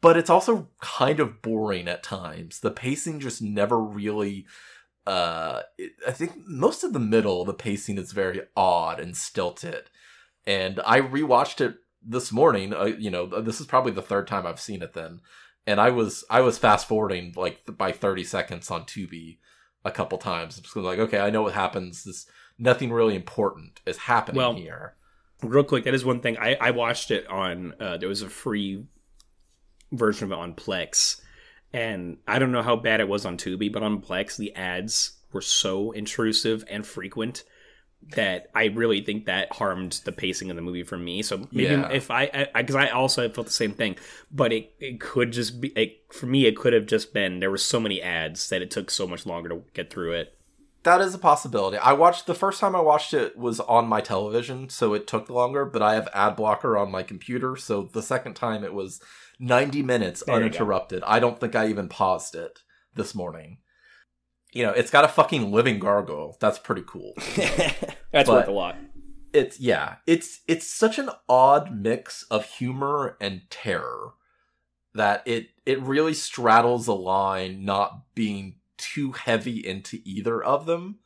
but 0.00 0.16
it's 0.16 0.30
also 0.30 0.68
kind 0.80 1.20
of 1.20 1.42
boring 1.42 1.88
at 1.88 2.02
times. 2.02 2.60
The 2.60 2.70
pacing 2.70 3.20
just 3.20 3.42
never 3.42 3.78
really. 3.78 4.46
Uh, 5.06 5.62
it, 5.78 5.92
I 6.06 6.10
think 6.12 6.32
most 6.46 6.84
of 6.84 6.92
the 6.92 7.00
middle, 7.00 7.44
the 7.44 7.54
pacing 7.54 7.96
is 7.96 8.12
very 8.12 8.42
odd 8.56 9.00
and 9.00 9.16
stilted. 9.16 9.84
And 10.46 10.80
I 10.84 11.00
rewatched 11.00 11.60
it 11.62 11.76
this 12.02 12.30
morning. 12.30 12.74
Uh, 12.74 12.84
you 12.98 13.10
know, 13.10 13.26
this 13.26 13.60
is 13.60 13.66
probably 13.66 13.92
the 13.92 14.02
third 14.02 14.26
time 14.26 14.46
I've 14.46 14.60
seen 14.60 14.82
it 14.82 14.92
then, 14.94 15.20
and 15.68 15.80
I 15.80 15.90
was 15.90 16.24
I 16.30 16.40
was 16.40 16.58
fast 16.58 16.88
forwarding 16.88 17.34
like 17.36 17.60
by 17.76 17.92
thirty 17.92 18.24
seconds 18.24 18.70
on 18.70 18.84
Tubi 18.84 19.38
a 19.84 19.90
couple 19.90 20.18
times. 20.18 20.56
I'm 20.56 20.64
Just 20.64 20.74
like, 20.74 20.98
okay, 20.98 21.18
I 21.18 21.30
know 21.30 21.42
what 21.42 21.54
happens. 21.54 22.04
This 22.04 22.26
nothing 22.58 22.90
really 22.90 23.14
important 23.14 23.80
is 23.86 23.98
happening 23.98 24.38
Well, 24.38 24.54
here. 24.54 24.94
Real 25.42 25.62
quick, 25.64 25.84
that 25.84 25.94
is 25.94 26.04
one 26.04 26.20
thing. 26.20 26.36
I, 26.38 26.56
I 26.60 26.70
watched 26.72 27.10
it 27.12 27.26
on, 27.28 27.74
uh, 27.78 27.96
there 27.98 28.08
was 28.08 28.22
a 28.22 28.28
free 28.28 28.84
version 29.92 30.24
of 30.24 30.32
it 30.32 30.38
on 30.38 30.54
Plex. 30.54 31.20
And 31.72 32.16
I 32.26 32.40
don't 32.40 32.50
know 32.50 32.62
how 32.62 32.74
bad 32.74 32.98
it 33.00 33.08
was 33.08 33.24
on 33.24 33.36
Tubi, 33.36 33.72
but 33.72 33.84
on 33.84 34.00
Plex, 34.00 34.36
the 34.36 34.54
ads 34.56 35.18
were 35.32 35.40
so 35.40 35.92
intrusive 35.92 36.64
and 36.68 36.84
frequent 36.84 37.44
that 38.14 38.48
I 38.54 38.66
really 38.66 39.02
think 39.02 39.26
that 39.26 39.52
harmed 39.52 40.00
the 40.04 40.12
pacing 40.12 40.50
of 40.50 40.56
the 40.56 40.62
movie 40.62 40.82
for 40.82 40.96
me. 40.96 41.22
So 41.22 41.46
maybe 41.52 41.74
Yeah. 41.74 41.90
if 41.90 42.10
I, 42.10 42.48
because 42.54 42.74
I, 42.74 42.88
also 42.88 43.28
felt 43.28 43.46
the 43.46 43.52
same 43.52 43.72
thing, 43.72 43.96
but 44.30 44.52
it, 44.52 44.72
it 44.80 45.00
could 45.00 45.32
just 45.32 45.60
be, 45.60 45.68
it, 45.70 46.04
for 46.10 46.26
me, 46.26 46.46
it 46.46 46.56
could 46.56 46.72
have 46.72 46.86
just 46.86 47.12
been, 47.12 47.40
there 47.40 47.50
were 47.50 47.58
so 47.58 47.78
many 47.78 48.00
ads 48.00 48.48
that 48.48 48.62
it 48.62 48.70
took 48.70 48.90
so 48.90 49.06
much 49.06 49.26
longer 49.26 49.50
to 49.50 49.62
get 49.74 49.90
through 49.90 50.12
it. 50.12 50.34
That 50.84 51.00
is 51.00 51.14
a 51.14 51.18
possibility. 51.18 51.76
I 51.76 51.92
watched 51.92 52.26
the 52.26 52.34
first 52.34 52.60
time 52.60 52.74
I 52.74 52.80
watched 52.80 53.12
it 53.12 53.36
was 53.36 53.60
on 53.60 53.88
my 53.88 54.00
television, 54.00 54.70
so 54.70 54.94
it 54.94 55.06
took 55.06 55.28
longer. 55.28 55.64
But 55.64 55.82
I 55.82 55.94
have 55.94 56.08
ad 56.14 56.36
blocker 56.36 56.78
on 56.78 56.90
my 56.90 57.02
computer, 57.02 57.56
so 57.56 57.90
the 57.92 58.00
second 58.00 58.34
time 58.34 58.62
it 58.62 58.72
was 58.72 59.00
ninety 59.40 59.82
minutes 59.82 60.22
There 60.24 60.36
uninterrupted. 60.36 61.02
I 61.04 61.18
don't 61.18 61.38
think 61.38 61.56
I 61.56 61.68
even 61.68 61.88
paused 61.88 62.36
it 62.36 62.60
this 62.94 63.12
morning. 63.14 63.58
You 64.52 64.64
know, 64.64 64.70
it's 64.72 64.90
got 64.90 65.04
a 65.04 65.08
fucking 65.08 65.52
living 65.52 65.78
gargoyle. 65.78 66.36
That's 66.40 66.58
pretty 66.58 66.84
cool. 66.86 67.12
That's 67.36 67.94
But- 68.12 68.28
worth 68.28 68.48
a 68.48 68.52
lot. 68.52 68.76
it's 69.34 69.60
yeah 69.60 69.96
it's 70.06 70.40
it's 70.48 70.66
such 70.66 70.98
an 70.98 71.10
odd 71.28 71.70
mix 71.76 72.22
of 72.30 72.46
humor 72.46 73.16
and 73.20 73.42
terror 73.50 74.12
that 74.94 75.22
it 75.26 75.48
it 75.66 75.80
really 75.82 76.14
straddles 76.14 76.86
a 76.88 76.94
line 76.94 77.62
not 77.62 78.14
being 78.14 78.54
too 78.78 79.12
heavy 79.12 79.58
into 79.64 79.98
either 80.04 80.42
of 80.42 80.64
them 80.64 81.00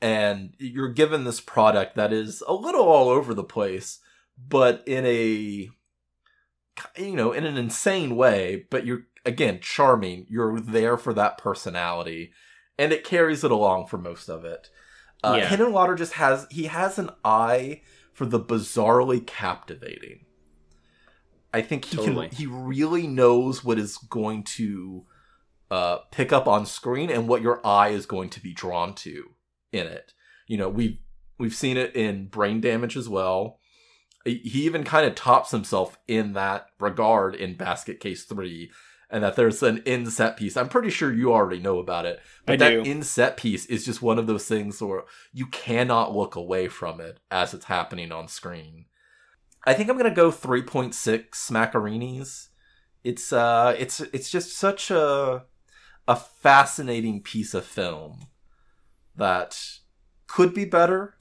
and 0.00 0.54
you're 0.58 0.88
given 0.92 1.24
this 1.24 1.40
product 1.42 1.94
that 1.94 2.10
is 2.10 2.42
a 2.48 2.54
little 2.54 2.86
all 2.88 3.10
over 3.10 3.34
the 3.34 3.44
place 3.44 3.98
but 4.38 4.82
in 4.86 5.04
a 5.04 5.68
you 6.96 7.14
know 7.14 7.32
in 7.32 7.44
an 7.44 7.58
insane 7.58 8.16
way 8.16 8.64
but 8.70 8.86
you're 8.86 9.02
again 9.26 9.58
charming 9.60 10.24
you're 10.30 10.58
there 10.58 10.96
for 10.96 11.12
that 11.12 11.36
personality 11.36 12.32
and 12.78 12.92
it 12.92 13.04
carries 13.04 13.44
it 13.44 13.50
along 13.50 13.86
for 13.86 13.98
most 13.98 14.28
of 14.28 14.44
it 14.44 14.70
uh, 15.24 15.36
Yeah. 15.38 15.48
Henenlotter 15.48 15.96
just 15.96 16.14
has 16.14 16.46
he 16.50 16.64
has 16.64 16.98
an 16.98 17.10
eye 17.24 17.82
for 18.12 18.26
the 18.26 18.40
bizarrely 18.40 19.24
captivating. 19.26 20.26
I 21.54 21.62
think 21.62 21.84
he 21.86 21.96
Totally. 21.96 22.28
can 22.28 22.36
he 22.36 22.46
really 22.46 23.06
knows 23.06 23.62
what 23.64 23.78
is 23.78 23.98
going 23.98 24.44
to 24.44 25.04
uh, 25.70 25.98
pick 26.10 26.32
up 26.32 26.46
on 26.46 26.66
screen 26.66 27.10
and 27.10 27.28
what 27.28 27.42
your 27.42 27.64
eye 27.66 27.88
is 27.88 28.06
going 28.06 28.30
to 28.30 28.40
be 28.40 28.52
drawn 28.52 28.94
to 28.94 29.30
in 29.70 29.86
it. 29.86 30.12
You 30.46 30.58
know, 30.58 30.68
we've 30.68 30.98
we've 31.38 31.54
seen 31.54 31.76
it 31.76 31.94
in 31.94 32.26
Brain 32.28 32.60
Damage 32.60 32.96
as 32.96 33.08
well. 33.08 33.58
He 34.24 34.38
he 34.38 34.64
even 34.64 34.84
kind 34.84 35.06
of 35.06 35.14
tops 35.14 35.50
himself 35.50 35.98
in 36.08 36.32
that 36.32 36.66
regard 36.80 37.34
in 37.34 37.56
Basket 37.56 38.00
Case 38.00 38.24
3 38.24 38.70
and 39.12 39.22
that 39.22 39.36
there's 39.36 39.62
an 39.62 39.82
in 39.84 40.06
set 40.06 40.38
piece. 40.38 40.56
I'm 40.56 40.70
pretty 40.70 40.88
sure 40.88 41.12
you 41.12 41.32
already 41.32 41.60
know 41.60 41.78
about 41.78 42.06
it. 42.06 42.20
But 42.46 42.54
I 42.54 42.56
that 42.56 42.70
do. 42.70 42.90
in 42.90 43.02
set 43.02 43.36
piece 43.36 43.66
is 43.66 43.84
just 43.84 44.00
one 44.00 44.18
of 44.18 44.26
those 44.26 44.46
things 44.46 44.80
where 44.80 45.02
you 45.32 45.46
cannot 45.46 46.16
look 46.16 46.34
away 46.34 46.68
from 46.68 46.98
it 46.98 47.20
as 47.30 47.52
it's 47.52 47.66
happening 47.66 48.10
on 48.10 48.26
screen. 48.26 48.86
I 49.66 49.74
think 49.74 49.90
I'm 49.90 49.98
gonna 49.98 50.10
go 50.10 50.32
3.6 50.32 51.30
Smackerinis. 51.30 52.48
It's 53.04 53.32
uh, 53.32 53.76
it's 53.78 54.00
it's 54.00 54.30
just 54.30 54.56
such 54.56 54.90
a 54.90 55.44
a 56.08 56.16
fascinating 56.16 57.22
piece 57.22 57.52
of 57.52 57.66
film 57.66 58.26
that 59.14 59.60
could 60.26 60.54
be 60.54 60.64
better. 60.64 61.16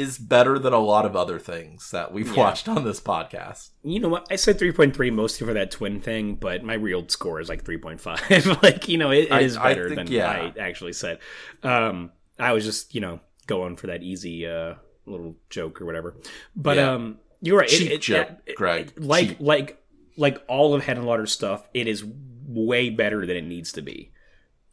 Is 0.00 0.18
better 0.18 0.58
than 0.58 0.72
a 0.72 0.78
lot 0.78 1.04
of 1.04 1.14
other 1.14 1.38
things 1.38 1.90
that 1.90 2.12
we've 2.12 2.28
Yeah. 2.28 2.36
watched 2.38 2.68
on 2.68 2.84
this 2.84 3.00
podcast. 3.00 3.70
You 3.82 4.00
know 4.00 4.08
what? 4.08 4.26
I 4.30 4.36
said 4.36 4.58
3.3 4.58 5.10
mostly 5.12 5.46
for 5.46 5.52
that 5.54 5.70
twin 5.70 6.00
thing, 6.00 6.36
but 6.36 6.62
my 6.62 6.74
real 6.74 7.06
score 7.08 7.40
is 7.40 7.48
like 7.48 7.64
3.5. 7.64 8.62
like, 8.62 8.88
you 8.88 8.96
know, 8.98 9.10
it, 9.10 9.24
it 9.24 9.32
I- 9.32 9.40
is 9.40 9.56
I 9.56 9.68
better 9.74 9.88
think, 9.88 9.96
than 9.96 10.06
yeah. 10.12 10.30
I 10.30 10.54
actually 10.58 10.92
said. 10.94 11.18
Um, 11.62 12.12
I 12.38 12.52
was 12.52 12.64
just, 12.64 12.94
you 12.94 13.00
know, 13.00 13.20
going 13.46 13.76
for 13.76 13.88
that 13.88 14.02
easy 14.02 14.46
uh, 14.46 14.74
little 15.06 15.36
joke 15.50 15.80
or 15.82 15.86
whatever. 15.86 16.16
But 16.56 16.76
Yeah. 16.78 16.92
um, 16.92 17.18
you're 17.42 17.58
right. 17.58 17.70
It- 17.72 17.76
Cheap 17.78 17.90
it- 17.90 18.00
joke, 18.00 18.28
it- 18.46 18.56
Greg. 18.56 18.92
like 18.96 19.28
Cheap. 19.28 19.36
like 19.40 19.76
like 20.16 20.42
all 20.48 20.74
of 20.74 20.82
Henenlotter 20.82 21.28
stuff, 21.28 21.68
it 21.74 21.86
is 21.86 22.04
way 22.46 22.90
better 22.90 23.26
than 23.26 23.36
it 23.36 23.44
needs 23.44 23.72
to 23.72 23.82
be. 23.82 24.12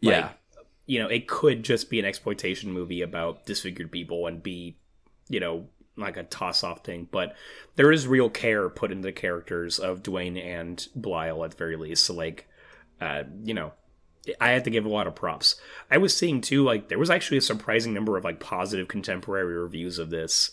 Like, 0.01 0.13
yeah, 0.15 0.29
you 0.85 0.99
know, 0.99 1.07
it 1.07 1.27
could 1.27 1.63
just 1.63 1.89
be 1.89 1.99
an 1.99 2.05
exploitation 2.05 2.71
movie 2.71 3.01
about 3.01 3.45
disfigured 3.45 3.91
people 3.91 4.25
and 4.27 4.41
be, 4.43 4.77
you 5.29 5.39
know, 5.39 5.67
like 5.95 6.17
a 6.17 6.23
toss 6.23 6.63
off 6.63 6.83
thing. 6.83 7.07
But 7.11 7.35
there 7.75 7.91
is 7.91 8.07
real 8.07 8.29
care 8.29 8.69
put 8.69 8.91
into 8.91 9.07
the 9.07 9.11
characters 9.11 9.79
of 9.79 10.03
Dwayne 10.03 10.43
and 10.43 10.87
Belial 10.99 11.43
at 11.43 11.51
the 11.51 11.57
very 11.57 11.75
least. 11.75 12.05
So 12.05 12.13
like, 12.13 12.47
uh, 13.01 13.23
you 13.43 13.53
know, 13.53 13.73
I 14.41 14.49
had 14.49 14.63
to 14.65 14.69
give 14.69 14.85
a 14.85 14.89
lot 14.89 15.07
of 15.07 15.15
props. 15.15 15.55
I 15.89 15.97
was 15.97 16.15
seeing 16.15 16.41
too, 16.41 16.63
like 16.63 16.89
there 16.89 16.99
was 16.99 17.09
actually 17.09 17.37
a 17.37 17.41
surprising 17.41 17.93
number 17.93 18.17
of 18.17 18.23
like 18.23 18.39
positive 18.39 18.87
contemporary 18.87 19.57
reviews 19.57 19.99
of 19.99 20.09
this. 20.09 20.51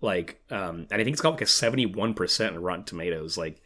Like, 0.00 0.40
um, 0.50 0.86
and 0.90 1.00
I 1.00 1.04
think 1.04 1.14
it's 1.14 1.22
got 1.22 1.32
like 1.32 1.40
a 1.40 1.46
seventy-one 1.46 2.14
percent 2.14 2.54
in 2.54 2.62
Rotten 2.62 2.84
Tomatoes. 2.84 3.38
Like, 3.38 3.62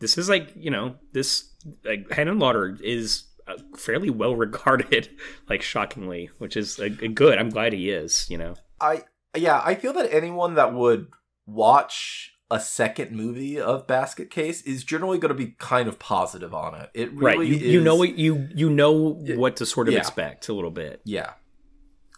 this 0.00 0.18
is 0.18 0.28
like 0.28 0.52
you 0.56 0.70
know 0.70 0.96
this 1.12 1.52
like 1.84 2.08
Henenlotter 2.08 2.80
is 2.80 3.24
uh, 3.46 3.54
fairly 3.76 4.10
well 4.10 4.34
regarded, 4.36 5.08
like 5.48 5.62
shockingly, 5.62 6.30
which 6.38 6.56
is 6.56 6.80
uh, 6.80 6.88
good. 7.14 7.38
I'm 7.38 7.50
glad 7.50 7.72
he 7.72 7.90
is. 7.90 8.26
You 8.28 8.38
know, 8.38 8.54
I 8.80 9.02
yeah, 9.40 9.62
I 9.64 9.74
feel 9.74 9.92
that 9.94 10.12
anyone 10.12 10.54
that 10.54 10.72
would 10.74 11.08
watch 11.46 12.32
a 12.50 12.58
second 12.60 13.12
movie 13.12 13.60
of 13.60 13.86
Basket 13.86 14.30
Case 14.30 14.62
is 14.62 14.82
generally 14.84 15.18
going 15.18 15.28
to 15.28 15.34
be 15.34 15.54
kind 15.58 15.86
of 15.88 15.98
positive 15.98 16.54
on 16.54 16.74
it. 16.74 16.90
It 16.94 17.12
right? 17.14 17.36
really 17.38 17.48
You, 17.48 17.56
is. 17.56 17.62
you 17.74 17.80
know 17.82 17.96
what 17.96 18.16
you 18.18 18.48
you 18.54 18.70
know 18.70 19.20
Yeah. 19.22 19.36
what 19.36 19.56
to 19.56 19.66
sort 19.66 19.88
of 19.88 19.94
Yeah. 19.94 20.00
expect 20.00 20.48
a 20.48 20.54
little 20.54 20.70
bit. 20.70 21.00
Yeah. 21.04 21.34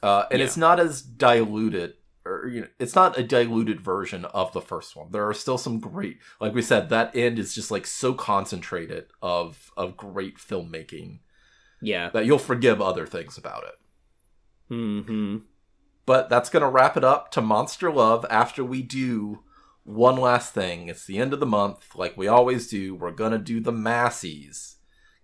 Uh, 0.03 0.27
and 0.31 0.39
Yeah. 0.39 0.47
it's 0.47 0.57
not 0.57 0.79
as 0.79 1.03
diluted, 1.03 1.95
or 2.25 2.47
you 2.49 2.61
know, 2.63 2.69
it's 2.79 2.95
not 2.95 3.19
a 3.19 3.23
diluted 3.25 3.81
version 3.81 4.25
of 4.27 4.53
the 4.53 4.61
first 4.61 4.95
one. 4.95 5.11
There 5.11 5.27
are 5.29 5.35
still 5.35 5.59
some 5.59 5.81
great, 5.81 6.19
like 6.41 6.55
we 6.55 6.63
said, 6.63 6.89
that 6.91 7.15
end 7.17 7.39
is 7.41 7.53
just 7.55 7.71
like 7.73 7.87
so 7.87 8.15
concentrated 8.15 9.07
of 9.21 9.73
of 9.77 9.97
great 9.97 10.37
filmmaking 10.39 11.19
Yeah. 11.83 12.11
that 12.11 12.25
you'll 12.25 12.39
forgive 12.39 12.81
other 12.81 13.05
things 13.07 13.37
about 13.37 13.65
it. 13.65 13.75
Hmm. 14.69 15.39
But 16.07 16.29
that's 16.29 16.51
gonna 16.51 16.71
wrap 16.71 16.97
it 16.97 17.05
up 17.05 17.31
to 17.33 17.41
Monster 17.41 17.91
Love. 17.93 18.27
After 18.31 18.65
we 18.65 18.83
do 18.83 19.45
one 19.85 20.17
last 20.17 20.53
thing, 20.55 20.89
it's 20.89 21.07
the 21.07 21.19
end 21.19 21.33
of 21.33 21.41
the 21.41 21.47
month, 21.47 21.95
like 21.95 22.17
we 22.17 22.29
always 22.29 22.69
do. 22.69 22.95
We're 22.95 23.11
gonna 23.11 23.39
do 23.39 23.61
the 23.61 23.73
Massies, 23.73 24.77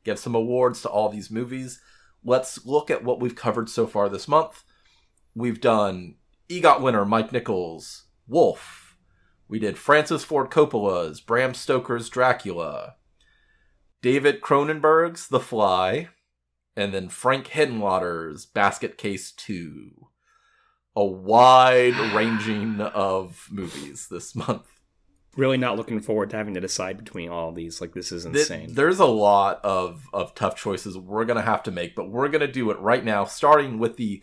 give 0.05 0.19
some 0.19 0.35
awards 0.35 0.83
to 0.83 0.89
all 0.89 1.09
these 1.09 1.31
movies. 1.31 1.81
Let's 2.25 2.65
look 2.67 2.91
at 2.91 3.05
what 3.05 3.21
we've 3.21 3.37
covered 3.37 3.69
so 3.69 3.87
far 3.87 4.09
this 4.09 4.29
month. 4.29 4.65
We've 5.35 5.61
done 5.61 6.17
EGOT 6.49 6.81
winner 6.81 7.05
Mike 7.05 7.33
Nichols, 7.33 8.05
Wolf. 8.27 8.97
We 9.49 9.59
did 9.59 9.79
Francis 9.79 10.25
Ford 10.25 10.51
Coppola's 10.51 11.21
Bram 11.21 11.55
Stoker's 11.55 12.09
Dracula, 12.09 12.97
David 14.03 14.41
Cronenberg's 14.41 15.29
The 15.29 15.41
Fly, 15.41 16.09
and 16.77 16.93
then 16.93 17.09
Frank 17.09 17.49
Henenlotter's 17.49 18.45
Basket 18.45 18.99
Case 18.99 19.33
2. 19.33 20.09
A 20.97 21.05
wide 21.05 21.97
ranging 22.15 22.81
of 22.81 23.47
movies 23.51 24.09
this 24.11 24.35
month. 24.35 24.67
Really 25.37 25.59
not 25.59 25.77
looking 25.77 26.01
forward 26.01 26.31
to 26.31 26.37
having 26.37 26.55
to 26.55 26.61
decide 26.61 26.97
between 26.97 27.29
all 27.29 27.53
these. 27.53 27.83
Like 27.83 27.93
this 27.93 28.11
is 28.11 28.25
Th- 28.25 28.37
insane. 28.37 28.75
There's 28.75 28.99
a 28.99 29.05
lot 29.05 29.61
of, 29.63 30.09
of 30.15 30.35
tough 30.35 30.57
choices 30.57 30.97
we're 30.97 31.27
going 31.27 31.37
to 31.37 31.43
have 31.43 31.63
to 31.65 31.71
make, 31.71 31.95
but 31.95 32.11
we're 32.11 32.29
going 32.29 32.41
to 32.41 32.51
do 32.51 32.71
it 32.71 32.79
right 32.79 33.05
now, 33.05 33.27
starting 33.27 33.79
with 33.79 33.99
the 33.99 34.23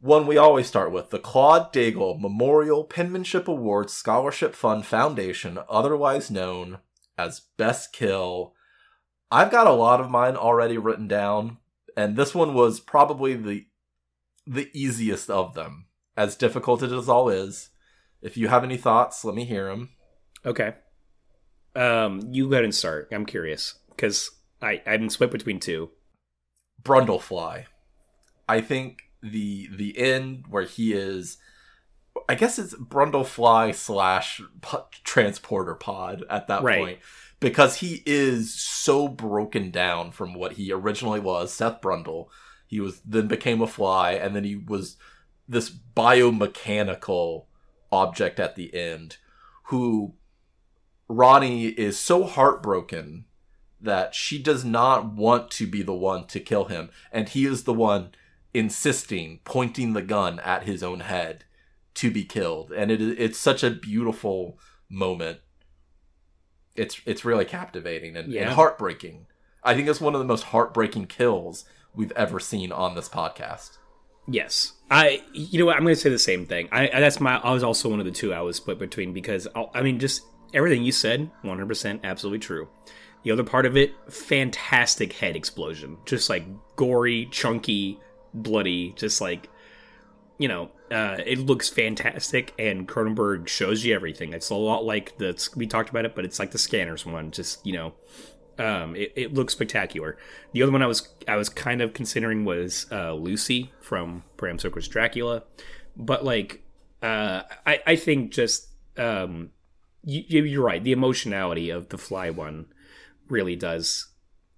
one 0.00 0.26
we 0.26 0.38
always 0.38 0.66
start 0.66 0.92
with 0.92 1.10
the 1.10 1.18
Claude 1.18 1.74
Daigle 1.74 2.18
Memorial 2.18 2.84
Penmanship 2.84 3.46
Award 3.46 3.90
Scholarship 3.90 4.54
Fund 4.54 4.86
Foundation, 4.86 5.58
otherwise 5.68 6.30
known 6.30 6.78
as 7.18 7.42
Best 7.58 7.92
Kill. 7.92 8.54
I've 9.30 9.50
got 9.50 9.66
a 9.66 9.72
lot 9.72 10.00
of 10.00 10.10
mine 10.10 10.36
already 10.36 10.78
written 10.78 11.06
down, 11.06 11.58
and 11.94 12.16
this 12.16 12.34
one 12.34 12.54
was 12.54 12.80
probably 12.80 13.34
the 13.34 13.66
the 14.50 14.68
easiest 14.74 15.30
of 15.30 15.54
them, 15.54 15.86
as 16.16 16.34
difficult 16.36 16.82
as 16.82 16.90
it 16.92 17.08
all 17.08 17.28
is. 17.28 17.70
If 18.20 18.36
you 18.36 18.48
have 18.48 18.64
any 18.64 18.76
thoughts, 18.76 19.24
let 19.24 19.34
me 19.34 19.44
hear 19.44 19.68
them. 19.68 19.90
Okay. 20.44 20.74
Um, 21.76 22.20
you 22.32 22.48
go 22.48 22.54
ahead 22.54 22.64
and 22.64 22.74
start. 22.74 23.08
I'm 23.12 23.24
curious 23.26 23.76
because 23.90 24.30
I 24.60 24.82
I'm 24.86 25.08
split 25.08 25.30
between 25.30 25.60
two. 25.60 25.90
Brundlefly. 26.82 27.66
I 28.48 28.60
think 28.60 28.98
the 29.22 29.68
the 29.74 29.96
end 29.98 30.46
where 30.48 30.64
he 30.64 30.92
is, 30.92 31.38
I 32.28 32.34
guess 32.34 32.58
it's 32.58 32.74
Brundlefly 32.74 33.74
slash 33.74 34.40
po- 34.60 34.86
transporter 35.04 35.74
pod 35.74 36.24
at 36.28 36.48
that 36.48 36.62
Right. 36.62 36.78
point 36.78 36.98
because 37.38 37.76
he 37.76 38.02
is 38.04 38.52
so 38.60 39.06
broken 39.08 39.70
down 39.70 40.10
from 40.10 40.34
what 40.34 40.54
he 40.54 40.72
originally 40.72 41.20
was, 41.20 41.52
Seth 41.52 41.80
Brundle. 41.80 42.26
He 42.70 42.78
was 42.78 43.00
then 43.00 43.26
became 43.26 43.60
a 43.60 43.66
fly, 43.66 44.12
and 44.12 44.34
then 44.34 44.44
he 44.44 44.54
was 44.54 44.96
this 45.48 45.68
biomechanical 45.68 47.46
object 47.90 48.38
at 48.38 48.54
the 48.54 48.72
end 48.72 49.16
who 49.64 50.14
Ronnie 51.08 51.66
is 51.66 51.98
so 51.98 52.22
heartbroken 52.22 53.24
that 53.80 54.14
she 54.14 54.40
does 54.40 54.64
not 54.64 55.12
want 55.12 55.50
to 55.50 55.66
be 55.66 55.82
the 55.82 55.92
one 55.92 56.28
to 56.28 56.38
kill 56.38 56.66
him, 56.66 56.90
and 57.10 57.28
he 57.28 57.44
is 57.44 57.64
the 57.64 57.74
one 57.74 58.12
insisting, 58.54 59.40
pointing 59.42 59.92
the 59.92 60.02
gun 60.02 60.38
at 60.38 60.62
his 60.62 60.84
own 60.84 61.00
head 61.00 61.44
to 61.94 62.08
be 62.12 62.24
killed. 62.24 62.70
And 62.70 62.92
it 62.92 63.00
is 63.00 63.16
it's 63.18 63.38
such 63.38 63.64
a 63.64 63.70
beautiful 63.70 64.60
moment. 64.88 65.40
It's 66.76 67.00
it's 67.04 67.24
really 67.24 67.44
captivating 67.44 68.16
and, 68.16 68.32
Yeah. 68.32 68.42
and 68.42 68.50
heartbreaking. 68.52 69.26
I 69.64 69.74
think 69.74 69.88
it's 69.88 70.00
one 70.00 70.14
of 70.14 70.20
the 70.20 70.24
most 70.24 70.44
heartbreaking 70.44 71.06
kills 71.06 71.64
we've 71.94 72.12
ever 72.12 72.40
seen 72.40 72.72
on 72.72 72.94
this 72.94 73.08
podcast. 73.08 73.78
Yes, 74.28 74.74
I. 74.90 75.22
You 75.32 75.58
know 75.58 75.66
what? 75.66 75.76
I'm 75.76 75.82
going 75.82 75.94
to 75.94 76.00
say 76.00 76.10
the 76.10 76.18
same 76.18 76.46
thing. 76.46 76.68
I, 76.70 76.88
I 76.92 77.00
that's 77.00 77.20
my. 77.20 77.36
I 77.38 77.52
was 77.52 77.62
also 77.64 77.88
one 77.88 78.00
of 78.00 78.06
the 78.06 78.12
two 78.12 78.32
I 78.32 78.40
was 78.42 78.56
split 78.56 78.78
between 78.78 79.12
because 79.12 79.48
I'll- 79.56 79.70
I 79.74 79.82
mean, 79.82 79.98
just 79.98 80.22
everything 80.54 80.82
you 80.84 80.92
said, 80.92 81.30
100 81.42 81.66
percent 81.66 82.00
absolutely 82.04 82.38
true. 82.40 82.68
The 83.22 83.32
other 83.32 83.44
part 83.44 83.66
of 83.66 83.76
it, 83.76 83.92
fantastic 84.08 85.12
head 85.14 85.36
explosion, 85.36 85.98
just 86.06 86.30
like 86.30 86.44
gory, 86.76 87.26
chunky, 87.30 87.98
bloody, 88.32 88.92
just 88.96 89.20
like 89.20 89.48
you 90.38 90.48
know, 90.48 90.70
uh, 90.90 91.18
it 91.26 91.38
looks 91.38 91.68
fantastic, 91.68 92.54
and 92.58 92.88
Cronenberg 92.88 93.46
shows 93.46 93.84
you 93.84 93.94
everything. 93.94 94.32
It's 94.32 94.48
a 94.48 94.54
lot 94.54 94.84
like 94.86 95.18
the 95.18 95.48
we 95.54 95.66
talked 95.66 95.90
about 95.90 96.06
it, 96.06 96.14
but 96.14 96.24
it's 96.24 96.38
like 96.38 96.50
the 96.52 96.58
Scanners 96.58 97.04
one. 97.04 97.30
Just 97.30 97.64
you 97.66 97.74
know, 97.74 97.92
um, 98.60 98.94
it, 98.94 99.12
it 99.16 99.34
looks 99.34 99.52
spectacular. 99.54 100.16
The 100.52 100.62
other 100.62 100.72
one 100.72 100.82
I 100.82 100.86
was 100.86 101.08
I 101.26 101.36
was 101.36 101.48
kind 101.48 101.80
of 101.82 101.94
considering 101.94 102.44
was 102.44 102.86
uh, 102.92 103.14
Lucy 103.14 103.72
from 103.80 104.22
Bram 104.36 104.58
Stoker's 104.58 104.88
Dracula, 104.88 105.42
but 105.96 106.24
like 106.24 106.62
uh, 107.02 107.42
I 107.66 107.80
I 107.86 107.96
think 107.96 108.32
just 108.32 108.68
um, 108.96 109.50
you, 110.04 110.44
you're 110.44 110.64
right. 110.64 110.82
The 110.84 110.92
emotionality 110.92 111.70
of 111.70 111.88
the 111.88 111.98
Fly 111.98 112.30
one 112.30 112.66
really 113.28 113.56
does 113.56 114.08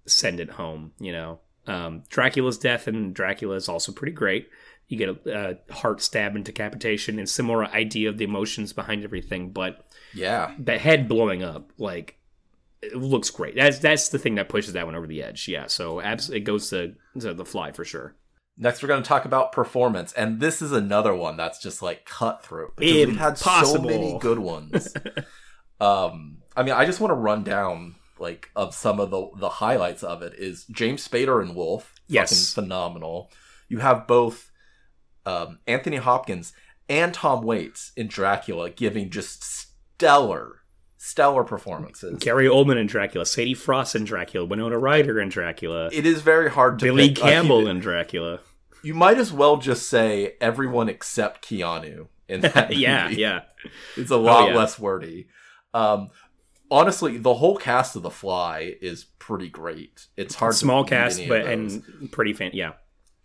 send 0.05 0.39
it 0.39 0.51
home. 0.51 0.91
You 0.99 1.11
know, 1.13 1.39
um, 1.67 2.03
Dracula's 2.09 2.57
death 2.57 2.87
and 2.87 3.13
Dracula 3.13 3.55
is 3.55 3.69
also 3.69 3.91
pretty 3.91 4.13
great. 4.13 4.49
You 4.89 4.97
get 4.97 5.09
a, 5.09 5.57
a 5.69 5.73
heart 5.73 6.01
stab 6.01 6.35
and 6.35 6.43
decapitation, 6.43 7.17
and 7.17 7.27
similar 7.29 7.65
idea 7.67 8.09
of 8.09 8.17
the 8.17 8.25
emotions 8.25 8.73
behind 8.73 9.03
everything, 9.03 9.51
but 9.51 9.87
Yeah. 10.13 10.53
the 10.59 10.77
head 10.77 11.07
blowing 11.07 11.41
up 11.41 11.71
like 11.77 12.17
it 12.83 12.97
looks 12.97 13.29
great 13.29 13.55
that's 13.55 13.79
that's 13.79 14.09
the 14.09 14.19
thing 14.19 14.35
that 14.35 14.49
pushes 14.49 14.73
that 14.73 14.85
one 14.85 14.95
over 14.95 15.07
the 15.07 15.23
edge 15.23 15.47
yeah 15.47 15.67
so 15.67 16.01
abs- 16.01 16.29
it 16.29 16.41
goes 16.41 16.69
to, 16.69 16.93
to 17.19 17.33
the 17.33 17.45
fly 17.45 17.71
for 17.71 17.85
sure 17.85 18.15
Next, 18.55 18.83
we're 18.83 18.87
going 18.87 19.01
to 19.01 19.07
talk 19.07 19.25
about 19.25 19.51
performance, 19.51 20.13
and 20.13 20.39
this 20.39 20.61
is 20.61 20.71
another 20.71 21.15
one 21.15 21.37
that's 21.37 21.59
just 21.59 21.81
like 21.81 22.05
cutthroat 22.05 22.75
because 22.75 23.07
we've 23.07 23.17
had 23.17 23.35
so 23.35 23.81
many 23.81 24.19
good 24.19 24.37
ones. 24.37 24.93
um, 25.81 26.37
I 26.55 26.61
mean, 26.61 26.73
I 26.75 26.85
just 26.85 26.99
want 26.99 27.09
to 27.09 27.15
run 27.15 27.43
down 27.43 27.95
like 28.19 28.49
of 28.55 28.75
some 28.75 28.99
of 28.99 29.09
the 29.09 29.27
the 29.37 29.49
highlights 29.49 30.03
of 30.03 30.21
it. 30.21 30.33
Is 30.37 30.65
James 30.65 31.07
Spader 31.07 31.41
and 31.41 31.55
Wolf? 31.55 31.95
Yes. 32.07 32.53
phenomenal. 32.53 33.31
You 33.69 33.79
have 33.79 34.05
both 34.05 34.51
um, 35.25 35.57
Anthony 35.65 35.97
Hopkins 35.97 36.53
and 36.87 37.11
Tom 37.11 37.43
Waits 37.43 37.91
in 37.95 38.07
Dracula 38.07 38.69
giving 38.69 39.09
just 39.09 39.43
stellar, 39.43 40.59
stellar 41.05 41.43
performances. 41.43 42.17
gary 42.19 42.47
oldman 42.47 42.77
in 42.77 42.87
dracula 42.87 43.25
sadie 43.25 43.53
frost 43.53 43.93
in 43.93 44.05
dracula 44.05 44.45
winona 44.45 44.77
ryder 44.77 45.19
in 45.19 45.27
dracula 45.27 45.89
It 45.91 46.05
is 46.05 46.21
very 46.21 46.49
hard 46.49 46.79
to 46.79 46.85
billy 46.85 47.09
pick 47.09 47.17
campbell 47.17 47.67
in 47.67 47.79
dracula 47.79 48.39
You 48.83 48.93
might 48.93 49.17
as 49.17 49.31
well 49.33 49.57
just 49.57 49.89
say 49.89 50.35
everyone 50.39 50.87
except 50.87 51.45
Keanu 51.45 52.07
in 52.29 52.39
that 52.41 52.75
yeah, 52.75 53.09
movie. 53.09 53.21
yeah. 53.21 53.41
It's 53.97 54.11
a 54.11 54.17
lot 54.17 54.49
yeah. 54.49 54.55
less 54.55 54.79
wordy. 54.79 55.27
Um, 55.73 56.09
honestly, 56.71 57.17
the 57.17 57.33
whole 57.35 57.57
cast 57.57 57.95
of 57.95 58.03
The 58.03 58.09
Fly 58.09 58.75
is 58.81 59.05
pretty 59.19 59.49
great. 59.49 60.07
It's 60.17 60.35
hard. 60.35 60.55
Small 60.55 60.83
cast, 60.83 61.21
but 61.27 61.45
and 61.45 61.83
pretty 62.11 62.33
fan. 62.33 62.51
Yeah, 62.53 62.73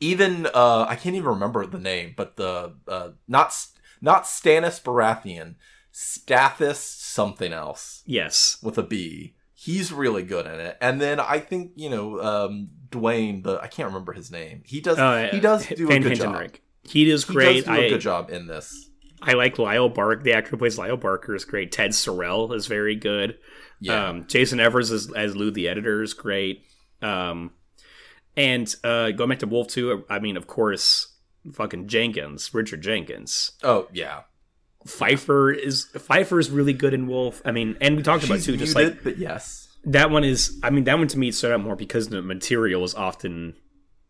even 0.01 0.47
uh, 0.47 0.87
I 0.89 0.95
can't 0.97 1.17
even 1.17 1.29
remember 1.31 1.67
the 1.67 1.79
name, 1.79 2.15
but 2.17 2.37
the 2.37 2.75
uh, 2.87 3.11
not 3.27 3.53
not 4.01 4.25
Stannis 4.25 4.81
Baratheon, 4.83 5.57
Stathis 5.93 6.79
something 7.19 7.53
else 7.53 8.03
yes, 8.07 8.59
with 8.63 8.79
a 8.79 8.83
B. 8.85 9.35
He's 9.55 9.93
really 9.93 10.23
good 10.23 10.47
in 10.47 10.61
it. 10.61 10.79
And 10.81 11.01
then 11.01 11.19
I 11.19 11.41
think 11.41 11.73
you 11.75 11.91
know 11.91 12.21
um, 12.23 12.69
Dwayne, 12.91 13.43
the 13.43 13.59
I 13.61 13.67
can't 13.67 13.89
remember 13.89 14.13
his 14.13 14.31
name. 14.31 14.63
He 14.65 14.81
does 14.81 14.99
uh, 14.99 15.29
he 15.33 15.41
does 15.41 15.67
do 15.67 15.89
Van 15.89 16.03
a 16.03 16.09
good 16.09 16.15
job. 16.17 16.35
Hentenryck. 16.35 16.55
He 16.85 17.05
does 17.05 17.27
He 17.27 17.35
great. 17.35 17.65
does 17.65 17.65
do 17.65 17.71
a 17.73 17.87
I 17.87 17.89
good 17.89 18.01
job 18.01 18.31
in 18.31 18.47
this. 18.47 18.89
I 19.21 19.33
like 19.33 19.59
Lyle 19.59 19.89
Bark. 19.89 20.23
The 20.23 20.33
actor 20.33 20.51
who 20.51 20.59
plays 20.59 20.79
Lyle 20.79 20.97
Barker 20.97 21.35
is 21.35 21.45
great. 21.45 21.73
Ted 21.73 21.93
Sorel 21.93 22.53
is 22.53 22.69
very 22.69 22.95
good. 22.95 23.37
Yeah. 23.81 24.11
Um, 24.11 24.27
Jason 24.29 24.61
Evers 24.61 24.93
as, 24.93 25.13
as 25.13 25.35
Lou 25.35 25.51
the 25.51 25.69
editor 25.69 26.03
is 26.05 26.15
great. 26.15 26.65
Um, 27.03 27.51
and 28.37 28.73
uh, 28.85 29.11
going 29.11 29.31
back 29.31 29.41
to 29.41 29.49
Wolf 29.49 29.67
2, 29.69 30.05
I 30.09 30.21
mean, 30.21 30.37
of 30.37 30.47
course, 30.47 31.17
fucking 31.53 31.89
Jenkins, 31.89 32.55
Richard 32.55 32.81
Jenkins. 32.81 33.53
oh 33.65 33.89
yeah. 33.93 34.23
Pfeiffer 34.89 35.51
is 35.51 35.85
Pfeiffer 35.85 36.39
is 36.39 36.51
really 36.51 36.73
good 36.73 36.95
in 36.95 37.07
Wolf. 37.07 37.43
I 37.45 37.53
mean, 37.53 37.77
and 37.81 37.97
we 37.97 38.03
talked 38.03 38.25
about 38.25 38.41
too, 38.41 38.57
just 38.57 38.75
like 38.75 39.03
but 39.05 39.19
yes. 39.19 39.69
that 39.85 40.11
one 40.11 40.25
is. 40.25 40.59
I 40.63 40.71
mean, 40.71 40.85
that 40.85 40.99
one 40.99 41.09
to 41.09 41.19
me 41.19 41.31
stood 41.31 41.53
out 41.53 41.61
more 41.61 41.77
because 41.77 42.09
the 42.09 42.23
material 42.23 42.85
is 42.85 42.95
often 42.95 43.55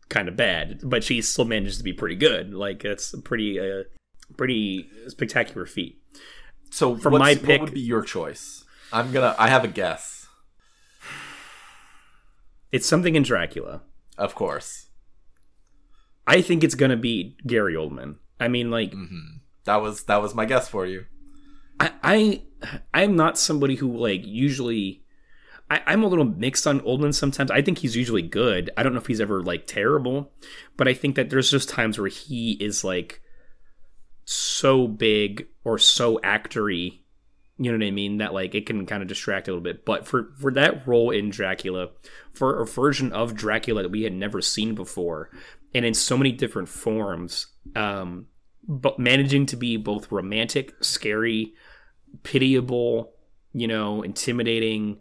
kind 0.07 0.27
of 0.27 0.35
bad, 0.35 0.79
but 0.83 1.03
she 1.03 1.21
still 1.21 1.45
manages 1.45 1.77
to 1.77 1.83
be 1.83 1.93
pretty 1.93 2.15
good. 2.15 2.53
Like 2.53 2.85
it's 2.85 3.13
a 3.13 3.21
pretty, 3.21 3.59
uh, 3.59 3.83
pretty 4.37 4.89
spectacular 5.07 5.65
feat. 5.65 6.01
So 6.71 6.95
For 6.95 7.11
my 7.11 7.35
pick- 7.35 7.47
what 7.47 7.61
would 7.61 7.73
be 7.73 7.81
your 7.81 8.01
choice? 8.01 8.63
I'm 8.93 9.11
gonna. 9.11 9.35
I 9.37 9.49
have 9.49 9.63
a 9.63 9.67
guess. 9.67 10.27
It's 12.71 12.87
something 12.87 13.15
in 13.15 13.23
Dracula. 13.23 13.81
Of 14.17 14.35
course. 14.35 14.87
I 16.25 16.41
think 16.41 16.63
it's 16.63 16.75
gonna 16.75 16.97
be 16.97 17.35
Gary 17.45 17.73
Oldman. 17.73 18.15
I 18.39 18.47
mean, 18.47 18.71
like 18.71 18.93
hmm 18.93 19.38
That 19.69 19.83
was 19.83 20.05
that 20.05 20.19
was 20.19 20.33
my 20.33 20.45
guess 20.45 20.67
for 20.67 20.87
you. 20.87 21.05
I, 21.79 21.91
I 22.03 22.41
I'm 22.91 23.15
not 23.15 23.37
somebody 23.37 23.75
who 23.75 23.95
like 23.95 24.25
usually. 24.25 25.03
I, 25.69 25.83
I'm 25.85 26.01
a 26.01 26.07
little 26.07 26.25
mixed 26.25 26.65
on 26.65 26.79
Oldman 26.79 27.13
sometimes. 27.13 27.51
I 27.51 27.61
think 27.61 27.77
he's 27.77 27.95
usually 27.95 28.23
good. 28.23 28.71
I 28.75 28.81
don't 28.81 28.93
know 28.93 28.99
if 28.99 29.05
he's 29.05 29.21
ever 29.21 29.43
like 29.43 29.67
terrible, 29.67 30.31
but 30.75 30.87
I 30.87 30.95
think 30.95 31.13
that 31.17 31.29
there's 31.29 31.51
just 31.51 31.69
times 31.69 31.99
where 31.99 32.07
he 32.07 32.53
is 32.53 32.83
like 32.83 33.21
so 34.25 34.87
big 34.87 35.45
or 35.63 35.77
so 35.77 36.17
actory, 36.23 37.01
you 37.59 37.71
know 37.71 37.77
what 37.77 37.85
I 37.85 37.91
mean, 37.91 38.17
that 38.17 38.33
like 38.33 38.55
it 38.55 38.65
can 38.65 38.87
kind 38.87 39.03
of 39.03 39.07
distract 39.07 39.47
a 39.47 39.51
little 39.51 39.61
bit. 39.61 39.85
But 39.85 40.07
for 40.07 40.31
for 40.39 40.51
that 40.53 40.87
role 40.87 41.11
in 41.11 41.29
Dracula, 41.29 41.89
for 42.33 42.59
a 42.59 42.65
version 42.65 43.13
of 43.13 43.35
Dracula 43.35 43.83
that 43.83 43.91
we 43.91 44.01
had 44.01 44.13
never 44.13 44.41
seen 44.41 44.73
before, 44.73 45.29
and 45.75 45.85
in 45.85 45.93
so 45.93 46.17
many 46.17 46.31
different 46.31 46.69
forms, 46.69 47.45
um, 47.75 48.25
but 48.69 48.99
managing 48.99 49.47
to 49.47 49.57
be 49.57 49.75
both 49.75 50.11
romantic, 50.11 50.75
scary, 50.79 51.53
pitiable, 52.21 53.11
you 53.51 53.67
know, 53.67 54.03
intimidating, 54.03 54.99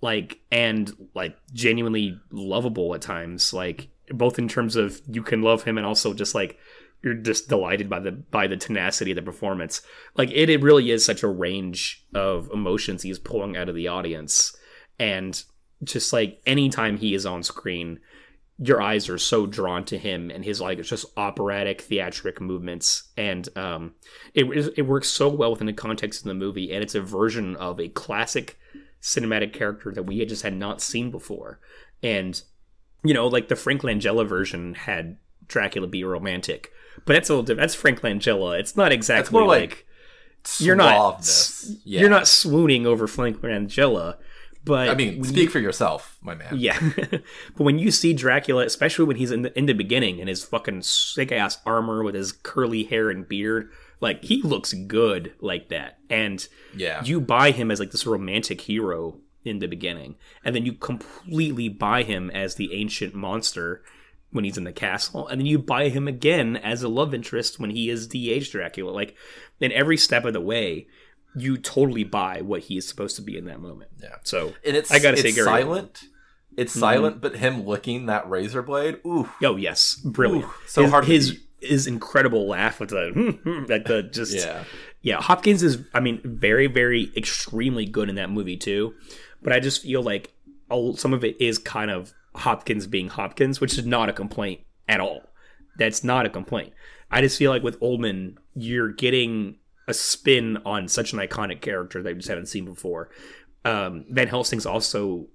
like 0.00 0.40
and 0.50 0.90
like 1.14 1.36
genuinely 1.52 2.18
lovable 2.30 2.94
at 2.94 3.02
times, 3.02 3.52
like 3.52 3.88
both 4.08 4.38
in 4.38 4.48
terms 4.48 4.76
of 4.76 5.00
you 5.06 5.22
can 5.22 5.42
love 5.42 5.62
him 5.64 5.76
and 5.76 5.86
also 5.86 6.14
just 6.14 6.34
like 6.34 6.58
you're 7.02 7.14
just 7.14 7.48
delighted 7.48 7.90
by 7.90 8.00
the 8.00 8.12
by 8.12 8.46
the 8.46 8.56
tenacity 8.56 9.10
of 9.10 9.16
the 9.16 9.22
performance. 9.22 9.82
Like 10.16 10.30
it, 10.30 10.48
it 10.48 10.62
really 10.62 10.90
is 10.90 11.04
such 11.04 11.22
a 11.22 11.28
range 11.28 12.06
of 12.14 12.50
emotions 12.50 13.02
he's 13.02 13.18
pulling 13.18 13.58
out 13.58 13.68
of 13.68 13.74
the 13.74 13.88
audience, 13.88 14.56
and 14.98 15.42
just 15.84 16.14
like 16.14 16.40
anytime 16.46 16.96
he 16.96 17.14
is 17.14 17.26
on 17.26 17.42
screen, 17.42 18.00
your 18.64 18.80
eyes 18.80 19.08
are 19.08 19.18
so 19.18 19.44
drawn 19.44 19.84
to 19.84 19.98
him 19.98 20.30
and 20.30 20.44
his 20.44 20.60
like 20.60 20.78
it's 20.78 20.88
just 20.88 21.06
operatic 21.16 21.80
theatric 21.80 22.40
movements. 22.40 23.10
And 23.16 23.48
um 23.56 23.94
it 24.34 24.44
it 24.76 24.82
works 24.82 25.08
so 25.08 25.28
well 25.28 25.50
within 25.50 25.66
the 25.66 25.72
context 25.72 26.20
of 26.20 26.28
the 26.28 26.34
movie 26.34 26.72
and 26.72 26.82
it's 26.82 26.94
a 26.94 27.00
version 27.00 27.56
of 27.56 27.80
a 27.80 27.88
classic 27.88 28.58
cinematic 29.00 29.52
character 29.52 29.90
that 29.92 30.04
we 30.04 30.20
had 30.20 30.28
just 30.28 30.42
had 30.42 30.54
not 30.54 30.80
seen 30.80 31.10
before. 31.10 31.58
And 32.02 32.40
you 33.02 33.12
know 33.14 33.26
like 33.26 33.48
the 33.48 33.56
Frank 33.56 33.82
Langella 33.82 34.26
version 34.28 34.74
had 34.74 35.16
Dracula 35.48 35.88
be 35.88 36.04
romantic 36.04 36.70
but 37.04 37.14
that's 37.14 37.28
a 37.28 37.32
little 37.32 37.42
different 37.42 37.62
that's 37.62 37.74
Frank 37.74 38.00
Langella. 38.02 38.60
It's 38.60 38.76
not 38.76 38.92
exactly 38.92 39.36
more 39.38 39.48
like 39.48 39.70
like, 39.70 39.86
you're 40.58 40.76
not 40.76 41.20
Yeah. 41.84 42.00
you're 42.00 42.10
not 42.10 42.28
swooning 42.28 42.86
over 42.86 43.08
Frank 43.08 43.40
Langella 43.40 44.18
but 44.64 44.88
I 44.88 44.94
mean, 44.94 45.22
speak 45.24 45.50
for 45.50 45.58
yourself, 45.58 46.18
my 46.22 46.34
man. 46.34 46.54
yeah, 46.56 46.78
but 46.96 47.22
when 47.56 47.78
you 47.78 47.90
see 47.90 48.12
Dracula, 48.12 48.64
especially 48.64 49.04
when 49.06 49.16
he's 49.16 49.30
in 49.30 49.42
the 49.42 49.58
in 49.58 49.66
the 49.66 49.72
beginning 49.72 50.18
in 50.18 50.28
his 50.28 50.44
fucking 50.44 50.82
sick 50.82 51.32
ass 51.32 51.58
armor 51.66 52.02
with 52.04 52.14
his 52.14 52.32
curly 52.32 52.84
hair 52.84 53.10
and 53.10 53.26
beard, 53.28 53.70
like 54.00 54.22
he 54.24 54.42
looks 54.42 54.72
good 54.72 55.32
like 55.40 55.68
that, 55.70 55.98
and 56.10 56.46
Yeah. 56.76 57.02
you 57.04 57.20
buy 57.20 57.50
him 57.50 57.70
as 57.70 57.80
like 57.80 57.90
this 57.90 58.06
romantic 58.06 58.60
hero 58.62 59.20
in 59.44 59.58
the 59.58 59.66
beginning, 59.66 60.14
and 60.44 60.54
then 60.54 60.64
you 60.64 60.72
completely 60.74 61.68
buy 61.68 62.04
him 62.04 62.30
as 62.30 62.54
the 62.54 62.72
ancient 62.74 63.14
monster 63.14 63.82
when 64.30 64.44
he's 64.44 64.56
in 64.56 64.64
the 64.64 64.72
castle, 64.72 65.26
and 65.28 65.40
then 65.40 65.46
you 65.46 65.58
buy 65.58 65.88
him 65.88 66.06
again 66.08 66.56
as 66.56 66.82
a 66.82 66.88
love 66.88 67.12
interest 67.12 67.58
when 67.60 67.70
he 67.70 67.90
is 67.90 68.08
the 68.10 68.32
aged 68.32 68.52
Dracula. 68.52 68.90
Like 68.90 69.14
in 69.60 69.72
every 69.72 69.96
step 69.96 70.24
of 70.24 70.32
the 70.32 70.40
way, 70.40 70.86
you 71.34 71.56
totally 71.56 72.04
buy 72.04 72.40
what 72.42 72.60
he 72.62 72.76
is 72.76 72.86
supposed 72.86 73.16
to 73.16 73.22
be 73.22 73.36
in 73.38 73.46
that 73.46 73.60
moment. 73.60 73.90
Yeah. 74.02 74.16
So 74.24 74.52
and 74.64 74.76
it's 74.76 74.90
I 74.90 74.98
gotta 74.98 75.14
it's 75.14 75.22
say 75.22 75.32
Gary 75.32 75.44
silent. 75.46 76.02
It's 76.56 76.76
Mhm. 76.76 76.80
silent, 76.80 77.20
but 77.22 77.36
him 77.36 77.64
licking 77.66 78.06
that 78.06 78.28
razor 78.28 78.62
blade, 78.62 78.98
ooh, 79.06 79.30
Oh 79.42 79.56
yes, 79.56 79.94
brilliant. 80.04 80.44
Ooh, 80.44 80.52
so 80.66 80.82
his, 80.82 80.90
hard 80.90 81.04
His 81.06 81.38
his 81.60 81.86
incredible 81.86 82.46
laugh 82.48 82.80
with 82.80 82.90
the 82.90 83.64
like 83.68 83.84
the 83.86 84.02
just 84.02 84.34
yeah, 84.34 84.64
yeah. 85.00 85.20
Hopkins 85.22 85.62
is 85.62 85.78
I 85.94 86.00
mean 86.00 86.20
very 86.24 86.66
very 86.66 87.10
extremely 87.16 87.86
good 87.86 88.08
in 88.10 88.16
that 88.16 88.28
movie 88.30 88.56
too, 88.56 88.94
but 89.42 89.52
I 89.52 89.60
just 89.60 89.82
feel 89.82 90.02
like 90.02 90.32
some 90.96 91.12
of 91.14 91.24
it 91.24 91.40
is 91.40 91.58
kind 91.58 91.90
of 91.90 92.12
Hopkins 92.34 92.86
being 92.86 93.08
Hopkins, 93.08 93.60
which 93.60 93.78
is 93.78 93.86
not 93.86 94.08
a 94.08 94.12
complaint 94.12 94.60
at 94.88 95.00
all. 95.00 95.22
That's 95.78 96.02
not 96.04 96.26
a 96.26 96.30
complaint. 96.30 96.72
I 97.10 97.20
just 97.20 97.38
feel 97.38 97.50
like 97.50 97.62
with 97.62 97.78
Oldman, 97.80 98.36
you're 98.54 98.90
getting 98.92 99.56
a 99.88 99.94
spin 99.94 100.58
on 100.64 100.88
such 100.88 101.12
an 101.12 101.18
iconic 101.18 101.60
character 101.60 102.02
that 102.02 102.10
we 102.10 102.16
just 102.18 102.28
haven't 102.28 102.46
seen 102.46 102.64
before. 102.64 103.10
Um, 103.64 104.04
Van 104.10 104.28
Helsing's 104.28 104.66
also 104.66 105.26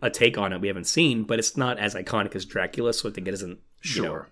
a 0.00 0.10
take 0.10 0.36
on 0.36 0.52
it 0.52 0.60
we 0.60 0.68
haven't 0.68 0.86
seen, 0.86 1.24
but 1.24 1.38
it's 1.38 1.56
not 1.56 1.78
as 1.78 1.94
iconic 1.94 2.34
as 2.34 2.44
Dracula, 2.44 2.92
so 2.92 3.08
I 3.08 3.12
think 3.12 3.28
it 3.28 3.32
doesn't 3.32 3.58
you 3.84 4.02
know, 4.02 4.08
sure. 4.08 4.28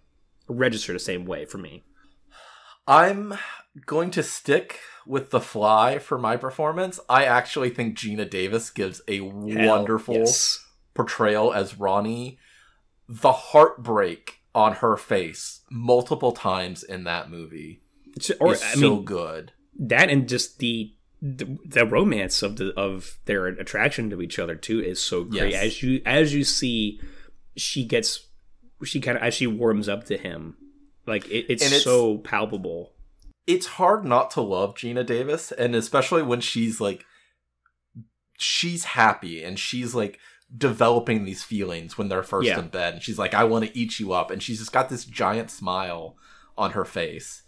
register 0.48 0.92
the 0.92 0.98
same 0.98 1.24
way 1.24 1.44
for 1.44 1.58
me. 1.58 1.84
I'm 2.86 3.34
going 3.86 4.10
to 4.12 4.22
stick 4.22 4.80
with 5.06 5.30
the 5.30 5.40
fly 5.40 5.98
for 5.98 6.18
my 6.18 6.36
performance. 6.36 6.98
I 7.08 7.24
actually 7.24 7.70
think 7.70 7.96
Geena 7.96 8.28
Davis 8.28 8.70
gives 8.70 9.00
a 9.06 9.20
wonderful 9.20 10.14
Yes. 10.16 10.64
portrayal 10.94 11.52
as 11.52 11.78
Ronnie. 11.78 12.38
The 13.08 13.32
heartbreak 13.32 14.38
on 14.54 14.74
her 14.74 14.96
face 14.96 15.60
multiple 15.70 16.32
times 16.32 16.82
in 16.82 17.04
that 17.04 17.30
movie 17.30 17.79
It's- 18.16 18.36
Or 18.40 18.52
is 18.52 18.62
I 18.62 18.74
so 18.74 18.96
mean 18.96 19.04
good. 19.04 19.52
that 19.78 20.10
and 20.10 20.28
just 20.28 20.58
the, 20.58 20.92
the 21.22 21.58
the 21.64 21.86
romance 21.86 22.42
of 22.42 22.56
the 22.56 22.72
of 22.78 23.18
their 23.26 23.46
attraction 23.46 24.10
to 24.10 24.20
each 24.22 24.38
other 24.38 24.54
too 24.54 24.80
is 24.80 25.00
so 25.02 25.24
great. 25.24 25.52
Yes. 25.52 25.64
As 25.64 25.82
you 25.82 26.02
as 26.06 26.34
you 26.34 26.44
see, 26.44 27.00
she 27.56 27.84
gets 27.84 28.26
she 28.84 29.00
kind 29.00 29.16
of 29.18 29.22
as 29.22 29.34
she 29.34 29.46
warms 29.46 29.88
up 29.88 30.04
to 30.04 30.16
him, 30.16 30.56
like 31.06 31.26
it, 31.28 31.46
it's, 31.48 31.62
it's- 31.64 31.84
so 31.84 32.18
palpable. 32.18 32.92
it's 33.46 33.66
hard 33.66 34.04
not 34.04 34.30
to 34.32 34.40
love 34.40 34.74
Geena 34.74 35.04
Davis, 35.04 35.52
and 35.52 35.74
especially 35.74 36.22
when 36.22 36.40
she's 36.40 36.80
like, 36.80 37.04
she's 38.38 38.84
happy 38.84 39.42
and 39.42 39.58
she's 39.58 39.94
like 39.94 40.18
developing 40.56 41.24
these 41.24 41.42
feelings 41.42 41.96
when 41.98 42.08
they're 42.08 42.22
first 42.22 42.48
Yeah. 42.48 42.58
in 42.58 42.68
bed, 42.68 42.94
and 42.94 43.02
she's 43.02 43.18
like, 43.18 43.34
"I 43.34 43.44
want 43.44 43.64
to 43.66 43.78
eat 43.78 44.00
you 44.00 44.12
up," 44.12 44.30
and 44.30 44.42
she's 44.42 44.58
just 44.58 44.72
got 44.72 44.88
this 44.88 45.04
giant 45.04 45.50
smile 45.50 46.16
on 46.56 46.72
her 46.72 46.84
face, 46.84 47.42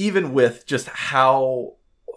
even 0.00 0.32
with 0.32 0.66
just 0.66 0.88
how 0.88 1.74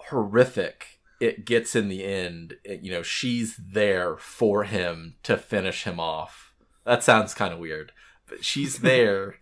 horrific 0.09 0.99
it 1.19 1.45
gets 1.45 1.75
in 1.75 1.89
the 1.89 2.03
end. 2.03 2.55
it- 2.63 2.81
you 2.81 2.91
know, 2.91 3.03
she's 3.03 3.57
there 3.57 4.15
for 4.17 4.63
him 4.63 5.15
to 5.23 5.37
finish 5.37 5.83
him 5.83 5.99
off. 5.99 6.53
That 6.85 7.03
sounds 7.03 7.33
kind 7.33 7.53
of 7.53 7.59
weird, 7.59 7.91
but 8.27 8.43
she's 8.43 8.79
there 8.91 9.35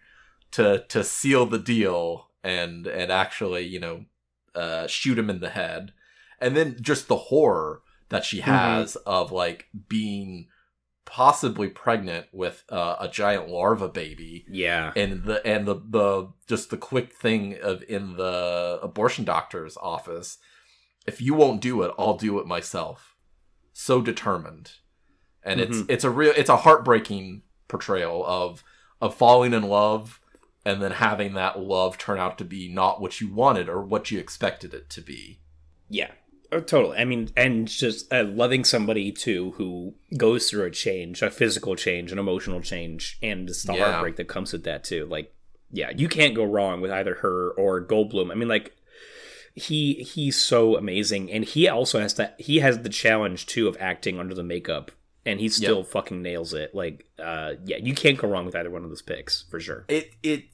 to 0.52 0.84
to 0.90 1.04
seal 1.04 1.46
the 1.46 1.60
deal 1.60 2.28
and 2.44 2.88
and 2.88 3.12
actually 3.12 3.64
you 3.66 3.80
know 3.80 4.04
uh 4.56 4.86
shoot 4.88 5.18
him 5.18 5.30
in 5.30 5.40
the 5.40 5.52
head 5.52 5.94
and 6.40 6.58
then 6.58 6.76
just 6.82 7.08
the 7.08 7.16
horror 7.16 7.82
that 8.10 8.26
she 8.26 8.42
has 8.42 8.96
of 9.06 9.32
like 9.32 9.68
being 9.88 10.48
possibly 11.12 11.68
pregnant 11.68 12.26
with 12.32 12.64
uh, 12.70 12.96
a 12.98 13.10
giant 13.10 13.50
larva 13.50 13.90
baby. 13.90 14.46
Yeah. 14.50 14.94
and 14.96 15.26
the 15.26 15.46
and 15.46 15.68
the 15.68 15.76
the 15.76 16.30
just 16.48 16.70
the 16.70 16.78
quick 16.78 17.14
thing 17.14 17.58
of 17.62 17.84
in 17.84 18.16
the 18.16 18.80
abortion 18.82 19.26
doctor's 19.26 19.76
office 19.76 20.38
if 21.06 21.20
you 21.20 21.34
won't 21.34 21.62
do 21.62 21.82
it 21.82 21.92
i'll 22.00 22.16
do 22.16 22.40
it 22.40 22.48
myself. 22.48 23.18
So 23.74 24.02
determined. 24.02 24.72
And 25.44 25.60
it's 25.60 25.80
it's 25.90 26.04
a 26.06 26.10
real 26.10 26.34
it's 26.38 26.50
a 26.50 26.58
heartbreaking 26.58 27.42
portrayal 27.68 28.24
of 28.26 28.64
of 29.02 29.14
falling 29.14 29.54
in 29.54 29.64
love 29.64 30.22
and 30.64 30.82
then 30.82 30.92
having 30.92 31.34
that 31.34 31.60
love 31.60 31.98
turn 31.98 32.20
out 32.20 32.38
to 32.38 32.46
be 32.46 32.72
not 32.72 33.02
what 33.02 33.20
you 33.20 33.34
wanted 33.34 33.68
or 33.68 33.82
what 33.82 34.12
you 34.12 34.20
expected 34.20 34.74
it 34.74 34.90
to 34.92 35.02
be. 35.02 35.42
Yeah. 35.90 36.12
Oh, 36.54 36.60
totally. 36.60 36.98
I 36.98 37.06
mean, 37.06 37.30
and 37.38 37.68
just 37.68 38.12
uh, 38.12 38.24
loving 38.26 38.64
somebody 38.66 39.12
too 39.12 39.52
who 39.52 39.94
goes 40.18 40.50
through 40.50 40.66
a 40.66 40.72
change, 40.72 41.22
a 41.22 41.32
physical 41.32 41.76
change, 41.76 42.12
an 42.12 42.20
emotional 42.20 42.60
change, 42.62 43.18
and 43.24 43.48
just 43.48 43.66
the 43.68 43.74
Yeah. 43.74 43.92
heartbreak 43.92 44.18
that 44.18 44.28
comes 44.28 44.52
with 44.52 44.64
that 44.66 44.84
too. 44.84 45.06
Like, 45.06 45.34
yeah, 45.72 45.92
you 45.96 46.10
can't 46.10 46.36
go 46.36 46.44
wrong 46.44 46.82
with 46.82 46.92
either 46.92 47.16
her 47.16 47.52
or 47.52 47.86
Goldblum. 47.86 48.32
I 48.32 48.36
mean, 48.36 48.50
like, 48.50 48.74
he 49.56 49.96
he's 49.96 50.38
so 50.40 50.76
amazing, 50.78 51.32
and 51.32 51.44
he 51.46 51.68
also 51.68 52.00
has 52.00 52.14
that. 52.16 52.36
He 52.40 52.60
has 52.60 52.80
the 52.80 52.90
challenge 52.90 53.46
too 53.46 53.68
of 53.68 53.78
acting 53.80 54.20
under 54.20 54.34
the 54.34 54.44
makeup, 54.44 54.92
and 55.26 55.40
he 55.40 55.50
still 55.50 55.84
fucking 55.84 56.22
nails 56.22 56.54
it. 56.54 56.74
Like, 56.76 57.06
uh, 57.20 57.54
yeah, 57.66 57.78
you 57.78 57.94
can't 57.94 58.18
go 58.18 58.28
wrong 58.30 58.46
with 58.46 58.56
either 58.56 58.70
one 58.70 58.84
of 58.84 58.90
those 58.90 59.02
picks 59.02 59.44
for 59.50 59.60
sure. 59.60 59.86
it 59.90 60.12
it 60.24 60.46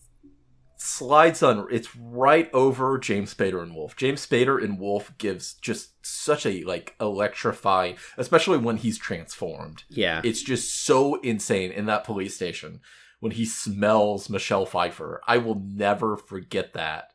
slides 0.79 1.41
on 1.41 1.67
it's 1.71 1.95
right 1.95 2.49
over 2.53 2.97
James 2.99 3.33
Spader 3.33 3.61
and 3.63 3.73
Wolf. 3.75 3.95
James 3.95 4.25
Spader 4.25 4.63
and 4.63 4.79
Wolf 4.79 5.11
gives 5.17 5.55
just 5.55 6.05
such 6.05 6.45
a 6.45 6.63
like 6.63 6.95
electrifying 7.01 7.97
especially 8.17 8.57
when 8.59 8.77
he's 8.77 8.97
transformed. 8.97 9.83
Yeah, 9.89 10.21
It's 10.23 10.41
just 10.43 10.83
so 10.85 11.15
insane 11.21 11.71
in 11.71 11.85
that 11.87 12.03
police 12.03 12.35
station 12.35 12.79
when 13.19 13.31
he 13.31 13.45
smells 13.45 14.29
Michelle 14.29 14.65
Pfeiffer. 14.67 15.21
I 15.27 15.37
will 15.39 15.59
never 15.65 16.15
forget 16.15 16.73
that 16.73 17.11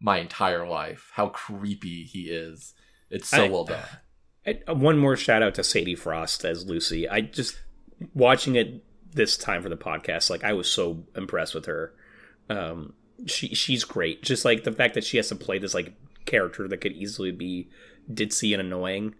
my 0.00 0.18
entire 0.18 0.66
life. 0.66 1.10
How 1.14 1.28
creepy 1.28 2.02
he 2.04 2.22
is. 2.30 2.74
It's 3.10 3.28
so 3.28 3.44
I- 3.44 3.48
well 3.48 3.64
done. 3.64 3.84
I, 4.46 4.72
one 4.72 4.98
more 4.98 5.16
shout 5.16 5.42
out 5.42 5.54
to 5.54 5.64
Sadie 5.64 5.94
Frost 5.94 6.44
as 6.44 6.66
Lucy. 6.66 7.08
I 7.08 7.22
just 7.22 7.58
watching 8.12 8.56
it 8.56 8.84
this 9.10 9.38
time 9.38 9.62
for 9.62 9.70
the 9.70 9.76
podcast. 9.76 10.28
Like 10.28 10.44
I 10.44 10.52
was 10.52 10.68
so 10.70 11.06
impressed 11.16 11.54
with 11.54 11.64
her. 11.66 11.94
Um, 12.50 12.92
she 13.26 13.54
she's 13.54 13.84
great. 13.84 14.22
Just 14.22 14.44
like 14.44 14.64
the 14.64 14.72
fact 14.72 14.94
that 14.94 15.04
she 15.04 15.16
has 15.16 15.28
to 15.28 15.36
play 15.36 15.58
this 15.58 15.74
like 15.74 15.94
character 16.24 16.66
that 16.68 16.78
could 16.78 16.92
easily 16.92 17.30
be 17.30 17.68
ditzy 18.12 18.52
and 18.52 18.60
annoying, 18.60 19.14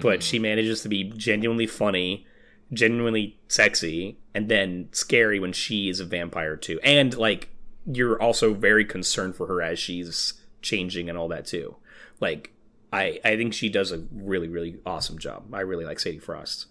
but 0.00 0.22
she 0.22 0.36
mm-hmm. 0.36 0.44
manages 0.44 0.82
to 0.82 0.88
be 0.88 1.04
genuinely 1.04 1.66
funny, 1.66 2.26
genuinely 2.72 3.38
sexy, 3.48 4.18
and 4.34 4.48
then 4.48 4.88
scary 4.92 5.38
when 5.38 5.52
she 5.52 5.88
is 5.88 6.00
a 6.00 6.04
vampire 6.04 6.56
too. 6.56 6.80
And 6.82 7.16
like 7.16 7.48
you're 7.86 8.20
also 8.20 8.54
very 8.54 8.84
concerned 8.84 9.36
for 9.36 9.46
her 9.46 9.60
as 9.60 9.78
she's 9.78 10.34
changing 10.62 11.08
and 11.08 11.18
all 11.18 11.28
that 11.28 11.46
too. 11.46 11.76
Like 12.20 12.52
I 12.92 13.20
I 13.24 13.36
think 13.36 13.52
she 13.52 13.68
does 13.68 13.92
a 13.92 14.04
really 14.12 14.48
really 14.48 14.78
awesome 14.86 15.18
job. 15.18 15.52
I 15.52 15.60
really 15.60 15.84
like 15.84 16.00
Sadie 16.00 16.18
Frost. 16.18 16.66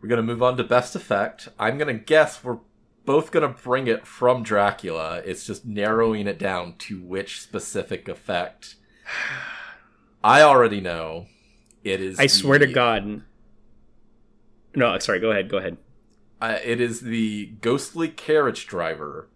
We're 0.00 0.08
gonna 0.08 0.22
move 0.22 0.42
on 0.42 0.56
to 0.56 0.64
best 0.64 0.96
effect. 0.96 1.48
I'm 1.58 1.76
gonna 1.76 1.94
guess 1.94 2.42
we're 2.42 2.58
both 3.08 3.30
gonna 3.30 3.48
bring 3.48 3.86
it 3.86 4.06
from 4.06 4.42
Dracula. 4.42 5.22
It's 5.24 5.46
just 5.46 5.64
narrowing 5.64 6.26
it 6.26 6.38
down 6.38 6.74
to 6.80 7.00
which 7.00 7.40
specific 7.40 8.06
effect. 8.06 8.76
I 10.22 10.42
already 10.42 10.80
know. 10.82 11.26
It 11.82 12.02
is. 12.02 12.18
I 12.18 12.26
swear 12.26 12.58
to 12.58 12.66
God. 12.66 13.22
No, 14.74 14.98
sorry. 14.98 15.20
Go 15.20 15.30
ahead. 15.30 15.48
Go 15.48 15.56
ahead. 15.56 15.78
uh, 16.40 16.58
it 16.62 16.80
is 16.82 17.00
the 17.00 17.46
ghostly 17.62 18.08
carriage 18.08 18.66
driver 18.66 19.28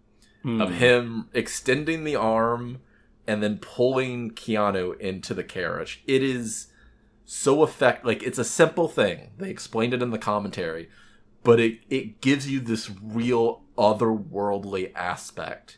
Hmm. 0.43 0.61
of 0.61 0.73
him 0.75 1.29
extending 1.33 2.03
the 2.03 2.15
arm 2.17 2.81
and 3.25 3.41
then 3.41 3.57
pulling 3.57 4.31
Keanu 4.31 4.99
into 4.99 5.33
the 5.33 5.43
carriage. 5.43 6.03
It 6.05 6.21
is 6.21 6.67
so 7.25 7.63
effect 7.63 8.05
like 8.05 8.21
it's 8.21 8.37
a 8.37 8.43
simple 8.43 8.87
thing. 8.89 9.31
They 9.37 9.49
explained 9.49 9.93
it 9.95 10.01
in 10.03 10.11
the 10.11 10.17
commentary, 10.19 10.89
but 11.43 11.59
it 11.61 11.79
it 11.89 12.19
gives 12.21 12.49
you 12.51 12.59
this 12.59 12.91
real 13.01 13.62
otherworldly 13.77 14.91
aspect 14.95 15.77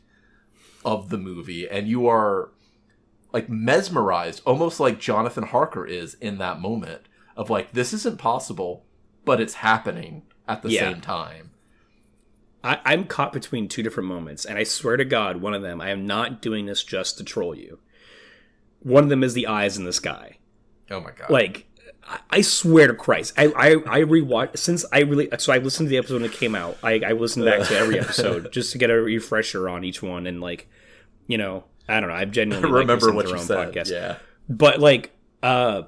of 0.83 1.09
the 1.09 1.17
movie 1.17 1.67
and 1.69 1.87
you 1.87 2.07
are 2.07 2.51
like 3.33 3.49
mesmerized 3.49 4.41
almost 4.45 4.79
like 4.79 4.99
Jonathan 4.99 5.43
Harker 5.45 5.85
is 5.85 6.13
in 6.15 6.37
that 6.37 6.59
moment 6.59 7.03
of 7.35 7.49
like 7.49 7.71
this 7.73 7.91
isn't 7.93 8.17
possible 8.19 8.85
but 9.23 9.41
it's 9.41 9.55
happening 9.55 10.21
at 10.47 10.61
the 10.61 10.69
Yeah. 10.69 10.91
same 10.91 11.01
time. 11.01 11.51
I, 12.63 12.79
I'm 12.85 13.05
caught 13.05 13.31
between 13.33 13.67
two 13.67 13.83
different 13.83 14.09
moments, 14.09 14.43
and 14.45 14.57
I 14.57 14.63
swear 14.63 14.97
to 14.97 15.05
God, 15.05 15.37
one 15.37 15.53
of 15.53 15.61
them, 15.61 15.79
I 15.81 15.89
am 15.91 16.05
not 16.05 16.41
doing 16.41 16.65
this 16.65 16.83
just 16.83 17.17
to 17.19 17.23
troll 17.23 17.55
you. 17.55 17.79
One 18.79 19.03
of 19.03 19.09
them 19.09 19.23
is 19.23 19.33
the 19.35 19.45
eyes 19.47 19.77
in 19.77 19.83
the 19.85 19.93
sky. 19.93 20.37
Oh 20.89 20.99
my 20.99 21.11
god. 21.11 21.29
Like, 21.29 21.67
I- 22.07 22.19
I 22.29 22.41
swear 22.41 22.87
to 22.87 22.93
Christ, 22.93 23.33
I 23.37 23.45
I, 23.55 23.69
I 23.71 23.99
rewatched 24.01 24.57
since 24.57 24.85
I 24.91 24.99
really 24.99 25.29
so 25.39 25.51
I 25.53 25.57
listened 25.57 25.87
to 25.87 25.89
the 25.89 25.97
episode 25.97 26.21
when 26.21 26.25
it 26.29 26.33
came 26.33 26.53
out. 26.55 26.77
I, 26.83 27.01
I 27.05 27.11
listened 27.13 27.45
back 27.45 27.67
to 27.67 27.77
every 27.77 27.99
episode 27.99 28.51
just 28.53 28.71
to 28.73 28.77
get 28.77 28.89
a 28.89 28.93
refresher 28.95 29.67
on 29.69 29.83
each 29.83 30.01
one, 30.03 30.27
and 30.27 30.39
like, 30.41 30.67
you 31.27 31.37
know, 31.37 31.63
I 31.87 31.99
don't 31.99 32.09
know. 32.09 32.15
I've 32.15 32.31
genuinely 32.31 32.69
liked 32.69 32.79
remember 32.79 33.11
what 33.13 33.27
you 33.27 33.37
said. 33.39 33.73
podcast. 33.73 33.89
Yeah. 33.91 34.17
but 34.49 34.79
like 34.79 35.11
uh 35.43 35.83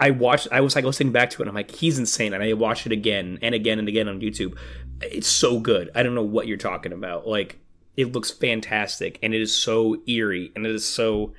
i 0.00 0.10
watched 0.10 0.48
i 0.52 0.60
was 0.60 0.74
like 0.74 0.84
listening 0.84 1.12
back 1.12 1.30
to 1.30 1.36
it 1.38 1.42
and 1.42 1.48
i'm 1.50 1.54
like 1.54 1.70
he's 1.70 1.98
insane 1.98 2.32
and 2.34 2.42
i 2.42 2.52
watched 2.52 2.84
it 2.86 2.92
again 2.92 3.38
and 3.42 3.54
again 3.54 3.78
and 3.78 3.88
again 3.88 4.08
on 4.08 4.20
youtube 4.20 4.56
it's 5.02 5.26
so 5.28 5.58
good 5.60 5.90
i 5.94 6.02
don't 6.02 6.14
know 6.14 6.22
what 6.22 6.46
you're 6.46 6.56
talking 6.56 6.92
about 6.92 7.26
like 7.28 7.58
it 7.96 8.12
looks 8.12 8.30
fantastic 8.30 9.18
and 9.22 9.32
it 9.34 9.40
is 9.40 9.54
so 9.54 9.96
eerie 10.08 10.50
and 10.56 10.66
it 10.66 10.74
is 10.74 10.84
so 10.86 11.32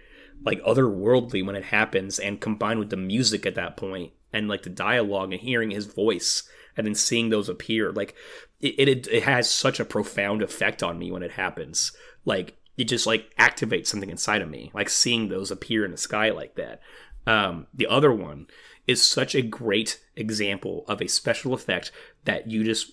like 0.46 0.62
otherworldly 0.64 1.46
when 1.46 1.56
it 1.56 1.66
happens 1.66 2.20
and 2.20 2.40
combined 2.40 2.80
with 2.80 2.92
the 2.92 2.98
music 2.98 3.46
at 3.46 3.56
that 3.56 3.76
point 3.76 4.14
and 4.32 4.48
like 4.48 4.64
the 4.64 4.70
dialogue 4.70 5.34
and 5.34 5.42
hearing 5.42 5.72
his 5.72 5.88
voice 5.88 6.48
and 6.78 6.86
then 6.86 6.96
seeing 6.96 7.30
those 7.30 7.50
appear 7.50 7.92
like 7.92 8.16
it, 8.62 8.88
it 8.88 9.08
it 9.08 9.24
has 9.24 9.50
such 9.50 9.80
a 9.80 9.86
profound 9.86 10.42
effect 10.42 10.84
on 10.84 11.00
me 11.00 11.12
when 11.12 11.24
it 11.24 11.32
happens. 11.32 11.92
Like 12.24 12.58
it 12.78 12.86
just 12.86 13.08
like 13.08 13.34
activates 13.38 13.88
something 13.88 14.10
inside 14.10 14.42
of 14.42 14.50
me 14.50 14.72
like 14.74 14.90
seeing 14.90 15.28
those 15.28 15.52
appear 15.52 15.84
in 15.84 15.92
the 15.92 15.98
sky 15.98 16.30
like 16.30 16.56
that. 16.56 16.82
Um 17.26 17.68
the 17.74 17.88
other 17.88 18.14
one 18.14 18.48
is 18.86 19.02
such 19.02 19.34
a 19.34 19.42
great 19.42 20.00
example 20.16 20.86
of 20.88 21.02
a 21.02 21.08
special 21.08 21.54
effect 21.54 21.92
that 22.26 22.50
you 22.52 22.64
just 22.64 22.92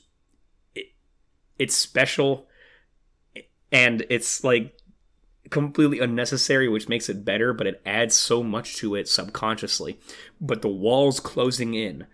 it, 0.75 0.87
it's 1.59 1.77
special 1.77 2.49
and 3.71 4.07
it's 4.11 4.45
like 4.45 4.75
completely 5.53 6.01
unnecessary, 6.01 6.69
which 6.69 6.89
makes 6.89 7.09
it 7.09 7.25
better, 7.25 7.53
but 7.53 7.67
it 7.67 7.81
adds 7.87 8.17
so 8.17 8.43
much 8.43 8.77
to 8.77 8.95
it 8.95 9.09
subconsciously. 9.09 9.99
But 10.41 10.63
the 10.63 10.69
walls 10.69 11.21
closing 11.21 11.75
in 11.75 12.07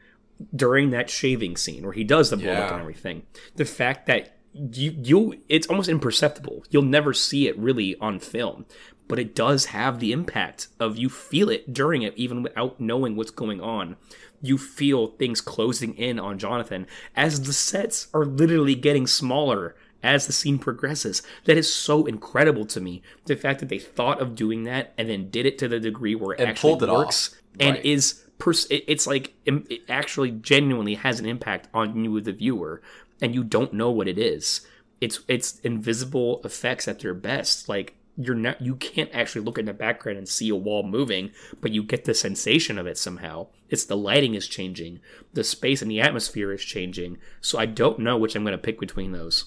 during 0.54 0.90
that 0.90 1.10
shaving 1.10 1.56
scene 1.56 1.82
where 1.84 1.92
he 1.92 2.04
does 2.04 2.30
the 2.30 2.36
blow 2.36 2.52
up 2.52 2.72
and 2.72 2.80
everything, 2.80 3.22
the 3.56 3.64
fact 3.64 4.06
that 4.06 4.36
you 4.52 4.94
you 5.02 5.40
it's 5.48 5.66
almost 5.68 5.88
imperceptible. 5.88 6.64
You'll 6.70 6.82
never 6.82 7.14
see 7.14 7.48
it 7.48 7.58
really 7.58 7.96
on 8.00 8.18
film, 8.18 8.66
but 9.06 9.18
it 9.18 9.34
does 9.34 9.66
have 9.66 9.98
the 9.98 10.12
impact 10.12 10.68
of 10.78 10.98
you 10.98 11.08
feel 11.08 11.48
it 11.48 11.72
during 11.72 12.02
it 12.02 12.14
even 12.16 12.42
without 12.42 12.80
knowing 12.80 13.16
what's 13.16 13.30
going 13.30 13.60
on. 13.60 13.96
You 14.40 14.58
feel 14.58 15.08
things 15.08 15.40
closing 15.40 15.94
in 15.94 16.18
on 16.18 16.38
Jonathan 16.38 16.86
as 17.16 17.42
the 17.42 17.52
sets 17.52 18.08
are 18.14 18.24
literally 18.24 18.74
getting 18.74 19.06
smaller 19.06 19.74
as 20.02 20.26
the 20.26 20.32
scene 20.32 20.58
progresses. 20.58 21.22
That 21.44 21.56
is 21.56 21.72
so 21.72 22.06
incredible 22.06 22.64
to 22.66 22.80
me. 22.80 23.02
The 23.26 23.36
fact 23.36 23.60
that 23.60 23.68
they 23.68 23.78
thought 23.78 24.20
of 24.20 24.34
doing 24.36 24.64
that 24.64 24.92
and 24.96 25.08
then 25.08 25.30
did 25.30 25.46
it 25.46 25.58
to 25.58 25.68
the 25.68 25.80
degree 25.80 26.14
where 26.14 26.34
it 26.34 26.40
And 26.40 26.50
actually 26.50 26.74
it 26.74 26.82
off. 26.88 26.98
works 27.06 27.36
and 27.58 27.76
Right. 27.76 27.84
is 27.84 28.22
pers- 28.38 28.68
it's 28.70 29.06
like 29.06 29.34
it 29.44 29.82
actually 29.88 30.30
genuinely 30.30 30.94
has 30.94 31.18
an 31.18 31.26
impact 31.26 31.68
on 31.74 32.04
you 32.04 32.20
the 32.20 32.32
viewer 32.32 32.80
and 33.20 33.34
you 33.34 33.42
don't 33.42 33.72
know 33.72 33.90
what 33.90 34.06
it 34.06 34.16
is 34.18 34.60
it's 35.00 35.20
it's 35.26 35.58
invisible 35.60 36.40
effects 36.44 36.86
at 36.86 37.00
their 37.00 37.14
best 37.14 37.68
like 37.68 37.94
you're 38.16 38.34
not 38.36 38.60
you 38.60 38.76
can't 38.76 39.10
actually 39.12 39.44
look 39.44 39.58
in 39.58 39.64
the 39.64 39.72
background 39.72 40.18
and 40.18 40.28
see 40.28 40.48
a 40.48 40.54
wall 40.56 40.82
moving 40.84 41.30
but 41.60 41.72
you 41.72 41.82
get 41.82 42.04
the 42.04 42.14
sensation 42.14 42.78
of 42.78 42.86
it 42.86 42.96
somehow 42.98 43.46
it's 43.68 43.84
the 43.84 43.96
lighting 43.96 44.34
is 44.34 44.46
changing 44.46 45.00
the 45.34 45.42
space 45.44 45.82
and 45.82 45.90
the 45.90 46.00
atmosphere 46.00 46.52
is 46.52 46.62
changing 46.64 47.16
so 47.40 47.58
i 47.58 47.66
don't 47.66 47.98
know 47.98 48.16
which 48.16 48.36
i'm 48.36 48.42
going 48.44 48.52
to 48.52 48.58
pick 48.58 48.78
between 48.78 49.10
those 49.12 49.46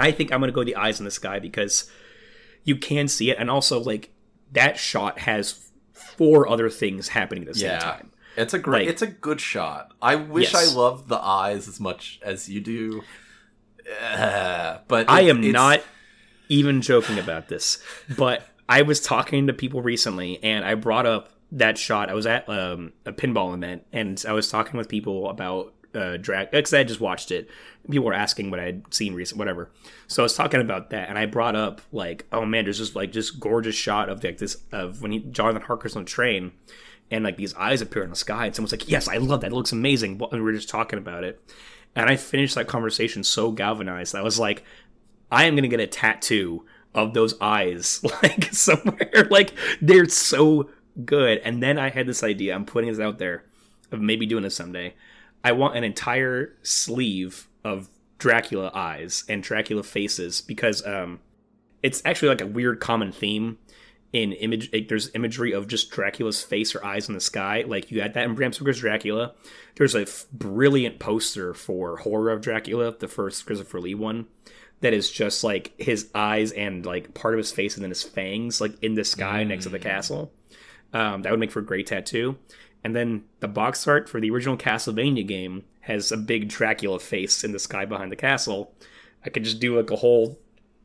i 0.00 0.10
think 0.12 0.32
i'm 0.32 0.40
going 0.40 0.48
to 0.48 0.54
go 0.54 0.64
the 0.64 0.76
eyes 0.76 0.98
in 0.98 1.04
the 1.04 1.10
sky 1.10 1.38
because 1.38 1.90
you 2.64 2.76
can 2.76 3.08
see 3.08 3.30
it 3.30 3.36
and 3.38 3.50
also 3.50 3.80
like 3.80 4.10
that 4.52 4.78
shot 4.78 5.20
has 5.20 5.70
four 5.92 6.48
other 6.48 6.68
things 6.70 7.08
happening 7.08 7.42
at 7.44 7.48
the 7.52 7.58
same 7.58 7.70
Yeah. 7.70 7.78
time 7.78 8.10
It's 8.36 8.54
a 8.54 8.58
great. 8.58 8.82
Like- 8.86 8.88
it's 8.90 9.02
a 9.02 9.06
good 9.08 9.40
shot. 9.40 9.92
I 10.00 10.14
wish 10.14 10.52
Yes. 10.52 10.72
I 10.72 10.76
loved 10.78 11.08
the 11.08 11.18
eyes 11.18 11.66
as 11.68 11.80
much 11.80 12.20
as 12.22 12.48
you 12.48 12.60
do, 12.60 13.02
Uh, 14.02 14.78
but 14.88 15.08
I 15.10 15.22
am 15.22 15.38
it's- 15.38 15.52
not 15.52 15.82
even 16.48 16.80
joking 16.80 17.18
about 17.18 17.48
this, 17.48 17.82
but 18.16 18.42
I 18.68 18.82
was 18.82 19.00
talking 19.00 19.46
to 19.46 19.52
people 19.52 19.82
recently 19.82 20.42
and 20.42 20.64
I 20.64 20.74
brought 20.74 21.06
up 21.06 21.30
that 21.52 21.78
shot. 21.78 22.10
I 22.10 22.14
was 22.14 22.26
at 22.26 22.48
um, 22.48 22.92
a 23.06 23.12
pinball 23.12 23.54
event 23.54 23.84
and 23.92 24.22
I 24.28 24.32
was 24.32 24.50
talking 24.50 24.76
with 24.78 24.88
people 24.88 25.30
about 25.30 25.72
uh, 25.98 26.16
Drag 26.16 26.50
because 26.50 26.72
I 26.72 26.84
just 26.84 27.00
watched 27.00 27.30
it. 27.30 27.50
People 27.90 28.06
were 28.06 28.14
asking 28.14 28.50
what 28.50 28.60
I 28.60 28.64
had 28.64 28.94
seen 28.94 29.14
recent, 29.14 29.38
whatever. 29.38 29.70
So 30.06 30.22
I 30.22 30.24
was 30.24 30.36
talking 30.36 30.60
about 30.60 30.90
that, 30.90 31.08
and 31.08 31.18
I 31.18 31.26
brought 31.26 31.56
up 31.56 31.80
like, 31.92 32.26
oh 32.32 32.44
man, 32.44 32.64
there's 32.64 32.78
just 32.78 32.94
like 32.94 33.12
just 33.12 33.40
gorgeous 33.40 33.74
shot 33.74 34.08
of 34.08 34.22
like 34.22 34.38
this 34.38 34.58
of 34.72 35.02
when 35.02 35.12
he, 35.12 35.18
Jonathan 35.20 35.62
Harker's 35.62 35.96
on 35.96 36.04
the 36.04 36.10
train, 36.10 36.52
and 37.10 37.24
like 37.24 37.36
these 37.36 37.54
eyes 37.54 37.80
appear 37.80 38.04
in 38.04 38.10
the 38.10 38.16
sky, 38.16 38.46
and 38.46 38.54
someone's 38.54 38.72
like, 38.72 38.88
yes, 38.88 39.08
I 39.08 39.16
love 39.16 39.40
that. 39.40 39.52
It 39.52 39.54
looks 39.54 39.72
amazing. 39.72 40.20
And 40.20 40.32
we 40.32 40.40
were 40.40 40.52
just 40.52 40.68
talking 40.68 40.98
about 40.98 41.24
it, 41.24 41.40
and 41.96 42.08
I 42.08 42.16
finished 42.16 42.54
that 42.54 42.68
conversation 42.68 43.24
so 43.24 43.50
galvanized. 43.50 44.14
I 44.14 44.22
was 44.22 44.38
like, 44.38 44.64
I 45.30 45.44
am 45.44 45.56
gonna 45.56 45.68
get 45.68 45.80
a 45.80 45.86
tattoo 45.86 46.64
of 46.94 47.14
those 47.14 47.34
eyes 47.40 48.02
like 48.22 48.52
somewhere. 48.52 49.26
like 49.30 49.52
they're 49.80 50.08
so 50.08 50.70
good. 51.04 51.38
And 51.38 51.62
then 51.62 51.78
I 51.78 51.90
had 51.90 52.06
this 52.06 52.22
idea. 52.22 52.54
I'm 52.54 52.64
putting 52.64 52.90
this 52.90 53.00
out 53.00 53.18
there 53.18 53.44
of 53.92 54.00
maybe 54.00 54.26
doing 54.26 54.42
this 54.42 54.54
someday. 54.56 54.94
I 55.44 55.52
want 55.52 55.76
an 55.76 55.84
entire 55.84 56.54
sleeve 56.62 57.48
of 57.64 57.88
Dracula 58.18 58.70
eyes 58.74 59.24
and 59.28 59.42
Dracula 59.42 59.82
faces 59.82 60.40
because 60.40 60.84
um, 60.86 61.20
it's 61.82 62.02
actually 62.04 62.28
like 62.28 62.40
a 62.40 62.46
weird 62.46 62.80
common 62.80 63.12
theme 63.12 63.58
in 64.12 64.32
image. 64.32 64.72
Like, 64.72 64.88
there's 64.88 65.14
imagery 65.14 65.52
of 65.52 65.68
just 65.68 65.90
Dracula's 65.90 66.42
face 66.42 66.74
or 66.74 66.84
eyes 66.84 67.08
in 67.08 67.14
the 67.14 67.20
sky. 67.20 67.64
Like 67.66 67.90
you 67.90 68.00
had 68.00 68.14
that 68.14 68.24
in 68.24 68.34
Bram 68.34 68.52
Stoker's 68.52 68.80
Dracula. 68.80 69.34
There's 69.76 69.94
a 69.94 70.02
f- 70.02 70.26
brilliant 70.32 70.98
poster 70.98 71.54
for 71.54 71.98
Horror 71.98 72.30
of 72.30 72.40
Dracula, 72.40 72.96
the 72.98 73.08
first 73.08 73.46
Christopher 73.46 73.80
Lee 73.80 73.94
one, 73.94 74.26
that 74.80 74.92
is 74.92 75.10
just 75.10 75.44
like 75.44 75.72
his 75.78 76.10
eyes 76.14 76.50
and 76.52 76.84
like 76.84 77.14
part 77.14 77.34
of 77.34 77.38
his 77.38 77.52
face 77.52 77.76
and 77.76 77.82
then 77.84 77.90
his 77.90 78.02
fangs 78.02 78.60
like 78.60 78.72
in 78.82 78.94
the 78.94 79.04
sky 79.04 79.44
next 79.44 79.64
to 79.64 79.70
the 79.70 79.78
castle. 79.78 80.32
Um, 80.92 81.22
that 81.22 81.30
would 81.30 81.40
make 81.40 81.50
for 81.50 81.60
a 81.60 81.64
great 81.64 81.86
tattoo. 81.86 82.38
And 82.88 82.96
then 82.96 83.24
the 83.40 83.48
box 83.48 83.86
art 83.86 84.08
for 84.08 84.18
the 84.18 84.30
original 84.30 84.56
Castlevania 84.56 85.26
game 85.28 85.64
has 85.80 86.10
a 86.10 86.16
big 86.16 86.48
Dracula 86.48 86.98
face 86.98 87.44
in 87.44 87.52
the 87.52 87.58
sky 87.58 87.84
behind 87.84 88.10
the 88.10 88.16
castle. 88.16 88.72
I 89.26 89.28
could 89.28 89.44
just 89.44 89.60
do 89.60 89.76
like 89.76 89.90
a 89.90 89.96
whole 89.96 90.38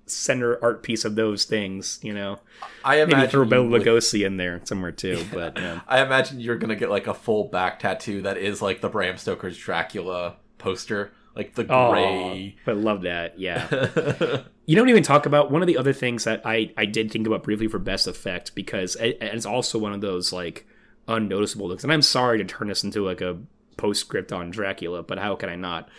center 0.06 0.62
art 0.62 0.84
piece 0.84 1.06
of 1.06 1.16
those 1.16 1.46
things, 1.46 2.00
you 2.02 2.14
know. 2.14 2.40
I 2.84 2.98
Maybe 2.98 3.14
imagine 3.14 3.30
throw 3.30 3.46
Bela 3.46 3.68
would- 3.70 3.84
Lugosi 3.84 4.26
in 4.26 4.36
there 4.36 4.60
somewhere 4.66 4.92
too, 4.92 5.24
but 5.34 5.58
yeah. 5.58 5.80
I 5.88 6.02
imagine 6.02 6.42
you're 6.42 6.58
gonna 6.58 6.76
get 6.76 6.90
like 6.90 7.08
a 7.08 7.14
full 7.14 7.46
back 7.46 7.80
tattoo 7.80 8.22
that 8.24 8.36
is 8.38 8.62
like 8.62 8.82
the 8.82 8.90
Bram 8.90 9.16
Stoker's 9.16 9.58
Dracula 9.58 10.36
poster, 10.58 11.14
like 11.38 11.56
the 11.56 11.66
Oh, 11.74 11.92
gray. 11.92 12.58
but 12.66 12.76
love 12.76 13.04
that. 13.04 13.40
Yeah. 13.40 14.42
You 14.66 14.78
don't 14.78 14.88
even 14.88 15.04
talk 15.04 15.26
about 15.26 15.52
one 15.52 15.62
of 15.62 15.68
the 15.68 15.78
other 15.78 15.92
things 15.92 16.24
that 16.24 16.42
I, 16.46 16.72
I 16.78 16.86
did 16.86 17.12
think 17.12 17.28
about 17.28 17.44
briefly 17.44 17.68
for 17.68 17.80
best 17.80 18.08
effect 18.08 18.56
because 18.56 18.96
it, 18.96 19.18
it's 19.20 19.46
also 19.46 19.78
one 19.78 19.92
of 19.92 20.00
those 20.00 20.32
like 20.32 20.66
unnoticeable 21.08 21.68
looks. 21.68 21.84
And 21.84 21.92
I'm 21.92 22.02
sorry 22.02 22.38
to 22.38 22.46
turn 22.46 22.68
this 22.68 22.84
into 22.84 23.06
like 23.06 23.22
a 23.22 23.38
postscript 23.78 24.32
on 24.32 24.52
Dracula, 24.52 25.04
but 25.04 25.20
how 25.20 25.36
can 25.36 25.50
I 25.50 25.56
not? 25.56 25.90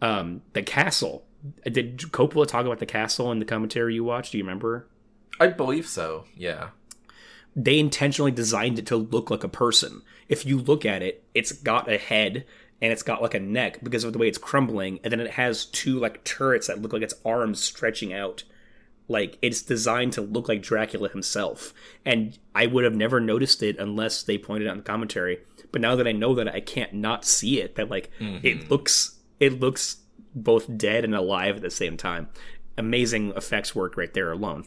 Um, 0.00 0.42
the 0.52 0.62
castle. 0.62 1.24
Did 1.64 1.98
Coppola 1.98 2.46
talk 2.46 2.66
about 2.66 2.80
the 2.80 2.86
castle 2.86 3.30
in 3.30 3.38
the 3.38 3.44
commentary 3.44 3.94
you 3.94 4.04
watched? 4.04 4.32
Do 4.32 4.38
you 4.38 4.44
remember? 4.44 4.88
I 5.38 5.48
believe 5.48 5.86
so. 5.86 6.24
Yeah. 6.36 6.70
They 7.54 7.78
intentionally 7.78 8.32
designed 8.32 8.78
it 8.78 8.86
to 8.86 8.96
look 8.96 9.30
like 9.30 9.44
a 9.44 9.48
person. 9.48 10.02
If 10.28 10.44
you 10.44 10.58
look 10.58 10.84
at 10.84 11.02
it, 11.02 11.24
it's 11.34 11.52
got 11.52 11.90
a 11.90 11.96
head 11.96 12.44
and 12.80 12.92
it's 12.92 13.02
got 13.02 13.22
like 13.22 13.34
a 13.34 13.40
neck 13.40 13.78
because 13.82 14.04
of 14.04 14.12
the 14.12 14.18
way 14.18 14.28
it's 14.28 14.38
crumbling, 14.38 15.00
and 15.02 15.12
then 15.12 15.20
it 15.20 15.32
has 15.32 15.66
two 15.66 15.98
like 15.98 16.22
turrets 16.24 16.68
that 16.68 16.80
look 16.80 16.92
like 16.92 17.02
its 17.02 17.14
arms 17.24 17.62
stretching 17.62 18.12
out. 18.12 18.44
Like 19.08 19.38
it's 19.40 19.62
designed 19.62 20.12
to 20.14 20.20
look 20.20 20.48
like 20.48 20.62
Dracula 20.62 21.08
himself. 21.08 21.72
And 22.04 22.38
I 22.54 22.66
would 22.66 22.84
have 22.84 22.94
never 22.94 23.20
noticed 23.20 23.62
it 23.62 23.78
unless 23.78 24.22
they 24.22 24.38
pointed 24.38 24.68
out 24.68 24.72
in 24.72 24.78
the 24.78 24.84
commentary. 24.84 25.40
But 25.72 25.80
now 25.80 25.96
that 25.96 26.06
I 26.06 26.12
know 26.12 26.34
that 26.34 26.48
I 26.48 26.60
can't 26.60 26.92
not 26.92 27.24
see 27.24 27.60
it, 27.60 27.74
that 27.76 27.90
like 27.90 28.10
it 28.20 28.22
mm-hmm. 28.22 28.68
looks 28.68 29.18
it 29.40 29.60
looks 29.60 29.98
both 30.34 30.76
dead 30.76 31.04
and 31.04 31.14
alive 31.14 31.56
at 31.56 31.62
the 31.62 31.70
same 31.70 31.96
time. 31.96 32.28
Amazing 32.76 33.32
effects 33.36 33.74
work 33.74 33.96
right 33.96 34.12
there 34.12 34.30
alone. 34.30 34.66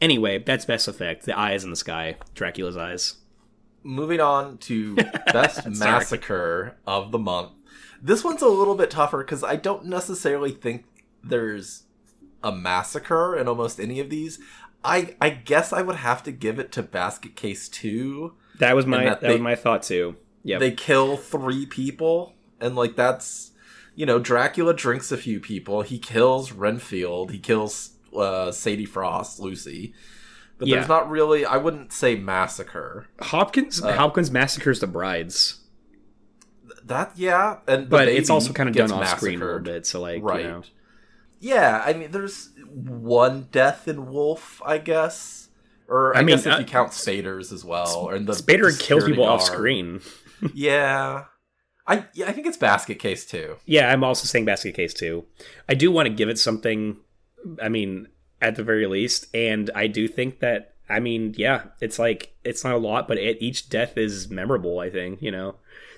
Anyway, 0.00 0.38
that's 0.38 0.64
best 0.64 0.88
effect. 0.88 1.24
The 1.24 1.38
eyes 1.38 1.64
in 1.64 1.70
the 1.70 1.76
sky, 1.76 2.16
Dracula's 2.34 2.76
eyes. 2.76 3.16
Moving 3.82 4.20
on 4.20 4.58
to 4.58 4.94
best 5.32 5.66
massacre 5.66 6.76
of 6.86 7.12
the 7.12 7.18
month. 7.18 7.52
This 8.00 8.24
one's 8.24 8.42
a 8.42 8.48
little 8.48 8.74
bit 8.74 8.90
tougher 8.90 9.18
because 9.18 9.44
I 9.44 9.56
don't 9.56 9.86
necessarily 9.86 10.52
think 10.52 10.84
there's 11.22 11.84
a 12.42 12.52
massacre 12.52 13.36
in 13.36 13.48
almost 13.48 13.78
any 13.80 14.00
of 14.00 14.10
these. 14.10 14.38
I 14.84 15.14
I 15.20 15.30
guess 15.30 15.72
I 15.72 15.82
would 15.82 15.96
have 15.96 16.22
to 16.24 16.32
give 16.32 16.58
it 16.58 16.72
to 16.72 16.82
Basket 16.82 17.36
Case 17.36 17.68
Two. 17.68 18.34
That 18.58 18.74
was 18.76 18.86
my 18.86 19.04
that 19.04 19.20
that, 19.20 19.26
they- 19.26 19.32
was 19.34 19.42
my 19.42 19.54
thought 19.54 19.82
too. 19.82 20.16
Yeah. 20.42 20.58
They 20.58 20.70
kill 20.70 21.16
three 21.18 21.66
people, 21.66 22.34
and 22.60 22.74
like 22.76 22.96
that's 22.96 23.50
you 23.94 24.06
know 24.06 24.18
Dracula 24.18 24.72
drinks 24.72 25.12
a 25.12 25.18
few 25.18 25.38
people. 25.40 25.82
He 25.82 25.98
kills 25.98 26.52
Renfield. 26.52 27.30
He 27.30 27.38
kills 27.38 27.90
uh, 28.16 28.50
Sadie 28.50 28.86
Frost, 28.86 29.38
Lucy. 29.38 29.92
But 30.58 30.68
Yeah. 30.68 30.76
there's 30.76 30.88
not 30.88 31.10
really. 31.10 31.44
I 31.44 31.58
wouldn't 31.58 31.92
say 31.92 32.16
massacre. 32.16 33.06
Hopkins 33.20 33.82
Uh, 33.82 33.92
Hopkins 33.96 34.30
massacres 34.30 34.80
the 34.80 34.86
brides, 34.86 35.60
That 36.84 37.12
yeah, 37.16 37.58
and 37.68 37.88
but 37.88 38.08
it's 38.08 38.30
also 38.30 38.52
kind 38.54 38.68
of 38.68 38.74
done 38.74 38.90
off 38.92 39.08
screen 39.18 39.36
a 39.40 39.44
little 39.44 39.60
massacred. 39.60 39.64
bit. 39.64 39.86
So 39.86 40.00
like, 40.00 40.22
right? 40.22 40.40
you 40.40 40.48
know, 40.48 40.62
Yeah, 41.40 41.82
I 41.84 41.94
mean, 41.94 42.10
there's 42.10 42.50
one 42.68 43.48
death 43.50 43.88
in 43.88 44.06
Wolf, 44.10 44.60
I 44.64 44.78
guess, 44.78 45.48
or 45.88 46.14
I, 46.14 46.20
I 46.20 46.22
mean, 46.22 46.36
guess 46.36 46.46
if 46.46 46.54
uh, 46.54 46.58
you 46.58 46.64
count 46.66 46.92
Spaders 46.92 47.50
as 47.50 47.64
well, 47.64 47.96
or 47.96 48.18
the 48.18 48.34
Spader 48.34 48.78
kills 48.78 49.04
people 49.04 49.24
off 49.24 49.42
screen. 49.42 50.00
Yeah, 50.54 51.24
I 51.86 52.06
yeah, 52.14 52.26
I 52.26 52.32
think 52.32 52.46
it's 52.46 52.56
Basket 52.56 52.98
Case 52.98 53.26
too. 53.26 53.56
Yeah, 53.66 53.92
I'm 53.92 54.02
also 54.02 54.24
saying 54.24 54.46
basket 54.46 54.74
case 54.74 54.94
too. 54.94 55.26
I 55.68 55.74
do 55.74 55.90
want 55.92 56.06
to 56.06 56.14
give 56.14 56.30
it 56.30 56.38
something. 56.38 56.96
I 57.62 57.68
mean, 57.68 58.08
at 58.40 58.54
the 58.54 58.62
very 58.62 58.86
least, 58.86 59.26
and 59.34 59.70
I 59.74 59.86
do 59.86 60.08
think 60.08 60.40
that. 60.40 60.76
I 60.88 60.98
mean, 60.98 61.34
yeah, 61.36 61.64
it's 61.82 61.98
like 61.98 62.34
it's 62.42 62.64
not 62.64 62.72
a 62.72 62.78
lot, 62.78 63.06
but 63.06 63.18
it, 63.18 63.36
each 63.42 63.68
death 63.68 63.98
is 63.98 64.30
memorable. 64.30 64.78
I 64.78 64.88
think 64.88 65.20
you 65.20 65.30
know, 65.30 65.56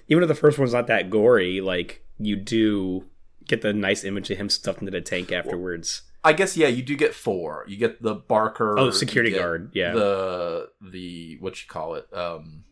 even 0.09 0.25
if 0.25 0.29
the 0.29 0.35
first 0.35 0.59
one's 0.59 0.73
not 0.73 0.89
that 0.89 1.09
gory, 1.09 1.61
like 1.61 2.05
you 2.19 2.35
do 2.35 3.05
get 3.53 3.61
the 3.61 3.73
nice 3.75 4.03
image 4.03 4.31
of 4.31 4.39
him 4.39 4.49
stuffed 4.49 4.81
into 4.81 4.91
the 4.91 5.01
tank 5.03 5.31
afterwards. 5.31 6.03
I 6.25 6.33
guess 6.33 6.57
yeah, 6.57 6.69
you 6.69 6.83
do 6.83 6.97
get 6.97 7.15
four. 7.15 7.67
You 7.69 7.77
get 7.77 8.01
the 8.03 8.15
Barker. 8.15 8.79
Oh, 8.79 8.91
security 8.91 9.31
guard, 9.31 9.71
yeah. 9.75 9.93
The 9.93 10.71
the 10.81 11.37
what 11.41 11.61
you 11.61 11.69
call 11.69 11.95
it, 11.97 12.07
um, 12.15 12.65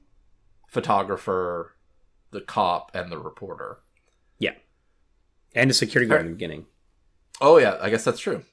photographer, 0.69 1.77
the 2.31 2.41
cop, 2.41 2.93
and 2.95 3.13
the 3.13 3.19
reporter. 3.19 3.81
Yeah. 4.39 4.55
And 5.55 5.71
a 5.71 5.75
security 5.75 6.09
guard 6.09 6.23
in 6.23 6.29
the 6.29 6.33
beginning. 6.33 6.67
Oh 7.43 7.59
yeah, 7.59 7.77
I 7.81 7.91
guess 7.91 8.05
that's 8.05 8.21
true. 8.21 8.45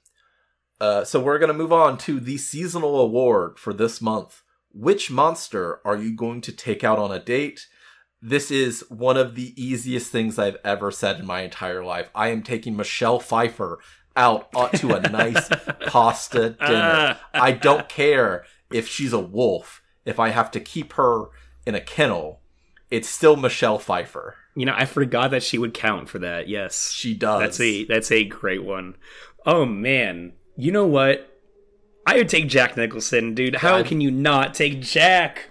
Uh, 0.82 1.06
so 1.06 1.22
we're 1.22 1.40
gonna 1.40 1.54
move 1.54 1.72
on 1.72 1.98
to 2.00 2.20
the 2.20 2.38
seasonal 2.38 3.00
award 3.00 3.58
for 3.58 3.74
this 3.74 4.02
month. 4.02 4.42
Which 4.74 5.10
monster 5.10 5.80
are 5.86 5.96
you 5.96 6.14
going 6.14 6.42
to 6.42 6.52
take 6.52 6.84
out 6.84 7.00
on 7.00 7.12
a 7.12 7.20
date? 7.20 7.68
This 8.22 8.50
is 8.50 8.84
one 8.90 9.18
of 9.18 9.36
the 9.36 9.54
easiest 9.62 10.12
things 10.12 10.40
I've 10.40 10.58
ever 10.64 10.92
said 10.92 11.20
in 11.20 11.26
my 11.26 11.42
entire 11.42 11.84
life. 11.84 12.10
I 12.16 12.30
am 12.30 12.42
taking 12.42 12.76
Michelle 12.76 13.20
Pfeiffer 13.20 13.80
out 14.16 14.48
uh, 14.56 14.70
to 14.70 14.96
a 14.96 15.02
nice 15.02 15.48
pasta 15.88 16.50
dinner. 16.52 17.20
I 17.34 17.52
don't 17.52 17.88
care 17.88 18.44
if 18.72 18.88
she's 18.88 19.14
a 19.14 19.20
wolf. 19.20 19.84
If 20.06 20.20
I 20.20 20.30
have 20.30 20.50
to 20.52 20.60
keep 20.60 20.94
her 20.94 21.26
in 21.66 21.76
a 21.76 21.82
kennel, 21.82 22.40
it's 22.90 23.08
still 23.08 23.36
Michelle 23.36 23.78
Pfeiffer. 23.78 24.36
You 24.56 24.66
know, 24.66 24.74
I 24.76 24.86
forgot 24.86 25.32
that 25.32 25.44
she 25.44 25.60
would 25.60 25.74
count 25.74 26.10
for 26.10 26.18
that. 26.20 26.48
Yes, 26.48 26.92
She 26.92 27.14
does. 27.14 27.40
That's 27.42 27.60
a 27.60 27.86
that's 27.86 28.12
a 28.12 28.26
great 28.26 28.64
one. 28.64 28.96
Oh 29.46 29.66
man, 29.66 30.34
you 30.56 30.72
know 30.72 30.88
what? 30.88 31.32
I 32.08 32.16
would 32.18 32.30
take 32.30 32.48
Jack 32.48 32.78
Nicholson, 32.78 33.36
dude. 33.36 33.58
How 33.58 33.78
God. 33.78 33.86
can 33.86 34.02
you 34.02 34.10
not 34.10 34.54
take 34.54 34.82
Jack? 34.82 35.50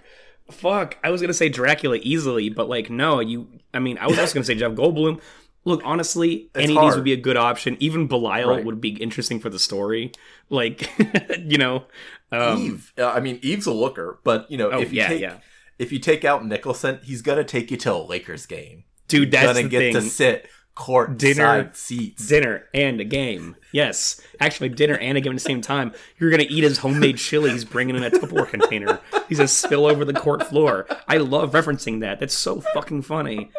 Fuck, 0.51 0.97
I 1.03 1.09
was 1.09 1.21
gonna 1.21 1.33
say 1.33 1.49
Dracula 1.49 1.97
easily, 2.01 2.49
but 2.49 2.69
like, 2.69 2.89
no, 2.89 3.19
you. 3.19 3.47
I 3.73 3.79
mean, 3.79 3.97
I 3.97 4.07
was 4.07 4.17
also 4.17 4.33
gonna 4.33 4.45
say 4.45 4.55
Jeff 4.55 4.71
Goldblum. 4.73 5.21
Look, 5.65 5.81
honestly, 5.83 6.49
any 6.55 6.77
of 6.77 6.83
these 6.85 6.95
would 6.95 7.03
be 7.03 7.11
a 7.11 7.17
good 7.17 7.35
option. 7.35 7.75
Even 7.81 8.07
Belial 8.07 8.49
Right. 8.51 8.63
would 8.63 8.79
be 8.79 8.91
interesting 8.91 9.39
for 9.41 9.49
the 9.49 9.59
story. 9.59 10.13
Like, 10.49 10.89
you 11.39 11.57
know, 11.57 11.83
um, 12.31 12.57
Eve. 12.59 12.93
Uh, 12.97 13.07
I 13.07 13.19
mean, 13.19 13.39
Eve's 13.41 13.65
a 13.65 13.73
looker, 13.73 14.19
but 14.23 14.49
you 14.49 14.57
know, 14.57 14.71
Oh, 14.71 14.79
if 14.79 14.93
you 14.93 14.99
yeah, 14.99 15.07
take 15.09 15.21
yeah. 15.21 15.37
if 15.77 15.91
you 15.91 15.99
take 15.99 16.23
out 16.23 16.45
Nicholson, 16.45 16.99
he's 17.03 17.21
gonna 17.21 17.43
take 17.43 17.69
you 17.69 17.75
to 17.77 17.93
a 17.93 17.97
Lakers 18.01 18.45
game. 18.45 18.85
dude, 19.09 19.31
that's 19.31 19.45
gonna 19.45 19.67
get 19.67 19.79
thing. 19.79 19.93
to 19.95 20.01
sit 20.01 20.49
court 20.77 21.17
Dinner- 21.17 21.35
side 21.43 21.75
seats. 21.75 22.27
dinner 22.27 22.65
and 22.73 23.01
a 23.01 23.03
game. 23.03 23.55
Yes, 23.71 24.21
actually, 24.39 24.69
dinner 24.69 24.95
and 24.97 25.17
a 25.17 25.21
game 25.21 25.31
at 25.33 25.35
the 25.35 25.39
same 25.39 25.61
time. 25.61 25.91
You're 26.19 26.29
gonna 26.29 26.45
eat 26.47 26.63
his 26.63 26.77
homemade 26.77 27.17
chili 27.17 27.49
he's 27.51 27.65
bringing 27.65 27.95
in 27.95 28.03
a 28.03 28.11
Tupperware 28.11 28.47
container. 28.47 28.99
He's 29.27 29.37
gonna 29.39 29.47
spill 29.47 29.85
over 29.85 30.05
the 30.05 30.13
court 30.13 30.43
floor. 30.47 30.85
I 31.07 31.17
love 31.17 31.51
referencing 31.51 32.01
that. 32.01 32.19
That's 32.19 32.37
so 32.37 32.61
fucking 32.61 33.01
funny. 33.01 33.51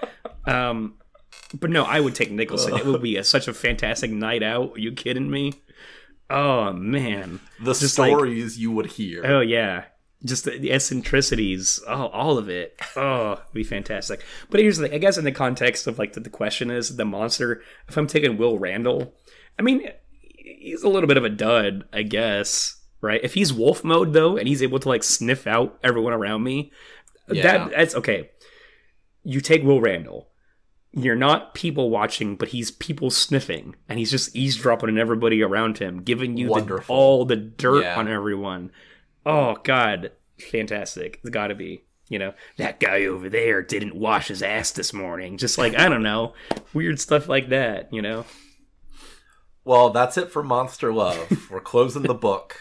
Um, 0.47 0.95
but 1.59 1.71
no, 1.71 1.85
I 1.85 2.01
would 2.01 2.15
take 2.15 2.31
Nicholson. 2.31 2.75
It 2.77 2.87
would 2.87 3.03
be 3.03 3.17
a, 3.17 3.25
such 3.25 3.49
a 3.49 3.55
fantastic 3.55 4.11
night 4.11 4.43
out. 4.43 4.73
Are 4.77 4.81
you 4.81 4.93
kidding 4.93 5.31
me? 5.31 5.55
Oh 6.31 6.73
man. 6.73 7.41
the 7.61 7.73
just 7.75 7.99
like- 7.99 8.11
stories 8.11 8.59
you 8.59 8.71
would 8.73 8.87
hear. 8.87 9.25
Oh 9.27 9.41
yeah. 9.41 9.85
Just 10.25 10.45
the, 10.45 10.59
the 10.59 10.73
eccentricities, 10.73 11.81
oh, 11.87 12.07
all 12.09 12.39
of 12.39 12.49
it. 12.49 12.77
Oh, 12.97 13.41
be 13.53 13.63
fantastic. 13.65 14.25
But 14.51 14.61
here's 14.61 14.79
the 14.79 14.89
thing, 14.89 14.95
I 14.95 14.99
guess 14.99 15.19
in 15.19 15.25
the 15.25 15.33
context 15.33 15.87
of 15.87 15.99
like 15.99 16.15
the, 16.15 16.21
the 16.21 16.31
question 16.31 16.71
is 16.71 16.97
the 16.97 17.05
monster. 17.05 17.63
If 17.89 17.97
I'm 17.97 18.07
taking 18.07 18.37
Will 18.37 18.59
Randall, 18.59 19.15
I 19.59 19.63
mean, 19.63 19.89
he's 20.21 20.83
a 20.83 20.89
little 20.89 21.07
bit 21.07 21.17
of 21.19 21.25
a 21.25 21.29
dud, 21.31 21.85
I 21.93 22.03
guess. 22.03 22.75
Right? 23.01 23.21
If 23.23 23.35
he's 23.35 23.53
wolf 23.53 23.85
mode 23.85 24.13
though, 24.13 24.37
and 24.37 24.49
he's 24.49 24.63
able 24.63 24.81
to 24.81 24.89
like 24.89 25.05
sniff 25.05 25.47
out 25.47 25.79
everyone 25.85 26.13
around 26.13 26.43
me, 26.43 26.73
Yeah. 27.31 27.43
that 27.43 27.71
that's 27.71 27.95
okay. 27.95 28.31
You 29.23 29.41
take 29.41 29.63
Will 29.63 29.81
Randall. 29.81 30.29
You're 30.93 31.15
not 31.15 31.55
people 31.55 31.91
watching, 31.91 32.35
but 32.35 32.49
he's 32.49 32.71
people 32.73 33.11
sniffing, 33.11 33.77
and 33.89 33.99
he's 34.01 34.11
just 34.11 34.35
eavesdropping 34.35 34.89
on 34.89 34.99
everybody 34.99 35.43
around 35.43 35.79
him, 35.79 36.03
giving 36.03 36.37
you 36.37 36.49
the, 36.49 36.83
all 36.89 37.25
the 37.25 37.37
dirt 37.37 37.83
Yeah. 37.85 37.99
on 37.99 38.09
everyone. 38.09 38.73
Oh 39.29 39.59
God, 39.63 40.13
fantastic! 40.41 41.21
It's 41.23 41.31
got 41.31 41.49
to 41.49 41.55
be. 41.55 41.85
You 42.09 42.19
know, 42.19 42.33
that 42.57 42.81
guy 42.81 43.05
over 43.05 43.29
there 43.29 43.63
didn't 43.63 43.95
wash 43.95 44.29
his 44.29 44.43
ass 44.43 44.71
this 44.71 44.95
morning. 44.95 45.37
Just 45.37 45.59
like 45.59 45.79
I 45.79 45.91
don't 45.91 46.03
know, 46.03 46.33
weird 46.73 46.99
stuff 46.99 47.29
like 47.29 47.51
that. 47.51 47.93
You 47.93 48.01
know. 48.01 48.25
Well, 49.67 49.91
that's 49.91 50.17
it 50.17 50.33
for 50.33 50.43
Monster 50.43 50.95
Love. 50.95 51.51
we're 51.51 51.61
closing 51.61 52.05
the 52.05 52.15
book, 52.15 52.57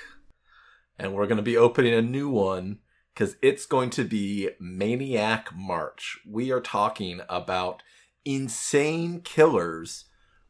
and 1.00 1.14
we're 1.14 1.28
going 1.28 1.38
to 1.38 1.42
be 1.42 1.56
opening 1.56 1.94
a 1.94 2.02
new 2.02 2.30
one 2.30 2.80
because 3.14 3.38
it's 3.42 3.66
going 3.66 3.90
to 3.92 4.04
be 4.04 4.50
Maniac 4.60 5.56
March. 5.56 6.20
We 6.30 6.52
are 6.52 6.60
talking 6.60 7.22
about 7.30 7.82
insane 8.26 9.22
killers 9.22 10.04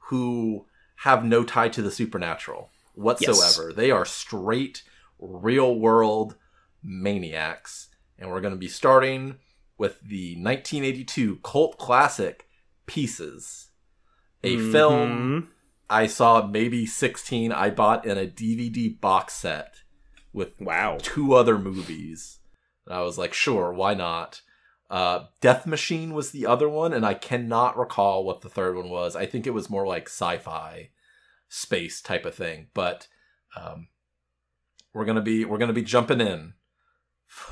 who 0.09 0.65
have 1.01 1.23
no 1.23 1.43
tie 1.43 1.69
to 1.69 1.83
the 1.83 1.91
supernatural 1.91 2.71
whatsoever. 2.95 3.71
They 3.71 3.91
are 3.91 4.05
straight, 4.05 4.81
real 5.19 5.75
world 5.79 6.35
maniacs. 6.83 7.89
And 8.17 8.29
we're 8.29 8.41
going 8.41 8.53
to 8.53 8.59
be 8.59 8.67
starting 8.67 9.35
with 9.77 9.99
the 10.01 10.35
1982 10.35 11.37
cult 11.43 11.77
classic 11.77 12.45
Pieces, 12.87 13.71
a 14.45 14.55
film 14.71 15.09
Mhm. 15.09 15.47
I 15.89 16.07
saw 16.07 16.47
maybe 16.47 16.85
16 16.85 17.51
I 17.51 17.69
bought 17.69 18.05
in 18.05 18.17
a 18.17 18.25
DVD 18.25 18.87
box 18.87 19.33
set 19.33 19.83
with 20.31 20.59
Wow. 20.61 20.97
two 21.01 21.33
other 21.33 21.57
movies. 21.59 22.39
And 22.85 22.95
I 22.95 23.01
was 23.01 23.17
like, 23.17 23.33
sure, 23.33 23.73
why 23.73 23.93
not? 23.93 24.41
Uh, 24.89 25.25
Death 25.41 25.65
Machine 25.67 26.13
was 26.13 26.31
the 26.31 26.45
other 26.45 26.69
one, 26.69 26.93
and 26.93 27.05
I 27.05 27.13
cannot 27.13 27.77
recall 27.77 28.23
what 28.23 28.39
the 28.39 28.49
third 28.49 28.77
one 28.77 28.89
was. 28.89 29.17
I 29.17 29.25
think 29.25 29.45
it 29.45 29.53
was 29.53 29.69
more 29.69 29.85
like 29.85 30.07
sci-fi, 30.07 30.91
space 31.49 32.01
type 32.01 32.25
of 32.25 32.35
thing. 32.35 32.69
But 32.73 33.09
um, 33.57 33.89
we're 34.97 35.05
gonna 35.05 35.21
be 35.21 35.45
we're 35.45 35.57
gonna 35.59 35.73
be 35.73 35.83
jumping 35.83 36.19
in. 36.21 36.53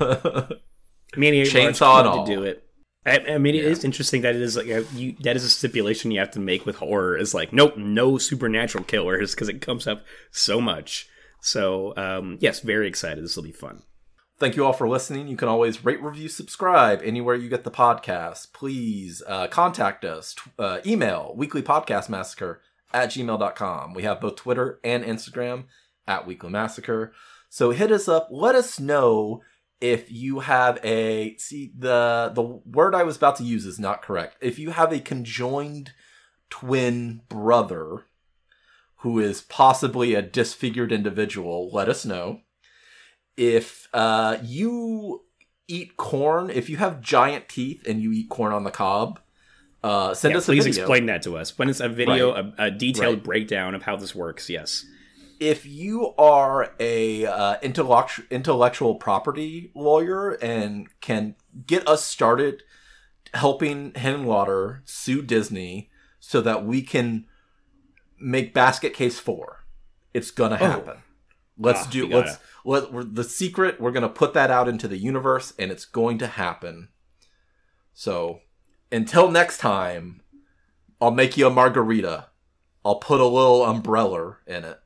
Maniac 1.16 1.46
Chainsaw 1.48 1.94
wanted 2.04 2.08
all. 2.08 2.26
to 2.26 2.34
do 2.34 2.42
it. 2.42 2.62
I, 3.04 3.34
I 3.34 3.38
mean, 3.38 3.54
it 3.54 3.62
Yeah. 3.64 3.70
is 3.70 3.84
interesting 3.84 4.22
that 4.22 4.34
it 4.34 4.42
is 4.42 4.56
like 4.56 4.66
a, 4.66 4.84
you, 4.94 5.14
that 5.20 5.36
is 5.36 5.44
a 5.44 5.50
stipulation 5.50 6.10
you 6.10 6.18
have 6.18 6.32
to 6.32 6.40
make 6.40 6.66
with 6.66 6.76
horror. 6.76 7.16
Is 7.16 7.34
like, 7.34 7.52
nope, 7.52 7.76
no 7.76 8.18
supernatural 8.18 8.84
killers 8.84 9.34
because 9.34 9.48
it 9.48 9.60
comes 9.60 9.86
up 9.86 10.04
so 10.32 10.60
much. 10.60 11.08
So, 11.40 11.94
um, 11.96 12.38
yes, 12.40 12.60
very 12.60 12.88
excited. 12.88 13.22
This 13.22 13.36
will 13.36 13.44
be 13.44 13.52
fun. 13.52 13.82
Thank 14.38 14.56
you 14.56 14.66
all 14.66 14.72
for 14.72 14.88
listening. 14.88 15.28
You 15.28 15.36
can 15.36 15.48
always 15.48 15.84
rate, 15.84 16.02
review, 16.02 16.28
subscribe 16.28 17.00
anywhere 17.04 17.36
you 17.36 17.48
get 17.48 17.64
the 17.64 17.70
podcast. 17.70 18.52
Please 18.52 19.22
uh, 19.26 19.46
contact 19.46 20.04
us. 20.04 20.34
T- 20.34 20.50
uh, 20.58 20.80
email 20.84 21.34
weeklypodcastmassacre 21.38 22.58
at 22.92 23.10
gmail.com. 23.10 23.94
We 23.94 24.02
have 24.02 24.20
both 24.20 24.36
Twitter 24.36 24.80
and 24.84 25.04
Instagram 25.04 25.64
at 26.08 26.26
Weekly 26.26 26.50
Massacre. 26.50 27.12
So 27.56 27.70
hit 27.70 27.90
us 27.90 28.06
up. 28.06 28.28
Let 28.30 28.54
us 28.54 28.78
know 28.78 29.40
if 29.80 30.12
you 30.12 30.40
have 30.40 30.78
a 30.84 31.38
see 31.38 31.72
the 31.74 32.30
the 32.34 32.42
word 32.42 32.94
I 32.94 33.02
was 33.02 33.16
about 33.16 33.36
to 33.36 33.44
use 33.44 33.64
is 33.64 33.78
not 33.78 34.02
correct. 34.02 34.36
If 34.42 34.58
you 34.58 34.72
have 34.72 34.92
a 34.92 35.00
conjoined 35.00 35.92
twin 36.50 37.22
brother 37.30 38.04
who 38.96 39.18
is 39.18 39.40
possibly 39.40 40.12
a 40.12 40.20
disfigured 40.20 40.92
individual, 40.92 41.70
let 41.72 41.88
us 41.88 42.04
know 42.04 42.42
if 43.38 43.88
uh, 43.94 44.36
you 44.42 45.22
eat 45.66 45.96
corn, 45.96 46.50
if 46.50 46.68
you 46.68 46.76
have 46.76 47.00
giant 47.00 47.48
teeth 47.48 47.88
and 47.88 48.02
you 48.02 48.12
eat 48.12 48.28
corn 48.28 48.52
on 48.52 48.64
the 48.64 48.70
cob, 48.70 49.18
uh, 49.82 50.12
send 50.12 50.32
Yeah, 50.32 50.38
us 50.38 50.44
please 50.44 50.66
a 50.66 50.68
video. 50.68 50.72
Please 50.72 50.78
explain 50.78 51.06
that 51.06 51.22
to 51.22 51.38
us. 51.38 51.56
When 51.56 51.70
it's 51.70 51.80
a 51.80 51.88
video, 51.88 52.34
Right. 52.34 52.52
a, 52.58 52.64
a 52.64 52.70
detailed 52.70 53.14
Right. 53.14 53.24
breakdown 53.24 53.74
of 53.74 53.84
how 53.84 53.96
this 53.96 54.14
works. 54.14 54.50
Yes. 54.50 54.84
If 55.38 55.66
you 55.66 56.14
are 56.16 56.72
a 56.80 57.26
uh, 57.26 57.56
intellect- 57.62 58.20
intellectual 58.30 58.94
property 58.94 59.70
lawyer 59.74 60.30
and 60.30 60.88
can 61.00 61.34
get 61.66 61.86
us 61.88 62.04
started 62.04 62.62
helping 63.34 63.92
Henenlotter 63.92 64.80
sue 64.84 65.22
Disney 65.22 65.90
so 66.20 66.40
that 66.40 66.64
we 66.64 66.82
can 66.82 67.26
make 68.18 68.54
Basket 68.54 68.94
Case 68.94 69.18
Four, 69.18 69.64
it's 70.14 70.30
gonna 70.30 70.56
happen. 70.56 70.98
Let's 71.58 71.86
Ah, 71.86 71.90
do 71.90 72.08
let's 72.08 72.38
let 72.64 72.92
we're, 72.92 73.04
the 73.04 73.24
secret. 73.24 73.80
We're 73.80 73.92
gonna 73.92 74.08
put 74.08 74.34
that 74.34 74.50
out 74.50 74.68
into 74.68 74.88
the 74.88 74.98
universe, 74.98 75.52
and 75.58 75.70
it's 75.70 75.84
going 75.84 76.18
to 76.18 76.26
happen. 76.26 76.88
So, 77.92 78.40
until 78.92 79.30
next 79.30 79.58
time, 79.58 80.20
I'll 81.00 81.10
make 81.10 81.36
you 81.36 81.46
a 81.46 81.50
margarita. 81.50 82.28
I'll 82.84 82.96
put 82.96 83.20
a 83.20 83.26
little 83.26 83.64
umbrella 83.64 84.36
in 84.46 84.64
it. 84.64 84.78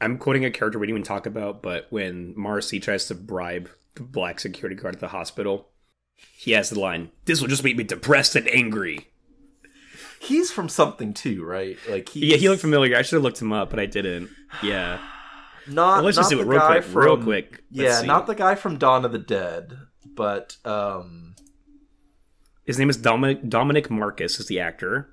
I'm 0.00 0.18
quoting 0.18 0.44
a 0.44 0.50
character 0.50 0.78
we 0.78 0.86
didn't 0.86 0.98
even 0.98 1.06
talk 1.06 1.26
about, 1.26 1.62
but 1.62 1.86
when 1.90 2.34
Marcy 2.36 2.78
tries 2.80 3.06
to 3.06 3.14
bribe 3.14 3.70
the 3.94 4.02
black 4.02 4.40
security 4.40 4.76
guard 4.80 4.94
at 4.96 5.00
the 5.00 5.08
hospital, 5.08 5.68
he 6.36 6.52
has 6.52 6.70
the 6.70 6.78
line, 6.78 7.10
This 7.24 7.40
will 7.40 7.48
just 7.48 7.64
make 7.64 7.76
me 7.76 7.84
depressed 7.84 8.36
and 8.36 8.48
angry. 8.48 9.08
He's 10.20 10.50
from 10.50 10.68
something 10.68 11.12
too, 11.14 11.44
right? 11.44 11.76
Like 11.88 12.08
he's 12.08 12.24
Yeah, 12.24 12.36
he 12.36 12.48
looked 12.48 12.60
familiar. 12.62 12.96
I 12.96 13.02
should 13.02 13.16
have 13.16 13.22
looked 13.22 13.40
him 13.40 13.52
up, 13.52 13.70
but 13.70 13.78
I 13.78 13.86
didn't. 13.86 14.30
Yeah. 14.62 14.98
Not. 15.68 15.96
Well, 15.96 16.04
let's 16.04 16.16
just 16.16 16.30
do 16.30 16.40
it 16.40 16.46
real 16.46 16.60
quick. 16.60 16.84
real 16.94 17.16
from- 17.16 17.24
quick. 17.24 17.50
Let's 17.52 17.62
Yeah, 17.70 18.00
see. 18.00 18.06
not 18.06 18.26
the 18.26 18.34
guy 18.34 18.54
from 18.54 18.78
Dawn 18.78 19.04
of 19.04 19.12
the 19.12 19.18
Dead, 19.18 19.76
but 20.06 20.56
um, 20.64 21.34
His 22.64 22.78
name 22.78 22.88
is 22.90 22.96
Dominic, 22.96 23.48
Dominic 23.48 23.90
Marcus, 23.90 24.40
is 24.40 24.46
the 24.46 24.60
actor. 24.60 25.10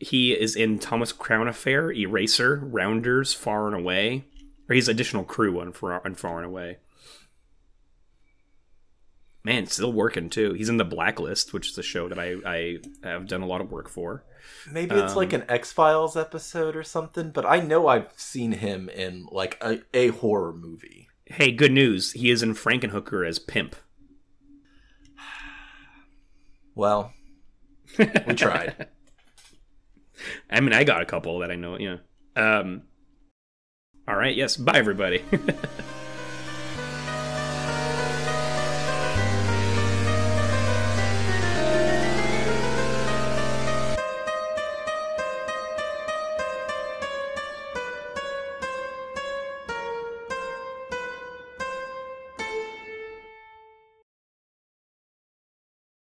He 0.00 0.32
is 0.32 0.56
in 0.56 0.78
Thomas 0.78 1.12
Crown 1.12 1.46
Affair, 1.46 1.92
Eraser, 1.92 2.56
Rounders, 2.64 3.32
Far 3.34 3.66
and 3.66 3.76
Away. 3.76 4.24
Or 4.68 4.74
he's 4.74 4.88
additional 4.88 5.24
crew 5.24 5.60
on 5.60 5.72
Far, 5.72 6.00
on 6.04 6.14
Far 6.14 6.38
and 6.38 6.46
Away. 6.46 6.78
Man, 9.44 9.66
still 9.66 9.92
working 9.92 10.28
too. 10.30 10.52
He's 10.52 10.68
in 10.68 10.76
the 10.76 10.84
Blacklist, 10.84 11.52
which 11.52 11.70
is 11.70 11.78
a 11.78 11.82
show 11.82 12.08
that 12.08 12.18
I, 12.18 12.36
I 12.44 12.78
have 13.02 13.26
done 13.26 13.40
a 13.42 13.46
lot 13.46 13.60
of 13.60 13.70
work 13.72 13.88
for. 13.88 14.24
maybe 14.70 14.94
it's 14.96 15.16
like 15.16 15.32
Um, 15.34 15.42
an 15.42 15.50
X 15.50 15.72
Files 15.72 16.16
episode 16.16 16.76
or 16.76 16.82
something. 16.82 17.30
But 17.30 17.46
I 17.46 17.60
know 17.60 17.86
I've 17.88 18.12
seen 18.16 18.52
him 18.52 18.88
in 18.90 19.26
like 19.30 19.56
a, 19.62 19.80
a 19.94 20.08
horror 20.08 20.52
movie. 20.52 21.08
Hey, 21.26 21.52
good 21.52 21.72
news. 21.72 22.12
He 22.12 22.30
is 22.30 22.42
in 22.42 22.54
Frankenhooker 22.54 23.26
as 23.26 23.38
Pimp. 23.38 23.76
Well, 26.74 27.12
we 27.98 28.34
tried. 28.34 28.88
I 30.50 30.60
mean, 30.60 30.72
I 30.72 30.84
got 30.84 31.02
a 31.02 31.06
couple 31.06 31.38
that 31.40 31.50
I 31.50 31.56
know, 31.56 31.78
yeah. 31.78 31.96
Um, 32.36 32.82
all 34.08 34.16
right, 34.16 34.34
yes. 34.34 34.56
Bye, 34.56 34.78
everybody. 34.78 35.22